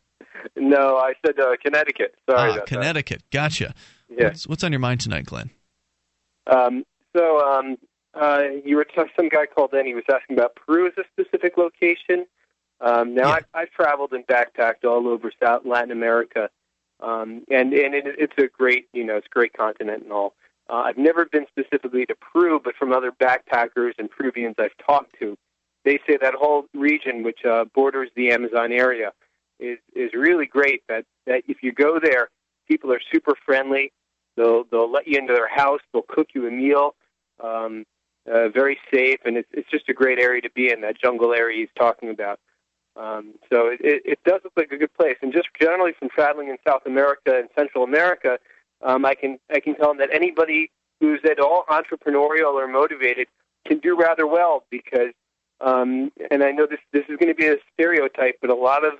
No, 0.56 0.96
I 0.96 1.12
said 1.24 1.38
uh, 1.38 1.56
Connecticut. 1.62 2.14
Sorry 2.28 2.58
ah, 2.58 2.64
Connecticut. 2.66 3.22
That. 3.30 3.30
Gotcha. 3.30 3.74
Yeah. 4.08 4.24
What's, 4.24 4.46
what's 4.46 4.64
on 4.64 4.72
your 4.72 4.80
mind 4.80 5.00
tonight, 5.00 5.26
Glenn? 5.26 5.50
Um, 6.46 6.84
so 7.16 7.40
um, 7.40 7.76
uh, 8.14 8.42
you 8.64 8.76
were 8.76 8.84
t- 8.84 9.02
some 9.16 9.28
guy 9.28 9.46
called 9.46 9.74
in. 9.74 9.86
He 9.86 9.94
was 9.94 10.04
asking 10.12 10.36
about 10.38 10.56
Peru 10.56 10.86
as 10.86 10.92
a 10.98 11.04
specific 11.12 11.56
location. 11.56 12.26
Um, 12.80 13.14
now, 13.14 13.28
yeah. 13.28 13.34
I've, 13.34 13.46
I've 13.54 13.70
traveled 13.70 14.12
and 14.12 14.26
backpacked 14.26 14.84
all 14.84 15.06
over 15.08 15.30
South 15.42 15.62
Latin 15.64 15.90
America, 15.90 16.48
um, 17.00 17.44
and 17.50 17.72
and 17.72 17.94
it, 17.94 18.04
it's 18.18 18.32
a 18.38 18.48
great, 18.48 18.88
you 18.92 19.04
know, 19.04 19.16
it's 19.16 19.26
a 19.26 19.34
great 19.34 19.52
continent 19.52 20.02
and 20.02 20.12
all. 20.12 20.34
Uh, 20.68 20.82
I've 20.84 20.98
never 20.98 21.26
been 21.26 21.46
specifically 21.48 22.06
to 22.06 22.14
Peru, 22.14 22.60
but 22.62 22.76
from 22.76 22.92
other 22.92 23.12
backpackers 23.12 23.92
and 23.98 24.10
Peruvians 24.10 24.54
I've 24.58 24.76
talked 24.84 25.18
to, 25.18 25.36
they 25.84 25.98
say 26.06 26.16
that 26.20 26.34
whole 26.34 26.66
region, 26.74 27.22
which 27.22 27.44
uh, 27.44 27.64
borders 27.74 28.08
the 28.16 28.30
Amazon 28.30 28.72
area, 28.72 29.12
is 29.58 29.78
is 29.94 30.12
really 30.14 30.46
great. 30.46 30.82
That 30.88 31.04
that 31.26 31.42
if 31.48 31.62
you 31.62 31.72
go 31.72 32.00
there, 32.00 32.30
people 32.66 32.92
are 32.92 33.00
super 33.12 33.34
friendly. 33.44 33.92
They'll 34.36 34.64
they'll 34.64 34.90
let 34.90 35.06
you 35.06 35.18
into 35.18 35.32
their 35.32 35.48
house. 35.48 35.80
They'll 35.92 36.02
cook 36.02 36.28
you 36.34 36.46
a 36.46 36.50
meal. 36.50 36.94
Um, 37.42 37.84
uh, 38.26 38.48
very 38.48 38.78
safe, 38.92 39.20
and 39.24 39.36
it's 39.36 39.48
it's 39.52 39.70
just 39.70 39.88
a 39.88 39.94
great 39.94 40.18
area 40.18 40.40
to 40.42 40.50
be 40.50 40.70
in. 40.70 40.80
That 40.80 41.00
jungle 41.00 41.32
area 41.32 41.60
he's 41.60 41.68
talking 41.76 42.10
about. 42.10 42.40
Um, 42.96 43.34
so 43.50 43.68
it, 43.68 43.80
it, 43.82 44.02
it 44.04 44.18
does 44.24 44.40
look 44.44 44.52
like 44.56 44.72
a 44.72 44.76
good 44.76 44.92
place. 44.94 45.16
And 45.22 45.32
just 45.32 45.48
generally 45.60 45.92
from 45.98 46.08
traveling 46.08 46.48
in 46.48 46.56
South 46.66 46.82
America 46.86 47.38
and 47.38 47.48
Central 47.56 47.84
America, 47.84 48.38
um, 48.82 49.04
I 49.04 49.14
can 49.14 49.38
I 49.50 49.60
can 49.60 49.74
tell 49.76 49.88
them 49.88 49.98
that 49.98 50.10
anybody 50.12 50.70
who's 51.00 51.20
at 51.24 51.40
all 51.40 51.64
entrepreneurial 51.68 52.54
or 52.54 52.66
motivated 52.66 53.28
can 53.66 53.78
do 53.78 53.96
rather 53.96 54.26
well 54.26 54.64
because 54.70 55.12
um, 55.60 56.10
and 56.30 56.42
I 56.42 56.50
know 56.50 56.66
this 56.66 56.80
this 56.92 57.04
is 57.08 57.16
going 57.18 57.28
to 57.28 57.34
be 57.34 57.46
a 57.46 57.56
stereotype, 57.74 58.36
but 58.40 58.50
a 58.50 58.54
lot 58.54 58.84
of 58.84 58.94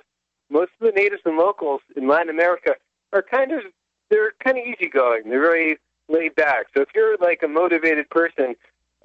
most 0.49 0.71
of 0.79 0.85
the 0.85 0.91
natives 0.91 1.21
and 1.25 1.37
locals 1.37 1.81
in 1.95 2.07
Latin 2.07 2.29
America 2.29 2.75
are 3.13 3.21
kind 3.21 3.51
of 3.51 3.61
they're 4.09 4.33
kind 4.43 4.57
of 4.57 4.65
easygoing. 4.65 5.29
They're 5.29 5.41
very 5.41 5.77
laid 6.09 6.35
back. 6.35 6.67
So 6.75 6.81
if 6.81 6.89
you're 6.93 7.17
like 7.17 7.41
a 7.43 7.47
motivated 7.47 8.09
person, 8.09 8.55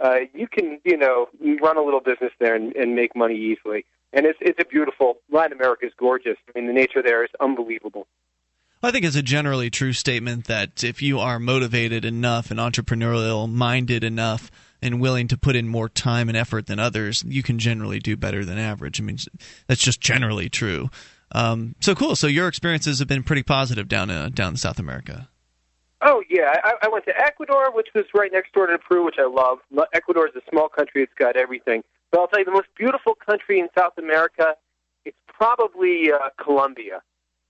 uh, 0.02 0.18
you 0.34 0.46
can 0.48 0.80
you 0.84 0.96
know 0.96 1.28
run 1.62 1.76
a 1.76 1.82
little 1.82 2.00
business 2.00 2.32
there 2.38 2.54
and, 2.54 2.74
and 2.76 2.94
make 2.94 3.16
money 3.16 3.36
easily. 3.36 3.84
And 4.12 4.24
it's 4.26 4.38
it's 4.40 4.58
a 4.60 4.64
beautiful 4.64 5.18
Latin 5.30 5.52
America 5.52 5.86
is 5.86 5.92
gorgeous. 5.98 6.36
I 6.48 6.58
mean 6.58 6.66
the 6.66 6.72
nature 6.72 7.02
there 7.02 7.24
is 7.24 7.30
unbelievable. 7.40 8.06
I 8.82 8.90
think 8.90 9.04
it's 9.04 9.16
a 9.16 9.22
generally 9.22 9.70
true 9.70 9.92
statement 9.92 10.46
that 10.46 10.84
if 10.84 11.00
you 11.02 11.18
are 11.18 11.38
motivated 11.40 12.04
enough 12.04 12.50
and 12.50 12.60
entrepreneurial 12.60 13.50
minded 13.50 14.04
enough 14.04 14.50
and 14.82 15.00
willing 15.00 15.28
to 15.28 15.38
put 15.38 15.56
in 15.56 15.66
more 15.66 15.88
time 15.88 16.28
and 16.28 16.36
effort 16.36 16.66
than 16.66 16.78
others, 16.78 17.24
you 17.26 17.42
can 17.42 17.58
generally 17.58 17.98
do 17.98 18.16
better 18.16 18.44
than 18.44 18.58
average. 18.58 19.00
I 19.00 19.04
mean, 19.04 19.18
that's 19.66 19.82
just 19.82 20.00
generally 20.00 20.48
true. 20.50 20.90
Um, 21.32 21.74
so 21.80 21.94
cool. 21.94 22.14
So 22.14 22.26
your 22.26 22.48
experiences 22.48 22.98
have 22.98 23.08
been 23.08 23.22
pretty 23.22 23.42
positive 23.42 23.88
down 23.88 24.10
uh, 24.10 24.28
down 24.32 24.52
in 24.52 24.56
South 24.56 24.78
America. 24.78 25.28
Oh 26.08 26.22
yeah, 26.30 26.60
I, 26.62 26.74
I 26.82 26.88
went 26.88 27.04
to 27.06 27.18
Ecuador, 27.18 27.72
which 27.72 27.88
was 27.92 28.04
right 28.14 28.30
next 28.32 28.52
door 28.52 28.68
to 28.68 28.78
Peru, 28.78 29.04
which 29.04 29.16
I 29.18 29.26
love. 29.26 29.58
Ecuador 29.92 30.28
is 30.28 30.36
a 30.36 30.40
small 30.48 30.68
country; 30.68 31.02
it's 31.02 31.12
got 31.18 31.36
everything. 31.36 31.82
But 32.12 32.20
I'll 32.20 32.28
tell 32.28 32.38
you, 32.38 32.44
the 32.44 32.52
most 32.52 32.68
beautiful 32.76 33.14
country 33.14 33.58
in 33.58 33.68
South 33.76 33.98
America, 33.98 34.54
it's 35.04 35.16
probably 35.26 36.12
uh, 36.12 36.30
Colombia. 36.40 37.02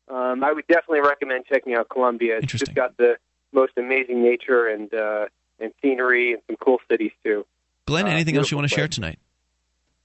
Um, 0.08 0.42
I 0.42 0.54
would 0.54 0.66
definitely 0.68 1.00
recommend 1.00 1.44
checking 1.44 1.74
out 1.74 1.90
Colombia. 1.90 2.38
It's 2.38 2.52
just 2.52 2.74
got 2.74 2.96
the 2.96 3.18
most 3.52 3.72
amazing 3.76 4.22
nature 4.22 4.68
and 4.68 4.92
uh, 4.94 5.26
and 5.60 5.72
scenery 5.82 6.32
and 6.32 6.40
some 6.46 6.56
cool 6.56 6.78
cities 6.90 7.12
too. 7.22 7.44
Glenn, 7.84 8.06
uh, 8.06 8.10
anything 8.10 8.38
else 8.38 8.50
you 8.50 8.56
want 8.56 8.70
to 8.70 8.74
share 8.74 8.88
tonight? 8.88 9.18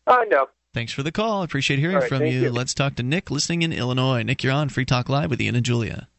Uh, 0.06 0.26
no. 0.28 0.48
Thanks 0.73 0.91
for 0.91 1.03
the 1.03 1.11
call. 1.14 1.41
I 1.41 1.45
appreciate 1.45 1.80
hearing 1.80 1.98
right, 1.98 2.10
from 2.10 2.26
you. 2.26 2.41
you. 2.41 2.49
Let's 2.49 2.73
talk 2.73 2.95
to 2.95 3.03
Nick, 3.03 3.32
listening 3.32 3.61
in 3.61 3.72
Illinois. 3.72 4.23
Nick, 4.23 4.44
you're 4.44 4.53
on 4.53 4.68
Free 4.68 4.86
Talk 4.86 5.07
Live 5.07 5.30
with 5.30 5.40
Ian 5.40 5.56
and 5.56 5.65
Julia. 5.65 6.10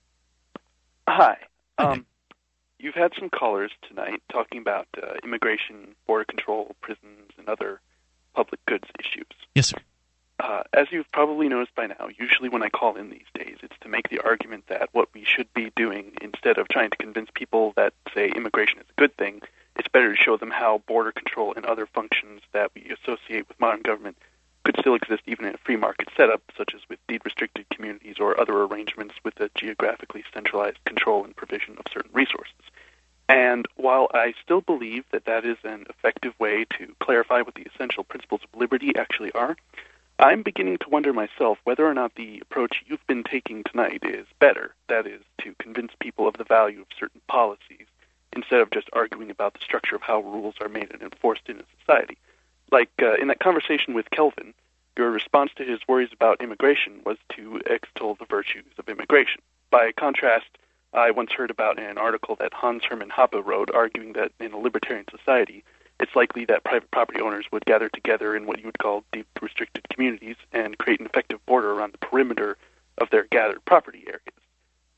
Hi. 1.08 1.36
Um, 1.78 2.06
you've 2.82 2.94
had 2.94 3.12
some 3.18 3.30
callers 3.30 3.70
tonight 3.88 4.22
talking 4.30 4.60
about 4.60 4.88
uh, 5.00 5.14
immigration, 5.24 5.94
border 6.06 6.24
control, 6.24 6.74
prisons, 6.82 7.30
and 7.38 7.48
other 7.48 7.80
public 8.34 8.64
goods 8.66 8.88
issues. 8.98 9.26
Yes, 9.54 9.68
sir. 9.68 9.78
Uh, 10.40 10.64
as 10.72 10.88
you've 10.90 11.10
probably 11.12 11.48
noticed 11.48 11.74
by 11.76 11.86
now, 11.86 12.08
usually 12.18 12.48
when 12.48 12.62
I 12.62 12.68
call 12.68 12.96
in 12.96 13.10
these 13.10 13.30
days, 13.34 13.58
it's 13.62 13.76
to 13.82 13.88
make 13.88 14.08
the 14.08 14.18
argument 14.18 14.64
that 14.68 14.88
what 14.92 15.08
we 15.14 15.24
should 15.24 15.52
be 15.54 15.70
doing, 15.76 16.12
instead 16.20 16.58
of 16.58 16.66
trying 16.68 16.90
to 16.90 16.96
convince 16.96 17.30
people 17.32 17.72
that, 17.76 17.92
say, 18.12 18.32
immigration 18.34 18.80
is 18.80 18.86
a 18.90 19.00
good 19.00 19.16
thing, 19.16 19.42
it's 19.76 19.88
better 19.88 20.14
to 20.14 20.20
show 20.20 20.36
them 20.36 20.50
how 20.50 20.82
border 20.88 21.12
control 21.12 21.52
and 21.54 21.64
other 21.64 21.86
functions 21.86 22.40
that 22.52 22.72
we 22.74 22.90
associate 22.90 23.48
with 23.48 23.60
modern 23.60 23.82
government 23.82 24.16
could 24.64 24.76
still 24.78 24.94
exist 24.94 25.22
even 25.26 25.44
in 25.46 25.54
a 25.54 25.58
free 25.58 25.76
market 25.76 26.08
setup, 26.16 26.42
such 26.56 26.74
as 26.74 26.80
with 26.88 26.98
deed 27.08 27.22
restricted 27.24 27.68
communities 27.70 28.16
or 28.20 28.40
other 28.40 28.62
arrangements 28.62 29.14
with 29.24 29.38
a 29.40 29.50
geographically 29.54 30.24
centralized 30.32 30.84
control 30.84 31.24
and 31.24 31.36
provision 31.36 31.76
of 31.78 31.84
certain 31.92 32.10
resources. 32.12 32.54
And 33.28 33.66
while 33.76 34.08
I 34.12 34.34
still 34.42 34.60
believe 34.60 35.04
that 35.10 35.24
that 35.24 35.44
is 35.44 35.56
an 35.64 35.86
effective 35.88 36.34
way 36.38 36.66
to 36.78 36.94
clarify 37.00 37.40
what 37.40 37.54
the 37.54 37.66
essential 37.74 38.04
principles 38.04 38.42
of 38.42 38.58
liberty 38.58 38.92
actually 38.96 39.32
are, 39.32 39.56
I'm 40.18 40.42
beginning 40.42 40.78
to 40.78 40.88
wonder 40.88 41.12
myself 41.12 41.58
whether 41.64 41.86
or 41.86 41.94
not 41.94 42.14
the 42.14 42.40
approach 42.40 42.82
you've 42.86 43.06
been 43.06 43.24
taking 43.24 43.64
tonight 43.64 44.02
is 44.04 44.26
better. 44.38 44.74
That 44.88 45.06
is, 45.06 45.22
to 45.42 45.54
convince 45.58 45.92
people 45.98 46.28
of 46.28 46.36
the 46.36 46.44
value 46.44 46.82
of 46.82 46.86
certain 46.98 47.20
policies 47.26 47.86
instead 48.34 48.60
of 48.60 48.70
just 48.70 48.88
arguing 48.92 49.30
about 49.30 49.54
the 49.54 49.60
structure 49.60 49.96
of 49.96 50.02
how 50.02 50.20
rules 50.20 50.54
are 50.60 50.68
made 50.68 50.92
and 50.92 51.02
enforced 51.02 51.48
in 51.48 51.58
a 51.58 51.64
society. 51.80 52.18
Like 52.72 52.90
uh, 53.02 53.14
in 53.14 53.28
that 53.28 53.38
conversation 53.38 53.92
with 53.92 54.10
Kelvin, 54.10 54.54
your 54.96 55.10
response 55.10 55.50
to 55.56 55.64
his 55.64 55.78
worries 55.86 56.08
about 56.12 56.42
immigration 56.42 57.02
was 57.04 57.18
to 57.36 57.60
extol 57.66 58.14
the 58.14 58.24
virtues 58.24 58.72
of 58.78 58.88
immigration. 58.88 59.42
By 59.70 59.92
contrast, 59.92 60.46
I 60.94 61.10
once 61.10 61.32
heard 61.32 61.50
about 61.50 61.78
an 61.78 61.98
article 61.98 62.34
that 62.36 62.54
Hans 62.54 62.82
Hermann 62.84 63.10
Hoppe 63.10 63.44
wrote 63.44 63.70
arguing 63.72 64.14
that 64.14 64.32
in 64.40 64.52
a 64.52 64.58
libertarian 64.58 65.06
society, 65.10 65.64
it's 66.00 66.16
likely 66.16 66.46
that 66.46 66.64
private 66.64 66.90
property 66.90 67.20
owners 67.20 67.46
would 67.52 67.64
gather 67.66 67.90
together 67.90 68.34
in 68.34 68.46
what 68.46 68.58
you 68.58 68.66
would 68.66 68.78
call 68.78 69.04
deed 69.12 69.26
restricted 69.40 69.86
communities 69.90 70.36
and 70.52 70.78
create 70.78 71.00
an 71.00 71.06
effective 71.06 71.44
border 71.46 71.72
around 71.72 71.92
the 71.92 71.98
perimeter 71.98 72.56
of 72.98 73.10
their 73.10 73.24
gathered 73.24 73.64
property 73.66 74.04
areas. 74.06 74.22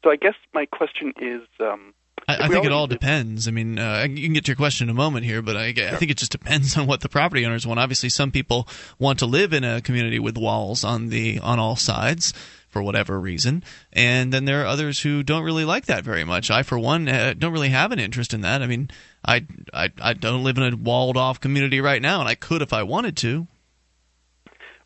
So 0.05 0.11
I 0.11 0.17
guess 0.17 0.37
my 0.53 0.67
question 0.67 1.13
is. 1.21 1.43
Um, 1.59 1.93
I, 2.27 2.45
I 2.45 2.49
think 2.49 2.65
it 2.65 2.73
all 2.73 2.87
depends. 2.87 3.49
I 3.49 3.51
mean, 3.51 3.79
uh, 3.79 4.07
you 4.09 4.25
can 4.25 4.33
get 4.33 4.45
to 4.47 4.51
your 4.51 4.57
question 4.57 4.89
in 4.89 4.91
a 4.91 4.95
moment 4.95 5.27
here, 5.27 5.43
but 5.43 5.57
I, 5.57 5.67
I 5.69 5.97
think 5.97 6.11
it 6.11 6.17
just 6.17 6.33
depends 6.33 6.77
on 6.79 6.87
what 6.87 7.01
the 7.01 7.09
property 7.09 7.45
owners 7.45 7.67
want. 7.67 7.81
Obviously, 7.81 8.09
some 8.09 8.31
people 8.31 8.69
want 8.99 9.19
to 9.19 9.27
live 9.27 9.53
in 9.53 9.65
a 9.65 9.81
community 9.81 10.19
with 10.19 10.39
walls 10.39 10.85
on 10.85 11.09
the 11.09 11.39
on 11.41 11.59
all 11.59 11.77
sides 11.77 12.33
for 12.75 12.83
whatever 12.83 13.21
reason. 13.21 13.63
And 13.93 14.33
then 14.33 14.47
there 14.47 14.63
are 14.63 14.67
others 14.67 15.01
who 15.01 15.23
don't 15.23 15.45
really 15.45 15.65
like 15.65 15.87
that 15.87 16.03
very 16.03 16.25
much. 16.25 16.51
I, 16.51 16.65
for 16.65 16.79
one, 16.79 17.09
uh, 17.09 17.35
don't 17.39 17.53
really 17.53 17.69
have 17.69 17.93
an 17.93 18.01
interest 18.01 18.35
in 18.35 18.41
that. 18.41 18.63
I 18.63 18.67
mean, 18.67 18.91
I, 19.25 19.47
I, 19.73 19.91
I 20.03 20.13
don't 20.15 20.43
live 20.43 20.59
in 20.59 20.65
a 20.65 20.77
walled 20.77 21.17
off 21.17 21.41
community 21.41 21.81
right 21.81 22.03
now, 22.03 22.19
and 22.19 22.29
I 22.29 22.35
could 22.35 22.63
if 22.63 22.73
I 22.73 22.83
wanted 22.83 23.17
to. 23.19 23.47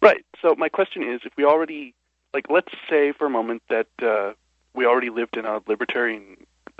Right. 0.02 0.24
So 0.42 0.54
my 0.56 0.68
question 0.68 1.02
is, 1.02 1.22
if 1.24 1.32
we 1.36 1.44
already, 1.44 1.94
like, 2.34 2.46
let's 2.50 2.72
say 2.90 3.12
for 3.12 3.26
a 3.26 3.30
moment 3.30 3.62
that 3.70 3.88
uh, 4.02 4.34
we 4.74 4.84
already 4.84 5.08
lived 5.08 5.38
in 5.38 5.46
a 5.46 5.60
libertarian 5.66 6.36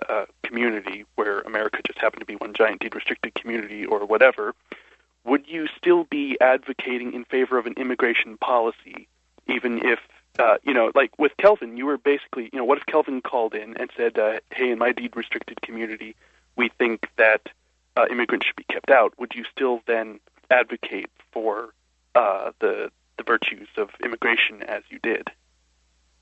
uh, 0.09 0.27
community 0.43 1.05
where 1.15 1.41
America 1.41 1.81
just 1.87 1.99
happened 1.99 2.21
to 2.21 2.27
be 2.27 2.37
one 2.37 2.55
giant 2.55 2.81
deed 2.81 2.95
restricted 2.95 3.35
community 3.35 3.85
or 3.85 4.05
whatever, 4.05 4.55
would 5.25 5.47
you 5.47 5.67
still 5.77 6.05
be 6.05 6.37
advocating 6.41 7.13
in 7.13 7.25
favor 7.25 7.59
of 7.59 7.67
an 7.67 7.75
immigration 7.77 8.37
policy, 8.39 9.09
even 9.47 9.79
if 9.85 9.99
uh, 10.39 10.57
you 10.63 10.73
know, 10.73 10.93
like 10.95 11.19
with 11.19 11.33
Kelvin, 11.39 11.77
you 11.77 11.85
were 11.87 11.99
basically, 11.99 12.49
you 12.53 12.59
know, 12.59 12.65
what 12.65 12.79
if 12.79 12.87
Kelvin 12.87 13.21
called 13.23 13.55
in 13.55 13.77
and 13.77 13.91
said, 13.97 14.19
uh, 14.19 14.39
"Hey, 14.53 14.71
in 14.71 14.79
my 14.79 14.93
deed 14.93 15.17
restricted 15.17 15.61
community, 15.63 16.15
we 16.55 16.71
think 16.79 17.09
that 17.17 17.49
uh, 17.97 18.07
immigrants 18.09 18.47
should 18.47 18.55
be 18.55 18.65
kept 18.65 18.89
out." 18.89 19.19
Would 19.19 19.33
you 19.35 19.45
still 19.51 19.81
then 19.89 20.21
advocate 20.49 21.11
for 21.33 21.71
uh, 22.15 22.53
the 22.61 22.91
the 23.19 23.25
virtues 23.25 23.69
of 23.77 23.91
immigration 24.03 24.63
as 24.63 24.83
you 24.89 24.99
did. 25.03 25.29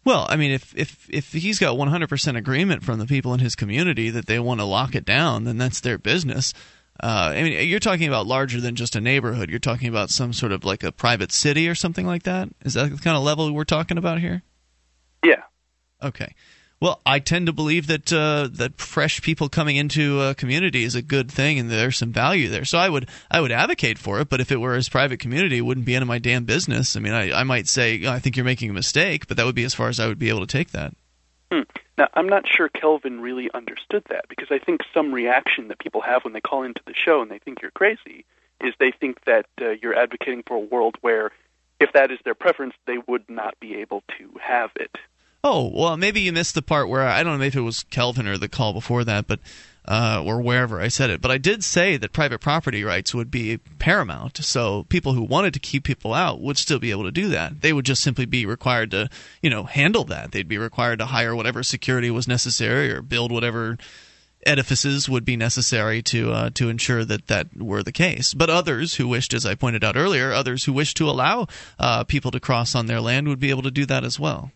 Well, 0.07 0.25
I 0.29 0.37
mean, 0.37 0.53
if 0.53 0.73
if 0.77 1.09
if 1.11 1.33
he's 1.33 1.59
got 1.59 1.77
100% 1.77 2.37
agreement 2.37 2.85
from 2.85 3.01
the 3.01 3.07
people 3.07 3.35
in 3.35 3.41
his 3.41 3.57
community 3.57 4.09
that 4.11 4.27
they 4.27 4.39
want 4.39 4.61
to 4.61 4.65
lock 4.65 4.95
it 4.95 5.05
down, 5.05 5.43
then 5.43 5.59
that's 5.59 5.81
their 5.81 5.99
business. 5.99 6.55
Uh, 7.03 7.35
I 7.35 7.43
mean, 7.43 7.69
you're 7.69 7.81
talking 7.81 8.07
about 8.07 8.25
larger 8.25 8.61
than 8.61 8.77
just 8.77 8.95
a 8.95 9.01
neighborhood. 9.01 9.51
You're 9.51 9.59
talking 9.59 9.89
about 9.89 10.11
some 10.11 10.33
sort 10.33 10.53
of 10.53 10.65
like 10.65 10.85
a 10.85 10.93
private 10.93 11.33
city 11.33 11.69
or 11.69 11.75
something 11.75 12.07
like 12.07 12.23
that. 12.23 12.49
Is 12.65 12.75
that 12.75 12.89
the 12.89 12.99
kind 12.99 13.17
of 13.17 13.25
level 13.25 13.53
we're 13.53 13.65
talking 13.65 13.99
about 13.99 14.21
here? 14.21 14.43
Yeah. 15.25 15.43
Okay. 16.01 16.37
Well, 16.79 17.01
I 17.07 17.21
tend 17.21 17.47
to 17.47 17.55
believe 17.55 17.87
that 17.87 18.13
uh, 18.13 18.49
that 18.53 18.79
fresh 18.79 19.23
people 19.23 19.49
coming 19.49 19.77
into 19.77 20.21
a 20.21 20.35
community 20.35 20.85
is 20.85 20.95
a 20.95 21.01
good 21.01 21.31
thing, 21.31 21.59
and 21.59 21.71
there's 21.71 21.97
some 21.97 22.13
value 22.13 22.49
there. 22.49 22.67
So 22.67 22.77
I 22.77 22.89
would 22.89 23.09
I 23.31 23.41
would 23.41 23.53
advocate 23.53 23.99
for 23.99 24.21
it. 24.21 24.29
But 24.29 24.41
if 24.41 24.53
it 24.53 24.61
were 24.61 24.75
his 24.75 24.89
private 24.89 25.19
community, 25.19 25.59
it 25.59 25.63
wouldn't 25.63 25.87
be 25.87 25.95
of 25.95 26.07
my 26.07 26.19
damn 26.19 26.45
business. 26.45 26.95
I 26.95 27.01
mean, 27.01 27.15
I, 27.15 27.33
I 27.33 27.45
might 27.45 27.67
say 27.67 28.07
I 28.07 28.19
think 28.19 28.37
you're 28.37 28.45
making 28.45 28.69
a 28.71 28.75
mistake, 28.75 29.27
but 29.27 29.39
that 29.39 29.47
would 29.47 29.55
be 29.55 29.65
as 29.65 29.75
far 29.75 29.89
as 29.89 29.99
I 29.99 30.07
would 30.07 30.19
be 30.19 30.29
able 30.29 30.41
to 30.41 30.47
take 30.47 30.73
that. 30.73 30.95
Hmm. 31.51 31.63
Now, 31.97 32.09
I'm 32.13 32.29
not 32.29 32.45
sure 32.47 32.69
Kelvin 32.69 33.21
really 33.21 33.49
understood 33.55 34.05
that 34.11 34.27
because 34.29 34.49
I 34.51 34.59
think 34.59 34.83
some 34.93 35.13
reaction 35.13 35.69
that 35.69 35.79
people 35.79 36.03
have 36.03 36.25
when 36.25 36.35
they 36.35 36.41
call 36.41 36.63
into 36.63 36.83
the 36.87 36.93
show 36.93 37.23
and 37.23 37.31
they 37.31 37.39
think 37.39 37.63
you're 37.63 37.71
crazy 37.71 38.27
is 38.61 38.75
they 38.79 38.91
think 38.91 39.25
that 39.25 39.47
uh, 39.61 39.71
you're 39.83 39.95
advocating 39.95 40.43
for 40.47 40.57
a 40.57 40.61
world 40.61 40.97
where, 41.01 41.31
if 41.81 41.93
that 41.95 42.11
is 42.11 42.19
their 42.25 42.35
preference, 42.35 42.75
they 42.87 42.99
would 43.07 43.29
not 43.31 43.59
be 43.61 43.77
able 43.77 44.03
to 44.19 44.31
have 44.41 44.71
it. 44.77 44.91
Oh, 45.49 45.71
well, 45.73 45.97
maybe 45.97 46.23
you 46.23 46.33
missed 46.33 46.57
the 46.57 46.61
part 46.61 46.89
where 46.89 47.07
I 47.07 47.23
don't 47.23 47.39
know 47.39 47.45
if 47.45 47.55
it 47.55 47.61
was 47.61 47.85
Kelvin 47.85 48.27
or 48.27 48.37
the 48.37 48.49
call 48.49 48.73
before 48.73 49.05
that, 49.05 49.29
but 49.29 49.39
uh, 49.87 50.21
or 50.27 50.41
wherever 50.41 50.81
I 50.81 50.89
said 50.89 51.09
it. 51.09 51.21
But 51.21 51.31
I 51.31 51.39
did 51.39 51.63
say 51.63 51.97
that 51.97 52.13
private 52.13 52.41
property 52.41 52.83
rights 52.83 53.15
would 53.15 53.31
be 53.31 53.59
paramount. 53.79 54.39
So 54.39 54.87
people 54.89 55.13
who 55.13 55.23
wanted 55.23 55.55
to 55.55 55.61
keep 55.61 55.85
people 55.85 56.13
out 56.13 56.41
would 56.41 56.59
still 56.59 56.81
be 56.81 56.91
able 56.91 57.05
to 57.05 57.13
do 57.13 57.29
that. 57.29 57.61
They 57.61 57.73
would 57.73 57.85
just 57.85 58.03
simply 58.03 58.25
be 58.25 58.45
required 58.45 58.91
to, 58.91 59.09
you 59.41 59.49
know, 59.49 59.63
handle 59.63 60.03
that. 60.07 60.33
They'd 60.33 60.49
be 60.49 60.59
required 60.59 60.99
to 60.99 61.07
hire 61.07 61.37
whatever 61.37 61.63
security 61.63 62.11
was 62.11 62.27
necessary 62.27 62.91
or 62.91 63.01
build 63.01 63.31
whatever 63.31 63.79
edifices 64.45 65.09
would 65.09 65.25
be 65.25 65.37
necessary 65.37 66.03
to 66.03 66.33
uh, 66.33 66.51
to 66.55 66.69
ensure 66.69 67.05
that 67.05 67.29
that 67.29 67.57
were 67.57 67.85
the 67.85 67.93
case. 67.93 68.35
But 68.35 68.51
others 68.51 68.97
who 68.97 69.07
wished, 69.07 69.33
as 69.33 69.47
I 69.47 69.55
pointed 69.55 69.85
out 69.85 69.97
earlier, 69.97 70.33
others 70.33 70.65
who 70.65 70.73
wished 70.73 70.97
to 70.97 71.09
allow 71.09 71.47
uh, 71.79 72.03
people 72.03 72.33
to 72.33 72.41
cross 72.41 72.75
on 72.75 72.87
their 72.87 73.01
land 73.01 73.29
would 73.29 73.39
be 73.39 73.51
able 73.51 73.63
to 73.63 73.71
do 73.71 73.87
that 73.87 74.03
as 74.03 74.19
well. 74.19 74.51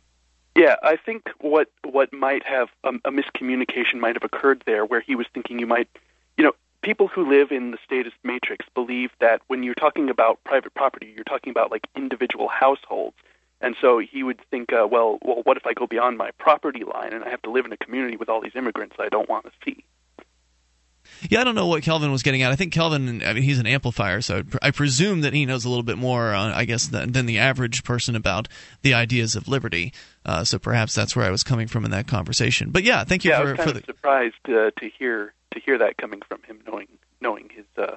Yeah, 0.56 0.76
I 0.82 0.96
think 0.96 1.30
what 1.40 1.70
what 1.84 2.12
might 2.12 2.44
have 2.44 2.68
um, 2.84 3.00
a 3.04 3.10
miscommunication 3.10 4.00
might 4.00 4.16
have 4.16 4.24
occurred 4.24 4.62
there, 4.66 4.84
where 4.84 5.00
he 5.00 5.14
was 5.14 5.26
thinking 5.32 5.58
you 5.58 5.66
might, 5.66 5.88
you 6.36 6.44
know, 6.44 6.52
people 6.82 7.08
who 7.08 7.28
live 7.28 7.52
in 7.52 7.70
the 7.70 7.78
statist 7.84 8.16
matrix 8.24 8.66
believe 8.74 9.10
that 9.20 9.42
when 9.46 9.62
you're 9.62 9.74
talking 9.74 10.10
about 10.10 10.42
private 10.44 10.74
property, 10.74 11.12
you're 11.14 11.24
talking 11.24 11.50
about 11.50 11.70
like 11.70 11.86
individual 11.96 12.48
households, 12.48 13.16
and 13.60 13.76
so 13.80 13.98
he 13.98 14.22
would 14.22 14.40
think, 14.50 14.72
uh, 14.72 14.88
well, 14.90 15.18
well, 15.22 15.42
what 15.44 15.56
if 15.56 15.66
I 15.66 15.72
go 15.72 15.86
beyond 15.86 16.18
my 16.18 16.30
property 16.38 16.82
line 16.84 17.12
and 17.12 17.24
I 17.24 17.28
have 17.30 17.42
to 17.42 17.50
live 17.50 17.64
in 17.64 17.72
a 17.72 17.76
community 17.76 18.16
with 18.16 18.28
all 18.28 18.40
these 18.40 18.56
immigrants 18.56 18.96
I 18.98 19.08
don't 19.08 19.28
want 19.28 19.44
to 19.44 19.52
see? 19.64 19.84
Yeah, 21.28 21.40
I 21.40 21.44
don't 21.44 21.54
know 21.54 21.66
what 21.66 21.82
Kelvin 21.82 22.10
was 22.10 22.22
getting 22.22 22.42
at. 22.42 22.50
I 22.50 22.56
think 22.56 22.72
Kelvin, 22.72 23.22
I 23.22 23.32
mean, 23.34 23.42
he's 23.42 23.58
an 23.58 23.66
amplifier, 23.66 24.20
so 24.20 24.42
I 24.62 24.70
presume 24.70 25.20
that 25.20 25.32
he 25.32 25.44
knows 25.46 25.64
a 25.64 25.68
little 25.68 25.82
bit 25.82 25.98
more, 25.98 26.34
uh, 26.34 26.54
I 26.54 26.64
guess, 26.64 26.86
than, 26.86 27.12
than, 27.12 27.26
the 27.26 27.38
average 27.38 27.84
person 27.84 28.16
about 28.16 28.48
the 28.82 28.94
ideas 28.94 29.36
of 29.36 29.46
liberty. 29.46 29.92
Uh, 30.24 30.44
so 30.44 30.58
perhaps 30.58 30.94
that's 30.94 31.14
where 31.14 31.26
I 31.26 31.30
was 31.30 31.42
coming 31.42 31.68
from 31.68 31.84
in 31.84 31.90
that 31.90 32.06
conversation. 32.06 32.70
But 32.70 32.82
yeah, 32.82 33.04
thank 33.04 33.24
you 33.24 33.30
yeah, 33.30 33.40
for, 33.40 33.48
I 33.48 33.50
was 33.50 33.56
kind 33.58 33.70
for 33.70 33.78
of 33.78 33.84
surprised 33.84 34.48
uh, 34.48 34.70
to 34.78 34.90
hear 34.98 35.34
to 35.52 35.60
hear 35.60 35.78
that 35.78 35.96
coming 35.96 36.22
from 36.26 36.42
him, 36.44 36.60
knowing 36.66 36.88
knowing 37.20 37.50
his 37.54 37.66
uh, 37.76 37.96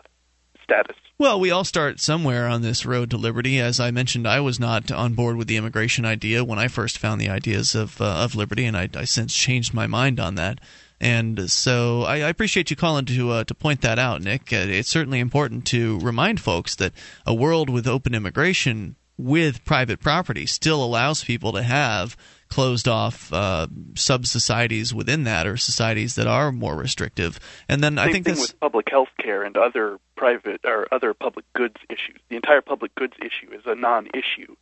status. 0.64 0.96
Well, 1.18 1.40
we 1.40 1.52
all 1.52 1.64
start 1.64 2.00
somewhere 2.00 2.48
on 2.48 2.62
this 2.62 2.86
road 2.86 3.12
to 3.12 3.18
liberty. 3.18 3.60
As 3.60 3.80
I 3.80 3.92
mentioned, 3.92 4.28
I 4.28 4.40
was 4.40 4.60
not 4.60 4.92
on 4.92 5.14
board 5.14 5.38
with 5.38 5.48
the 5.48 5.58
immigration 5.58 6.06
idea 6.06 6.44
when 6.44 6.60
I 6.60 6.68
first 6.68 6.98
found 6.98 7.22
the 7.22 7.30
ideas 7.30 7.76
of 7.76 8.02
uh, 8.02 8.06
of 8.06 8.36
liberty, 8.36 8.66
and 8.66 8.76
I, 8.76 8.90
I 8.96 9.06
since 9.06 9.34
changed 9.34 9.74
my 9.74 9.88
mind 9.88 10.20
on 10.20 10.36
that. 10.36 10.60
And 11.00 11.52
so 11.52 12.04
I, 12.04 12.16
I 12.22 12.30
appreciate 12.30 12.70
you 12.70 12.76
calling 12.76 13.06
to 13.06 13.32
uh, 13.32 13.44
to 13.46 13.54
point 13.54 13.82
that 13.82 14.00
out, 14.00 14.22
Nick. 14.22 14.54
Uh, 14.54 14.66
it's 14.68 14.90
certainly 14.90 15.20
important 15.20 15.66
to 15.68 16.00
remind 16.00 16.40
folks 16.40 16.76
that 16.76 16.94
a 17.26 17.34
world 17.34 17.70
with 17.70 17.88
open 17.88 18.14
immigration 18.14 18.96
with 19.18 19.64
private 19.64 20.00
property 20.00 20.46
still 20.46 20.84
allows 20.84 21.24
people 21.24 21.52
to 21.54 21.64
have 21.64 22.18
closed 22.50 22.88
off 22.88 23.32
uh, 23.34 23.68
sub 23.96 24.26
societies 24.28 24.94
within 24.94 25.24
that 25.24 25.48
or 25.48 25.58
societies 25.58 26.16
that 26.16 26.28
are 26.28 26.52
more 26.52 26.76
restrictive. 26.76 27.40
And 27.68 27.84
then 27.84 27.96
Same 27.96 28.08
I 28.08 28.12
think 28.12 28.26
thing 28.26 28.36
this 28.36 28.42
with 28.42 28.60
public 28.60 28.90
health 28.90 29.10
care 29.20 29.44
and 29.44 29.58
other 29.58 30.00
private 30.16 30.62
or 30.64 30.88
other 30.94 31.14
public 31.14 31.46
goods 31.54 31.78
issues. 31.90 32.20
The 32.30 32.36
entire 32.36 32.62
public 32.62 32.94
goods 32.96 33.16
issue 33.20 33.54
is 33.54 33.64
a 33.66 33.76
non-issue 33.76 34.56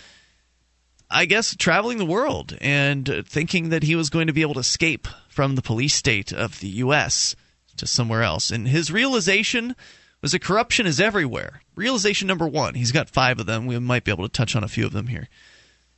I 1.10 1.26
guess 1.26 1.54
traveling 1.54 1.98
the 1.98 2.04
world 2.04 2.56
and 2.60 3.24
thinking 3.26 3.68
that 3.68 3.84
he 3.84 3.94
was 3.94 4.10
going 4.10 4.26
to 4.26 4.32
be 4.32 4.42
able 4.42 4.54
to 4.54 4.60
escape 4.60 5.06
from 5.28 5.54
the 5.54 5.62
police 5.62 5.94
state 5.94 6.32
of 6.32 6.58
the 6.60 6.68
US 6.68 7.36
to 7.78 7.86
somewhere 7.86 8.22
else. 8.22 8.50
And 8.50 8.68
his 8.68 8.90
realization 8.90 9.76
was 10.22 10.32
that 10.32 10.42
corruption 10.42 10.86
is 10.86 11.00
everywhere. 11.00 11.62
Realization 11.74 12.26
number 12.26 12.46
1. 12.46 12.74
He's 12.74 12.92
got 12.92 13.10
5 13.10 13.40
of 13.40 13.46
them. 13.46 13.66
We 13.66 13.78
might 13.78 14.04
be 14.04 14.10
able 14.10 14.26
to 14.28 14.32
touch 14.32 14.56
on 14.56 14.64
a 14.64 14.68
few 14.68 14.86
of 14.86 14.92
them 14.92 15.08
here. 15.08 15.28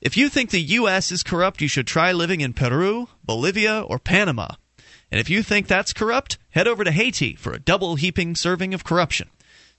If 0.01 0.17
you 0.17 0.29
think 0.29 0.51
the 0.51 0.61
U.S. 0.61 1.11
is 1.11 1.23
corrupt, 1.23 1.61
you 1.61 1.69
should 1.69 1.87
try 1.87 2.13
living 2.13 2.41
in 2.41 2.53
Peru, 2.53 3.09
Bolivia, 3.25 3.83
or 3.83 3.99
Panama. 3.99 4.49
And 5.11 5.21
if 5.21 5.31
you 5.31 5.43
think 5.43 5.67
that's 5.67 5.93
corrupt, 5.93 6.39
head 6.51 6.69
over 6.69 6.85
to 6.85 6.93
Haiti 6.93 7.35
for 7.35 7.53
a 7.53 7.59
double 7.59 7.97
heaping 7.97 8.35
serving 8.35 8.75
of 8.75 8.85
corruption. 8.85 9.29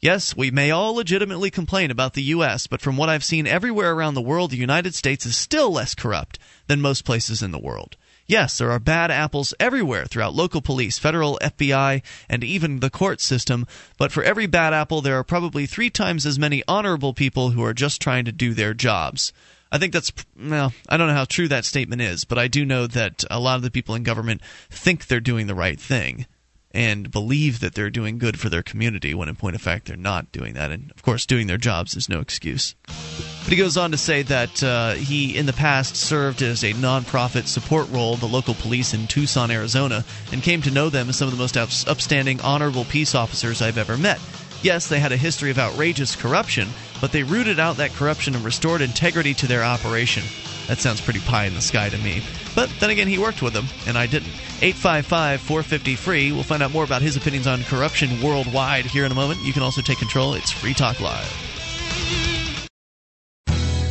Yes, 0.01 0.35
we 0.35 0.49
may 0.49 0.71
all 0.71 0.93
legitimately 0.93 1.51
complain 1.51 1.91
about 1.91 2.13
the 2.13 2.23
U.S., 2.23 2.67
but 2.67 2.81
from 2.81 2.97
what 2.97 3.09
I've 3.09 3.23
seen 3.23 3.45
everywhere 3.45 3.91
around 3.91 4.13
the 4.13 4.21
world, 4.21 4.51
the 4.51 4.57
United 4.57 4.95
States 4.95 5.25
is 5.25 5.35
still 5.35 5.71
less 5.71 5.93
corrupt 5.93 6.39
than 6.67 6.81
most 6.81 7.03
places 7.03 7.43
in 7.43 7.51
the 7.51 7.59
world. 7.59 7.97
Yes, 8.29 8.59
there 8.59 8.69
are 8.69 8.77
bad 8.77 9.09
apples 9.09 9.55
everywhere 9.59 10.05
throughout 10.05 10.35
local 10.35 10.61
police, 10.61 10.99
federal 10.99 11.39
FBI, 11.41 12.03
and 12.29 12.43
even 12.43 12.79
the 12.79 12.91
court 12.91 13.21
system, 13.21 13.65
but 13.97 14.11
for 14.11 14.21
every 14.21 14.45
bad 14.45 14.71
apple, 14.71 15.01
there 15.01 15.17
are 15.17 15.23
probably 15.23 15.65
three 15.65 15.89
times 15.89 16.27
as 16.27 16.37
many 16.37 16.61
honorable 16.67 17.15
people 17.15 17.49
who 17.49 17.63
are 17.63 17.73
just 17.73 17.99
trying 17.99 18.25
to 18.25 18.31
do 18.31 18.53
their 18.53 18.75
jobs. 18.75 19.33
I 19.71 19.79
think 19.79 19.93
that's 19.93 20.11
well, 20.39 20.73
I 20.87 20.97
don't 20.97 21.07
know 21.07 21.15
how 21.15 21.25
true 21.25 21.47
that 21.47 21.65
statement 21.65 22.03
is, 22.03 22.23
but 22.23 22.37
I 22.37 22.47
do 22.47 22.65
know 22.65 22.85
that 22.85 23.23
a 23.31 23.39
lot 23.39 23.55
of 23.55 23.63
the 23.63 23.71
people 23.71 23.95
in 23.95 24.03
government 24.03 24.41
think 24.69 25.07
they're 25.07 25.19
doing 25.19 25.47
the 25.47 25.55
right 25.55 25.81
thing 25.81 26.27
and 26.71 27.09
believe 27.09 27.59
that 27.61 27.73
they're 27.73 27.89
doing 27.89 28.17
good 28.17 28.39
for 28.39 28.49
their 28.49 28.61
community 28.61 29.13
when 29.13 29.27
in 29.27 29.35
point 29.35 29.55
of 29.55 29.61
fact 29.61 29.87
they're 29.87 29.97
not 29.97 30.31
doing 30.31 30.53
that. 30.53 30.71
And 30.71 30.91
of 30.91 31.01
course 31.01 31.25
doing 31.25 31.47
their 31.47 31.57
jobs 31.57 31.95
is 31.95 32.09
no 32.09 32.19
excuse. 32.19 32.75
But 32.85 33.47
he 33.47 33.55
goes 33.55 33.77
on 33.77 33.91
to 33.91 33.97
say 33.97 34.21
that 34.23 34.63
uh, 34.63 34.93
he 34.93 35.35
in 35.35 35.45
the 35.45 35.53
past 35.53 35.95
served 35.95 36.41
as 36.41 36.63
a 36.63 36.73
nonprofit 36.73 37.47
support 37.47 37.89
role 37.89 38.15
the 38.15 38.27
local 38.27 38.53
police 38.53 38.93
in 38.93 39.07
tucson 39.07 39.49
arizona 39.49 40.03
and 40.31 40.43
came 40.43 40.61
to 40.61 40.71
know 40.71 40.89
them 40.89 41.09
as 41.09 41.17
some 41.17 41.27
of 41.27 41.33
the 41.33 41.39
most 41.39 41.57
upstanding 41.57 42.39
honorable 42.41 42.85
peace 42.85 43.15
officers 43.15 43.61
i've 43.61 43.77
ever 43.77 43.97
met. 43.97 44.19
Yes 44.61 44.87
they 44.87 44.99
had 44.99 45.11
a 45.11 45.17
history 45.17 45.49
of 45.49 45.57
outrageous 45.57 46.15
corruption 46.15 46.67
but 47.01 47.11
they 47.11 47.23
rooted 47.23 47.59
out 47.59 47.77
that 47.77 47.93
corruption 47.93 48.35
and 48.35 48.43
restored 48.43 48.81
integrity 48.81 49.33
to 49.35 49.47
their 49.47 49.63
operation. 49.63 50.23
That 50.67 50.79
sounds 50.79 51.01
pretty 51.01 51.21
pie 51.21 51.45
in 51.45 51.55
the 51.55 51.61
sky 51.61 51.89
to 51.89 51.97
me. 51.97 52.21
But 52.59 52.69
then 52.81 52.89
again, 52.89 53.07
he 53.07 53.17
worked 53.17 53.41
with 53.41 53.53
them, 53.53 53.67
and 53.87 53.97
I 53.97 54.05
didn't. 54.05 54.33
855 54.61 55.39
450 55.39 55.95
free. 55.95 56.33
We'll 56.33 56.43
find 56.43 56.61
out 56.61 56.73
more 56.73 56.83
about 56.83 57.01
his 57.01 57.15
opinions 57.15 57.47
on 57.47 57.63
corruption 57.63 58.21
worldwide 58.21 58.83
here 58.83 59.05
in 59.05 59.13
a 59.13 59.15
moment. 59.15 59.39
You 59.45 59.53
can 59.53 59.63
also 59.63 59.81
take 59.81 59.97
control. 59.97 60.33
It's 60.33 60.51
Free 60.51 60.73
Talk 60.73 60.99
Live. 60.99 61.33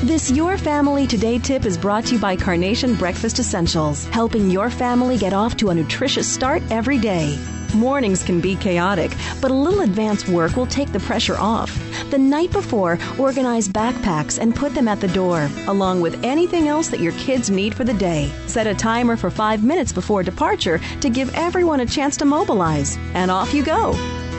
This 0.02 0.30
Your 0.30 0.58
Family 0.58 1.06
Today 1.06 1.38
tip 1.38 1.64
is 1.64 1.78
brought 1.78 2.04
to 2.06 2.16
you 2.16 2.20
by 2.20 2.36
Carnation 2.36 2.94
Breakfast 2.94 3.38
Essentials, 3.38 4.04
helping 4.08 4.50
your 4.50 4.68
family 4.68 5.16
get 5.16 5.32
off 5.32 5.56
to 5.56 5.70
a 5.70 5.74
nutritious 5.74 6.30
start 6.30 6.62
every 6.70 6.98
day. 6.98 7.38
Mornings 7.74 8.22
can 8.22 8.40
be 8.40 8.56
chaotic, 8.56 9.12
but 9.40 9.50
a 9.50 9.54
little 9.54 9.80
advance 9.80 10.26
work 10.26 10.56
will 10.56 10.66
take 10.66 10.90
the 10.92 11.00
pressure 11.00 11.36
off. 11.36 11.70
The 12.10 12.18
night 12.18 12.50
before, 12.50 12.98
organize 13.18 13.68
backpacks 13.68 14.38
and 14.38 14.56
put 14.56 14.74
them 14.74 14.88
at 14.88 15.00
the 15.00 15.08
door, 15.08 15.50
along 15.66 16.00
with 16.00 16.24
anything 16.24 16.68
else 16.68 16.88
that 16.88 17.00
your 17.00 17.12
kids 17.12 17.50
need 17.50 17.74
for 17.74 17.84
the 17.84 17.94
day. 17.94 18.32
Set 18.46 18.66
a 18.66 18.74
timer 18.74 19.16
for 19.16 19.30
five 19.30 19.62
minutes 19.62 19.92
before 19.92 20.22
departure 20.22 20.80
to 21.00 21.10
give 21.10 21.34
everyone 21.34 21.80
a 21.80 21.86
chance 21.86 22.16
to 22.16 22.24
mobilize. 22.24 22.96
And 23.14 23.30
off 23.30 23.52
you 23.52 23.62
go. 23.62 23.92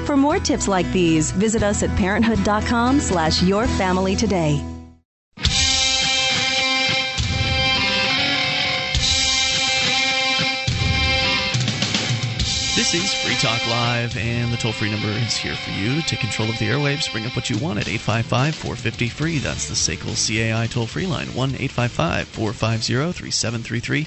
For 0.06 0.18
more 0.18 0.39
tips 0.39 0.68
like 0.68 0.91
these, 0.91 1.31
visit 1.31 1.61
us 1.61 1.84
at 1.84 1.95
parenthood.com 1.95 2.99
slash 2.99 3.43
your 3.43 3.68
family 3.68 4.15
today. 4.15 4.64
Is 12.91 13.14
Free 13.14 13.36
Talk 13.36 13.68
Live, 13.68 14.18
and 14.18 14.52
the 14.52 14.57
toll 14.57 14.72
free 14.72 14.90
number 14.90 15.10
is 15.10 15.38
here 15.38 15.53
for 15.53 15.70
you 15.70 16.02
take 16.02 16.22
control 16.22 16.49
of 16.49 16.57
the 16.57 16.66
airwaves. 16.66 17.11
Bring 17.11 17.24
up 17.28 17.36
what 17.36 17.48
you 17.48 17.56
want 17.60 17.78
at 17.78 17.88
855 17.88 18.56
450 18.56 19.10
free. 19.10 19.38
That's 19.38 19.68
the 19.68 19.76
SACL 19.76 20.16
CAI 20.16 20.66
toll 20.66 20.88
free 20.88 21.06
line, 21.06 21.28
1 21.28 21.49
855 21.49 22.28
450 22.28 23.11
3733. 23.11 23.99
You 23.99 24.06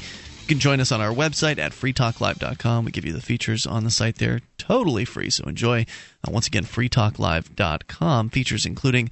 can 0.48 0.58
join 0.58 0.80
us 0.80 0.90
on 0.90 1.00
our 1.00 1.14
website 1.14 1.58
at 1.58 1.70
freetalklive.com. 1.70 2.84
We 2.84 2.90
give 2.90 3.04
you 3.04 3.12
the 3.12 3.20
features 3.20 3.66
on 3.66 3.84
the 3.84 3.90
site 3.90 4.16
there 4.16 4.40
totally 4.58 5.04
free, 5.04 5.30
so 5.30 5.44
enjoy. 5.44 5.86
Uh, 6.26 6.32
once 6.32 6.48
again, 6.48 6.64
freetalklive.com. 6.64 8.30
Features 8.30 8.66
including 8.66 9.10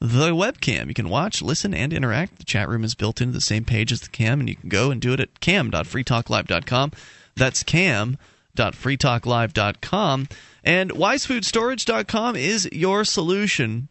the 0.00 0.32
webcam. 0.32 0.88
You 0.88 0.94
can 0.94 1.08
watch, 1.08 1.40
listen, 1.40 1.72
and 1.72 1.94
interact. 1.94 2.36
The 2.36 2.44
chat 2.44 2.68
room 2.68 2.84
is 2.84 2.94
built 2.94 3.22
into 3.22 3.32
the 3.32 3.40
same 3.40 3.64
page 3.64 3.90
as 3.90 4.02
the 4.02 4.10
cam, 4.10 4.40
and 4.40 4.50
you 4.50 4.56
can 4.56 4.68
go 4.68 4.90
and 4.90 5.00
do 5.00 5.14
it 5.14 5.20
at 5.20 5.40
cam.freetalklive.com. 5.40 6.92
That's 7.36 7.62
cam 7.62 8.18
www.freetalklive.com. 8.58 10.28
And 10.64 10.90
wisefoodstorage.com 10.90 12.36
is 12.36 12.68
your 12.72 13.04
solution 13.04 13.88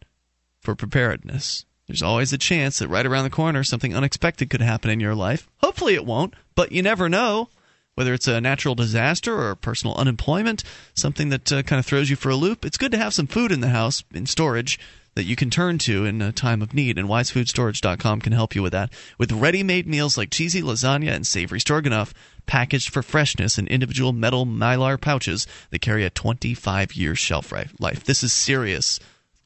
for 0.59 0.75
preparedness. 0.75 1.65
There's 1.87 2.03
always 2.03 2.33
a 2.33 2.37
chance 2.37 2.79
that 2.79 2.89
right 2.89 3.05
around 3.05 3.23
the 3.23 3.29
corner 3.29 3.63
something 3.63 3.95
unexpected 3.95 4.49
could 4.49 4.61
happen 4.61 4.91
in 4.91 4.99
your 4.99 5.15
life. 5.15 5.47
Hopefully 5.57 5.95
it 5.95 6.05
won't, 6.05 6.33
but 6.55 6.71
you 6.71 6.81
never 6.81 7.07
know. 7.07 7.49
Whether 7.95 8.13
it's 8.13 8.27
a 8.27 8.39
natural 8.39 8.75
disaster 8.75 9.35
or 9.41 9.55
personal 9.55 9.95
unemployment, 9.95 10.63
something 10.93 11.29
that 11.29 11.51
uh, 11.51 11.63
kind 11.63 11.79
of 11.79 11.85
throws 11.85 12.11
you 12.11 12.15
for 12.15 12.29
a 12.29 12.35
loop, 12.35 12.63
it's 12.63 12.77
good 12.77 12.91
to 12.91 12.97
have 12.97 13.13
some 13.13 13.25
food 13.25 13.51
in 13.51 13.61
the 13.61 13.69
house 13.69 14.03
in 14.13 14.27
storage 14.27 14.79
that 15.15 15.23
you 15.23 15.35
can 15.35 15.49
turn 15.49 15.79
to 15.79 16.05
in 16.05 16.21
a 16.21 16.31
time 16.31 16.61
of 16.61 16.75
need, 16.75 16.99
and 16.99 17.09
wisefoodstorage.com 17.09 18.21
can 18.21 18.33
help 18.33 18.53
you 18.53 18.61
with 18.61 18.73
that. 18.73 18.93
With 19.17 19.31
ready 19.31 19.63
made 19.63 19.87
meals 19.87 20.15
like 20.15 20.29
cheesy 20.29 20.61
lasagna 20.61 21.09
and 21.09 21.25
savory 21.25 21.59
stroganoff, 21.59 22.13
packaged 22.47 22.89
for 22.89 23.03
freshness 23.03 23.57
in 23.59 23.67
individual 23.67 24.13
metal 24.13 24.45
mylar 24.45 24.99
pouches 24.99 25.45
that 25.69 25.81
carry 25.81 26.03
a 26.03 26.09
25 26.09 26.93
year 26.93 27.13
shelf 27.13 27.53
life. 27.79 28.03
This 28.03 28.23
is 28.23 28.33
serious 28.33 28.99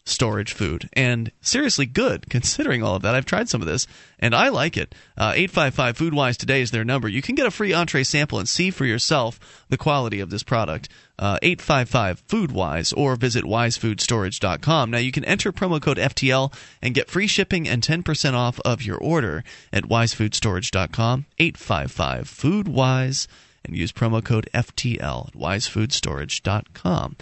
storage 0.04 0.54
food 0.54 0.90
and 0.94 1.32
seriously 1.42 1.86
good 1.86 2.30
considering 2.30 2.82
all 2.82 2.96
of 2.96 3.04
that. 3.04 3.14
I've 3.14 3.26
tried 3.26 3.50
some 3.50 3.62
of 3.62 3.68
this 3.68 3.86
and 4.20 4.34
I 4.34 4.50
like 4.50 4.78
it. 4.78 4.96
Uh, 5.18 5.34
855 5.36 5.98
Foodwise 5.98 6.38
today 6.38 6.62
is 6.62 6.72
their 6.72 6.84
number. 6.84 7.08
You 7.08 7.22
can 7.22 7.36
get 7.36 7.46
a 7.46 7.52
free 7.52 7.74
entree 7.74 8.04
sample 8.04 8.40
and 8.40 8.50
see 8.50 8.72
for 8.72 8.86
yourself 8.86 9.40
the 9.70 9.78
quality 9.78 10.20
of 10.20 10.30
this 10.30 10.44
product. 10.44 10.90
Uh, 11.20 11.38
855 11.42 12.28
Foodwise 12.28 12.98
or 12.98 13.16
visit 13.16 13.44
wisefoodstorage.com. 13.44 14.90
Now 14.90 14.98
you 14.98 15.12
can 15.12 15.26
enter 15.26 15.52
promo 15.52 15.82
code 15.82 15.98
FTL 15.98 16.54
and 16.82 16.96
get 16.96 17.10
free 17.10 17.28
shipping 17.28 17.68
and 17.68 17.84
10% 17.84 18.34
off 18.34 18.60
of 18.62 18.82
your 18.82 18.98
order 18.98 19.44
at 19.72 19.84
wisefoodstorage.com. 19.84 21.26
855 21.38 22.28
Foodwise 22.28 23.28
and 23.64 23.78
use 23.78 23.92
promo 23.92 24.24
code 24.24 24.50
FTL 24.54 25.28
at 25.28 25.34
wisefoodstorage.com. 25.34 27.16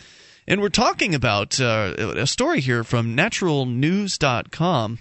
And 0.50 0.62
we're 0.62 0.70
talking 0.70 1.14
about 1.14 1.62
uh, 1.62 1.94
a 2.18 2.26
story 2.26 2.60
here 2.60 2.84
from 2.84 3.16
naturalnews.com 3.16 4.98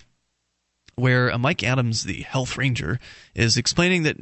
where 0.95 1.33
uh, 1.33 1.39
Mike 1.39 1.65
Adams, 1.65 2.05
the 2.05 2.21
health 2.21 2.59
ranger, 2.59 3.01
is 3.35 3.57
explaining 3.57 4.03
that 4.03 4.19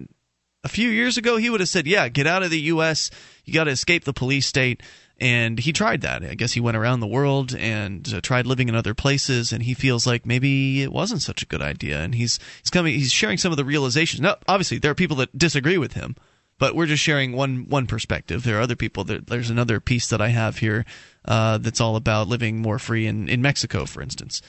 a 0.63 0.69
few 0.69 0.89
years 0.89 1.19
ago 1.19 1.37
he 1.37 1.51
would 1.51 1.59
have 1.59 1.69
said, 1.69 1.89
Yeah, 1.89 2.09
get 2.09 2.29
out 2.29 2.45
of 2.45 2.51
the 2.51 2.61
U.S., 2.61 3.11
you 3.45 3.53
got 3.53 3.65
to 3.65 3.73
escape 3.73 4.05
the 4.05 4.13
police 4.13 4.47
state. 4.47 4.85
And 5.19 5.59
he 5.59 5.73
tried 5.73 6.03
that. 6.03 6.23
I 6.23 6.35
guess 6.35 6.53
he 6.53 6.61
went 6.61 6.77
around 6.77 7.01
the 7.01 7.07
world 7.09 7.57
and 7.57 8.07
uh, 8.15 8.21
tried 8.21 8.47
living 8.47 8.69
in 8.69 8.77
other 8.77 8.95
places, 8.95 9.51
and 9.51 9.65
he 9.65 9.75
feels 9.75 10.07
like 10.07 10.27
maybe 10.27 10.83
it 10.83 10.93
wasn't 10.93 11.23
such 11.23 11.43
a 11.43 11.47
good 11.47 11.63
idea. 11.63 12.03
And 12.03 12.15
he's 12.15 12.39
he's 12.61 12.71
coming, 12.71 12.95
he's 12.95 13.13
sharing 13.13 13.39
some 13.39 13.51
of 13.51 13.57
the 13.57 13.65
realizations. 13.65 14.21
Now, 14.21 14.37
obviously, 14.47 14.79
there 14.79 14.91
are 14.91 14.95
people 14.95 15.17
that 15.17 15.37
disagree 15.37 15.79
with 15.79 15.95
him, 15.95 16.17
but 16.59 16.75
we're 16.75 16.87
just 16.87 17.03
sharing 17.03 17.33
one 17.33 17.67
one 17.69 17.87
perspective. 17.87 18.43
There 18.43 18.59
are 18.59 18.63
other 18.63 18.77
people. 18.77 19.05
That, 19.05 19.27
there's 19.27 19.51
another 19.51 19.81
piece 19.81 20.09
that 20.09 20.21
I 20.21 20.29
have 20.29 20.59
here 20.59 20.85
uh, 21.27 21.59
that's 21.59 21.81
all 21.81 21.97
about 21.97 22.29
living 22.29 22.61
more 22.61 22.79
free 22.79 23.07
in 23.07 23.29
in 23.29 23.43
Mexico, 23.43 23.87
for 23.87 24.03
instance. 24.03 24.43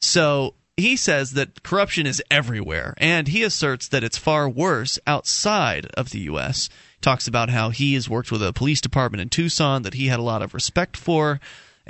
So 0.00 0.54
he 0.76 0.96
says 0.96 1.32
that 1.32 1.62
corruption 1.62 2.06
is 2.06 2.22
everywhere, 2.30 2.94
and 2.98 3.28
he 3.28 3.42
asserts 3.42 3.88
that 3.88 4.04
it's 4.04 4.18
far 4.18 4.48
worse 4.48 4.98
outside 5.06 5.86
of 5.94 6.10
the 6.10 6.20
U.S. 6.20 6.68
Talks 7.00 7.26
about 7.26 7.50
how 7.50 7.70
he 7.70 7.94
has 7.94 8.08
worked 8.08 8.32
with 8.32 8.42
a 8.42 8.52
police 8.52 8.80
department 8.80 9.20
in 9.20 9.28
Tucson 9.28 9.82
that 9.82 9.94
he 9.94 10.08
had 10.08 10.18
a 10.18 10.24
lot 10.24 10.42
of 10.42 10.54
respect 10.54 10.96
for 10.96 11.40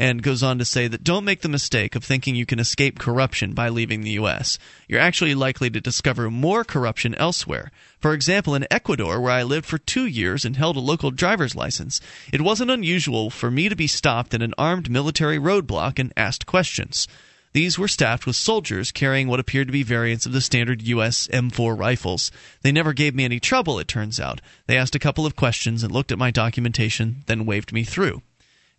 and 0.00 0.22
goes 0.22 0.42
on 0.42 0.56
to 0.56 0.64
say 0.64 0.88
that 0.88 1.04
don't 1.04 1.26
make 1.26 1.42
the 1.42 1.48
mistake 1.48 1.94
of 1.94 2.02
thinking 2.02 2.34
you 2.34 2.46
can 2.46 2.58
escape 2.58 2.98
corruption 2.98 3.52
by 3.52 3.68
leaving 3.68 4.00
the 4.00 4.12
U.S. 4.12 4.58
You're 4.88 4.98
actually 4.98 5.34
likely 5.34 5.68
to 5.68 5.78
discover 5.78 6.30
more 6.30 6.64
corruption 6.64 7.14
elsewhere. 7.16 7.70
For 7.98 8.14
example, 8.14 8.54
in 8.54 8.66
Ecuador, 8.70 9.20
where 9.20 9.30
I 9.30 9.42
lived 9.42 9.66
for 9.66 9.76
two 9.76 10.06
years 10.06 10.46
and 10.46 10.56
held 10.56 10.78
a 10.78 10.80
local 10.80 11.10
driver's 11.10 11.54
license, 11.54 12.00
it 12.32 12.40
wasn't 12.40 12.70
unusual 12.70 13.28
for 13.28 13.50
me 13.50 13.68
to 13.68 13.76
be 13.76 13.86
stopped 13.86 14.32
at 14.32 14.40
an 14.40 14.54
armed 14.56 14.90
military 14.90 15.38
roadblock 15.38 15.98
and 15.98 16.14
asked 16.16 16.46
questions. 16.46 17.06
These 17.52 17.78
were 17.78 17.86
staffed 17.86 18.24
with 18.24 18.36
soldiers 18.36 18.92
carrying 18.92 19.28
what 19.28 19.40
appeared 19.40 19.68
to 19.68 19.72
be 19.72 19.82
variants 19.82 20.24
of 20.24 20.32
the 20.32 20.40
standard 20.40 20.80
U.S. 20.80 21.28
M4 21.30 21.78
rifles. 21.78 22.30
They 22.62 22.72
never 22.72 22.94
gave 22.94 23.14
me 23.14 23.26
any 23.26 23.38
trouble, 23.38 23.78
it 23.78 23.86
turns 23.86 24.18
out. 24.18 24.40
They 24.66 24.78
asked 24.78 24.94
a 24.94 24.98
couple 24.98 25.26
of 25.26 25.36
questions 25.36 25.82
and 25.82 25.92
looked 25.92 26.10
at 26.10 26.16
my 26.16 26.30
documentation, 26.30 27.22
then 27.26 27.44
waved 27.44 27.70
me 27.70 27.84
through. 27.84 28.22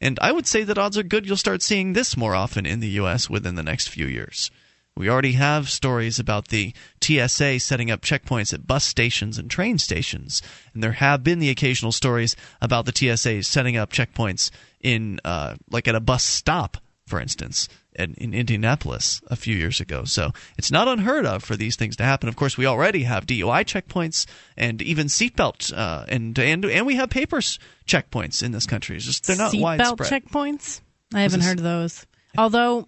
And 0.02 0.18
I 0.20 0.32
would 0.32 0.48
say 0.48 0.64
that 0.64 0.80
odds 0.80 0.98
are 0.98 1.04
good 1.04 1.28
you'll 1.28 1.38
start 1.38 1.62
seeing 1.62 1.94
this 1.94 2.18
more 2.18 2.34
often 2.34 2.66
in 2.66 2.80
the 2.80 2.90
U.S. 2.90 3.30
within 3.30 3.56
the 3.56 3.64
next 3.64 3.88
few 3.88 4.08
years. 4.08 4.50
We 4.98 5.10
already 5.10 5.34
have 5.34 5.70
stories 5.70 6.20
about 6.20 6.50
the 6.50 6.74
TSA 7.02 7.60
setting 7.60 7.90
up 7.90 8.02
checkpoints 8.02 8.54
at 8.54 8.68
bus 8.68 8.84
stations 8.84 9.38
and 9.38 9.50
train 9.50 9.78
stations, 9.78 10.42
and 10.74 10.84
there 10.84 10.92
have 10.94 11.24
been 11.24 11.40
the 11.40 11.50
occasional 11.50 11.94
stories 11.94 12.36
about 12.62 12.86
the 12.86 13.16
TSA 13.16 13.44
setting 13.44 13.78
up 13.78 13.92
checkpoints 13.92 14.50
in, 14.82 15.20
uh, 15.24 15.56
like 15.70 15.88
at 15.88 15.96
a 15.96 16.02
bus 16.02 16.24
stop, 16.24 16.78
for 17.08 17.22
instance, 17.22 17.70
in, 17.94 18.14
in 18.16 18.34
Indianapolis 18.34 19.22
a 19.28 19.36
few 19.36 19.56
years 19.56 19.80
ago. 19.80 20.04
So 20.06 20.32
it's 20.58 20.72
not 20.72 20.88
unheard 20.88 21.26
of 21.26 21.44
for 21.44 21.56
these 21.56 21.76
things 21.76 21.96
to 21.98 22.04
happen. 22.04 22.30
Of 22.30 22.36
course, 22.36 22.58
we 22.58 22.66
already 22.66 23.04
have 23.04 23.26
DUI 23.26 23.64
checkpoints 23.66 24.26
and 24.58 24.82
even 24.82 25.08
seatbelt, 25.08 25.76
uh, 25.76 26.06
and 26.08 26.38
and 26.40 26.66
and 26.66 26.86
we 26.86 26.96
have 26.96 27.10
papers 27.10 27.60
checkpoints 27.88 28.44
in 28.44 28.52
this 28.52 28.66
country. 28.66 28.96
It's 28.96 29.06
just 29.06 29.28
they're 29.28 29.36
not 29.36 29.54
Seatbelt 29.54 29.62
widespread. 29.62 30.24
checkpoints. 30.24 30.82
I 31.14 31.22
haven't 31.22 31.42
heard 31.42 31.58
of 31.58 31.64
those. 31.64 32.06
Although 32.38 32.88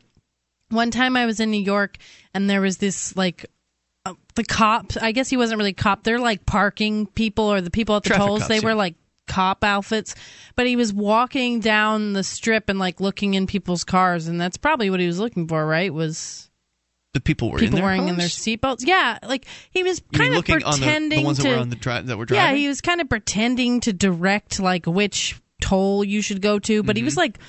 one 0.69 0.91
time 0.91 1.17
I 1.17 1.25
was 1.25 1.39
in 1.39 1.51
New 1.51 1.61
York 1.61 1.97
and 2.33 2.49
there 2.49 2.61
was 2.61 2.77
this 2.77 3.15
like 3.15 3.45
uh, 4.05 4.13
the 4.35 4.43
cops. 4.43 4.97
I 4.97 5.11
guess 5.11 5.29
he 5.29 5.37
wasn't 5.37 5.57
really 5.57 5.73
cop. 5.73 6.03
They're 6.03 6.19
like 6.19 6.45
parking 6.45 7.07
people 7.07 7.51
or 7.51 7.61
the 7.61 7.71
people 7.71 7.95
at 7.95 8.03
the 8.03 8.09
Traffic 8.09 8.25
tolls. 8.25 8.39
cops, 8.41 8.49
they 8.49 8.59
yeah. 8.59 8.65
were 8.65 8.75
like 8.75 8.95
cop 9.27 9.63
outfits, 9.63 10.15
but 10.55 10.67
he 10.67 10.75
was 10.75 10.93
walking 10.93 11.59
down 11.59 12.13
the 12.13 12.23
strip 12.23 12.69
and 12.69 12.79
like 12.79 12.99
looking 12.99 13.33
in 13.33 13.47
people's 13.47 13.83
cars, 13.83 14.27
and 14.27 14.39
that's 14.39 14.57
probably 14.57 14.89
what 14.89 14.99
he 14.99 15.07
was 15.07 15.19
looking 15.19 15.47
for, 15.47 15.65
right? 15.65 15.93
Was 15.93 16.49
the 17.13 17.19
people 17.21 17.51
were 17.51 17.59
people 17.59 17.77
in 17.77 17.81
their 17.81 17.83
wearing 17.83 18.07
in 18.09 18.17
their 18.17 18.27
seatbelts? 18.27 18.81
Yeah, 18.85 19.19
like 19.23 19.45
he 19.71 19.83
was 19.83 20.01
mean 20.11 20.19
kind 20.19 20.33
of 20.33 20.37
looking 20.37 20.63
on 20.63 20.71
the, 20.73 20.77
pretending 20.85 21.19
the 21.19 21.25
ones 21.25 21.37
to 21.37 21.43
that 21.43 21.49
were 21.55 21.61
on 21.61 21.69
the 21.69 21.75
dri- 21.75 22.01
that 22.01 22.17
were 22.17 22.25
yeah, 22.29 22.53
he 22.53 22.67
was 22.67 22.81
kind 22.81 23.01
of 23.01 23.09
pretending 23.09 23.79
to 23.81 23.93
direct 23.93 24.59
like 24.59 24.85
which 24.85 25.39
toll 25.61 26.03
you 26.03 26.21
should 26.21 26.41
go 26.41 26.59
to, 26.59 26.83
but 26.83 26.95
he 26.97 27.01
Mm-hmm. 27.01 27.05
was 27.05 27.17
like 27.17 27.39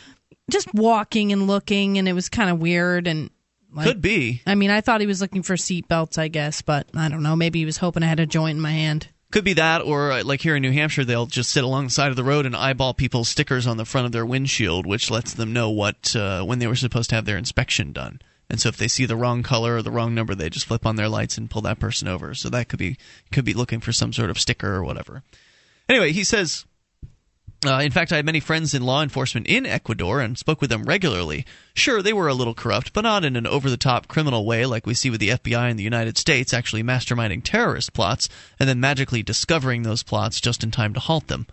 just 0.50 0.72
walking 0.74 1.32
and 1.32 1.46
looking, 1.46 1.98
and 1.98 2.06
it 2.06 2.12
was 2.12 2.28
kind 2.28 2.50
of 2.50 2.58
weird 2.60 3.06
and. 3.06 3.30
Like, 3.76 3.86
Could 3.88 4.02
be. 4.02 4.40
I 4.46 4.54
mean, 4.54 4.70
I 4.70 4.82
thought 4.82 5.00
he 5.00 5.06
was 5.08 5.20
looking 5.20 5.42
for 5.42 5.56
seatbelts, 5.56 6.16
I 6.16 6.28
guess, 6.28 6.62
but 6.62 6.86
I 6.94 7.08
don't 7.08 7.24
know. 7.24 7.34
Maybe 7.34 7.58
he 7.58 7.64
was 7.64 7.76
hoping 7.78 8.04
I 8.04 8.06
had 8.06 8.20
a 8.20 8.26
joint 8.26 8.54
in 8.54 8.60
my 8.62 8.70
hand. 8.70 9.08
Could 9.30 9.44
be 9.44 9.54
that, 9.54 9.82
or 9.82 10.12
uh, 10.12 10.24
like 10.24 10.42
here 10.42 10.54
in 10.54 10.62
New 10.62 10.70
Hampshire, 10.70 11.04
they'll 11.04 11.26
just 11.26 11.50
sit 11.50 11.64
along 11.64 11.84
the 11.84 11.90
side 11.90 12.10
of 12.10 12.16
the 12.16 12.22
road 12.22 12.46
and 12.46 12.54
eyeball 12.54 12.94
people's 12.94 13.28
stickers 13.28 13.66
on 13.66 13.76
the 13.76 13.84
front 13.84 14.06
of 14.06 14.12
their 14.12 14.24
windshield, 14.24 14.86
which 14.86 15.10
lets 15.10 15.34
them 15.34 15.52
know 15.52 15.70
what 15.70 16.14
uh, 16.14 16.42
when 16.44 16.60
they 16.60 16.68
were 16.68 16.76
supposed 16.76 17.10
to 17.10 17.16
have 17.16 17.24
their 17.24 17.38
inspection 17.38 17.92
done. 17.92 18.20
And 18.48 18.60
so 18.60 18.68
if 18.68 18.76
they 18.76 18.88
see 18.88 19.06
the 19.06 19.16
wrong 19.16 19.42
color 19.42 19.76
or 19.76 19.82
the 19.82 19.90
wrong 19.90 20.14
number, 20.14 20.34
they 20.34 20.50
just 20.50 20.66
flip 20.66 20.86
on 20.86 20.96
their 20.96 21.08
lights 21.08 21.36
and 21.36 21.50
pull 21.50 21.62
that 21.62 21.80
person 21.80 22.06
over. 22.06 22.34
So 22.34 22.48
that 22.50 22.68
could 22.68 22.78
be 22.78 22.96
could 23.32 23.44
be 23.44 23.54
looking 23.54 23.80
for 23.80 23.92
some 23.92 24.12
sort 24.12 24.30
of 24.30 24.38
sticker 24.38 24.74
or 24.74 24.84
whatever. 24.84 25.22
Anyway, 25.88 26.12
he 26.12 26.24
says. 26.24 26.64
Uh, 27.64 27.80
in 27.80 27.90
fact, 27.90 28.12
I 28.12 28.16
had 28.16 28.26
many 28.26 28.40
friends 28.40 28.74
in 28.74 28.82
law 28.82 29.02
enforcement 29.02 29.46
in 29.46 29.64
Ecuador 29.64 30.20
and 30.20 30.36
spoke 30.36 30.60
with 30.60 30.70
them 30.70 30.84
regularly. 30.84 31.46
Sure, 31.72 32.02
they 32.02 32.12
were 32.12 32.28
a 32.28 32.34
little 32.34 32.54
corrupt, 32.54 32.92
but 32.92 33.02
not 33.02 33.24
in 33.24 33.36
an 33.36 33.46
over 33.46 33.70
the 33.70 33.76
top 33.76 34.06
criminal 34.06 34.44
way 34.44 34.66
like 34.66 34.86
we 34.86 34.94
see 34.94 35.08
with 35.08 35.20
the 35.20 35.30
FBI 35.30 35.70
in 35.70 35.76
the 35.76 35.82
United 35.82 36.18
States 36.18 36.52
actually 36.52 36.82
masterminding 36.82 37.42
terrorist 37.42 37.92
plots 37.94 38.28
and 38.58 38.68
then 38.68 38.80
magically 38.80 39.22
discovering 39.22 39.82
those 39.82 40.02
plots 40.02 40.40
just 40.40 40.62
in 40.62 40.70
time 40.70 40.92
to 40.94 41.00
halt 41.00 41.28
them. 41.28 41.46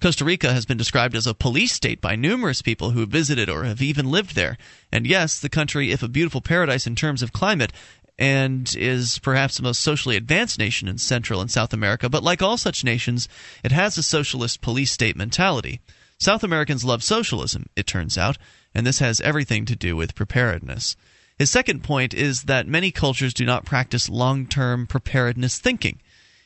Costa 0.00 0.24
Rica 0.24 0.52
has 0.52 0.66
been 0.66 0.76
described 0.76 1.16
as 1.16 1.26
a 1.26 1.34
police 1.34 1.72
state 1.72 2.00
by 2.00 2.16
numerous 2.16 2.60
people 2.60 2.90
who 2.90 3.00
have 3.00 3.08
visited 3.08 3.48
or 3.48 3.64
have 3.64 3.80
even 3.80 4.10
lived 4.10 4.34
there. 4.34 4.58
And 4.92 5.06
yes, 5.06 5.40
the 5.40 5.48
country, 5.48 5.90
if 5.90 6.02
a 6.02 6.08
beautiful 6.08 6.42
paradise 6.42 6.86
in 6.86 6.94
terms 6.94 7.22
of 7.22 7.32
climate, 7.32 7.72
and 8.18 8.74
is 8.76 9.18
perhaps 9.18 9.56
the 9.56 9.62
most 9.62 9.80
socially 9.80 10.16
advanced 10.16 10.58
nation 10.58 10.88
in 10.88 10.98
Central 10.98 11.40
and 11.40 11.50
South 11.50 11.72
America, 11.72 12.08
but 12.08 12.22
like 12.22 12.42
all 12.42 12.56
such 12.56 12.84
nations, 12.84 13.28
it 13.62 13.72
has 13.72 13.98
a 13.98 14.02
socialist 14.02 14.60
police 14.60 14.90
state 14.90 15.16
mentality. 15.16 15.80
South 16.18 16.42
Americans 16.42 16.84
love 16.84 17.02
socialism, 17.02 17.66
it 17.76 17.86
turns 17.86 18.16
out, 18.16 18.38
and 18.74 18.86
this 18.86 19.00
has 19.00 19.20
everything 19.20 19.66
to 19.66 19.76
do 19.76 19.96
with 19.96 20.14
preparedness. 20.14 20.96
His 21.38 21.50
second 21.50 21.84
point 21.84 22.14
is 22.14 22.44
that 22.44 22.66
many 22.66 22.90
cultures 22.90 23.34
do 23.34 23.44
not 23.44 23.66
practice 23.66 24.08
long 24.08 24.46
term 24.46 24.86
preparedness 24.86 25.58
thinking. 25.58 26.00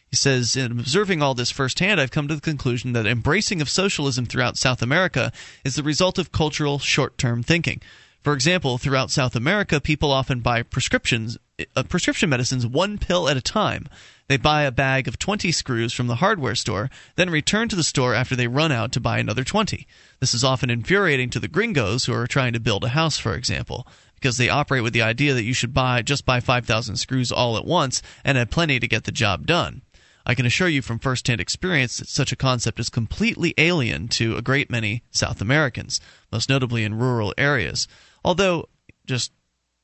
He 0.09 0.16
says, 0.16 0.56
in 0.56 0.72
observing 0.72 1.22
all 1.22 1.34
this 1.34 1.52
firsthand, 1.52 2.01
I've 2.01 2.10
come 2.10 2.26
to 2.26 2.34
the 2.34 2.40
conclusion 2.40 2.94
that 2.94 3.06
embracing 3.06 3.60
of 3.60 3.68
socialism 3.68 4.26
throughout 4.26 4.56
South 4.56 4.82
America 4.82 5.30
is 5.64 5.76
the 5.76 5.84
result 5.84 6.18
of 6.18 6.32
cultural 6.32 6.80
short 6.80 7.16
term 7.16 7.44
thinking. 7.44 7.80
For 8.22 8.32
example, 8.34 8.76
throughout 8.76 9.12
South 9.12 9.36
America, 9.36 9.80
people 9.80 10.10
often 10.10 10.40
buy 10.40 10.62
prescriptions, 10.62 11.38
uh, 11.76 11.82
prescription 11.84 12.30
medicines 12.30 12.66
one 12.66 12.98
pill 12.98 13.28
at 13.28 13.36
a 13.36 13.42
time. 13.42 13.88
They 14.28 14.36
buy 14.36 14.62
a 14.62 14.70
bag 14.70 15.08
of 15.08 15.18
20 15.18 15.50
screws 15.50 15.92
from 15.92 16.06
the 16.06 16.16
hardware 16.16 16.54
store, 16.54 16.88
then 17.16 17.30
return 17.30 17.68
to 17.68 17.76
the 17.76 17.82
store 17.82 18.14
after 18.14 18.36
they 18.36 18.46
run 18.46 18.70
out 18.70 18.92
to 18.92 19.00
buy 19.00 19.18
another 19.18 19.42
20. 19.42 19.86
This 20.20 20.34
is 20.34 20.44
often 20.44 20.70
infuriating 20.70 21.30
to 21.30 21.40
the 21.40 21.48
gringos 21.48 22.04
who 22.04 22.12
are 22.12 22.26
trying 22.26 22.52
to 22.52 22.60
build 22.60 22.84
a 22.84 22.90
house, 22.90 23.18
for 23.18 23.34
example, 23.34 23.86
because 24.14 24.36
they 24.36 24.48
operate 24.48 24.82
with 24.84 24.92
the 24.92 25.02
idea 25.02 25.34
that 25.34 25.42
you 25.42 25.52
should 25.52 25.74
buy 25.74 26.02
just 26.02 26.24
buy 26.24 26.38
5,000 26.38 26.96
screws 26.96 27.32
all 27.32 27.56
at 27.56 27.64
once 27.64 28.02
and 28.24 28.38
have 28.38 28.50
plenty 28.50 28.78
to 28.78 28.86
get 28.86 29.04
the 29.04 29.12
job 29.12 29.46
done. 29.46 29.82
I 30.24 30.34
can 30.34 30.46
assure 30.46 30.68
you 30.68 30.82
from 30.82 30.98
first-hand 30.98 31.40
experience 31.40 31.96
that 31.96 32.08
such 32.08 32.30
a 32.30 32.36
concept 32.36 32.78
is 32.78 32.88
completely 32.88 33.54
alien 33.58 34.06
to 34.08 34.36
a 34.36 34.42
great 34.42 34.70
many 34.70 35.02
South 35.10 35.40
Americans, 35.40 36.00
most 36.30 36.48
notably 36.48 36.84
in 36.84 36.94
rural 36.94 37.34
areas. 37.36 37.88
Although, 38.24 38.68
just 39.06 39.32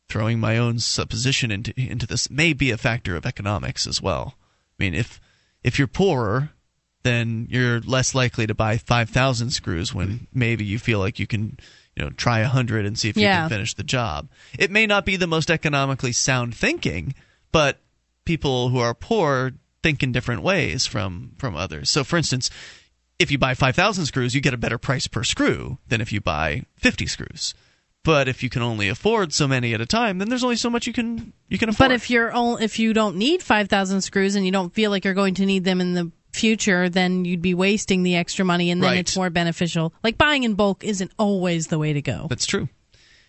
throwing 0.08 0.38
my 0.38 0.56
own 0.56 0.78
supposition 0.78 1.50
into 1.50 1.72
into 1.80 2.06
this 2.06 2.30
may 2.30 2.52
be 2.52 2.70
a 2.70 2.76
factor 2.76 3.16
of 3.16 3.26
economics 3.26 3.86
as 3.86 4.00
well. 4.00 4.36
I 4.78 4.84
mean, 4.84 4.94
if 4.94 5.20
if 5.64 5.78
you're 5.78 5.88
poorer, 5.88 6.50
then 7.02 7.46
you're 7.50 7.80
less 7.80 8.14
likely 8.14 8.46
to 8.46 8.54
buy 8.54 8.76
five 8.78 9.10
thousand 9.10 9.50
screws 9.50 9.94
when 9.94 10.26
maybe 10.32 10.64
you 10.64 10.78
feel 10.78 10.98
like 10.98 11.18
you 11.18 11.26
can, 11.26 11.58
you 11.94 12.04
know, 12.04 12.10
try 12.10 12.40
a 12.40 12.48
hundred 12.48 12.86
and 12.86 12.98
see 12.98 13.08
if 13.08 13.16
Yeah. 13.16 13.36
you 13.36 13.48
can 13.48 13.56
finish 13.58 13.74
the 13.74 13.82
job. 13.82 14.28
It 14.58 14.70
may 14.70 14.86
not 14.86 15.04
be 15.04 15.16
the 15.16 15.26
most 15.26 15.50
economically 15.50 16.12
sound 16.12 16.54
thinking, 16.54 17.14
but 17.52 17.80
people 18.24 18.68
who 18.70 18.78
are 18.78 18.94
poor 18.94 19.52
think 19.82 20.02
in 20.02 20.12
different 20.12 20.42
ways 20.42 20.86
from 20.86 21.32
from 21.38 21.56
others. 21.56 21.90
So, 21.90 22.04
for 22.04 22.16
instance, 22.16 22.50
if 23.18 23.30
you 23.30 23.38
buy 23.38 23.54
5,000 23.54 24.04
screws, 24.06 24.34
you 24.34 24.40
get 24.42 24.52
a 24.52 24.58
better 24.58 24.76
price 24.78 25.06
per 25.06 25.24
screw 25.24 25.78
than 25.88 26.00
if 26.02 26.12
you 26.12 26.20
buy 26.20 26.64
50 26.76 27.06
screws. 27.06 27.54
But 28.06 28.28
if 28.28 28.42
you 28.44 28.48
can 28.48 28.62
only 28.62 28.88
afford 28.88 29.32
so 29.32 29.48
many 29.48 29.74
at 29.74 29.80
a 29.80 29.86
time, 29.86 30.18
then 30.18 30.28
there's 30.28 30.44
only 30.44 30.54
so 30.56 30.70
much 30.70 30.86
you 30.86 30.92
can 30.92 31.32
you 31.48 31.58
can 31.58 31.68
afford. 31.68 31.88
But 31.90 31.94
if 31.94 32.08
you're 32.08 32.32
only, 32.32 32.64
if 32.64 32.78
you 32.78 32.94
don't 32.94 33.16
need 33.16 33.42
five 33.42 33.68
thousand 33.68 34.00
screws 34.02 34.36
and 34.36 34.46
you 34.46 34.52
don't 34.52 34.72
feel 34.72 34.92
like 34.92 35.04
you're 35.04 35.12
going 35.12 35.34
to 35.34 35.44
need 35.44 35.64
them 35.64 35.80
in 35.80 35.94
the 35.94 36.12
future, 36.32 36.88
then 36.88 37.24
you'd 37.24 37.42
be 37.42 37.52
wasting 37.54 38.04
the 38.04 38.14
extra 38.14 38.44
money, 38.44 38.70
and 38.70 38.80
then 38.82 38.90
Right. 38.90 38.98
it's 39.00 39.16
more 39.16 39.30
beneficial. 39.30 39.92
Like 40.04 40.16
buying 40.18 40.44
in 40.44 40.54
bulk 40.54 40.84
isn't 40.84 41.10
always 41.18 41.66
the 41.66 41.78
way 41.78 41.92
to 41.94 42.00
go. 42.02 42.26
That's 42.28 42.46
true. 42.46 42.68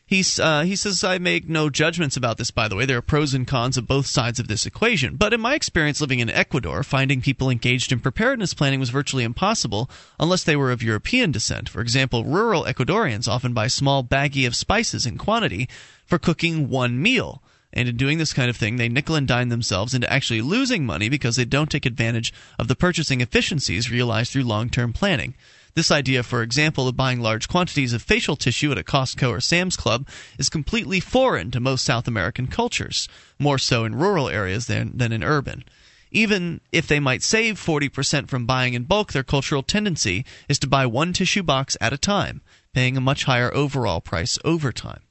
He's, 0.07 0.39
uh, 0.39 0.61
he 0.61 0.77
says, 0.77 1.03
I 1.03 1.17
make 1.17 1.49
no 1.49 1.69
judgments 1.69 2.15
about 2.15 2.37
this, 2.37 2.49
by 2.49 2.69
the 2.69 2.77
way. 2.77 2.85
There 2.85 2.97
are 2.97 3.01
pros 3.01 3.33
and 3.33 3.45
cons 3.45 3.75
of 3.75 3.87
both 3.87 4.05
sides 4.05 4.39
of 4.39 4.47
this 4.47 4.65
equation. 4.65 5.17
But 5.17 5.33
in 5.33 5.41
my 5.41 5.53
experience 5.53 5.99
living 5.99 6.19
in 6.19 6.29
Ecuador, 6.29 6.81
finding 6.81 7.19
people 7.19 7.49
engaged 7.49 7.91
in 7.91 7.99
preparedness 7.99 8.53
planning 8.53 8.79
was 8.79 8.89
virtually 8.89 9.25
impossible 9.25 9.89
unless 10.17 10.45
they 10.45 10.55
were 10.55 10.71
of 10.71 10.81
European 10.81 11.33
descent. 11.33 11.67
For 11.67 11.81
example, 11.81 12.23
rural 12.23 12.63
Ecuadorians 12.63 13.27
often 13.27 13.53
buy 13.53 13.67
small 13.67 14.01
baggie 14.01 14.47
of 14.47 14.55
spices 14.55 15.05
in 15.05 15.17
quantity 15.17 15.67
for 16.05 16.17
cooking 16.17 16.69
one 16.69 17.01
meal. 17.01 17.43
And 17.73 17.89
in 17.89 17.97
doing 17.97 18.17
this 18.17 18.31
kind 18.31 18.49
of 18.49 18.55
thing, 18.55 18.77
they 18.77 18.87
nickel 18.87 19.15
and 19.15 19.27
dime 19.27 19.49
themselves 19.49 19.93
into 19.93 20.11
actually 20.11 20.41
losing 20.41 20.85
money 20.85 21.09
because 21.09 21.35
they 21.35 21.43
don't 21.43 21.69
take 21.69 21.85
advantage 21.85 22.33
of 22.57 22.69
the 22.69 22.77
purchasing 22.77 23.19
efficiencies 23.19 23.91
realized 23.91 24.31
through 24.31 24.45
long 24.45 24.69
term 24.69 24.93
planning. 24.93 25.33
This 25.77 25.91
idea, 25.91 26.23
for 26.23 26.41
example, 26.41 26.87
of 26.87 26.97
buying 26.97 27.21
large 27.21 27.47
quantities 27.47 27.93
of 27.93 28.01
facial 28.01 28.35
tissue 28.35 28.71
at 28.71 28.79
a 28.79 28.83
Costco 28.83 29.29
or 29.29 29.39
Sam's 29.39 29.77
Club 29.77 30.07
is 30.39 30.49
completely 30.49 30.99
foreign 30.99 31.51
to 31.51 31.59
most 31.59 31.85
South 31.85 32.07
American 32.07 32.47
cultures, 32.47 33.07
more 33.37 33.59
so 33.59 33.85
in 33.85 33.93
rural 33.93 34.27
areas 34.27 34.65
than, 34.65 34.97
than 34.97 35.11
in 35.11 35.23
urban. 35.23 35.63
Even 36.09 36.61
if 36.71 36.87
they 36.87 36.99
might 36.99 37.21
save 37.21 37.63
40% 37.63 38.27
from 38.27 38.47
buying 38.47 38.73
in 38.73 38.85
bulk, 38.85 39.11
their 39.13 39.21
cultural 39.21 39.61
tendency 39.61 40.25
is 40.49 40.57
to 40.57 40.67
buy 40.67 40.87
one 40.87 41.13
tissue 41.13 41.43
box 41.43 41.77
at 41.79 41.93
a 41.93 41.97
time, 41.99 42.41
paying 42.73 42.97
a 42.97 42.99
much 42.99 43.25
higher 43.25 43.53
overall 43.53 44.01
price 44.01 44.39
over 44.43 44.71
time. 44.71 45.01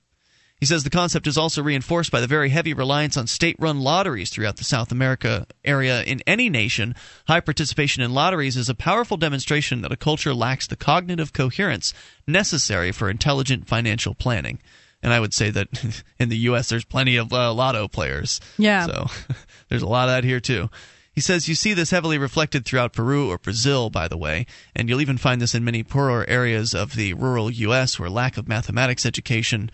He 0.58 0.64
says 0.66 0.84
the 0.84 0.90
concept 0.90 1.26
is 1.26 1.36
also 1.36 1.62
reinforced 1.62 2.10
by 2.10 2.20
the 2.20 2.26
very 2.26 2.48
heavy 2.48 2.72
reliance 2.72 3.16
on 3.16 3.26
state 3.26 3.56
run 3.58 3.80
lotteries 3.80 4.30
throughout 4.30 4.56
the 4.56 4.64
South 4.64 4.90
America 4.90 5.46
area. 5.64 6.02
In 6.02 6.22
any 6.26 6.48
nation, 6.48 6.94
high 7.28 7.40
participation 7.40 8.02
in 8.02 8.14
lotteries 8.14 8.56
is 8.56 8.70
a 8.70 8.74
powerful 8.74 9.18
demonstration 9.18 9.82
that 9.82 9.92
a 9.92 9.96
culture 9.96 10.32
lacks 10.32 10.66
the 10.66 10.76
cognitive 10.76 11.34
coherence 11.34 11.92
necessary 12.26 12.90
for 12.90 13.10
intelligent 13.10 13.68
financial 13.68 14.14
planning. 14.14 14.58
And 15.02 15.12
I 15.12 15.20
would 15.20 15.34
say 15.34 15.50
that 15.50 16.02
in 16.18 16.30
the 16.30 16.38
U.S., 16.38 16.70
there's 16.70 16.86
plenty 16.86 17.16
of 17.16 17.32
uh, 17.32 17.52
lotto 17.52 17.86
players. 17.86 18.40
Yeah. 18.56 18.86
So 18.86 19.06
there's 19.68 19.82
a 19.82 19.88
lot 19.88 20.08
of 20.08 20.14
that 20.14 20.24
here, 20.24 20.40
too. 20.40 20.70
He 21.12 21.20
says 21.20 21.48
you 21.48 21.54
see 21.54 21.72
this 21.72 21.90
heavily 21.90 22.18
reflected 22.18 22.64
throughout 22.64 22.92
Peru 22.92 23.30
or 23.30 23.38
Brazil, 23.38 23.88
by 23.88 24.06
the 24.06 24.18
way, 24.18 24.44
and 24.74 24.88
you'll 24.88 25.00
even 25.00 25.16
find 25.16 25.40
this 25.40 25.54
in 25.54 25.64
many 25.64 25.82
poorer 25.82 26.26
areas 26.28 26.74
of 26.74 26.94
the 26.94 27.14
rural 27.14 27.50
U.S. 27.50 27.98
where 27.98 28.10
lack 28.10 28.36
of 28.36 28.48
mathematics 28.48 29.06
education 29.06 29.70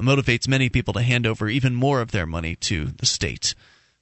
motivates 0.00 0.48
many 0.48 0.68
people 0.68 0.94
to 0.94 1.02
hand 1.02 1.26
over 1.26 1.48
even 1.48 1.74
more 1.74 2.00
of 2.00 2.10
their 2.10 2.26
money 2.26 2.56
to 2.56 2.86
the 2.86 3.06
state. 3.06 3.54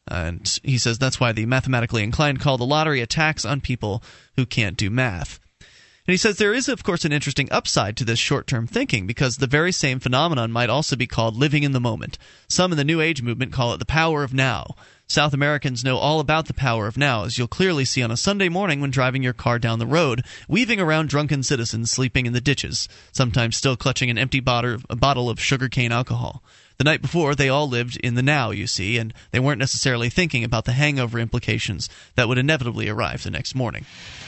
And 0.09 0.59
he 0.63 0.79
says 0.79 0.99
that's 0.99 1.21
why 1.21 1.33
the 1.33 1.47
mathematically 1.47 2.03
inclined 2.03 2.41
call 2.41 2.59
the 2.59 2.67
lottery 2.67 3.01
a 3.01 3.07
tax 3.07 3.45
on 3.45 3.61
people 3.61 4.03
who 4.37 4.47
can't 4.47 4.77
do 4.77 4.91
math. 4.91 5.39
And 5.61 6.13
he 6.13 6.17
says 6.17 6.39
there 6.39 6.55
is, 6.55 6.69
of 6.69 6.83
course, 6.83 7.05
an 7.05 7.13
interesting 7.13 7.49
upside 7.53 7.97
to 7.97 8.05
this 8.05 8.19
short 8.19 8.49
term 8.49 8.67
thinking 8.67 9.07
because 9.07 9.37
the 9.37 9.47
very 9.47 9.71
same 9.71 10.01
phenomenon 10.01 10.51
might 10.51 10.71
also 10.71 10.97
be 10.97 11.07
called 11.07 11.37
living 11.37 11.63
in 11.63 11.71
the 11.71 11.81
moment. 11.81 12.19
Some 12.49 12.73
in 12.73 12.79
the 12.79 12.85
New 12.85 13.01
Age 13.01 13.23
movement 13.23 13.53
call 13.53 13.73
it 13.73 13.79
the 13.79 13.85
power 13.85 14.25
of 14.25 14.35
now. 14.35 14.75
South 15.13 15.35
Americans 15.35 15.85
know 15.85 15.99
all 15.99 16.21
about 16.21 16.47
the 16.47 16.55
power 16.55 16.87
of 16.87 16.97
now, 16.97 17.25
as 17.25 17.37
you'll 17.37 17.47
clearly 17.47 17.85
see 17.85 18.03
on 18.03 18.11
a 18.11 18.17
Sunday 18.17 18.49
morning 18.49 18.81
when 18.81 18.91
driving 18.91 19.23
your 19.23 19.35
car 19.35 19.59
down 19.59 19.79
the 19.79 19.85
road, 19.85 20.25
weaving 20.49 20.81
around 20.81 21.11
drunken 21.11 21.43
citizens 21.43 21.91
sleeping 21.91 22.25
in 22.25 22.33
the 22.33 22.41
ditches, 22.41 22.89
sometimes 23.13 23.59
still 23.59 23.77
clutching 23.77 24.09
an 24.09 24.17
empty 24.17 24.41
bottle, 24.41 25.29
of 25.29 25.39
sugarcane 25.39 25.93
alcohol. 25.93 26.43
The 26.79 26.85
night 26.85 27.03
before, 27.03 27.35
they 27.35 27.51
all 27.51 27.69
lived 27.69 27.99
in 27.99 28.15
the 28.15 28.23
now, 28.23 28.53
you 28.53 28.67
see, 28.67 28.97
and 28.97 29.13
they 29.33 29.39
weren't 29.39 29.59
necessarily 29.59 30.09
thinking 30.09 30.45
about 30.45 30.65
the 30.65 30.73
hangover 30.73 31.19
implications 31.19 31.91
that 32.15 32.27
would 32.27 32.39
inevitably 32.39 32.89
arrive 32.89 33.23
the 33.23 33.31
next 33.31 33.55
morning. 33.55 33.85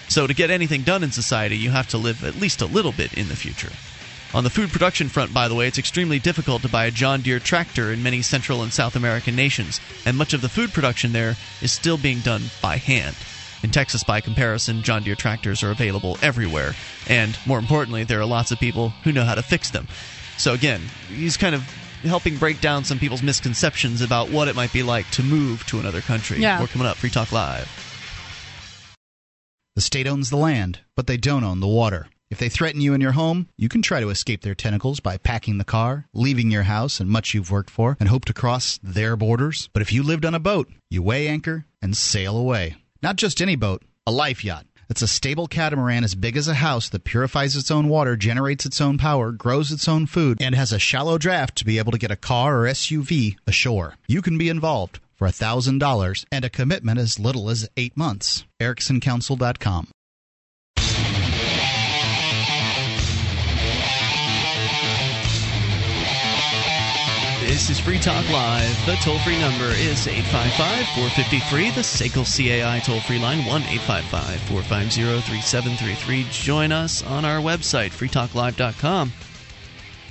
So, 0.08 0.26
to 0.26 0.34
get 0.34 0.50
anything 0.50 0.82
done 0.82 1.02
in 1.02 1.12
society, 1.12 1.56
you 1.56 1.70
have 1.70 1.88
to 1.88 1.96
live 1.96 2.22
at 2.22 2.36
least 2.36 2.60
a 2.60 2.66
little 2.66 2.92
bit 2.92 3.14
in 3.14 3.28
the 3.28 3.36
future. 3.36 3.72
On 4.34 4.42
the 4.42 4.50
food 4.50 4.70
production 4.70 5.08
front, 5.08 5.32
by 5.32 5.46
the 5.46 5.54
way, 5.54 5.68
it's 5.68 5.78
extremely 5.78 6.18
difficult 6.18 6.62
to 6.62 6.68
buy 6.68 6.86
a 6.86 6.90
John 6.90 7.20
Deere 7.20 7.38
tractor 7.38 7.92
in 7.92 8.02
many 8.02 8.20
Central 8.20 8.64
and 8.64 8.72
South 8.72 8.96
American 8.96 9.36
nations, 9.36 9.80
and 10.04 10.16
much 10.16 10.34
of 10.34 10.40
the 10.40 10.48
food 10.48 10.72
production 10.72 11.12
there 11.12 11.36
is 11.62 11.70
still 11.70 11.96
being 11.96 12.18
done 12.18 12.42
by 12.60 12.76
hand. 12.76 13.14
In 13.62 13.70
Texas, 13.70 14.02
by 14.02 14.20
comparison, 14.20 14.82
John 14.82 15.04
Deere 15.04 15.14
tractors 15.14 15.62
are 15.62 15.70
available 15.70 16.18
everywhere, 16.20 16.74
and 17.08 17.38
more 17.46 17.60
importantly, 17.60 18.02
there 18.02 18.20
are 18.20 18.24
lots 18.24 18.50
of 18.50 18.58
people 18.58 18.88
who 19.04 19.12
know 19.12 19.24
how 19.24 19.36
to 19.36 19.42
fix 19.42 19.70
them. 19.70 19.86
So, 20.36 20.52
again, 20.52 20.80
he's 21.08 21.36
kind 21.36 21.54
of 21.54 21.62
helping 22.02 22.36
break 22.36 22.60
down 22.60 22.82
some 22.82 22.98
people's 22.98 23.22
misconceptions 23.22 24.02
about 24.02 24.30
what 24.30 24.48
it 24.48 24.56
might 24.56 24.72
be 24.72 24.82
like 24.82 25.08
to 25.12 25.22
move 25.22 25.64
to 25.66 25.78
another 25.78 26.00
country. 26.00 26.40
Yeah. 26.40 26.58
More 26.58 26.66
coming 26.66 26.88
up, 26.88 26.96
Free 26.96 27.08
Talk 27.08 27.30
Live. 27.30 27.70
The 29.76 29.80
state 29.80 30.08
owns 30.08 30.30
the 30.30 30.36
land, 30.36 30.80
but 30.96 31.06
they 31.06 31.16
don't 31.16 31.44
own 31.44 31.60
the 31.60 31.68
water. 31.68 32.08
If 32.30 32.38
they 32.38 32.48
threaten 32.48 32.80
you 32.80 32.94
in 32.94 33.00
your 33.00 33.12
home, 33.12 33.48
you 33.56 33.68
can 33.68 33.82
try 33.82 34.00
to 34.00 34.08
escape 34.08 34.42
their 34.42 34.54
tentacles 34.54 34.98
by 35.00 35.18
packing 35.18 35.58
the 35.58 35.64
car, 35.64 36.06
leaving 36.12 36.50
your 36.50 36.64
house 36.64 36.98
and 36.98 37.08
much 37.08 37.34
you've 37.34 37.50
worked 37.50 37.70
for, 37.70 37.96
and 38.00 38.08
hope 38.08 38.24
to 38.24 38.32
cross 38.32 38.78
their 38.82 39.16
borders. 39.16 39.68
But 39.72 39.82
if 39.82 39.92
you 39.92 40.02
lived 40.02 40.24
on 40.24 40.34
a 40.34 40.40
boat, 40.40 40.68
you 40.90 41.02
weigh 41.02 41.28
anchor 41.28 41.66
and 41.80 41.96
sail 41.96 42.36
away. 42.36 42.76
Not 43.02 43.16
just 43.16 43.40
any 43.40 43.56
boat, 43.56 43.84
a 44.06 44.10
life 44.10 44.44
yacht. 44.44 44.66
It's 44.88 45.02
a 45.02 45.08
stable 45.08 45.46
catamaran 45.46 46.04
as 46.04 46.14
big 46.14 46.36
as 46.36 46.48
a 46.48 46.54
house 46.54 46.88
that 46.90 47.04
purifies 47.04 47.56
its 47.56 47.70
own 47.70 47.88
water, 47.88 48.16
generates 48.16 48.66
its 48.66 48.80
own 48.80 48.98
power, 48.98 49.30
grows 49.30 49.70
its 49.70 49.88
own 49.88 50.06
food, 50.06 50.38
and 50.40 50.54
has 50.54 50.72
a 50.72 50.78
shallow 50.78 51.18
draft 51.18 51.56
to 51.56 51.64
be 51.64 51.78
able 51.78 51.92
to 51.92 51.98
get 51.98 52.10
a 52.10 52.16
car 52.16 52.60
or 52.60 52.66
SUV 52.66 53.36
ashore. 53.46 53.94
You 54.08 54.22
can 54.22 54.38
be 54.38 54.48
involved 54.48 55.00
for 55.14 55.28
$1,000 55.28 56.24
and 56.32 56.44
a 56.44 56.50
commitment 56.50 56.98
as 56.98 57.18
little 57.18 57.48
as 57.48 57.68
eight 57.76 57.96
months. 57.96 58.44
EricksonCouncil.com. 58.60 59.88
This 67.54 67.70
is 67.70 67.78
Free 67.78 68.00
Talk 68.00 68.28
Live. 68.30 68.84
The 68.84 68.96
toll 68.96 69.20
free 69.20 69.38
number 69.38 69.66
is 69.66 70.08
855 70.08 70.88
453. 70.88 71.70
The 71.70 71.82
SACL 71.82 72.26
CAI 72.26 72.80
toll 72.80 72.98
free 72.98 73.20
line 73.20 73.44
1 73.46 73.62
855 73.62 74.40
450 74.40 75.20
3733. 75.20 76.26
Join 76.32 76.72
us 76.72 77.04
on 77.04 77.24
our 77.24 77.38
website, 77.38 77.90
freetalklive.com. 77.92 79.12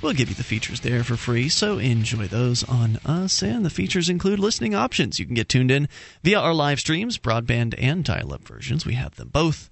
We'll 0.00 0.14
give 0.14 0.30
you 0.30 0.34
the 0.34 0.42
features 0.42 0.80
there 0.80 1.04
for 1.04 1.16
free, 1.16 1.50
so 1.50 1.76
enjoy 1.76 2.28
those 2.28 2.64
on 2.64 2.98
us. 3.04 3.42
And 3.42 3.62
the 3.62 3.68
features 3.68 4.08
include 4.08 4.38
listening 4.38 4.74
options. 4.74 5.20
You 5.20 5.26
can 5.26 5.34
get 5.34 5.50
tuned 5.50 5.70
in 5.70 5.90
via 6.22 6.40
our 6.40 6.54
live 6.54 6.80
streams, 6.80 7.18
broadband 7.18 7.74
and 7.76 8.02
dial 8.02 8.32
up 8.32 8.48
versions. 8.48 8.86
We 8.86 8.94
have 8.94 9.16
them 9.16 9.28
both 9.28 9.68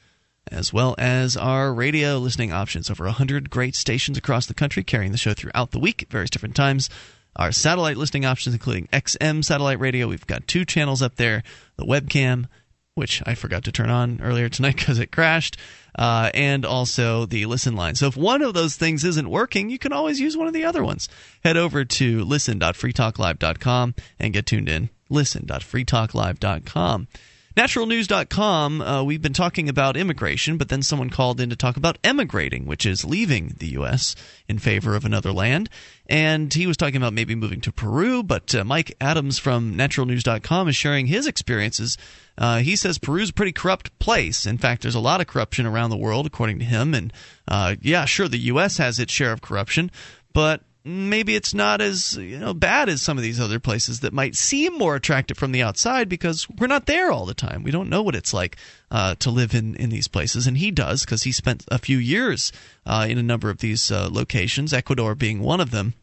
as 0.51 0.75
well 0.75 0.95
as 0.99 1.39
our 1.39 1.73
radio 1.73 2.19
listening 2.19 2.53
options. 2.53 2.91
Over 2.91 3.05
100 3.07 3.49
great 3.49 3.75
stations 3.75 4.19
across 4.19 4.45
the 4.45 4.53
country 4.53 4.85
carrying 4.85 5.13
the 5.13 5.17
show 5.17 5.33
throughout 5.33 5.71
the 5.71 5.79
week 5.79 6.03
at 6.03 6.11
various 6.11 6.29
different 6.29 6.55
times. 6.55 6.91
Our 7.37 7.53
satellite 7.53 7.97
listing 7.97 8.25
options, 8.25 8.55
including 8.55 8.89
XM 8.93 9.45
satellite 9.45 9.81
radio. 9.81 10.09
We've 10.09 10.27
got 10.27 10.47
two 10.47 10.65
channels 10.65 11.03
up 11.03 11.17
there 11.17 11.43
the 11.77 11.85
webcam, 11.85 12.47
which 12.95 13.23
I 13.25 13.35
forgot 13.35 13.65
to 13.65 13.73
turn 13.73 13.91
on 13.91 14.21
earlier 14.23 14.49
tonight 14.49 14.77
because 14.77 14.99
it 14.99 15.13
crashed, 15.13 15.57
uh, 15.99 16.31
and 16.35 16.65
also 16.65 17.27
the 17.27 17.47
listen 17.47 17.75
line. 17.75 17.95
So 17.95 18.07
if 18.07 18.17
one 18.17 18.43
of 18.43 18.55
those 18.55 18.77
things 18.77 19.05
isn't 19.05 19.31
working, 19.31 19.71
you 19.71 19.79
can 19.79 19.93
always 19.93 20.21
use 20.21 20.37
one 20.37 20.47
of 20.47 20.53
the 20.53 20.65
other 20.65 20.85
ones. 20.85 21.09
Head 21.43 21.57
over 21.57 21.85
to 21.85 22.25
listen.freetalklive.com 22.25 23.95
and 24.19 24.33
get 24.33 24.47
tuned 24.47 24.69
in. 24.69 24.91
Listen.freetalklive.com. 25.09 27.09
Naturalnews.com, 27.55 28.81
uh, 28.81 29.03
we've 29.03 29.21
been 29.21 29.35
talking 29.35 29.69
about 29.69 29.95
immigration, 29.95 30.57
but 30.57 30.71
then 30.71 30.81
someone 30.81 31.11
called 31.11 31.39
in 31.39 31.51
to 31.51 31.57
talk 31.57 31.77
about 31.77 31.99
emigrating, 32.03 32.65
which 32.65 32.87
is 32.87 33.05
leaving 33.05 33.57
the 33.59 33.69
U.S. 33.73 34.17
in 34.49 34.59
favor 34.59 34.95
of 34.95 35.05
another 35.05 35.33
land. 35.33 35.69
And 36.07 36.53
he 36.53 36.67
was 36.67 36.79
talking 36.79 36.97
about 36.97 37.13
maybe 37.13 37.35
moving 37.35 37.61
to 37.61 37.73
Peru, 37.73 38.23
but 38.23 38.55
uh, 38.55 38.65
Mike 38.65 38.97
Adams 39.03 39.39
from 39.39 39.75
naturalnews.com 39.77 40.69
is 40.69 40.77
sharing 40.77 41.09
his 41.09 41.27
experiences. 41.27 41.99
Uh, 42.39 42.59
he 42.61 42.75
says 42.75 42.97
Peru's 42.97 43.29
a 43.29 43.35
pretty 43.35 43.53
corrupt 43.53 43.99
place. 43.99 44.47
In 44.47 44.57
fact, 44.57 44.81
there's 44.81 44.95
a 44.95 45.01
lot 45.01 45.21
of 45.21 45.27
corruption 45.27 45.67
around 45.67 45.91
the 45.91 45.99
world, 45.99 46.25
according 46.25 46.59
to 46.61 46.65
him. 46.65 46.95
And 46.95 47.13
uh, 47.47 47.77
yeah, 47.83 48.07
sure, 48.07 48.29
the 48.29 48.39
U.S. 48.39 48.79
has 48.79 48.99
its 48.99 49.13
share 49.13 49.33
of 49.33 49.43
corruption, 49.43 49.91
but 50.33 50.63
maybe 50.85 51.37
it's 51.37 51.55
not 51.55 51.81
as 51.81 52.17
you 52.17 52.39
know 52.39 52.55
bad 52.55 52.89
as 52.89 53.03
some 53.03 53.17
of 53.17 53.23
these 53.23 53.41
other 53.41 53.61
places 53.61 54.01
that 54.01 54.13
might 54.13 54.35
seem 54.35 54.77
more 54.77 54.97
attractive 54.97 55.39
from 55.39 55.53
the 55.53 55.63
outside 55.63 56.09
because 56.09 56.49
we're 56.49 56.67
not 56.67 56.87
there 56.87 57.11
all 57.11 57.27
the 57.27 57.35
time. 57.35 57.63
We 57.63 57.71
don't 57.71 57.89
know 57.89 58.03
what 58.03 58.17
it's 58.17 58.35
like 58.35 58.57
uh, 58.91 59.15
to 59.17 59.31
live 59.31 59.55
in 59.55 59.77
in 59.77 59.91
these 59.91 60.09
places, 60.09 60.47
and 60.47 60.59
he 60.59 60.71
does 60.71 61.05
because 61.05 61.23
he 61.23 61.33
spent 61.33 61.65
a 61.69 61.79
few 61.79 61.99
years 61.99 62.53
uh, 62.87 63.07
in 63.09 63.19
a 63.19 63.23
number 63.23 63.51
of 63.51 63.59
these 63.59 63.91
uh, 63.91 64.09
locations, 64.11 64.73
Ecuador 64.73 65.15
being 65.15 65.41
one 65.41 65.61
of 65.61 65.71
them. 65.71 65.95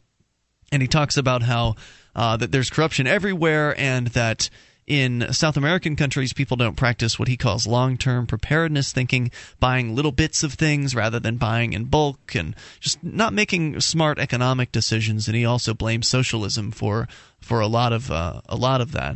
And 0.72 0.82
he 0.82 0.88
talks 0.88 1.16
about 1.16 1.42
how 1.42 1.74
uh, 2.14 2.36
that 2.36 2.52
there's 2.52 2.70
corruption 2.70 3.06
everywhere, 3.06 3.74
and 3.78 4.08
that 4.08 4.50
in 4.90 5.32
South 5.32 5.56
American 5.56 5.94
countries, 5.94 6.32
people 6.32 6.56
don't 6.56 6.74
practice 6.74 7.16
what 7.16 7.28
he 7.28 7.36
calls 7.36 7.64
long 7.64 7.96
term 7.96 8.26
preparedness 8.26 8.90
thinking, 8.90 9.30
buying 9.60 9.94
little 9.94 10.10
bits 10.10 10.42
of 10.42 10.54
things 10.54 10.96
rather 10.96 11.20
than 11.20 11.36
buying 11.36 11.74
in 11.74 11.84
bulk, 11.84 12.34
and 12.34 12.56
just 12.80 13.02
not 13.04 13.32
making 13.32 13.78
smart 13.78 14.18
economic 14.18 14.72
decisions. 14.72 15.28
And 15.28 15.36
he 15.36 15.44
also 15.44 15.74
blames 15.74 16.08
socialism 16.08 16.72
for 16.72 17.06
for 17.40 17.60
a 17.60 17.68
lot 17.68 17.92
of 17.92 18.10
uh, 18.10 18.40
a 18.48 18.56
lot 18.56 18.80
of 18.80 18.90
that. 18.90 19.14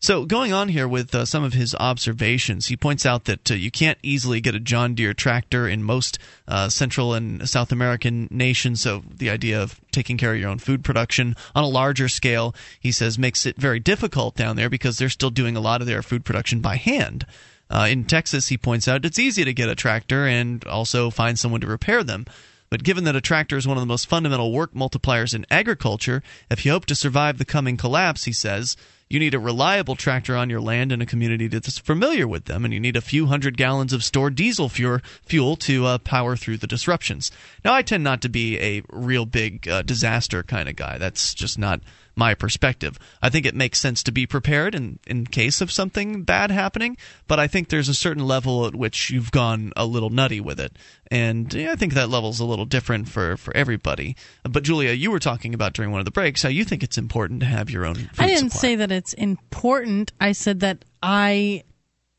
So, 0.00 0.26
going 0.26 0.52
on 0.52 0.68
here 0.68 0.86
with 0.86 1.12
uh, 1.12 1.24
some 1.24 1.42
of 1.42 1.54
his 1.54 1.74
observations, 1.74 2.68
he 2.68 2.76
points 2.76 3.04
out 3.04 3.24
that 3.24 3.50
uh, 3.50 3.54
you 3.54 3.72
can't 3.72 3.98
easily 4.00 4.40
get 4.40 4.54
a 4.54 4.60
John 4.60 4.94
Deere 4.94 5.12
tractor 5.12 5.66
in 5.66 5.82
most 5.82 6.20
uh, 6.46 6.68
Central 6.68 7.14
and 7.14 7.48
South 7.48 7.72
American 7.72 8.28
nations. 8.30 8.80
So, 8.80 9.02
the 9.12 9.28
idea 9.28 9.60
of 9.60 9.80
taking 9.90 10.16
care 10.16 10.34
of 10.34 10.38
your 10.38 10.50
own 10.50 10.60
food 10.60 10.84
production 10.84 11.34
on 11.52 11.64
a 11.64 11.68
larger 11.68 12.08
scale, 12.08 12.54
he 12.78 12.92
says, 12.92 13.18
makes 13.18 13.44
it 13.44 13.56
very 13.56 13.80
difficult 13.80 14.36
down 14.36 14.54
there 14.54 14.70
because 14.70 14.98
they're 14.98 15.08
still 15.08 15.30
doing 15.30 15.56
a 15.56 15.60
lot 15.60 15.80
of 15.80 15.88
their 15.88 16.02
food 16.02 16.24
production 16.24 16.60
by 16.60 16.76
hand. 16.76 17.26
Uh, 17.68 17.88
in 17.90 18.04
Texas, 18.04 18.48
he 18.48 18.56
points 18.56 18.86
out 18.86 19.04
it's 19.04 19.18
easy 19.18 19.44
to 19.44 19.52
get 19.52 19.68
a 19.68 19.74
tractor 19.74 20.28
and 20.28 20.64
also 20.66 21.10
find 21.10 21.40
someone 21.40 21.60
to 21.60 21.66
repair 21.66 22.04
them. 22.04 22.24
But 22.70 22.84
given 22.84 23.02
that 23.04 23.16
a 23.16 23.20
tractor 23.20 23.56
is 23.56 23.66
one 23.66 23.76
of 23.76 23.82
the 23.82 23.86
most 23.86 24.06
fundamental 24.06 24.52
work 24.52 24.74
multipliers 24.74 25.34
in 25.34 25.44
agriculture, 25.50 26.22
if 26.50 26.64
you 26.64 26.70
hope 26.70 26.86
to 26.86 26.94
survive 26.94 27.38
the 27.38 27.44
coming 27.44 27.76
collapse, 27.76 28.24
he 28.24 28.32
says, 28.32 28.76
you 29.08 29.18
need 29.18 29.34
a 29.34 29.38
reliable 29.38 29.96
tractor 29.96 30.36
on 30.36 30.50
your 30.50 30.60
land 30.60 30.92
in 30.92 31.00
a 31.00 31.06
community 31.06 31.46
that's 31.46 31.78
familiar 31.78 32.28
with 32.28 32.44
them, 32.44 32.64
and 32.64 32.74
you 32.74 32.80
need 32.80 32.96
a 32.96 33.00
few 33.00 33.26
hundred 33.26 33.56
gallons 33.56 33.92
of 33.92 34.04
stored 34.04 34.34
diesel 34.34 34.68
fuel 34.68 35.56
to 35.56 35.86
uh, 35.86 35.98
power 35.98 36.36
through 36.36 36.58
the 36.58 36.66
disruptions. 36.66 37.30
Now, 37.64 37.74
I 37.74 37.82
tend 37.82 38.04
not 38.04 38.22
to 38.22 38.28
be 38.28 38.58
a 38.58 38.82
real 38.90 39.24
big 39.26 39.68
uh, 39.68 39.82
disaster 39.82 40.42
kind 40.42 40.68
of 40.68 40.76
guy. 40.76 40.98
That's 40.98 41.34
just 41.34 41.58
not 41.58 41.80
my 42.18 42.34
perspective. 42.34 42.98
I 43.22 43.30
think 43.30 43.46
it 43.46 43.54
makes 43.54 43.78
sense 43.78 44.02
to 44.02 44.12
be 44.12 44.26
prepared 44.26 44.74
in, 44.74 44.98
in 45.06 45.24
case 45.24 45.60
of 45.60 45.70
something 45.70 46.24
bad 46.24 46.50
happening, 46.50 46.96
but 47.28 47.38
I 47.38 47.46
think 47.46 47.68
there's 47.68 47.88
a 47.88 47.94
certain 47.94 48.26
level 48.26 48.66
at 48.66 48.74
which 48.74 49.10
you've 49.10 49.30
gone 49.30 49.72
a 49.76 49.86
little 49.86 50.10
nutty 50.10 50.40
with 50.40 50.58
it. 50.58 50.76
And 51.10 51.52
yeah, 51.54 51.72
I 51.72 51.76
think 51.76 51.94
that 51.94 52.10
level's 52.10 52.40
a 52.40 52.44
little 52.44 52.66
different 52.66 53.08
for, 53.08 53.36
for 53.36 53.56
everybody. 53.56 54.16
But 54.42 54.64
Julia, 54.64 54.92
you 54.92 55.10
were 55.10 55.20
talking 55.20 55.54
about 55.54 55.72
during 55.72 55.92
one 55.92 56.00
of 56.00 56.04
the 56.04 56.10
breaks 56.10 56.42
how 56.42 56.48
you 56.48 56.64
think 56.64 56.82
it's 56.82 56.98
important 56.98 57.40
to 57.40 57.46
have 57.46 57.70
your 57.70 57.86
own 57.86 58.10
I 58.18 58.26
didn't 58.26 58.50
supply. 58.50 58.60
say 58.60 58.74
that 58.76 58.92
it's 58.92 59.12
important. 59.14 60.12
I 60.20 60.32
said 60.32 60.60
that 60.60 60.84
I 61.02 61.62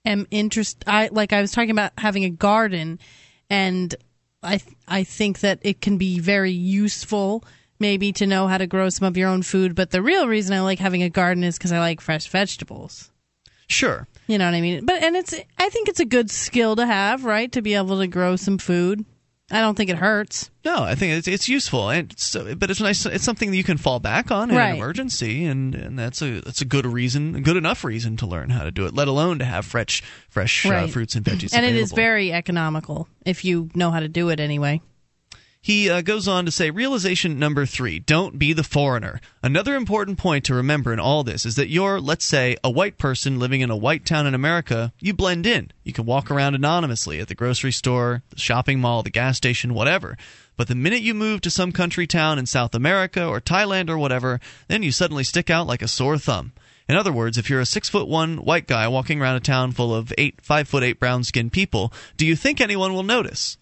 am 0.06 0.26
interested. 0.32 0.84
I 0.88 1.10
like 1.12 1.34
I 1.34 1.42
was 1.42 1.52
talking 1.52 1.72
about 1.72 1.92
having 1.98 2.24
a 2.24 2.30
garden, 2.30 3.00
and 3.50 3.94
I 4.42 4.62
I 4.88 5.04
think 5.04 5.42
that 5.42 5.60
it 5.62 5.82
can 5.82 5.98
be 5.98 6.20
very 6.20 6.52
useful 6.52 7.44
maybe 7.80 8.12
to 8.14 8.28
know 8.28 8.48
how 8.48 8.58
to 8.58 8.68
grow 8.68 8.90
some 8.90 9.08
of 9.08 9.18
your 9.18 9.30
own 9.30 9.42
food. 9.44 9.76
But 9.76 9.92
the 9.92 10.02
real 10.02 10.28
reason 10.28 10.56
I 10.56 10.62
like 10.62 10.80
having 10.80 11.04
a 11.04 11.10
garden 11.10 11.44
is 11.44 11.58
because 11.58 11.72
I 11.72 11.80
like 11.80 12.02
fresh 12.02 12.28
vegetables. 12.28 13.12
Sure. 13.68 14.08
You 14.28 14.38
know 14.38 14.46
what 14.46 14.56
I 14.56 14.62
mean? 14.62 14.86
But 14.86 15.04
and 15.04 15.16
it's 15.16 15.34
I 15.58 15.70
think 15.70 15.90
it's 15.90 16.00
a 16.00 16.06
good 16.06 16.30
skill 16.32 16.76
to 16.76 16.86
have, 16.86 17.24
right? 17.26 17.52
To 17.52 17.62
be 17.62 17.76
able 17.76 18.00
to 18.00 18.08
grow 18.08 18.36
some 18.36 18.58
food. 18.58 19.06
I 19.52 19.62
don't 19.62 19.74
think 19.76 19.90
it 19.90 19.98
hurts. 19.98 20.52
No, 20.64 20.84
I 20.84 20.94
think 20.94 21.14
it's, 21.14 21.28
it's 21.28 21.50
useful, 21.50 21.90
and 21.90 22.12
it's, 22.12 22.36
but 22.36 22.70
it's 22.70 22.80
nice. 22.80 23.04
It's 23.08 23.24
something 23.24 23.50
that 23.50 23.58
you 23.58 23.64
can 23.64 23.78
fall 23.78 24.00
back 24.00 24.30
on 24.30 24.52
in 24.52 24.56
Right. 24.56 24.70
an 24.70 24.76
emergency, 24.76 25.44
and, 25.46 25.74
and 25.74 25.98
that's 25.98 26.22
a 26.22 26.40
that's 26.42 26.62
a 26.62 26.66
good 26.66 26.86
reason, 26.86 27.34
a 27.36 27.42
good 27.42 27.58
enough 27.58 27.84
reason 27.84 28.16
to 28.18 28.28
learn 28.28 28.52
how 28.52 28.64
to 28.64 28.70
do 28.70 28.86
it. 28.86 28.94
Let 28.94 29.08
alone 29.08 29.40
to 29.40 29.46
have 29.46 29.66
fresh 29.66 30.04
fresh 30.30 30.68
uh, 30.68 30.86
fruits 30.86 31.16
and 31.16 31.26
veggies. 31.26 31.56
and 31.56 31.66
it 31.66 31.76
is 31.76 31.92
very 31.92 32.32
economical 32.32 33.08
if 33.26 33.44
you 33.44 33.72
know 33.74 33.90
how 33.90 34.00
to 34.02 34.08
do 34.08 34.30
it 34.30 34.40
anyway. 34.40 34.82
He 35.62 35.90
uh, 35.90 36.02
goes 36.02 36.26
on 36.26 36.46
to 36.46 36.52
say, 36.52 36.72
realization 36.72 37.38
number 37.38 37.66
three 37.66 38.00
don't 38.00 38.40
be 38.40 38.54
the 38.54 38.64
foreigner. 38.64 39.20
Another 39.44 39.76
important 39.76 40.18
point 40.18 40.46
to 40.46 40.54
remember 40.54 40.94
in 40.94 41.02
all 41.02 41.26
this 41.26 41.46
is 41.46 41.56
that 41.56 41.68
you're, 41.68 42.00
let's 42.00 42.24
say, 42.24 42.56
a 42.64 42.72
white 42.72 42.98
person 42.98 43.40
living 43.40 43.60
in 43.60 43.70
a 43.70 43.76
white 43.76 44.06
town 44.06 44.26
in 44.26 44.34
America. 44.34 44.94
You 45.00 45.14
blend 45.14 45.46
in. 45.46 45.72
You 45.84 45.92
can 45.92 46.06
walk 46.06 46.32
around 46.32 46.56
anonymously 46.56 47.20
at 47.20 47.28
the 47.28 47.36
grocery 47.36 47.74
store, 47.74 48.24
the 48.30 48.40
shopping 48.40 48.80
mall, 48.80 49.04
the 49.04 49.10
gas 49.10 49.36
station, 49.36 49.74
whatever. 49.74 50.18
But 50.56 50.70
the 50.70 50.76
minute 50.76 51.02
you 51.02 51.14
move 51.14 51.42
to 51.42 51.52
some 51.52 51.74
country 51.74 52.08
town 52.08 52.40
in 52.40 52.46
South 52.46 52.74
America 52.74 53.26
or 53.26 53.42
Thailand 53.42 53.90
or 53.90 53.98
whatever, 53.98 54.40
then 54.70 54.82
you 54.82 54.94
suddenly 54.94 55.26
stick 55.26 55.50
out 55.50 55.68
like 55.68 55.82
a 55.82 55.90
sore 55.90 56.18
thumb. 56.18 56.54
In 56.88 56.96
other 56.96 57.12
words, 57.12 57.38
if 57.38 57.50
you're 57.50 57.60
a 57.60 57.66
six 57.66 57.88
foot 57.88 58.08
one 58.08 58.38
white 58.38 58.66
guy 58.66 58.88
walking 58.88 59.22
around 59.22 59.36
a 59.36 59.42
town 59.42 59.74
full 59.74 59.94
of 59.94 60.12
eight 60.18 60.42
five 60.42 60.68
foot 60.68 60.84
eight 60.84 61.00
brown 61.00 61.24
skinned 61.24 61.52
people, 61.52 61.94
do 62.18 62.26
you 62.26 62.36
think 62.36 62.60
anyone 62.60 62.94
will 62.94 63.04
notice? 63.04 63.59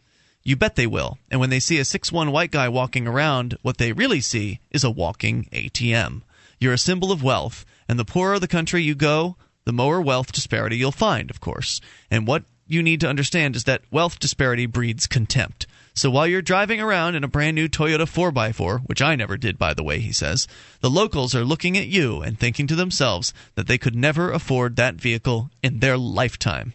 You 0.48 0.56
bet 0.56 0.78
they 0.78 0.88
will. 0.88 1.18
And 1.30 1.42
when 1.42 1.50
they 1.50 1.60
see 1.60 1.78
a 1.78 1.82
6'1 1.82 2.32
white 2.32 2.52
guy 2.52 2.70
walking 2.70 3.06
around, 3.06 3.58
what 3.64 3.80
they 3.80 3.92
really 3.92 4.22
see 4.22 4.62
is 4.72 4.86
a 4.86 4.90
walking 4.90 5.50
ATM. 5.52 6.22
You're 6.58 6.72
a 6.72 6.78
symbol 6.78 7.12
of 7.12 7.22
wealth, 7.22 7.66
and 7.90 8.00
the 8.00 8.06
poorer 8.06 8.40
the 8.40 8.48
country 8.48 8.82
you 8.82 8.96
go, 8.96 9.36
the 9.66 9.74
more 9.74 10.00
wealth 10.00 10.32
disparity 10.32 10.78
you'll 10.78 10.94
find, 10.94 11.30
of 11.30 11.42
course. 11.42 11.82
And 12.10 12.26
what 12.26 12.46
you 12.66 12.82
need 12.82 13.02
to 13.02 13.10
understand 13.10 13.58
is 13.58 13.66
that 13.66 13.82
wealth 13.92 14.20
disparity 14.20 14.68
breeds 14.68 15.06
contempt. 15.06 15.68
So 15.94 16.10
while 16.10 16.28
you're 16.28 16.42
driving 16.42 16.80
around 16.80 17.16
in 17.16 17.26
a 17.26 17.28
brand 17.28 17.56
new 17.56 17.68
Toyota 17.68 18.08
4x4, 18.08 18.84
which 18.86 19.02
I 19.02 19.18
never 19.18 19.36
did, 19.36 19.58
by 19.58 19.74
the 19.74 19.84
way, 19.84 20.00
he 20.00 20.14
says, 20.14 20.48
the 20.80 20.90
locals 20.90 21.36
are 21.36 21.44
looking 21.44 21.78
at 21.78 21.88
you 21.88 22.22
and 22.22 22.40
thinking 22.40 22.68
to 22.68 22.76
themselves 22.76 23.34
that 23.56 23.68
they 23.68 23.78
could 23.78 23.98
never 23.98 24.32
afford 24.32 24.78
that 24.78 24.96
vehicle 24.96 25.50
in 25.62 25.80
their 25.80 25.98
lifetime. 25.98 26.74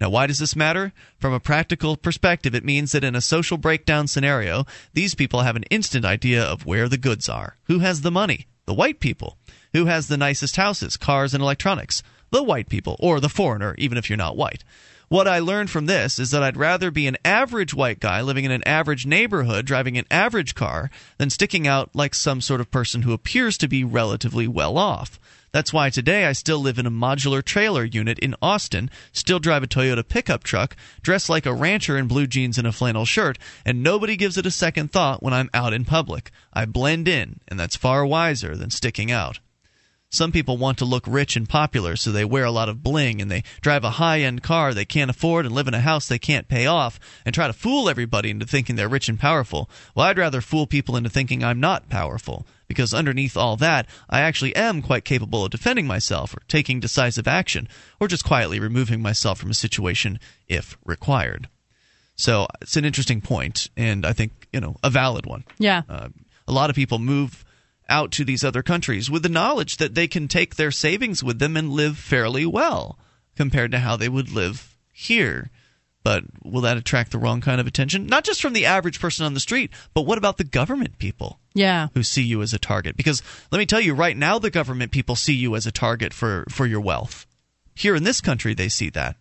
Now, 0.00 0.10
why 0.10 0.26
does 0.26 0.38
this 0.38 0.56
matter? 0.56 0.92
From 1.18 1.32
a 1.32 1.40
practical 1.40 1.96
perspective, 1.96 2.54
it 2.54 2.64
means 2.64 2.92
that 2.92 3.04
in 3.04 3.14
a 3.14 3.20
social 3.20 3.56
breakdown 3.56 4.06
scenario, 4.06 4.66
these 4.92 5.14
people 5.14 5.42
have 5.42 5.56
an 5.56 5.64
instant 5.64 6.04
idea 6.04 6.42
of 6.42 6.66
where 6.66 6.88
the 6.88 6.98
goods 6.98 7.28
are. 7.28 7.56
Who 7.64 7.80
has 7.80 8.00
the 8.00 8.10
money? 8.10 8.46
The 8.66 8.74
white 8.74 9.00
people. 9.00 9.38
Who 9.72 9.86
has 9.86 10.08
the 10.08 10.16
nicest 10.16 10.56
houses, 10.56 10.96
cars, 10.96 11.34
and 11.34 11.42
electronics? 11.42 12.02
The 12.30 12.42
white 12.42 12.68
people, 12.68 12.96
or 12.98 13.20
the 13.20 13.28
foreigner, 13.28 13.74
even 13.78 13.98
if 13.98 14.08
you're 14.08 14.16
not 14.16 14.36
white. 14.36 14.64
What 15.12 15.28
I 15.28 15.40
learned 15.40 15.68
from 15.68 15.84
this 15.84 16.18
is 16.18 16.30
that 16.30 16.42
I'd 16.42 16.56
rather 16.56 16.90
be 16.90 17.06
an 17.06 17.18
average 17.22 17.74
white 17.74 18.00
guy 18.00 18.22
living 18.22 18.46
in 18.46 18.50
an 18.50 18.66
average 18.66 19.04
neighborhood, 19.04 19.66
driving 19.66 19.98
an 19.98 20.06
average 20.10 20.54
car, 20.54 20.90
than 21.18 21.28
sticking 21.28 21.66
out 21.66 21.90
like 21.94 22.14
some 22.14 22.40
sort 22.40 22.62
of 22.62 22.70
person 22.70 23.02
who 23.02 23.12
appears 23.12 23.58
to 23.58 23.68
be 23.68 23.84
relatively 23.84 24.48
well 24.48 24.78
off. 24.78 25.20
That's 25.52 25.72
why 25.72 25.90
today 25.90 26.24
I 26.24 26.32
still 26.32 26.60
live 26.60 26.78
in 26.78 26.86
a 26.86 26.90
modular 26.90 27.44
trailer 27.44 27.84
unit 27.84 28.18
in 28.20 28.34
Austin, 28.40 28.90
still 29.12 29.38
drive 29.38 29.62
a 29.62 29.66
Toyota 29.66 30.06
pickup 30.06 30.42
truck, 30.42 30.74
dress 31.02 31.28
like 31.28 31.44
a 31.44 31.52
rancher 31.52 31.98
in 31.98 32.08
blue 32.08 32.26
jeans 32.26 32.56
and 32.56 32.66
a 32.66 32.72
flannel 32.72 33.04
shirt, 33.04 33.38
and 33.66 33.82
nobody 33.82 34.16
gives 34.16 34.38
it 34.38 34.46
a 34.46 34.50
second 34.50 34.92
thought 34.92 35.22
when 35.22 35.34
I'm 35.34 35.50
out 35.52 35.74
in 35.74 35.84
public. 35.84 36.30
I 36.54 36.64
blend 36.64 37.06
in, 37.06 37.40
and 37.48 37.60
that's 37.60 37.76
far 37.76 38.06
wiser 38.06 38.56
than 38.56 38.70
sticking 38.70 39.10
out. 39.10 39.40
Some 40.12 40.30
people 40.30 40.58
want 40.58 40.76
to 40.76 40.84
look 40.84 41.06
rich 41.06 41.36
and 41.36 41.48
popular, 41.48 41.96
so 41.96 42.12
they 42.12 42.24
wear 42.26 42.44
a 42.44 42.50
lot 42.50 42.68
of 42.68 42.82
bling 42.82 43.22
and 43.22 43.30
they 43.30 43.44
drive 43.62 43.82
a 43.82 43.92
high 43.92 44.20
end 44.20 44.42
car 44.42 44.74
they 44.74 44.84
can't 44.84 45.10
afford 45.10 45.46
and 45.46 45.54
live 45.54 45.68
in 45.68 45.72
a 45.72 45.80
house 45.80 46.06
they 46.06 46.18
can't 46.18 46.48
pay 46.48 46.66
off 46.66 47.00
and 47.24 47.34
try 47.34 47.46
to 47.46 47.54
fool 47.54 47.88
everybody 47.88 48.28
into 48.28 48.44
thinking 48.46 48.76
they're 48.76 48.90
rich 48.90 49.08
and 49.08 49.18
powerful. 49.18 49.70
Well, 49.94 50.06
I'd 50.06 50.18
rather 50.18 50.42
fool 50.42 50.66
people 50.66 50.96
into 50.96 51.08
thinking 51.08 51.42
I'm 51.42 51.60
not 51.60 51.88
powerful, 51.88 52.46
because 52.68 52.92
underneath 52.92 53.38
all 53.38 53.56
that, 53.56 53.86
I 54.10 54.20
actually 54.20 54.54
am 54.54 54.82
quite 54.82 55.06
capable 55.06 55.46
of 55.46 55.50
defending 55.50 55.86
myself 55.86 56.36
or 56.36 56.42
taking 56.46 56.78
decisive 56.78 57.26
action 57.26 57.66
or 57.98 58.06
just 58.06 58.22
quietly 58.24 58.60
removing 58.60 59.00
myself 59.00 59.38
from 59.38 59.50
a 59.50 59.54
situation 59.54 60.20
if 60.46 60.76
required. 60.84 61.48
So 62.16 62.48
it's 62.60 62.76
an 62.76 62.84
interesting 62.84 63.22
point, 63.22 63.70
and 63.78 64.04
I 64.04 64.12
think, 64.12 64.46
you 64.52 64.60
know, 64.60 64.76
a 64.84 64.90
valid 64.90 65.24
one. 65.24 65.44
Yeah. 65.58 65.82
Uh, 65.88 66.10
a 66.46 66.52
lot 66.52 66.68
of 66.68 66.76
people 66.76 66.98
move 66.98 67.46
out 67.92 68.10
to 68.12 68.24
these 68.24 68.42
other 68.42 68.62
countries 68.62 69.10
with 69.10 69.22
the 69.22 69.28
knowledge 69.28 69.76
that 69.76 69.94
they 69.94 70.08
can 70.08 70.26
take 70.26 70.56
their 70.56 70.70
savings 70.70 71.22
with 71.22 71.38
them 71.38 71.56
and 71.58 71.70
live 71.70 71.98
fairly 71.98 72.46
well 72.46 72.98
compared 73.36 73.70
to 73.70 73.78
how 73.80 73.96
they 73.96 74.08
would 74.08 74.32
live 74.32 74.76
here. 74.92 75.50
But 76.02 76.24
will 76.42 76.62
that 76.62 76.78
attract 76.78 77.12
the 77.12 77.18
wrong 77.18 77.42
kind 77.42 77.60
of 77.60 77.66
attention? 77.66 78.06
Not 78.06 78.24
just 78.24 78.40
from 78.40 78.54
the 78.54 78.66
average 78.66 78.98
person 78.98 79.26
on 79.26 79.34
the 79.34 79.40
street, 79.40 79.70
but 79.94 80.06
what 80.06 80.18
about 80.18 80.38
the 80.38 80.44
government 80.44 80.98
people? 80.98 81.38
Yeah. 81.54 81.88
Who 81.94 82.02
see 82.02 82.22
you 82.22 82.42
as 82.42 82.54
a 82.54 82.58
target? 82.58 82.96
Because 82.96 83.22
let 83.52 83.58
me 83.58 83.66
tell 83.66 83.80
you, 83.80 83.94
right 83.94 84.16
now, 84.16 84.38
the 84.38 84.50
government 84.50 84.90
people 84.90 85.14
see 85.14 85.34
you 85.34 85.54
as 85.54 85.66
a 85.66 85.70
target 85.70 86.12
for, 86.12 86.44
for 86.48 86.66
your 86.66 86.80
wealth. 86.80 87.26
Here 87.74 87.94
in 87.94 88.04
this 88.04 88.20
country, 88.20 88.54
they 88.54 88.68
see 88.68 88.90
that. 88.90 89.16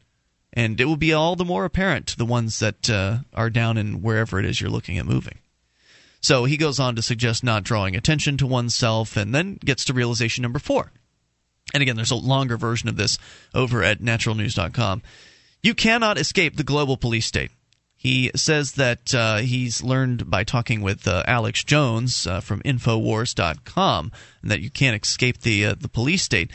And 0.54 0.82
it 0.82 0.86
will 0.86 0.98
be 0.98 1.14
all 1.14 1.36
the 1.36 1.46
more 1.46 1.66
apparent 1.66 2.08
to 2.08 2.18
the 2.18 2.26
ones 2.26 2.60
that 2.60 2.90
uh, 2.90 3.20
are 3.34 3.50
down 3.50 3.78
in 3.78 4.02
wherever 4.02 4.40
it 4.40 4.46
is 4.46 4.60
you're 4.60 4.70
looking 4.70 4.98
at 4.98 5.06
moving. 5.06 5.38
So 6.22 6.46
he 6.46 6.56
goes 6.56 6.80
on 6.80 6.96
to 6.96 7.02
suggest 7.02 7.44
not 7.44 7.64
drawing 7.64 7.96
attention 7.96 8.38
to 8.38 8.48
oneself 8.48 9.18
and 9.18 9.34
then 9.34 9.56
gets 9.56 9.86
to 9.86 9.94
realization 9.94 10.44
number 10.44 10.60
four. 10.60 10.92
And 11.74 11.82
again, 11.82 11.96
there's 11.96 12.12
a 12.12 12.16
longer 12.16 12.58
version 12.58 12.90
of 12.90 12.96
this 12.96 13.18
over 13.54 13.84
at 13.84 14.00
naturalnews.com. 14.00 15.02
You 15.64 15.74
cannot 15.74 16.18
escape 16.18 16.56
the 16.56 16.64
global 16.64 16.98
police 16.98 17.26
state. 17.26 17.52
He 17.96 18.32
says 18.36 18.74
that 18.74 19.14
uh, 19.14 19.38
he's 19.38 19.84
learned 19.84 20.30
by 20.30 20.44
talking 20.44 20.82
with 20.82 21.08
uh, 21.08 21.24
Alex 21.28 21.64
Jones 21.64 22.26
uh, 22.26 22.40
from 22.40 22.62
Infowars.com 22.64 24.12
that 24.44 24.62
you 24.62 24.72
can't 24.72 25.00
escape 25.04 25.42
the 25.42 25.68
uh, 25.68 25.76
the 25.80 25.88
police 25.88 26.24
state. 26.24 26.50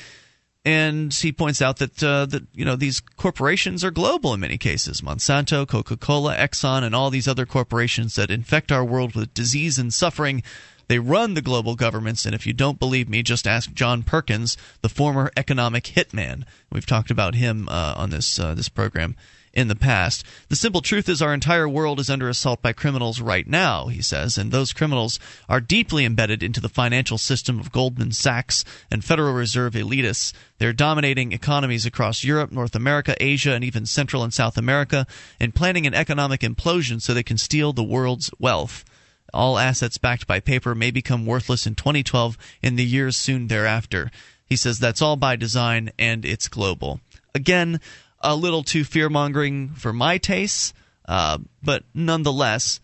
And 0.66 1.14
he 1.14 1.30
points 1.30 1.62
out 1.62 1.76
that 1.76 2.02
uh, 2.02 2.26
that 2.26 2.42
you 2.52 2.64
know 2.64 2.74
these 2.74 2.98
corporations 2.98 3.84
are 3.84 3.92
global 3.92 4.34
in 4.34 4.40
many 4.40 4.58
cases. 4.58 5.00
Monsanto, 5.00 5.66
Coca-Cola, 5.66 6.34
Exxon, 6.36 6.82
and 6.82 6.92
all 6.92 7.08
these 7.08 7.28
other 7.28 7.46
corporations 7.46 8.16
that 8.16 8.32
infect 8.32 8.72
our 8.72 8.84
world 8.84 9.14
with 9.14 9.32
disease 9.32 9.78
and 9.78 9.94
suffering. 9.94 10.42
They 10.88 10.98
run 10.98 11.34
the 11.34 11.42
global 11.42 11.76
governments, 11.76 12.26
and 12.26 12.34
if 12.34 12.48
you 12.48 12.52
don't 12.52 12.80
believe 12.80 13.08
me, 13.08 13.22
just 13.22 13.46
ask 13.46 13.72
John 13.74 14.02
Perkins, 14.02 14.56
the 14.82 14.88
former 14.88 15.30
economic 15.36 15.84
hitman. 15.84 16.42
We've 16.70 16.86
talked 16.86 17.12
about 17.12 17.36
him 17.36 17.68
uh, 17.68 17.94
on 17.96 18.10
this 18.10 18.40
uh, 18.40 18.54
this 18.54 18.68
program 18.68 19.14
in 19.56 19.68
the 19.68 19.74
past. 19.74 20.22
The 20.50 20.54
simple 20.54 20.82
truth 20.82 21.08
is 21.08 21.22
our 21.22 21.32
entire 21.32 21.66
world 21.66 21.98
is 21.98 22.10
under 22.10 22.28
assault 22.28 22.60
by 22.60 22.74
criminals 22.74 23.22
right 23.22 23.46
now, 23.46 23.86
he 23.86 24.02
says, 24.02 24.36
and 24.36 24.52
those 24.52 24.74
criminals 24.74 25.18
are 25.48 25.62
deeply 25.62 26.04
embedded 26.04 26.42
into 26.42 26.60
the 26.60 26.68
financial 26.68 27.16
system 27.16 27.58
of 27.58 27.72
Goldman 27.72 28.12
Sachs 28.12 28.66
and 28.90 29.02
Federal 29.02 29.32
Reserve 29.32 29.72
elitists. 29.72 30.34
They're 30.58 30.74
dominating 30.74 31.32
economies 31.32 31.86
across 31.86 32.22
Europe, 32.22 32.52
North 32.52 32.76
America, 32.76 33.16
Asia, 33.18 33.52
and 33.52 33.64
even 33.64 33.86
Central 33.86 34.22
and 34.22 34.32
South 34.32 34.58
America, 34.58 35.06
and 35.40 35.54
planning 35.54 35.86
an 35.86 35.94
economic 35.94 36.42
implosion 36.42 37.00
so 37.00 37.14
they 37.14 37.22
can 37.22 37.38
steal 37.38 37.72
the 37.72 37.82
world's 37.82 38.30
wealth. 38.38 38.84
All 39.32 39.58
assets 39.58 39.96
backed 39.96 40.26
by 40.26 40.38
paper 40.38 40.74
may 40.74 40.90
become 40.90 41.24
worthless 41.24 41.66
in 41.66 41.74
2012 41.74 42.36
and 42.62 42.78
the 42.78 42.84
years 42.84 43.16
soon 43.16 43.48
thereafter. 43.48 44.10
He 44.44 44.56
says 44.56 44.78
that's 44.78 45.00
all 45.00 45.16
by 45.16 45.36
design 45.36 45.92
and 45.98 46.26
it's 46.26 46.46
global. 46.46 47.00
Again, 47.34 47.80
a 48.20 48.34
little 48.34 48.62
too 48.62 48.84
fear 48.84 49.08
mongering 49.08 49.70
for 49.70 49.92
my 49.92 50.18
tastes, 50.18 50.72
uh, 51.06 51.38
but 51.62 51.84
nonetheless, 51.94 52.80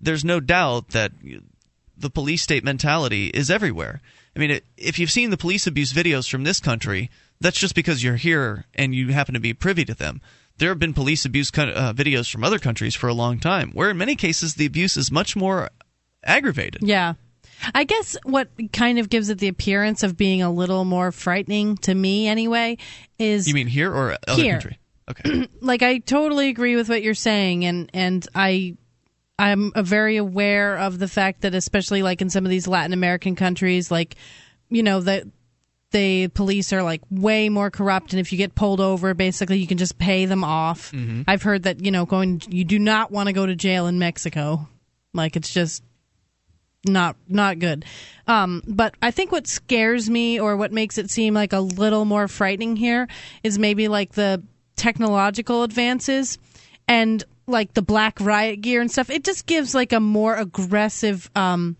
there's 0.00 0.24
no 0.24 0.40
doubt 0.40 0.90
that 0.90 1.12
the 1.96 2.10
police 2.10 2.42
state 2.42 2.64
mentality 2.64 3.28
is 3.28 3.50
everywhere. 3.50 4.00
I 4.34 4.38
mean, 4.38 4.60
if 4.76 4.98
you've 4.98 5.10
seen 5.10 5.30
the 5.30 5.36
police 5.36 5.66
abuse 5.66 5.92
videos 5.92 6.30
from 6.30 6.44
this 6.44 6.60
country, 6.60 7.10
that's 7.40 7.58
just 7.58 7.74
because 7.74 8.02
you're 8.02 8.16
here 8.16 8.66
and 8.74 8.94
you 8.94 9.12
happen 9.12 9.34
to 9.34 9.40
be 9.40 9.54
privy 9.54 9.84
to 9.86 9.94
them. 9.94 10.20
There 10.58 10.68
have 10.70 10.78
been 10.78 10.94
police 10.94 11.24
abuse 11.24 11.50
uh, 11.50 11.92
videos 11.92 12.30
from 12.30 12.44
other 12.44 12.58
countries 12.58 12.94
for 12.94 13.08
a 13.08 13.14
long 13.14 13.38
time, 13.38 13.72
where 13.72 13.90
in 13.90 13.98
many 13.98 14.16
cases 14.16 14.54
the 14.54 14.66
abuse 14.66 14.96
is 14.96 15.10
much 15.10 15.36
more 15.36 15.70
aggravated. 16.24 16.82
Yeah. 16.82 17.14
I 17.74 17.84
guess 17.84 18.16
what 18.24 18.48
kind 18.72 18.98
of 18.98 19.08
gives 19.08 19.28
it 19.28 19.38
the 19.38 19.48
appearance 19.48 20.02
of 20.02 20.16
being 20.16 20.42
a 20.42 20.50
little 20.50 20.84
more 20.84 21.12
frightening 21.12 21.76
to 21.78 21.94
me, 21.94 22.28
anyway, 22.28 22.78
is 23.18 23.48
you 23.48 23.54
mean 23.54 23.66
here 23.66 23.92
or 23.92 24.16
other 24.26 24.42
here. 24.42 24.52
country? 24.54 24.78
Okay. 25.08 25.48
like 25.60 25.82
I 25.82 25.98
totally 25.98 26.48
agree 26.48 26.76
with 26.76 26.88
what 26.88 27.02
you're 27.02 27.14
saying, 27.14 27.64
and 27.64 27.90
and 27.94 28.26
I 28.34 28.76
I'm 29.38 29.72
very 29.76 30.16
aware 30.16 30.78
of 30.78 30.98
the 30.98 31.08
fact 31.08 31.42
that 31.42 31.54
especially 31.54 32.02
like 32.02 32.22
in 32.22 32.30
some 32.30 32.44
of 32.44 32.50
these 32.50 32.66
Latin 32.66 32.92
American 32.92 33.36
countries, 33.36 33.90
like 33.90 34.16
you 34.68 34.82
know 34.82 35.00
that 35.00 35.24
the 35.92 36.28
police 36.28 36.72
are 36.72 36.82
like 36.82 37.02
way 37.10 37.48
more 37.48 37.70
corrupt, 37.70 38.12
and 38.12 38.20
if 38.20 38.32
you 38.32 38.38
get 38.38 38.54
pulled 38.54 38.80
over, 38.80 39.14
basically 39.14 39.58
you 39.58 39.66
can 39.66 39.78
just 39.78 39.98
pay 39.98 40.26
them 40.26 40.42
off. 40.42 40.92
Mm-hmm. 40.92 41.22
I've 41.28 41.42
heard 41.42 41.64
that 41.64 41.84
you 41.84 41.90
know 41.90 42.06
going 42.06 42.42
you 42.48 42.64
do 42.64 42.78
not 42.78 43.10
want 43.10 43.28
to 43.28 43.32
go 43.32 43.46
to 43.46 43.54
jail 43.54 43.86
in 43.86 43.98
Mexico, 43.98 44.68
like 45.14 45.36
it's 45.36 45.52
just 45.52 45.82
not 46.84 47.16
not 47.28 47.58
good. 47.58 47.84
Um, 48.26 48.62
but 48.66 48.94
I 49.02 49.10
think 49.10 49.32
what 49.32 49.46
scares 49.46 50.10
me 50.10 50.40
or 50.40 50.56
what 50.56 50.72
makes 50.72 50.98
it 50.98 51.10
seem 51.10 51.34
like 51.34 51.52
a 51.52 51.60
little 51.60 52.04
more 52.04 52.28
frightening 52.28 52.76
here 52.76 53.08
is 53.42 53.58
maybe 53.58 53.88
like 53.88 54.12
the 54.12 54.42
technological 54.76 55.62
advances 55.62 56.38
and 56.88 57.24
like 57.46 57.74
the 57.74 57.82
black 57.82 58.20
riot 58.20 58.60
gear 58.60 58.80
and 58.80 58.90
stuff. 58.90 59.10
It 59.10 59.24
just 59.24 59.46
gives 59.46 59.74
like 59.74 59.92
a 59.92 60.00
more 60.00 60.34
aggressive 60.34 61.30
um, 61.34 61.76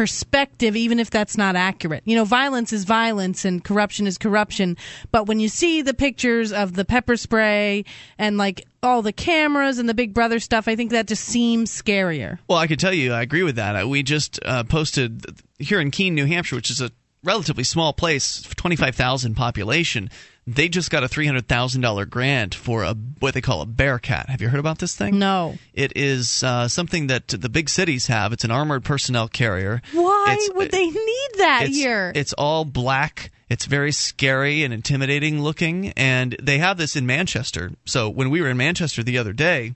perspective, 0.00 0.76
even 0.76 0.98
if 0.98 1.10
that's 1.10 1.36
not 1.36 1.56
accurate. 1.56 2.02
You 2.06 2.16
know, 2.16 2.24
violence 2.24 2.72
is 2.72 2.84
violence 2.84 3.44
and 3.44 3.62
corruption 3.62 4.06
is 4.06 4.16
corruption. 4.16 4.78
But 5.12 5.26
when 5.26 5.40
you 5.40 5.50
see 5.50 5.82
the 5.82 5.92
pictures 5.92 6.52
of 6.52 6.72
the 6.72 6.86
pepper 6.86 7.18
spray 7.18 7.84
and 8.16 8.38
like 8.38 8.66
all 8.82 9.02
the 9.02 9.12
cameras 9.12 9.78
and 9.78 9.86
the 9.86 9.92
Big 9.92 10.14
Brother 10.14 10.40
stuff, 10.40 10.68
I 10.68 10.74
think 10.74 10.92
that 10.92 11.06
just 11.06 11.22
seems 11.22 11.70
scarier. 11.70 12.38
Well, 12.48 12.56
I 12.56 12.66
can 12.66 12.78
tell 12.78 12.94
you, 12.94 13.12
I 13.12 13.20
agree 13.20 13.42
with 13.42 13.56
that. 13.56 13.86
We 13.90 14.02
just 14.02 14.40
uh, 14.42 14.64
posted 14.64 15.22
here 15.58 15.82
in 15.82 15.90
Keene, 15.90 16.14
New 16.14 16.24
Hampshire, 16.24 16.56
which 16.56 16.70
is 16.70 16.80
a 16.80 16.90
relatively 17.22 17.64
small 17.64 17.92
place, 17.92 18.40
25,000 18.56 19.34
population. 19.34 20.08
They 20.46 20.68
just 20.68 20.90
got 20.90 21.04
a 21.04 21.08
$300,000 21.08 22.08
grant 22.10 22.54
for 22.54 22.82
a 22.82 22.94
what 23.20 23.34
they 23.34 23.40
call 23.40 23.60
a 23.60 23.66
Bearcat. 23.66 24.28
Have 24.30 24.40
you 24.40 24.48
heard 24.48 24.58
about 24.60 24.78
this 24.78 24.96
thing? 24.96 25.18
No. 25.18 25.56
It 25.74 25.92
is 25.94 26.42
uh, 26.42 26.66
something 26.66 27.06
that 27.08 27.28
the 27.28 27.48
big 27.48 27.68
cities 27.68 28.06
have. 28.08 28.32
It's 28.32 28.44
an 28.44 28.50
armored 28.50 28.82
personnel 28.84 29.28
carrier. 29.28 29.82
Why 29.92 30.32
It's- 30.32 30.50
would 30.54 30.70
they 30.70 30.86
need 30.86 31.28
that 31.38 31.64
it's, 31.66 31.76
here? 31.76 32.10
It's 32.14 32.32
all 32.32 32.64
black. 32.64 33.30
It's 33.48 33.66
very 33.66 33.92
scary 33.92 34.62
and 34.64 34.72
intimidating 34.72 35.42
looking. 35.42 35.90
And 35.90 36.34
they 36.42 36.58
have 36.58 36.78
this 36.78 36.96
in 36.96 37.06
Manchester. 37.06 37.72
So 37.84 38.08
when 38.08 38.30
we 38.30 38.40
were 38.40 38.48
in 38.48 38.56
Manchester 38.56 39.02
the 39.02 39.18
other 39.18 39.32
day, 39.32 39.74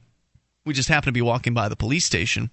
we 0.64 0.72
just 0.74 0.88
happened 0.88 1.08
to 1.08 1.12
be 1.12 1.22
walking 1.22 1.54
by 1.54 1.68
the 1.68 1.76
police 1.76 2.04
station. 2.06 2.50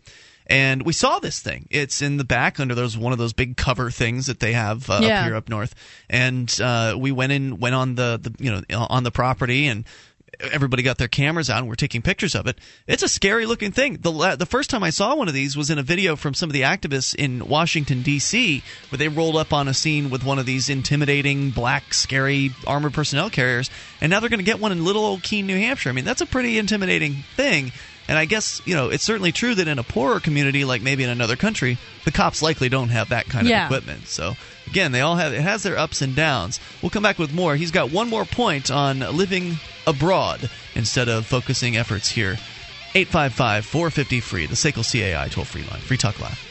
And 0.52 0.84
we 0.84 0.92
saw 0.94 1.20
this 1.20 1.40
thing. 1.40 1.68
It's 1.72 2.02
in 2.02 2.18
the 2.18 2.24
back 2.26 2.60
under 2.60 2.76
those 2.76 2.98
one 2.98 3.14
of 3.14 3.18
those 3.20 3.34
big 3.34 3.56
cover 3.58 3.90
things 3.90 4.26
that 4.28 4.40
they 4.42 4.52
have 4.54 4.90
uh, 4.90 5.00
Yeah. 5.02 5.20
up 5.22 5.26
here 5.26 5.36
up 5.36 5.50
north. 5.50 5.74
And 6.10 6.54
uh, 6.62 6.96
we 7.00 7.12
went 7.12 7.32
in, 7.32 7.58
went 7.60 7.74
on 7.74 7.96
the, 7.96 8.20
the 8.22 8.36
you 8.44 8.52
know 8.52 8.62
on 8.90 9.04
the 9.04 9.12
property, 9.12 9.68
and 9.68 9.86
everybody 10.40 10.82
got 10.82 10.98
their 10.98 11.08
cameras 11.08 11.50
out 11.52 11.60
and 11.60 11.68
we're 11.68 11.76
taking 11.76 12.02
pictures 12.02 12.34
of 12.36 12.48
it. 12.48 12.58
It's 12.88 13.04
a 13.04 13.08
scary 13.10 13.46
looking 13.46 13.72
thing. 13.72 13.98
The 14.02 14.12
la- 14.12 14.36
the 14.36 14.46
first 14.46 14.70
time 14.72 14.82
I 14.84 14.90
saw 14.90 15.14
one 15.16 15.28
of 15.28 15.34
these 15.34 15.56
was 15.56 15.70
in 15.70 15.78
a 15.78 15.84
video 15.84 16.16
from 16.16 16.34
some 16.34 16.50
of 16.50 16.54
the 16.54 16.62
activists 16.64 17.14
in 17.14 17.48
Washington 17.48 18.02
D.C. 18.02 18.64
where 18.90 18.98
they 18.98 19.08
rolled 19.08 19.36
up 19.38 19.54
on 19.54 19.68
a 19.68 19.74
scene 19.74 20.10
with 20.10 20.24
one 20.26 20.40
of 20.40 20.46
these 20.46 20.68
intimidating 20.68 21.52
black 21.52 21.94
scary 21.94 22.52
armored 22.68 22.94
personnel 22.94 23.30
carriers, 23.30 23.70
and 24.02 24.10
now 24.10 24.20
they're 24.20 24.30
going 24.30 24.40
to 24.40 24.44
get 24.46 24.60
one 24.60 24.72
in 24.72 24.84
little 24.84 25.06
old 25.06 25.22
Keene, 25.24 25.46
New 25.48 25.58
Hampshire. 25.58 25.90
I 25.90 25.94
mean, 25.94 26.06
that's 26.06 26.22
a 26.22 26.26
pretty 26.26 26.58
intimidating 26.58 27.24
thing. 27.36 27.72
And 28.12 28.20
I 28.20 28.26
guess 28.26 28.62
you 28.66 28.76
know 28.76 28.90
it's 28.90 29.06
certainly 29.06 29.32
true 29.32 29.56
that 29.56 29.70
in 29.70 29.80
a 29.80 29.84
poorer 29.84 30.20
community, 30.20 30.66
like 30.66 30.82
maybe 30.82 31.06
in 31.06 31.10
another 31.10 31.38
country, 31.38 31.78
the 32.04 32.12
cops 32.12 32.42
likely 32.42 32.68
don't 32.68 32.90
have 32.90 33.08
that 33.08 33.28
kind 33.30 33.48
of 33.48 33.52
Yeah. 33.52 33.64
equipment. 33.68 34.10
So 34.10 34.36
again, 34.68 34.92
they 34.92 35.00
all 35.00 35.16
have 35.16 35.32
it 35.32 35.40
has 35.40 35.64
their 35.64 35.78
ups 35.78 36.02
and 36.02 36.14
downs. 36.14 36.60
We'll 36.82 36.90
come 36.90 37.04
back 37.04 37.18
with 37.18 37.32
more. 37.34 37.56
He's 37.56 37.72
got 37.72 37.90
one 37.90 38.10
more 38.10 38.26
point 38.26 38.70
on 38.70 39.00
living 39.00 39.60
abroad 39.88 40.50
instead 40.76 41.08
of 41.08 41.26
focusing 41.26 41.78
efforts 41.78 42.10
here. 42.10 42.38
855 42.96 43.66
450 43.66 44.20
free, 44.20 44.46
the 44.46 44.56
SACL 44.56 44.84
CAI 44.84 45.30
toll 45.30 45.46
free 45.46 45.64
line. 45.64 45.80
Free 45.80 45.96
Talk 45.96 46.20
Live. 46.20 46.51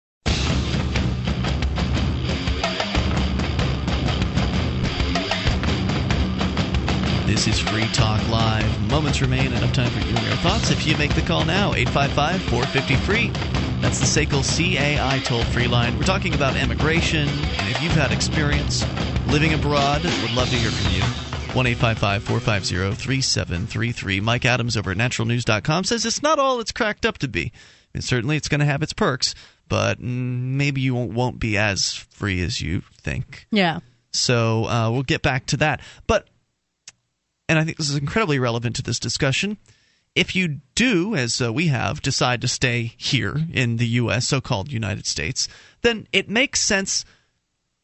This 7.31 7.47
is 7.47 7.59
Free 7.61 7.87
Talk 7.93 8.27
Live. 8.27 8.91
Moments 8.91 9.21
remain, 9.21 9.53
enough 9.53 9.71
time 9.71 9.89
for 9.89 9.99
you 10.05 10.13
and 10.13 10.27
your 10.27 10.35
thoughts. 10.35 10.69
If 10.69 10.85
you 10.85 10.97
make 10.97 11.15
the 11.15 11.21
call 11.21 11.45
now, 11.45 11.73
855 11.73 12.41
450 12.41 12.95
free. 13.05 13.29
That's 13.79 13.99
the 13.99 14.05
SACL 14.05 14.43
CAI 14.43 15.19
toll 15.19 15.45
free 15.45 15.69
line. 15.69 15.97
We're 15.97 16.03
talking 16.03 16.33
about 16.33 16.57
immigration, 16.57 17.29
and 17.29 17.69
if 17.69 17.81
you've 17.81 17.93
had 17.93 18.11
experience 18.11 18.85
living 19.27 19.53
abroad, 19.53 20.03
would 20.03 20.33
love 20.33 20.49
to 20.49 20.57
hear 20.57 20.71
from 20.71 20.93
you. 20.93 21.03
1 21.53 21.75
450 22.19 22.95
3733. 22.95 24.19
Mike 24.19 24.43
Adams 24.43 24.75
over 24.75 24.91
at 24.91 24.97
naturalnews.com 24.97 25.85
says 25.85 26.05
it's 26.05 26.21
not 26.21 26.37
all 26.37 26.59
it's 26.59 26.73
cracked 26.73 27.05
up 27.05 27.17
to 27.19 27.29
be. 27.29 27.53
And 27.93 28.03
certainly 28.03 28.35
it's 28.35 28.49
going 28.49 28.59
to 28.59 28.65
have 28.65 28.83
its 28.83 28.91
perks, 28.91 29.35
but 29.69 30.01
maybe 30.01 30.81
you 30.81 30.95
won't, 30.95 31.13
won't 31.13 31.39
be 31.39 31.57
as 31.57 31.93
free 31.93 32.41
as 32.41 32.59
you 32.59 32.81
think. 32.97 33.47
Yeah. 33.51 33.79
So 34.11 34.65
uh, 34.65 34.91
we'll 34.91 35.03
get 35.03 35.21
back 35.21 35.45
to 35.45 35.57
that. 35.57 35.79
But 36.07 36.27
and 37.51 37.59
I 37.59 37.65
think 37.65 37.75
this 37.75 37.89
is 37.89 37.97
incredibly 37.97 38.39
relevant 38.39 38.77
to 38.77 38.81
this 38.81 38.97
discussion. 38.97 39.57
If 40.15 40.37
you 40.37 40.61
do, 40.73 41.15
as 41.15 41.41
uh, 41.41 41.51
we 41.51 41.67
have, 41.67 42.01
decide 42.01 42.39
to 42.41 42.47
stay 42.47 42.93
here 42.95 43.35
in 43.51 43.75
the 43.75 43.87
U.S., 43.87 44.25
so 44.25 44.39
called 44.39 44.71
United 44.71 45.05
States, 45.05 45.49
then 45.81 46.07
it 46.13 46.29
makes 46.29 46.61
sense 46.61 47.03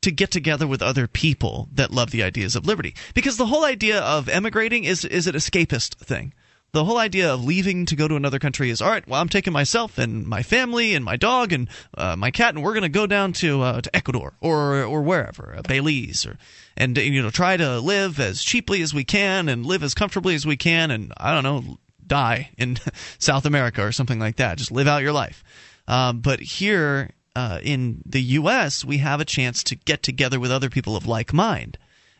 to 0.03 0.11
get 0.11 0.31
together 0.31 0.67
with 0.67 0.81
other 0.81 1.05
people 1.05 1.67
that 1.73 1.91
love 1.91 2.11
the 2.11 2.23
ideas 2.23 2.55
of 2.55 2.65
liberty. 2.65 2.95
Because 3.13 3.35
the 3.35 3.47
whole 3.47 3.65
idea 3.65 3.99
of 3.99 4.29
emigrating 4.29 4.85
is, 4.85 5.03
is 5.03 5.27
an 5.27 5.35
escapist 5.35 5.95
thing 5.95 6.33
the 6.73 6.83
whole 6.83 6.97
idea 6.97 7.33
of 7.33 7.43
leaving 7.43 7.85
to 7.85 7.95
go 7.95 8.07
to 8.07 8.15
another 8.15 8.39
country 8.39 8.69
is 8.69 8.81
all 8.81 8.89
right. 8.89 9.07
Well, 9.07 9.21
I'm 9.21 9.29
taking 9.29 9.53
myself 9.53 9.97
and 9.97 10.27
my 10.27 10.43
family 10.43 10.95
and 10.95 11.03
my 11.03 11.15
dog 11.15 11.53
and 11.53 11.69
uh, 11.97 12.15
my 12.15 12.31
cat, 12.31 12.55
and 12.55 12.63
we're 12.63 12.73
going 12.73 12.83
to 12.83 12.89
go 12.89 13.07
down 13.07 13.33
to 13.33 13.61
uh, 13.61 13.81
to 13.81 13.95
Ecuador 13.95 14.33
or 14.41 14.83
or 14.83 15.01
wherever, 15.01 15.55
uh, 15.57 15.61
Belize, 15.61 16.25
or 16.25 16.37
and 16.75 16.97
you 16.97 17.21
know 17.21 17.29
try 17.29 17.57
to 17.57 17.79
live 17.79 18.19
as 18.19 18.43
cheaply 18.43 18.81
as 18.81 18.93
we 18.93 19.03
can 19.03 19.49
and 19.49 19.65
live 19.65 19.83
as 19.83 19.93
comfortably 19.93 20.35
as 20.35 20.45
we 20.45 20.57
can, 20.57 20.91
and 20.91 21.13
I 21.17 21.33
don't 21.33 21.43
know, 21.43 21.77
die 22.05 22.51
in 22.57 22.77
South 23.19 23.45
America 23.45 23.83
or 23.83 23.91
something 23.91 24.19
like 24.19 24.35
that. 24.37 24.57
Just 24.57 24.71
live 24.71 24.87
out 24.87 25.03
your 25.03 25.13
life. 25.13 25.43
Um, 25.87 26.19
but 26.19 26.41
here 26.41 27.11
uh, 27.35 27.59
in 27.63 28.01
the 28.05 28.21
U.S., 28.21 28.83
we 28.83 28.97
have 28.97 29.21
a 29.21 29.25
chance 29.25 29.63
to 29.63 29.75
get 29.75 30.03
together 30.03 30.39
with 30.39 30.51
other 30.51 30.69
people 30.69 30.95
of 30.95 31.07
like 31.07 31.31
mind 31.31 31.77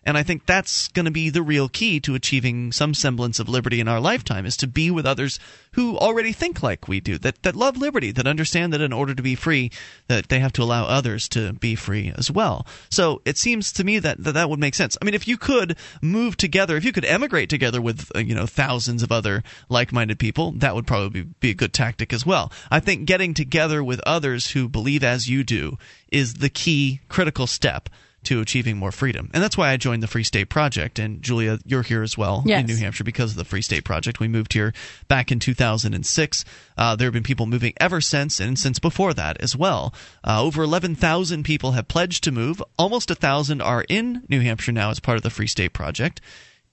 and 0.08 0.18
I 0.18 0.24
think 0.24 0.46
that's 0.46 0.88
going 0.88 1.04
to 1.04 1.12
be 1.12 1.30
the 1.30 1.42
real 1.42 1.68
key 1.68 2.00
to 2.00 2.16
achieving 2.16 2.72
some 2.72 2.94
semblance 2.94 3.42
of 3.42 3.50
liberty 3.50 3.82
in 3.82 3.90
our 3.90 4.00
lifetime 4.00 4.46
is 4.46 4.56
to 4.58 4.68
be 4.68 4.90
with 4.90 5.06
others 5.06 5.38
who 5.74 5.98
already 5.98 6.32
think 6.32 6.64
like 6.64 6.88
we 6.88 7.02
do, 7.02 7.18
that, 7.18 7.44
that 7.44 7.58
love 7.58 7.76
liberty, 7.76 8.12
that 8.12 8.26
understand 8.26 8.72
that 8.72 8.80
in 8.80 8.94
order 8.94 9.14
to 9.14 9.22
be 9.22 9.36
free, 9.36 9.70
that 10.08 10.30
they 10.30 10.40
have 10.40 10.54
to 10.54 10.64
allow 10.64 10.86
others 10.86 11.28
to 11.28 11.52
be 11.52 11.76
free 11.76 12.14
as 12.18 12.32
well. 12.32 12.66
So 12.90 13.22
it 13.26 13.38
seems 13.38 13.74
to 13.74 13.84
me 13.84 14.00
that 14.00 14.24
that, 14.24 14.32
that 14.32 14.50
would 14.50 14.62
make 14.62 14.76
sense. 14.76 14.98
I 15.02 15.04
mean, 15.04 15.14
if 15.14 15.28
you 15.28 15.36
could 15.36 15.76
move 16.02 16.38
together, 16.38 16.78
if 16.78 16.86
you 16.86 16.94
could 16.94 17.04
emigrate 17.04 17.50
together 17.50 17.82
with, 17.82 18.10
uh, 18.16 18.20
you 18.20 18.34
know, 18.34 18.46
thousands 18.46 19.04
of 19.04 19.12
other 19.12 19.44
like-minded 19.68 20.20
people, 20.20 20.54
that 20.54 20.74
would 20.74 20.88
probably 20.88 21.24
be 21.42 21.52
a 21.52 21.54
good 21.54 21.74
tactic 21.74 22.14
as 22.14 22.26
well. 22.26 22.50
I 22.72 22.80
think 22.80 23.04
getting 23.04 23.34
together 23.34 23.84
with 23.84 24.00
others 24.06 24.52
who 24.52 24.70
believe 24.70 25.04
as 25.04 25.28
you 25.28 25.44
do 25.44 25.78
is 26.10 26.36
the 26.36 26.50
key 26.50 27.02
critical 27.10 27.46
step 27.46 27.90
to 28.28 28.42
achieving 28.42 28.76
more 28.76 28.92
freedom. 28.92 29.30
And 29.34 29.42
that's 29.42 29.58
why 29.58 29.72
I 29.72 29.78
joined 29.78 30.04
the 30.04 30.08
Free 30.08 30.26
State 30.26 30.50
Project. 30.50 31.00
And 31.00 31.22
Julia, 31.22 31.60
you're 31.66 31.82
here 31.82 32.04
as 32.04 32.18
well 32.18 32.44
yes. 32.46 32.60
in 32.60 32.66
New 32.66 32.76
Hampshire 32.76 33.06
because 33.06 33.32
of 33.32 33.38
the 33.38 33.46
Free 33.46 33.62
State 33.62 33.86
Project. 33.86 34.20
We 34.20 34.28
moved 34.28 34.52
here 34.52 34.74
back 35.08 35.32
in 35.32 35.40
2006. 35.40 36.46
Uh, 36.78 36.96
there 36.98 37.06
have 37.06 37.14
been 37.14 37.24
people 37.24 37.46
moving 37.46 37.74
ever 37.80 38.02
since 38.02 38.42
and 38.42 38.60
since 38.60 38.80
before 38.80 39.14
that 39.14 39.40
as 39.40 39.56
well. 39.56 39.94
Uh, 40.26 40.44
over 40.44 40.62
11,000 40.64 41.44
people 41.44 41.72
have 41.72 41.88
pledged 41.88 42.22
to 42.26 42.34
move. 42.34 42.62
Almost 42.78 43.10
1,000 43.10 43.62
are 43.62 43.86
in 43.88 44.24
New 44.28 44.42
Hampshire 44.42 44.74
now 44.74 44.90
as 44.90 45.00
part 45.00 45.16
of 45.16 45.24
the 45.24 45.30
Free 45.30 45.48
State 45.48 45.72
Project. 45.72 46.20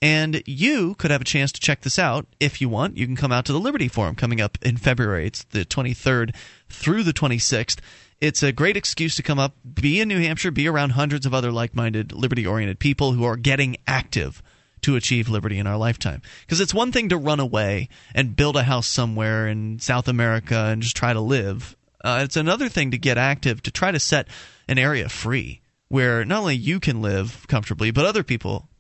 And 0.03 0.43
you 0.45 0.97
could 0.97 1.13
have 1.13 1.21
a 1.21 1.25
chance 1.25 1.53
to 1.53 1.61
check 1.61 1.83
this 1.83 2.01
out 2.01 2.27
if 2.41 2.61
you 2.61 2.69
want. 2.69 2.99
You 2.99 3.07
can 3.07 3.17
come 3.17 3.33
out 3.33 3.45
to 3.47 3.53
the 3.53 3.61
Liberty 3.61 3.87
Forum 3.87 4.17
coming 4.17 4.41
up 4.41 4.59
in 4.61 4.77
February. 4.77 5.29
It's 5.29 5.45
the 5.45 5.65
23rd 5.65 6.35
through 6.69 7.05
the 7.05 7.13
26th 7.13 7.79
it's 8.25 8.43
a 8.43 8.53
great 8.53 8.79
excuse 8.79 9.17
to 9.17 9.23
come 9.23 9.39
up, 9.39 9.55
be 9.75 10.01
in 10.01 10.09
New 10.09 10.19
Hampshire, 10.19 10.51
be 10.51 10.67
around 10.67 10.91
hundreds 10.91 11.27
of 11.27 11.35
other 11.35 11.53
like 11.53 11.75
minded, 11.75 12.11
liberty 12.11 12.47
oriented 12.47 12.79
people 12.79 13.13
who 13.13 13.23
are 13.23 13.37
getting 13.37 13.77
active 13.87 14.43
to 14.81 14.97
achieve 14.97 15.29
liberty 15.29 15.59
in 15.59 15.67
our 15.67 15.77
lifetime. 15.77 16.23
Because 16.41 16.59
it's 16.59 16.73
one 16.73 16.91
thing 16.91 17.11
to 17.11 17.19
run 17.19 17.39
away 17.39 17.91
and 18.15 18.35
build 18.35 18.57
a 18.57 18.63
house 18.63 18.87
somewhere 18.87 19.47
in 19.47 19.79
South 19.79 20.09
America 20.09 20.57
and 20.71 20.81
just 20.81 20.97
try 20.97 21.13
to 21.13 21.21
live. 21.21 21.77
Uh, 22.03 22.23
it's 22.25 22.37
another 22.37 22.71
thing 22.71 22.93
to 22.93 22.99
get 22.99 23.19
active 23.19 23.63
to 23.63 23.71
try 23.71 23.91
to 23.91 24.01
set 24.01 24.29
an 24.69 24.79
area 24.79 25.11
free 25.11 25.61
where 25.89 26.25
not 26.25 26.41
only 26.41 26.57
you 26.57 26.81
can 26.81 27.03
live 27.03 27.45
comfortably, 27.47 27.91
but 27.91 28.07
other 28.07 28.23
people 28.23 28.71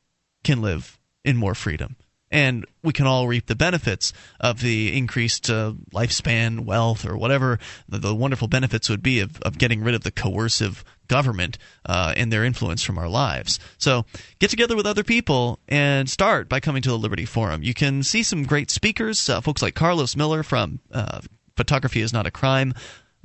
can 0.43 0.63
live 0.63 0.99
in 1.23 1.37
more 1.37 1.55
freedom 1.55 1.97
and 2.35 2.67
we 2.83 2.93
can 2.93 3.07
all 3.07 3.29
reap 3.29 3.47
the 3.47 3.55
benefits 3.55 4.13
of 4.41 4.61
the 4.61 4.99
increased 4.99 5.49
uh, 5.49 5.73
lifespan, 5.95 6.65
wealth, 6.65 7.07
or 7.07 7.17
whatever 7.17 7.61
the, 7.89 7.99
the, 7.99 8.15
wonderful 8.15 8.49
benefits 8.49 8.91
would 8.91 9.05
be 9.05 9.21
of, 9.21 9.41
of 9.43 9.57
getting 9.57 9.85
rid 9.85 9.95
of 9.95 10.03
the 10.03 10.11
coercive 10.11 10.85
government 11.07 11.59
uh, 11.87 12.13
and 12.17 12.33
their 12.33 12.45
influence 12.45 12.83
from 12.83 12.99
our 12.99 13.09
lives. 13.09 13.61
So 13.79 14.05
get 14.41 14.51
together 14.51 14.75
with 14.75 14.85
other 14.85 15.05
people 15.05 15.61
and 15.69 16.11
start 16.11 16.49
by 16.49 16.59
coming 16.59 16.83
to 16.83 16.89
the 16.89 16.99
Liberty 16.99 17.25
Forum. 17.25 17.63
You 17.63 17.73
can 17.73 18.03
see 18.03 18.25
some 18.25 18.43
great 18.43 18.69
speakers, 18.69 19.29
uh, 19.29 19.41
folks 19.41 19.63
like 19.63 19.77
Carlos 19.77 20.17
Miller 20.17 20.43
from 20.43 20.81
uh, 20.91 21.21
Photography 21.57 22.01
is 22.01 22.13
Not 22.13 22.27
a 22.27 22.33
Crime. 22.33 22.75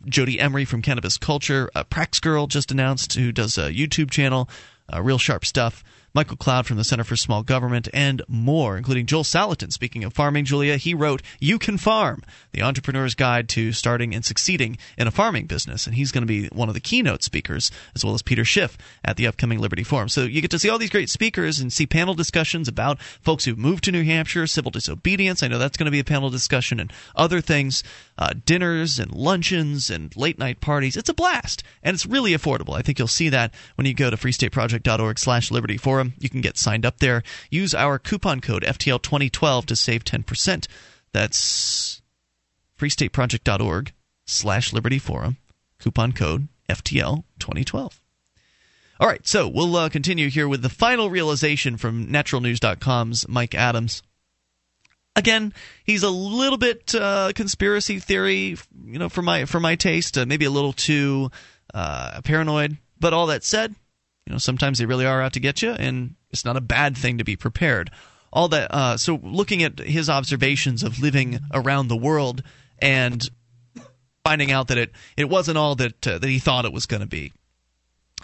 Jodie 0.05 0.39
Emery 0.39 0.65
from 0.65 0.83
Cannabis 0.83 1.17
Culture, 1.17 1.69
Praxgirl 1.75 2.47
just 2.47 2.71
announced, 2.71 3.15
who 3.15 3.31
does 3.31 3.57
a 3.57 3.71
YouTube 3.71 4.11
channel, 4.11 4.49
uh, 4.93 5.01
real 5.01 5.17
sharp 5.17 5.45
stuff. 5.45 5.83
Michael 6.13 6.37
Cloud 6.37 6.65
from 6.65 6.77
the 6.77 6.83
Center 6.83 7.03
for 7.03 7.15
Small 7.15 7.43
Government, 7.43 7.87
and 7.93 8.21
more, 8.27 8.77
including 8.77 9.05
Joel 9.05 9.23
Salatin. 9.23 9.71
Speaking 9.71 10.03
of 10.03 10.13
farming, 10.13 10.45
Julia, 10.45 10.77
he 10.77 10.93
wrote 10.93 11.21
You 11.39 11.59
Can 11.59 11.77
Farm, 11.77 12.23
the 12.51 12.63
entrepreneur's 12.63 13.15
guide 13.15 13.47
to 13.49 13.71
starting 13.71 14.15
and 14.15 14.25
succeeding 14.25 14.77
in 14.97 15.07
a 15.07 15.11
farming 15.11 15.45
business. 15.45 15.85
And 15.85 15.95
he's 15.95 16.11
going 16.11 16.23
to 16.23 16.27
be 16.27 16.47
one 16.47 16.67
of 16.67 16.73
the 16.73 16.79
keynote 16.79 17.23
speakers, 17.23 17.71
as 17.95 18.03
well 18.03 18.15
as 18.15 18.21
Peter 18.21 18.43
Schiff 18.43 18.77
at 19.05 19.17
the 19.17 19.27
upcoming 19.27 19.59
Liberty 19.59 19.83
Forum. 19.83 20.09
So 20.09 20.23
you 20.23 20.41
get 20.41 20.51
to 20.51 20.59
see 20.59 20.69
all 20.69 20.79
these 20.79 20.89
great 20.89 21.09
speakers 21.09 21.59
and 21.59 21.71
see 21.71 21.85
panel 21.85 22.15
discussions 22.15 22.67
about 22.67 22.99
folks 23.01 23.45
who've 23.45 23.57
moved 23.57 23.83
to 23.83 23.91
New 23.91 24.03
Hampshire, 24.03 24.47
civil 24.47 24.71
disobedience. 24.71 25.43
I 25.43 25.47
know 25.47 25.59
that's 25.59 25.77
going 25.77 25.85
to 25.85 25.91
be 25.91 25.99
a 25.99 26.03
panel 26.03 26.29
discussion, 26.29 26.79
and 26.79 26.91
other 27.15 27.41
things, 27.41 27.83
uh, 28.17 28.33
dinners 28.45 28.97
and 28.97 29.11
luncheons 29.11 29.89
and 29.89 30.15
late 30.17 30.39
night 30.39 30.59
parties. 30.59 30.97
It's 30.97 31.09
a 31.09 31.13
blast, 31.13 31.63
and 31.83 31.93
it's 31.93 32.05
really 32.05 32.31
affordable. 32.31 32.75
I 32.75 32.81
think 32.81 32.97
you'll 32.97 33.07
see 33.07 33.29
that 33.29 33.53
when 33.75 33.85
you 33.85 33.93
go 33.93 34.09
to 34.09 34.17
freestateproject.org 34.17 35.19
slash 35.19 35.51
Liberty 35.51 35.77
Forum 35.77 35.98
forum. 35.99 36.13
You 36.19 36.29
can 36.29 36.41
get 36.41 36.57
signed 36.57 36.85
up 36.85 36.99
there. 36.99 37.23
Use 37.49 37.75
our 37.75 37.99
coupon 37.99 38.39
code 38.39 38.63
FTL2012 38.63 39.65
to 39.65 39.75
save 39.75 40.03
10%. 40.03 40.67
That's 41.11 42.01
freestateproject.org 42.77 43.91
slash 44.25 44.71
Liberty 44.73 44.99
Forum. 44.99 45.37
Coupon 45.79 46.13
code 46.13 46.47
FTL2012. 46.69 47.99
All 49.01 49.07
right, 49.07 49.25
so 49.25 49.47
we'll 49.47 49.75
uh, 49.75 49.89
continue 49.89 50.29
here 50.29 50.47
with 50.47 50.61
the 50.61 50.69
final 50.69 51.09
realization 51.09 51.77
from 51.77 52.07
naturalnews.com's 52.07 53.27
Mike 53.27 53.55
Adams. 53.55 54.03
Again, 55.15 55.53
he's 55.85 56.03
a 56.03 56.09
little 56.09 56.57
bit 56.57 56.93
uh, 56.95 57.31
conspiracy 57.33 57.99
theory, 57.99 58.57
you 58.85 58.99
know, 58.99 59.09
for 59.09 59.21
my 59.21 59.45
for 59.45 59.59
my 59.59 59.75
taste, 59.75 60.17
uh, 60.17 60.25
maybe 60.25 60.45
a 60.45 60.51
little 60.51 60.73
too 60.73 61.31
uh, 61.73 62.21
paranoid. 62.23 62.77
But 62.99 63.13
all 63.13 63.27
that 63.27 63.43
said, 63.43 63.73
you 64.29 64.35
know, 64.35 64.39
sometimes 64.39 64.77
they 64.77 64.85
really 64.85 65.07
are 65.07 65.23
out 65.23 65.33
to 65.33 65.39
get 65.39 65.63
you, 65.63 65.71
and 65.71 66.13
it's 66.29 66.45
not 66.45 66.55
a 66.55 66.61
bad 66.61 66.95
thing 66.95 67.17
to 67.17 67.23
be 67.23 67.35
prepared. 67.35 67.89
All 68.31 68.47
that. 68.49 68.71
Uh, 68.71 68.95
so, 68.95 69.19
looking 69.23 69.63
at 69.63 69.79
his 69.79 70.07
observations 70.07 70.83
of 70.83 70.99
living 70.99 71.39
around 71.51 71.87
the 71.87 71.97
world 71.97 72.43
and 72.77 73.27
finding 74.23 74.51
out 74.51 74.67
that 74.67 74.77
it 74.77 74.91
it 75.17 75.29
wasn't 75.29 75.57
all 75.57 75.73
that 75.75 76.07
uh, 76.07 76.19
that 76.19 76.29
he 76.29 76.37
thought 76.37 76.65
it 76.65 76.71
was 76.71 76.85
going 76.85 77.01
to 77.01 77.07
be. 77.07 77.33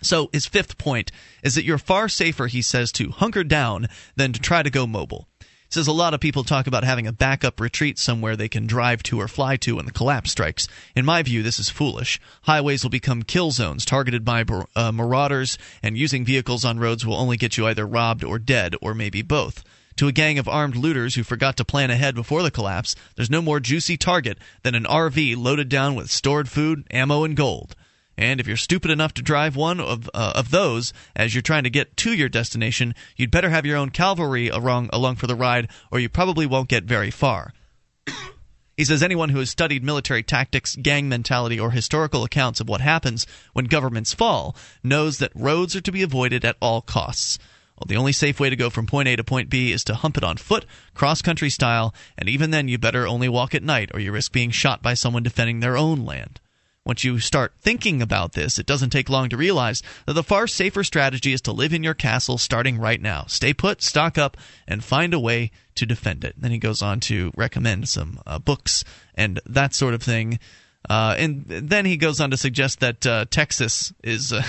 So, 0.03 0.29
his 0.31 0.45
fifth 0.45 0.77
point 0.77 1.11
is 1.41 1.55
that 1.55 1.65
you're 1.65 1.79
far 1.79 2.07
safer, 2.07 2.45
he 2.45 2.61
says, 2.61 2.91
to 2.93 3.09
hunker 3.09 3.43
down 3.43 3.87
than 4.15 4.31
to 4.31 4.39
try 4.39 4.61
to 4.61 4.69
go 4.69 4.85
mobile. 4.85 5.27
Says 5.69 5.87
a 5.87 5.91
lot 5.91 6.13
of 6.13 6.19
people 6.19 6.43
talk 6.43 6.67
about 6.67 6.83
having 6.83 7.07
a 7.07 7.11
backup 7.11 7.59
retreat 7.59 7.97
somewhere 7.97 8.35
they 8.35 8.47
can 8.47 8.67
drive 8.67 9.03
to 9.03 9.19
or 9.19 9.27
fly 9.27 9.57
to 9.57 9.75
when 9.75 9.85
the 9.85 9.91
collapse 9.91 10.31
strikes. 10.31 10.67
In 10.95 11.05
my 11.05 11.23
view, 11.23 11.43
this 11.43 11.59
is 11.59 11.69
foolish. 11.69 12.19
Highways 12.43 12.83
will 12.83 12.89
become 12.89 13.23
kill 13.23 13.51
zones 13.51 13.85
targeted 13.85 14.23
by 14.23 14.45
uh, 14.75 14.91
marauders, 14.91 15.57
and 15.81 15.97
using 15.97 16.25
vehicles 16.25 16.63
on 16.63 16.79
roads 16.79 17.05
will 17.05 17.15
only 17.15 17.37
get 17.37 17.57
you 17.57 17.67
either 17.67 17.85
robbed 17.85 18.23
or 18.23 18.39
dead, 18.39 18.75
or 18.81 18.93
maybe 18.93 19.21
both. 19.21 19.63
To 19.97 20.09
a 20.09 20.11
gang 20.11 20.37
of 20.37 20.49
armed 20.49 20.75
looters 20.75 21.15
who 21.15 21.23
forgot 21.23 21.55
to 21.57 21.63
plan 21.63 21.89
ahead 21.89 22.15
before 22.15 22.43
the 22.43 22.51
collapse, 22.51 22.95
there's 23.15 23.29
no 23.29 23.41
more 23.41 23.61
juicy 23.61 23.95
target 23.95 24.37
than 24.63 24.75
an 24.75 24.83
RV 24.83 25.37
loaded 25.37 25.69
down 25.69 25.95
with 25.95 26.11
stored 26.11 26.49
food, 26.49 26.85
ammo, 26.91 27.23
and 27.23 27.35
gold. 27.35 27.75
And 28.17 28.39
if 28.39 28.47
you're 28.47 28.57
stupid 28.57 28.91
enough 28.91 29.13
to 29.15 29.21
drive 29.21 29.55
one 29.55 29.79
of 29.79 30.09
uh, 30.13 30.33
of 30.35 30.51
those 30.51 30.93
as 31.15 31.35
you're 31.35 31.41
trying 31.41 31.63
to 31.63 31.69
get 31.69 31.97
to 31.97 32.13
your 32.13 32.29
destination, 32.29 32.95
you'd 33.17 33.31
better 33.31 33.49
have 33.49 33.65
your 33.65 33.77
own 33.77 33.89
cavalry 33.89 34.47
along 34.47 34.89
along 34.93 35.17
for 35.17 35.27
the 35.27 35.35
ride, 35.35 35.69
or 35.91 35.99
you 35.99 36.07
probably 36.07 36.45
won't 36.45 36.69
get 36.69 36.85
very 36.85 37.11
far. 37.11 37.53
He 38.77 38.83
says 38.83 39.01
anyone 39.01 39.29
who 39.29 39.39
has 39.39 39.49
studied 39.49 39.85
military 39.85 40.21
tactics, 40.21 40.75
gang 40.75 41.07
mentality, 41.07 41.57
or 41.57 41.71
historical 41.71 42.25
accounts 42.25 42.59
of 42.59 42.67
what 42.67 42.81
happens 42.81 43.25
when 43.53 43.65
governments 43.65 44.13
fall 44.13 44.55
knows 44.83 45.17
that 45.19 45.31
roads 45.33 45.77
are 45.77 45.81
to 45.81 45.91
be 45.93 46.01
avoided 46.01 46.43
at 46.43 46.57
all 46.61 46.81
costs. 46.81 47.39
Well, 47.77 47.85
the 47.87 47.95
only 47.97 48.11
safe 48.11 48.39
way 48.39 48.49
to 48.49 48.55
go 48.55 48.69
from 48.69 48.85
point 48.85 49.07
A 49.07 49.15
to 49.15 49.23
point 49.23 49.49
B 49.49 49.71
is 49.71 49.83
to 49.85 49.95
hump 49.95 50.17
it 50.17 50.23
on 50.23 50.37
foot, 50.37 50.65
cross 50.93 51.21
country 51.21 51.49
style, 51.49 51.93
and 52.17 52.27
even 52.27 52.51
then 52.51 52.67
you 52.67 52.77
better 52.77 53.07
only 53.07 53.29
walk 53.29 53.55
at 53.55 53.63
night 53.63 53.91
or 53.93 53.99
you 53.99 54.11
risk 54.11 54.31
being 54.31 54.51
shot 54.51 54.81
by 54.81 54.93
someone 54.93 55.23
defending 55.23 55.59
their 55.59 55.77
own 55.77 56.05
land. 56.05 56.39
Once 56.85 57.03
you 57.03 57.17
start 57.17 57.51
thinking 57.59 57.99
about 57.99 58.33
this, 58.33 58.59
it 58.59 58.65
doesn't 58.67 58.91
take 58.91 59.09
long 59.09 59.27
to 59.27 59.35
realize 59.35 59.81
that 60.05 60.13
the 60.13 60.21
far 60.21 60.45
safer 60.45 60.83
strategy 60.83 61.33
is 61.33 61.41
to 61.41 61.51
live 61.51 61.73
in 61.73 61.83
your 61.83 61.95
castle 61.95 62.37
starting 62.37 62.77
right 62.77 63.01
now. 63.01 63.25
Stay 63.27 63.55
put, 63.55 63.81
stock 63.81 64.19
up, 64.19 64.37
and 64.67 64.83
find 64.83 65.11
a 65.11 65.19
way 65.19 65.49
to 65.73 65.87
defend 65.87 66.23
it. 66.23 66.35
Then 66.37 66.51
he 66.51 66.59
goes 66.59 66.83
on 66.83 66.99
to 67.01 67.31
recommend 67.35 67.89
some 67.89 68.19
uh, 68.27 68.37
books 68.37 68.83
and 69.15 69.39
that 69.47 69.73
sort 69.73 69.95
of 69.95 70.03
thing. 70.03 70.37
Uh, 70.87 71.15
and 71.17 71.45
then 71.47 71.85
he 71.85 71.97
goes 71.97 72.21
on 72.21 72.29
to 72.29 72.37
suggest 72.37 72.79
that 72.81 73.03
uh, 73.07 73.25
Texas 73.31 73.91
is 74.03 74.31
uh, 74.31 74.43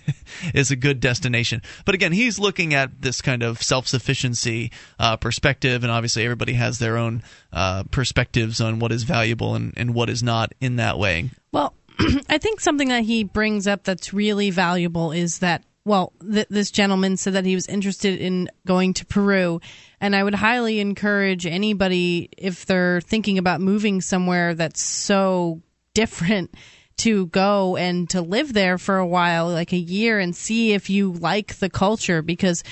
is 0.54 0.70
a 0.70 0.76
good 0.76 1.00
destination. 1.00 1.60
But 1.84 1.96
again, 1.96 2.12
he's 2.12 2.38
looking 2.38 2.72
at 2.72 3.02
this 3.02 3.20
kind 3.20 3.42
of 3.42 3.60
self 3.60 3.88
sufficiency 3.88 4.70
uh, 5.00 5.16
perspective, 5.16 5.82
and 5.82 5.90
obviously 5.90 6.22
everybody 6.22 6.52
has 6.52 6.78
their 6.78 6.96
own 6.96 7.24
uh, 7.52 7.82
perspectives 7.90 8.60
on 8.60 8.78
what 8.78 8.92
is 8.92 9.02
valuable 9.02 9.56
and, 9.56 9.74
and 9.76 9.92
what 9.92 10.08
is 10.08 10.22
not 10.22 10.52
in 10.60 10.76
that 10.76 10.98
way. 10.98 11.30
Well, 11.52 11.74
I 12.28 12.38
think 12.38 12.60
something 12.60 12.88
that 12.88 13.04
he 13.04 13.24
brings 13.24 13.66
up 13.66 13.84
that's 13.84 14.12
really 14.12 14.50
valuable 14.50 15.12
is 15.12 15.40
that 15.40 15.64
well, 15.84 16.12
th- 16.20 16.48
this 16.50 16.70
gentleman 16.70 17.16
said 17.16 17.32
that 17.32 17.46
he 17.46 17.54
was 17.54 17.66
interested 17.66 18.20
in 18.20 18.50
going 18.66 18.94
to 18.94 19.06
Peru, 19.06 19.60
and 20.00 20.14
I 20.14 20.22
would 20.22 20.34
highly 20.34 20.78
encourage 20.78 21.46
anybody 21.46 22.28
if 22.36 22.66
they're 22.66 23.00
thinking 23.00 23.38
about 23.38 23.60
moving 23.60 24.00
somewhere 24.00 24.54
that's 24.54 24.82
so 24.82 25.62
different 25.94 26.54
to 26.98 27.26
go 27.26 27.76
and 27.76 28.10
to 28.10 28.20
live 28.20 28.52
there 28.52 28.76
for 28.76 28.98
a 28.98 29.06
while, 29.06 29.48
like 29.48 29.72
a 29.72 29.78
year, 29.78 30.18
and 30.18 30.36
see 30.36 30.72
if 30.72 30.90
you 30.90 31.12
like 31.12 31.58
the 31.58 31.70
culture 31.70 32.22
because. 32.22 32.62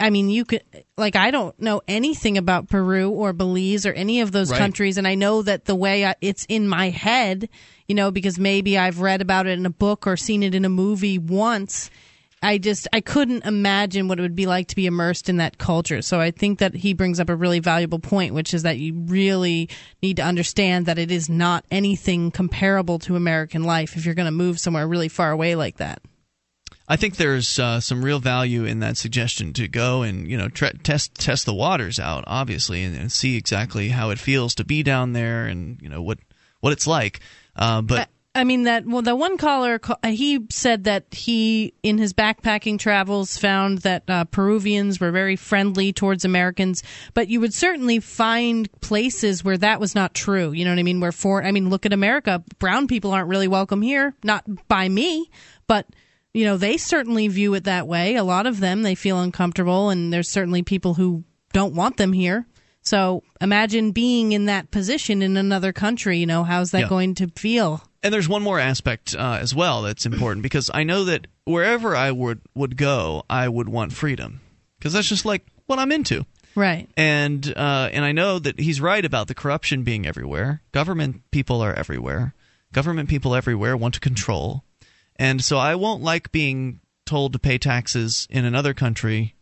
I, 0.00 0.10
mean, 0.10 0.28
you 0.28 0.44
could 0.44 0.62
like 0.96 1.16
I 1.16 1.30
don't 1.30 1.58
know 1.60 1.82
anything 1.88 2.38
about 2.38 2.68
Peru 2.68 3.10
or 3.10 3.32
Belize 3.32 3.86
or 3.86 3.92
any 3.92 4.20
of 4.20 4.32
those 4.32 4.50
Right. 4.50 4.58
countries, 4.58 4.98
and 4.98 5.06
I 5.06 5.14
know 5.14 5.42
that 5.42 5.64
the 5.64 5.74
way 5.74 6.06
I, 6.06 6.14
it's 6.20 6.44
in 6.48 6.68
my 6.68 6.90
head, 6.90 7.48
you 7.86 7.94
know, 7.94 8.10
because 8.10 8.38
maybe 8.38 8.76
I've 8.78 9.00
read 9.00 9.20
about 9.22 9.46
it 9.46 9.58
in 9.58 9.66
a 9.66 9.70
book 9.70 10.06
or 10.06 10.16
seen 10.16 10.42
it 10.42 10.54
in 10.54 10.64
a 10.64 10.68
movie 10.68 11.18
once. 11.18 11.90
I 12.40 12.58
just 12.58 12.86
I 12.92 13.00
couldn't 13.00 13.44
imagine 13.44 14.06
what 14.06 14.20
it 14.20 14.22
would 14.22 14.36
be 14.36 14.46
like 14.46 14.68
to 14.68 14.76
be 14.76 14.86
immersed 14.86 15.28
in 15.28 15.38
that 15.38 15.58
culture. 15.58 16.02
So 16.02 16.20
I 16.20 16.30
think 16.30 16.60
that 16.60 16.72
he 16.74 16.94
brings 16.94 17.18
up 17.18 17.28
a 17.28 17.34
really 17.34 17.58
valuable 17.58 17.98
point, 17.98 18.32
which 18.32 18.54
is 18.54 18.62
that 18.62 18.78
you 18.78 18.94
really 18.94 19.68
need 20.02 20.18
to 20.18 20.22
understand 20.22 20.86
that 20.86 20.98
it 20.98 21.10
is 21.10 21.28
not 21.28 21.64
anything 21.70 22.30
comparable 22.30 23.00
to 23.00 23.16
American 23.16 23.64
life 23.64 23.96
if 23.96 24.04
you're 24.04 24.14
going 24.14 24.26
to 24.26 24.30
move 24.30 24.60
somewhere 24.60 24.86
really 24.86 25.08
far 25.08 25.32
away 25.32 25.56
like 25.56 25.78
that. 25.78 26.00
I 26.88 26.96
think 26.96 27.16
there's 27.16 27.58
uh, 27.58 27.80
some 27.80 28.02
real 28.02 28.18
value 28.18 28.64
in 28.64 28.80
that 28.80 28.96
suggestion 28.96 29.52
to 29.54 29.68
go 29.68 30.02
and 30.02 30.28
you 30.28 30.38
know 30.38 30.48
tre- 30.48 30.72
test 30.82 31.14
test 31.14 31.44
the 31.44 31.54
waters 31.54 31.98
out, 31.98 32.24
obviously, 32.26 32.82
and, 32.82 32.96
and 32.96 33.12
see 33.12 33.36
exactly 33.36 33.90
how 33.90 34.10
it 34.10 34.18
feels 34.18 34.54
to 34.56 34.64
be 34.64 34.82
down 34.82 35.12
there, 35.12 35.46
and 35.46 35.80
you 35.82 35.88
know 35.88 36.00
what 36.00 36.18
what 36.60 36.72
it's 36.72 36.86
like. 36.86 37.20
Uh, 37.54 37.82
but 37.82 38.08
I 38.34 38.44
mean 38.44 38.62
that 38.62 38.86
well 38.86 39.02
the 39.02 39.14
one 39.14 39.36
caller 39.36 39.78
he 40.02 40.46
said 40.48 40.84
that 40.84 41.04
he 41.10 41.74
in 41.82 41.98
his 41.98 42.14
backpacking 42.14 42.78
travels 42.78 43.36
found 43.36 43.78
that 43.78 44.04
uh, 44.08 44.24
Peruvians 44.24 44.98
were 44.98 45.10
very 45.10 45.36
friendly 45.36 45.92
towards 45.92 46.24
Americans. 46.24 46.82
But 47.12 47.28
you 47.28 47.40
would 47.40 47.52
certainly 47.52 48.00
find 48.00 48.70
places 48.80 49.44
where 49.44 49.58
that 49.58 49.78
was 49.78 49.94
not 49.94 50.14
true. 50.14 50.52
You 50.52 50.64
know 50.64 50.70
what 50.70 50.78
I 50.78 50.84
mean? 50.84 51.00
Where 51.00 51.12
for 51.12 51.44
I 51.44 51.52
mean 51.52 51.68
look 51.68 51.84
at 51.84 51.92
America. 51.92 52.42
Brown 52.58 52.86
people 52.86 53.12
aren't 53.12 53.28
really 53.28 53.48
welcome 53.48 53.82
here. 53.82 54.14
Not 54.24 54.46
by 54.68 54.88
me 54.88 55.30
but 55.68 55.86
you 56.34 56.44
know 56.44 56.56
they 56.56 56.76
certainly 56.76 57.28
view 57.28 57.54
it 57.54 57.64
that 57.64 57.86
way 57.86 58.14
a 58.16 58.24
lot 58.24 58.46
of 58.46 58.60
them 58.60 58.82
they 58.82 58.94
feel 58.94 59.20
uncomfortable 59.20 59.90
and 59.90 60.12
there's 60.12 60.28
certainly 60.28 60.62
people 60.62 60.94
who 60.94 61.24
don't 61.52 61.74
want 61.74 61.96
them 61.96 62.12
here 62.12 62.46
so 62.82 63.22
imagine 63.40 63.92
being 63.92 64.32
in 64.32 64.44
that 64.46 64.70
position 64.70 65.22
in 65.22 65.36
another 65.36 65.72
country 65.72 66.18
you 66.18 66.26
know 66.26 66.44
how's 66.44 66.70
that 66.70 66.82
Yeah. 66.82 66.88
going 66.88 67.14
to 67.16 67.28
feel 67.36 67.82
And 68.02 68.12
there's 68.14 68.28
one 68.28 68.42
more 68.42 68.60
aspect 68.60 69.14
uh, 69.16 69.38
as 69.40 69.54
well 69.54 69.82
that's 69.82 70.06
important 70.06 70.42
because 70.42 70.70
I 70.72 70.84
know 70.84 71.04
that 71.04 71.26
wherever 71.44 71.96
I 71.96 72.10
would 72.12 72.40
would 72.54 72.76
go, 72.76 73.24
I 73.28 73.48
would 73.48 73.68
want 73.68 73.92
freedom 73.92 74.40
because 74.78 74.92
that's 74.92 75.08
just 75.08 75.24
like 75.24 75.44
what 75.66 75.78
I'm 75.80 75.90
into. 75.90 76.24
Right. 76.54 76.88
And 76.96 77.42
uh, 77.56 77.88
and 77.92 78.04
I 78.04 78.12
know 78.12 78.38
that 78.38 78.60
he's 78.60 78.80
right 78.80 79.04
about 79.04 79.26
the 79.28 79.34
corruption 79.34 79.82
being 79.82 80.06
everywhere. 80.06 80.62
Government 80.72 81.22
people 81.32 81.60
are 81.60 81.74
everywhere. 81.74 82.34
Government 82.72 83.08
people 83.08 83.34
everywhere 83.34 83.76
want 83.76 83.94
to 83.94 84.00
control, 84.00 84.62
and 85.18 85.42
so 85.42 85.58
I 85.58 85.74
won't 85.74 86.02
like 86.02 86.30
being 86.30 86.80
told 87.04 87.32
to 87.32 87.38
pay 87.38 87.58
taxes 87.58 88.28
in 88.30 88.44
another 88.44 88.74
country, 88.74 89.34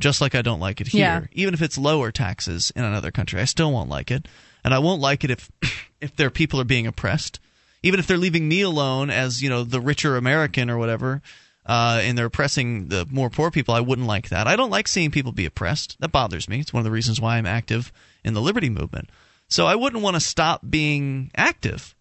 just 0.00 0.20
like 0.20 0.34
I 0.34 0.42
don't 0.42 0.60
like 0.60 0.80
it 0.80 0.88
here. 0.88 1.00
Yeah. 1.00 1.26
Even 1.32 1.52
if 1.52 1.60
it's 1.60 1.76
lower 1.76 2.10
taxes 2.10 2.72
in 2.74 2.84
another 2.84 3.10
country, 3.10 3.40
I 3.40 3.44
still 3.44 3.72
won't 3.72 3.90
like 3.90 4.10
it, 4.10 4.26
and 4.64 4.72
I 4.72 4.78
won't 4.78 5.02
like 5.02 5.24
it 5.24 5.30
if 5.30 5.50
if 6.00 6.16
their 6.16 6.30
people 6.30 6.60
are 6.60 6.64
being 6.64 6.86
oppressed. 6.86 7.40
Even 7.84 7.98
if 7.98 8.06
they're 8.06 8.16
leaving 8.16 8.48
me 8.48 8.62
alone 8.62 9.10
as 9.10 9.42
you 9.42 9.50
know 9.50 9.64
the 9.64 9.80
richer 9.80 10.16
American 10.16 10.70
or 10.70 10.78
whatever, 10.78 11.20
uh, 11.66 12.00
and 12.02 12.16
they're 12.16 12.26
oppressing 12.26 12.88
the 12.88 13.06
more 13.10 13.28
poor 13.28 13.50
people, 13.50 13.74
I 13.74 13.80
wouldn't 13.80 14.06
like 14.06 14.30
that. 14.30 14.46
I 14.46 14.56
don't 14.56 14.70
like 14.70 14.88
seeing 14.88 15.10
people 15.10 15.32
be 15.32 15.46
oppressed. 15.46 15.96
That 16.00 16.12
bothers 16.12 16.48
me. 16.48 16.60
It's 16.60 16.72
one 16.72 16.80
of 16.80 16.84
the 16.84 16.90
reasons 16.92 17.20
why 17.20 17.36
I'm 17.36 17.46
active 17.46 17.92
in 18.24 18.34
the 18.34 18.40
liberty 18.40 18.70
movement. 18.70 19.10
So 19.48 19.66
I 19.66 19.74
wouldn't 19.74 20.02
want 20.02 20.14
to 20.14 20.20
stop 20.20 20.62
being 20.68 21.30
active, 21.36 21.94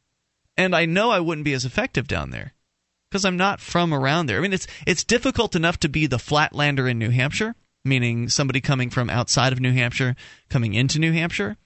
and 0.56 0.74
I 0.76 0.86
know 0.86 1.10
I 1.10 1.20
wouldn't 1.20 1.46
be 1.46 1.54
as 1.54 1.66
effective 1.66 2.08
down 2.08 2.30
there 2.30 2.54
because 3.12 3.26
I'm 3.26 3.38
not 3.38 3.60
from 3.60 3.94
around 3.94 4.28
there. 4.28 4.38
I 4.38 4.42
mean, 4.42 4.54
it's 4.54 4.68
it's 4.88 5.04
difficult 5.04 5.56
enough 5.56 5.80
to 5.82 5.90
be 5.90 6.08
the 6.08 6.18
flatlander 6.18 6.90
in 6.90 6.98
New 6.98 7.10
Hampshire, 7.10 7.54
meaning 7.84 8.30
somebody 8.30 8.62
coming 8.62 8.90
from 8.90 9.10
outside 9.10 9.52
of 9.52 9.60
New 9.60 9.74
Hampshire 9.74 10.16
coming 10.50 10.74
into 10.74 10.98
New 10.98 11.12
Hampshire. 11.12 11.58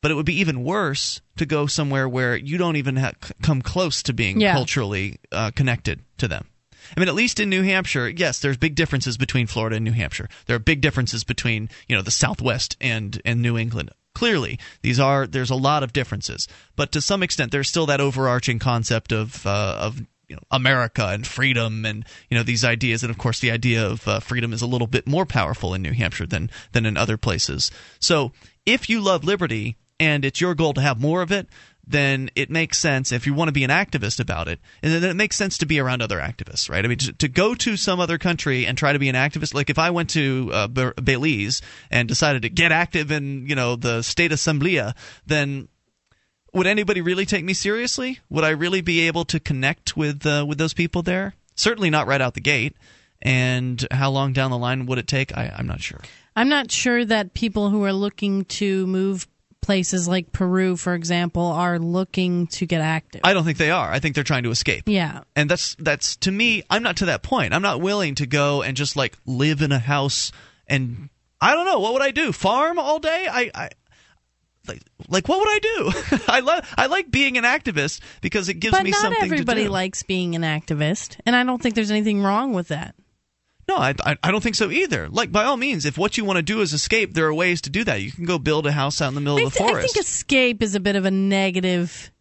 But 0.00 0.10
it 0.10 0.14
would 0.14 0.26
be 0.26 0.40
even 0.40 0.64
worse 0.64 1.20
to 1.36 1.46
go 1.46 1.68
somewhere 1.68 2.08
where 2.08 2.36
you 2.36 2.58
don't 2.58 2.74
even 2.74 2.96
ha- 2.96 3.12
come 3.40 3.62
close 3.62 4.02
to 4.02 4.12
being 4.12 4.40
Yeah. 4.40 4.54
culturally 4.54 5.20
uh, 5.30 5.52
connected 5.54 6.00
to 6.18 6.26
them. 6.26 6.48
I 6.96 6.98
mean, 6.98 7.08
at 7.08 7.14
least 7.14 7.38
in 7.38 7.48
New 7.48 7.62
Hampshire, 7.62 8.08
yes, 8.08 8.40
there's 8.40 8.56
big 8.56 8.74
differences 8.74 9.16
between 9.16 9.46
Florida 9.46 9.76
and 9.76 9.84
New 9.84 9.92
Hampshire. 9.92 10.28
There 10.46 10.56
are 10.56 10.58
big 10.58 10.80
differences 10.80 11.22
between 11.22 11.70
you 11.88 11.94
know 11.94 12.02
the 12.02 12.10
Southwest 12.10 12.76
and 12.80 13.22
and 13.24 13.40
New 13.40 13.56
England. 13.56 13.90
Clearly, 14.14 14.58
these 14.82 14.98
are 14.98 15.26
there's 15.28 15.50
a 15.50 15.54
lot 15.54 15.84
of 15.84 15.92
differences, 15.92 16.48
but 16.76 16.90
to 16.92 17.00
some 17.00 17.22
extent, 17.22 17.52
there's 17.52 17.68
still 17.68 17.86
that 17.86 18.00
overarching 18.00 18.58
concept 18.58 19.12
of 19.12 19.46
uh, 19.46 19.76
of 19.78 20.02
you 20.32 20.36
know 20.36 20.42
America 20.50 21.08
and 21.08 21.26
freedom 21.26 21.84
and 21.84 22.06
you 22.30 22.38
know 22.38 22.42
these 22.42 22.64
ideas, 22.64 23.02
and 23.02 23.10
of 23.10 23.18
course, 23.18 23.40
the 23.40 23.50
idea 23.50 23.86
of 23.86 24.08
uh, 24.08 24.18
freedom 24.18 24.54
is 24.54 24.62
a 24.62 24.66
little 24.66 24.86
bit 24.86 25.06
more 25.06 25.26
powerful 25.26 25.74
in 25.74 25.82
New 25.82 25.92
Hampshire 25.92 26.26
than 26.26 26.50
than 26.72 26.86
in 26.86 26.96
other 26.96 27.18
places. 27.18 27.70
So, 28.00 28.32
if 28.64 28.88
you 28.88 29.02
love 29.02 29.24
liberty 29.24 29.76
and 30.00 30.24
it's 30.24 30.40
your 30.40 30.54
goal 30.54 30.72
to 30.72 30.80
have 30.80 30.98
more 30.98 31.20
of 31.20 31.30
it, 31.30 31.48
then 31.86 32.30
it 32.34 32.48
makes 32.48 32.78
sense 32.78 33.12
if 33.12 33.26
you 33.26 33.34
want 33.34 33.48
to 33.48 33.52
be 33.52 33.62
an 33.62 33.70
activist 33.70 34.20
about 34.20 34.48
it, 34.48 34.58
and 34.82 34.90
then 34.90 35.04
it 35.04 35.16
makes 35.16 35.36
sense 35.36 35.58
to 35.58 35.66
be 35.66 35.78
around 35.78 36.00
other 36.00 36.18
activists, 36.18 36.70
right? 36.70 36.82
I 36.82 36.88
mean, 36.88 36.96
to, 36.96 37.28
go 37.28 37.54
to 37.56 37.76
some 37.76 38.00
other 38.00 38.16
country 38.16 38.64
and 38.64 38.78
try 38.78 38.94
to 38.94 38.98
be 38.98 39.10
an 39.10 39.14
activist, 39.14 39.52
like 39.52 39.68
if 39.68 39.78
I 39.78 39.90
went 39.90 40.10
to 40.10 40.50
uh, 40.50 40.68
Belize 40.68 41.60
and 41.90 42.08
decided 42.08 42.42
to 42.42 42.48
get 42.48 42.72
active 42.72 43.12
in, 43.12 43.46
you 43.46 43.54
know, 43.54 43.76
the 43.76 44.00
state 44.00 44.32
assemblia, 44.32 44.94
then 45.26 45.68
would 46.52 46.66
anybody 46.66 47.00
really 47.00 47.26
take 47.26 47.44
me 47.44 47.54
seriously? 47.54 48.20
Would 48.30 48.44
I 48.44 48.50
really 48.50 48.80
be 48.80 49.06
able 49.06 49.24
to 49.26 49.40
connect 49.40 49.96
with 49.96 50.26
uh, 50.26 50.44
with 50.46 50.58
those 50.58 50.74
people 50.74 51.02
there? 51.02 51.34
Certainly 51.54 51.90
not 51.90 52.06
right 52.06 52.20
out 52.20 52.34
the 52.34 52.40
gate. 52.40 52.76
And 53.24 53.86
how 53.92 54.10
long 54.10 54.32
down 54.32 54.50
the 54.50 54.58
line 54.58 54.86
would 54.86 54.98
it 54.98 55.06
take? 55.06 55.36
I, 55.36 55.54
I'm 55.56 55.66
not 55.66 55.80
sure. 55.80 56.00
I'm 56.34 56.48
not 56.48 56.72
sure 56.72 57.04
that 57.04 57.34
people 57.34 57.70
who 57.70 57.84
are 57.84 57.92
looking 57.92 58.44
to 58.46 58.84
move 58.88 59.28
places 59.60 60.08
like 60.08 60.32
Peru, 60.32 60.76
for 60.76 60.94
example, 60.94 61.44
are 61.44 61.78
looking 61.78 62.48
to 62.48 62.66
get 62.66 62.80
active. 62.80 63.20
I 63.22 63.32
don't 63.32 63.44
think 63.44 63.58
they 63.58 63.70
are. 63.70 63.90
I 63.90 64.00
think 64.00 64.16
they're 64.16 64.24
trying 64.24 64.42
to 64.42 64.50
escape. 64.50 64.84
Yeah. 64.86 65.22
And 65.36 65.48
that's 65.48 65.76
that's 65.76 66.16
to 66.16 66.32
me, 66.32 66.64
I'm 66.68 66.82
not 66.82 66.96
to 66.98 67.06
that 67.06 67.22
point. 67.22 67.54
I'm 67.54 67.62
not 67.62 67.80
willing 67.80 68.16
to 68.16 68.26
go 68.26 68.62
and 68.62 68.76
just 68.76 68.96
like 68.96 69.16
live 69.24 69.62
in 69.62 69.72
a 69.72 69.78
house 69.78 70.32
and 70.66 71.08
I 71.40 71.54
don't 71.54 71.66
know. 71.66 71.80
What 71.80 71.92
would 71.94 72.02
I 72.02 72.10
do? 72.12 72.32
Farm 72.32 72.78
all 72.78 72.98
day? 72.98 73.26
I, 73.30 73.50
I 73.54 73.70
like, 74.66 74.82
like 75.08 75.28
what 75.28 75.38
would 75.38 75.48
I 75.48 75.58
do? 75.58 76.18
I 76.28 76.40
love 76.40 76.72
I 76.76 76.86
like 76.86 77.10
being 77.10 77.36
an 77.38 77.44
activist 77.44 78.00
because 78.20 78.48
it 78.48 78.54
gives 78.54 78.72
but 78.76 78.84
me 78.84 78.90
not 78.90 79.00
something 79.00 79.24
everybody 79.24 79.62
to 79.62 79.66
do. 79.66 79.72
likes 79.72 80.02
being 80.02 80.34
an 80.34 80.42
activist, 80.42 81.18
and 81.26 81.34
I 81.34 81.44
don't 81.44 81.60
think 81.60 81.74
there's 81.74 81.90
anything 81.90 82.22
wrong 82.22 82.52
with 82.52 82.68
that. 82.68 82.94
No, 83.68 83.76
I, 83.76 83.94
I 84.04 84.16
I 84.22 84.30
don't 84.30 84.42
think 84.42 84.56
so 84.56 84.70
either. 84.70 85.08
Like 85.08 85.32
by 85.32 85.44
all 85.44 85.56
means, 85.56 85.84
if 85.84 85.98
what 85.98 86.16
you 86.16 86.24
want 86.24 86.36
to 86.36 86.42
do 86.42 86.60
is 86.60 86.72
escape, 86.72 87.14
there 87.14 87.26
are 87.26 87.34
ways 87.34 87.60
to 87.62 87.70
do 87.70 87.84
that. 87.84 88.02
You 88.02 88.12
can 88.12 88.24
go 88.24 88.38
build 88.38 88.66
a 88.66 88.72
house 88.72 89.00
out 89.00 89.08
in 89.08 89.14
the 89.14 89.20
middle 89.20 89.38
I, 89.38 89.42
of 89.42 89.52
the 89.52 89.58
th- 89.58 89.72
I 89.72 89.82
think 89.82 89.96
escape 89.96 90.62
is 90.62 90.74
a 90.74 90.80
bit 90.80 90.96
of 90.96 91.04
a 91.04 91.10
negative, 91.10 92.12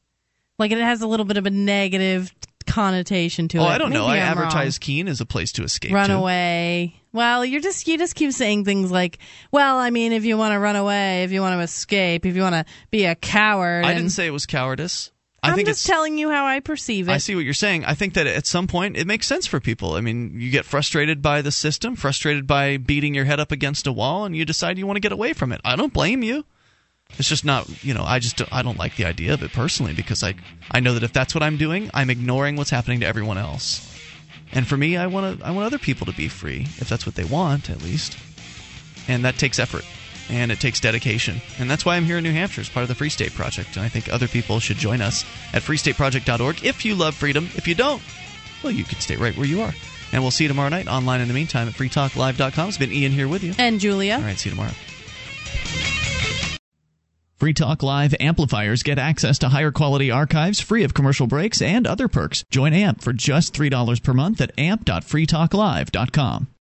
like 0.57 0.71
it 0.71 0.77
has 0.77 1.01
a 1.01 1.07
little 1.07 1.25
bit 1.25 1.37
of 1.37 1.45
a 1.45 1.51
negative 1.51 2.33
connotation 2.65 3.47
to 3.49 3.59
oh, 3.59 3.63
it. 3.63 3.67
I 3.67 3.77
don't 3.77 3.91
know. 3.91 4.05
I 4.05 4.17
I'm 4.17 4.37
advertise 4.37 4.77
Keene 4.77 5.07
as 5.07 5.21
a 5.21 5.25
place 5.25 5.51
to 5.53 5.63
escape. 5.63 5.91
Run 5.91 6.09
to. 6.09 6.15
away. 6.15 7.01
Well, 7.13 7.45
you're 7.45 7.61
just 7.61 7.87
you 7.87 7.97
just 7.97 8.15
keep 8.15 8.31
saying 8.31 8.65
things 8.65 8.91
like, 8.91 9.19
"Well, 9.51 9.77
I 9.77 9.89
mean, 9.89 10.13
if 10.13 10.23
you 10.23 10.37
want 10.37 10.53
to 10.53 10.59
run 10.59 10.75
away, 10.75 11.23
if 11.23 11.31
you 11.31 11.41
want 11.41 11.59
to 11.59 11.63
escape, 11.63 12.25
if 12.25 12.35
you 12.35 12.41
want 12.41 12.55
to 12.55 12.65
be 12.89 13.05
a 13.05 13.15
coward." 13.15 13.85
I 13.85 13.93
didn't 13.93 14.11
say 14.11 14.27
it 14.27 14.31
was 14.31 14.45
cowardice. 14.45 15.11
I 15.43 15.49
I'm 15.49 15.55
think 15.55 15.67
just 15.67 15.87
telling 15.87 16.19
you 16.19 16.29
how 16.29 16.45
I 16.45 16.59
perceive 16.59 17.09
it. 17.09 17.11
I 17.11 17.17
see 17.17 17.33
what 17.33 17.43
you're 17.43 17.53
saying. 17.55 17.83
I 17.85 17.95
think 17.95 18.13
that 18.13 18.27
at 18.27 18.45
some 18.45 18.67
point 18.67 18.95
it 18.95 19.07
makes 19.07 19.25
sense 19.25 19.47
for 19.47 19.59
people. 19.59 19.95
I 19.95 20.01
mean, 20.01 20.39
you 20.39 20.51
get 20.51 20.65
frustrated 20.65 21.21
by 21.21 21.41
the 21.41 21.51
system, 21.51 21.95
frustrated 21.95 22.45
by 22.45 22.77
beating 22.77 23.15
your 23.15 23.25
head 23.25 23.39
up 23.39 23.51
against 23.51 23.87
a 23.87 23.91
wall, 23.91 24.25
and 24.25 24.35
you 24.35 24.45
decide 24.45 24.77
you 24.77 24.85
want 24.85 24.97
to 24.97 25.01
get 25.01 25.11
away 25.11 25.33
from 25.33 25.51
it. 25.51 25.59
I 25.65 25.75
don't 25.75 25.93
blame 25.93 26.21
you. 26.21 26.45
It's 27.17 27.29
just 27.29 27.45
not, 27.45 27.83
you 27.83 27.93
know, 27.93 28.03
I 28.03 28.19
just 28.19 28.37
don't, 28.37 28.51
I 28.51 28.61
don't 28.61 28.77
like 28.77 28.95
the 28.95 29.05
idea 29.05 29.33
of 29.33 29.43
it 29.43 29.51
personally 29.53 29.93
because 29.93 30.23
I 30.23 30.33
I 30.71 30.79
know 30.79 30.93
that 30.93 31.03
if 31.03 31.13
that's 31.13 31.35
what 31.35 31.43
I'm 31.43 31.57
doing, 31.57 31.89
I'm 31.93 32.09
ignoring 32.09 32.55
what's 32.55 32.69
happening 32.69 33.01
to 33.01 33.05
everyone 33.05 33.37
else. 33.37 33.87
And 34.53 34.67
for 34.67 34.75
me, 34.77 34.97
I 34.97 35.07
want 35.07 35.39
to 35.39 35.45
I 35.45 35.51
want 35.51 35.65
other 35.65 35.77
people 35.77 36.05
to 36.07 36.13
be 36.13 36.27
free 36.27 36.61
if 36.77 36.89
that's 36.89 37.05
what 37.05 37.15
they 37.15 37.23
want 37.23 37.69
at 37.69 37.81
least. 37.81 38.17
And 39.07 39.25
that 39.25 39.37
takes 39.37 39.59
effort 39.59 39.83
and 40.29 40.51
it 40.51 40.59
takes 40.59 40.79
dedication. 40.79 41.41
And 41.59 41.69
that's 41.69 41.85
why 41.85 41.95
I'm 41.97 42.05
here 42.05 42.17
in 42.17 42.23
New 42.23 42.31
Hampshire 42.31 42.61
as 42.61 42.69
part 42.69 42.83
of 42.83 42.87
the 42.87 42.95
Free 42.95 43.09
State 43.09 43.33
Project. 43.33 43.75
And 43.75 43.85
I 43.85 43.89
think 43.89 44.11
other 44.11 44.27
people 44.27 44.59
should 44.59 44.77
join 44.77 45.01
us 45.01 45.25
at 45.53 45.61
freestateproject.org 45.61 46.63
if 46.63 46.85
you 46.85 46.95
love 46.95 47.15
freedom. 47.15 47.49
If 47.55 47.67
you 47.67 47.75
don't, 47.75 48.01
well, 48.63 48.71
you 48.71 48.83
can 48.83 48.99
stay 48.99 49.17
right 49.17 49.35
where 49.35 49.47
you 49.47 49.61
are. 49.61 49.73
And 50.13 50.21
we'll 50.21 50.31
see 50.31 50.43
you 50.43 50.47
tomorrow 50.49 50.69
night 50.69 50.87
online 50.87 51.21
in 51.21 51.27
the 51.27 51.33
meantime 51.33 51.67
at 51.67 51.73
freetalklive.com. 51.73 52.69
It's 52.69 52.77
been 52.77 52.91
Ian 52.91 53.11
here 53.11 53.27
with 53.27 53.43
you. 53.43 53.53
And 53.57 53.79
Julia. 53.79 54.15
All 54.15 54.21
right, 54.21 54.37
see 54.37 54.49
you 54.49 54.55
tomorrow. 54.55 54.73
Free 57.41 57.53
Talk 57.53 57.81
Live 57.81 58.13
amplifiers 58.19 58.83
get 58.83 58.99
access 58.99 59.39
to 59.39 59.49
higher 59.49 59.71
quality 59.71 60.11
archives 60.11 60.59
free 60.59 60.83
of 60.83 60.93
commercial 60.93 61.25
breaks 61.25 61.59
and 61.59 61.87
other 61.87 62.07
perks. 62.07 62.43
Join 62.51 62.71
AMP 62.71 63.01
for 63.01 63.13
just 63.13 63.55
$3 63.55 64.03
per 64.03 64.13
month 64.13 64.41
at 64.41 64.51
amp.freetalklive.com. 64.59 66.47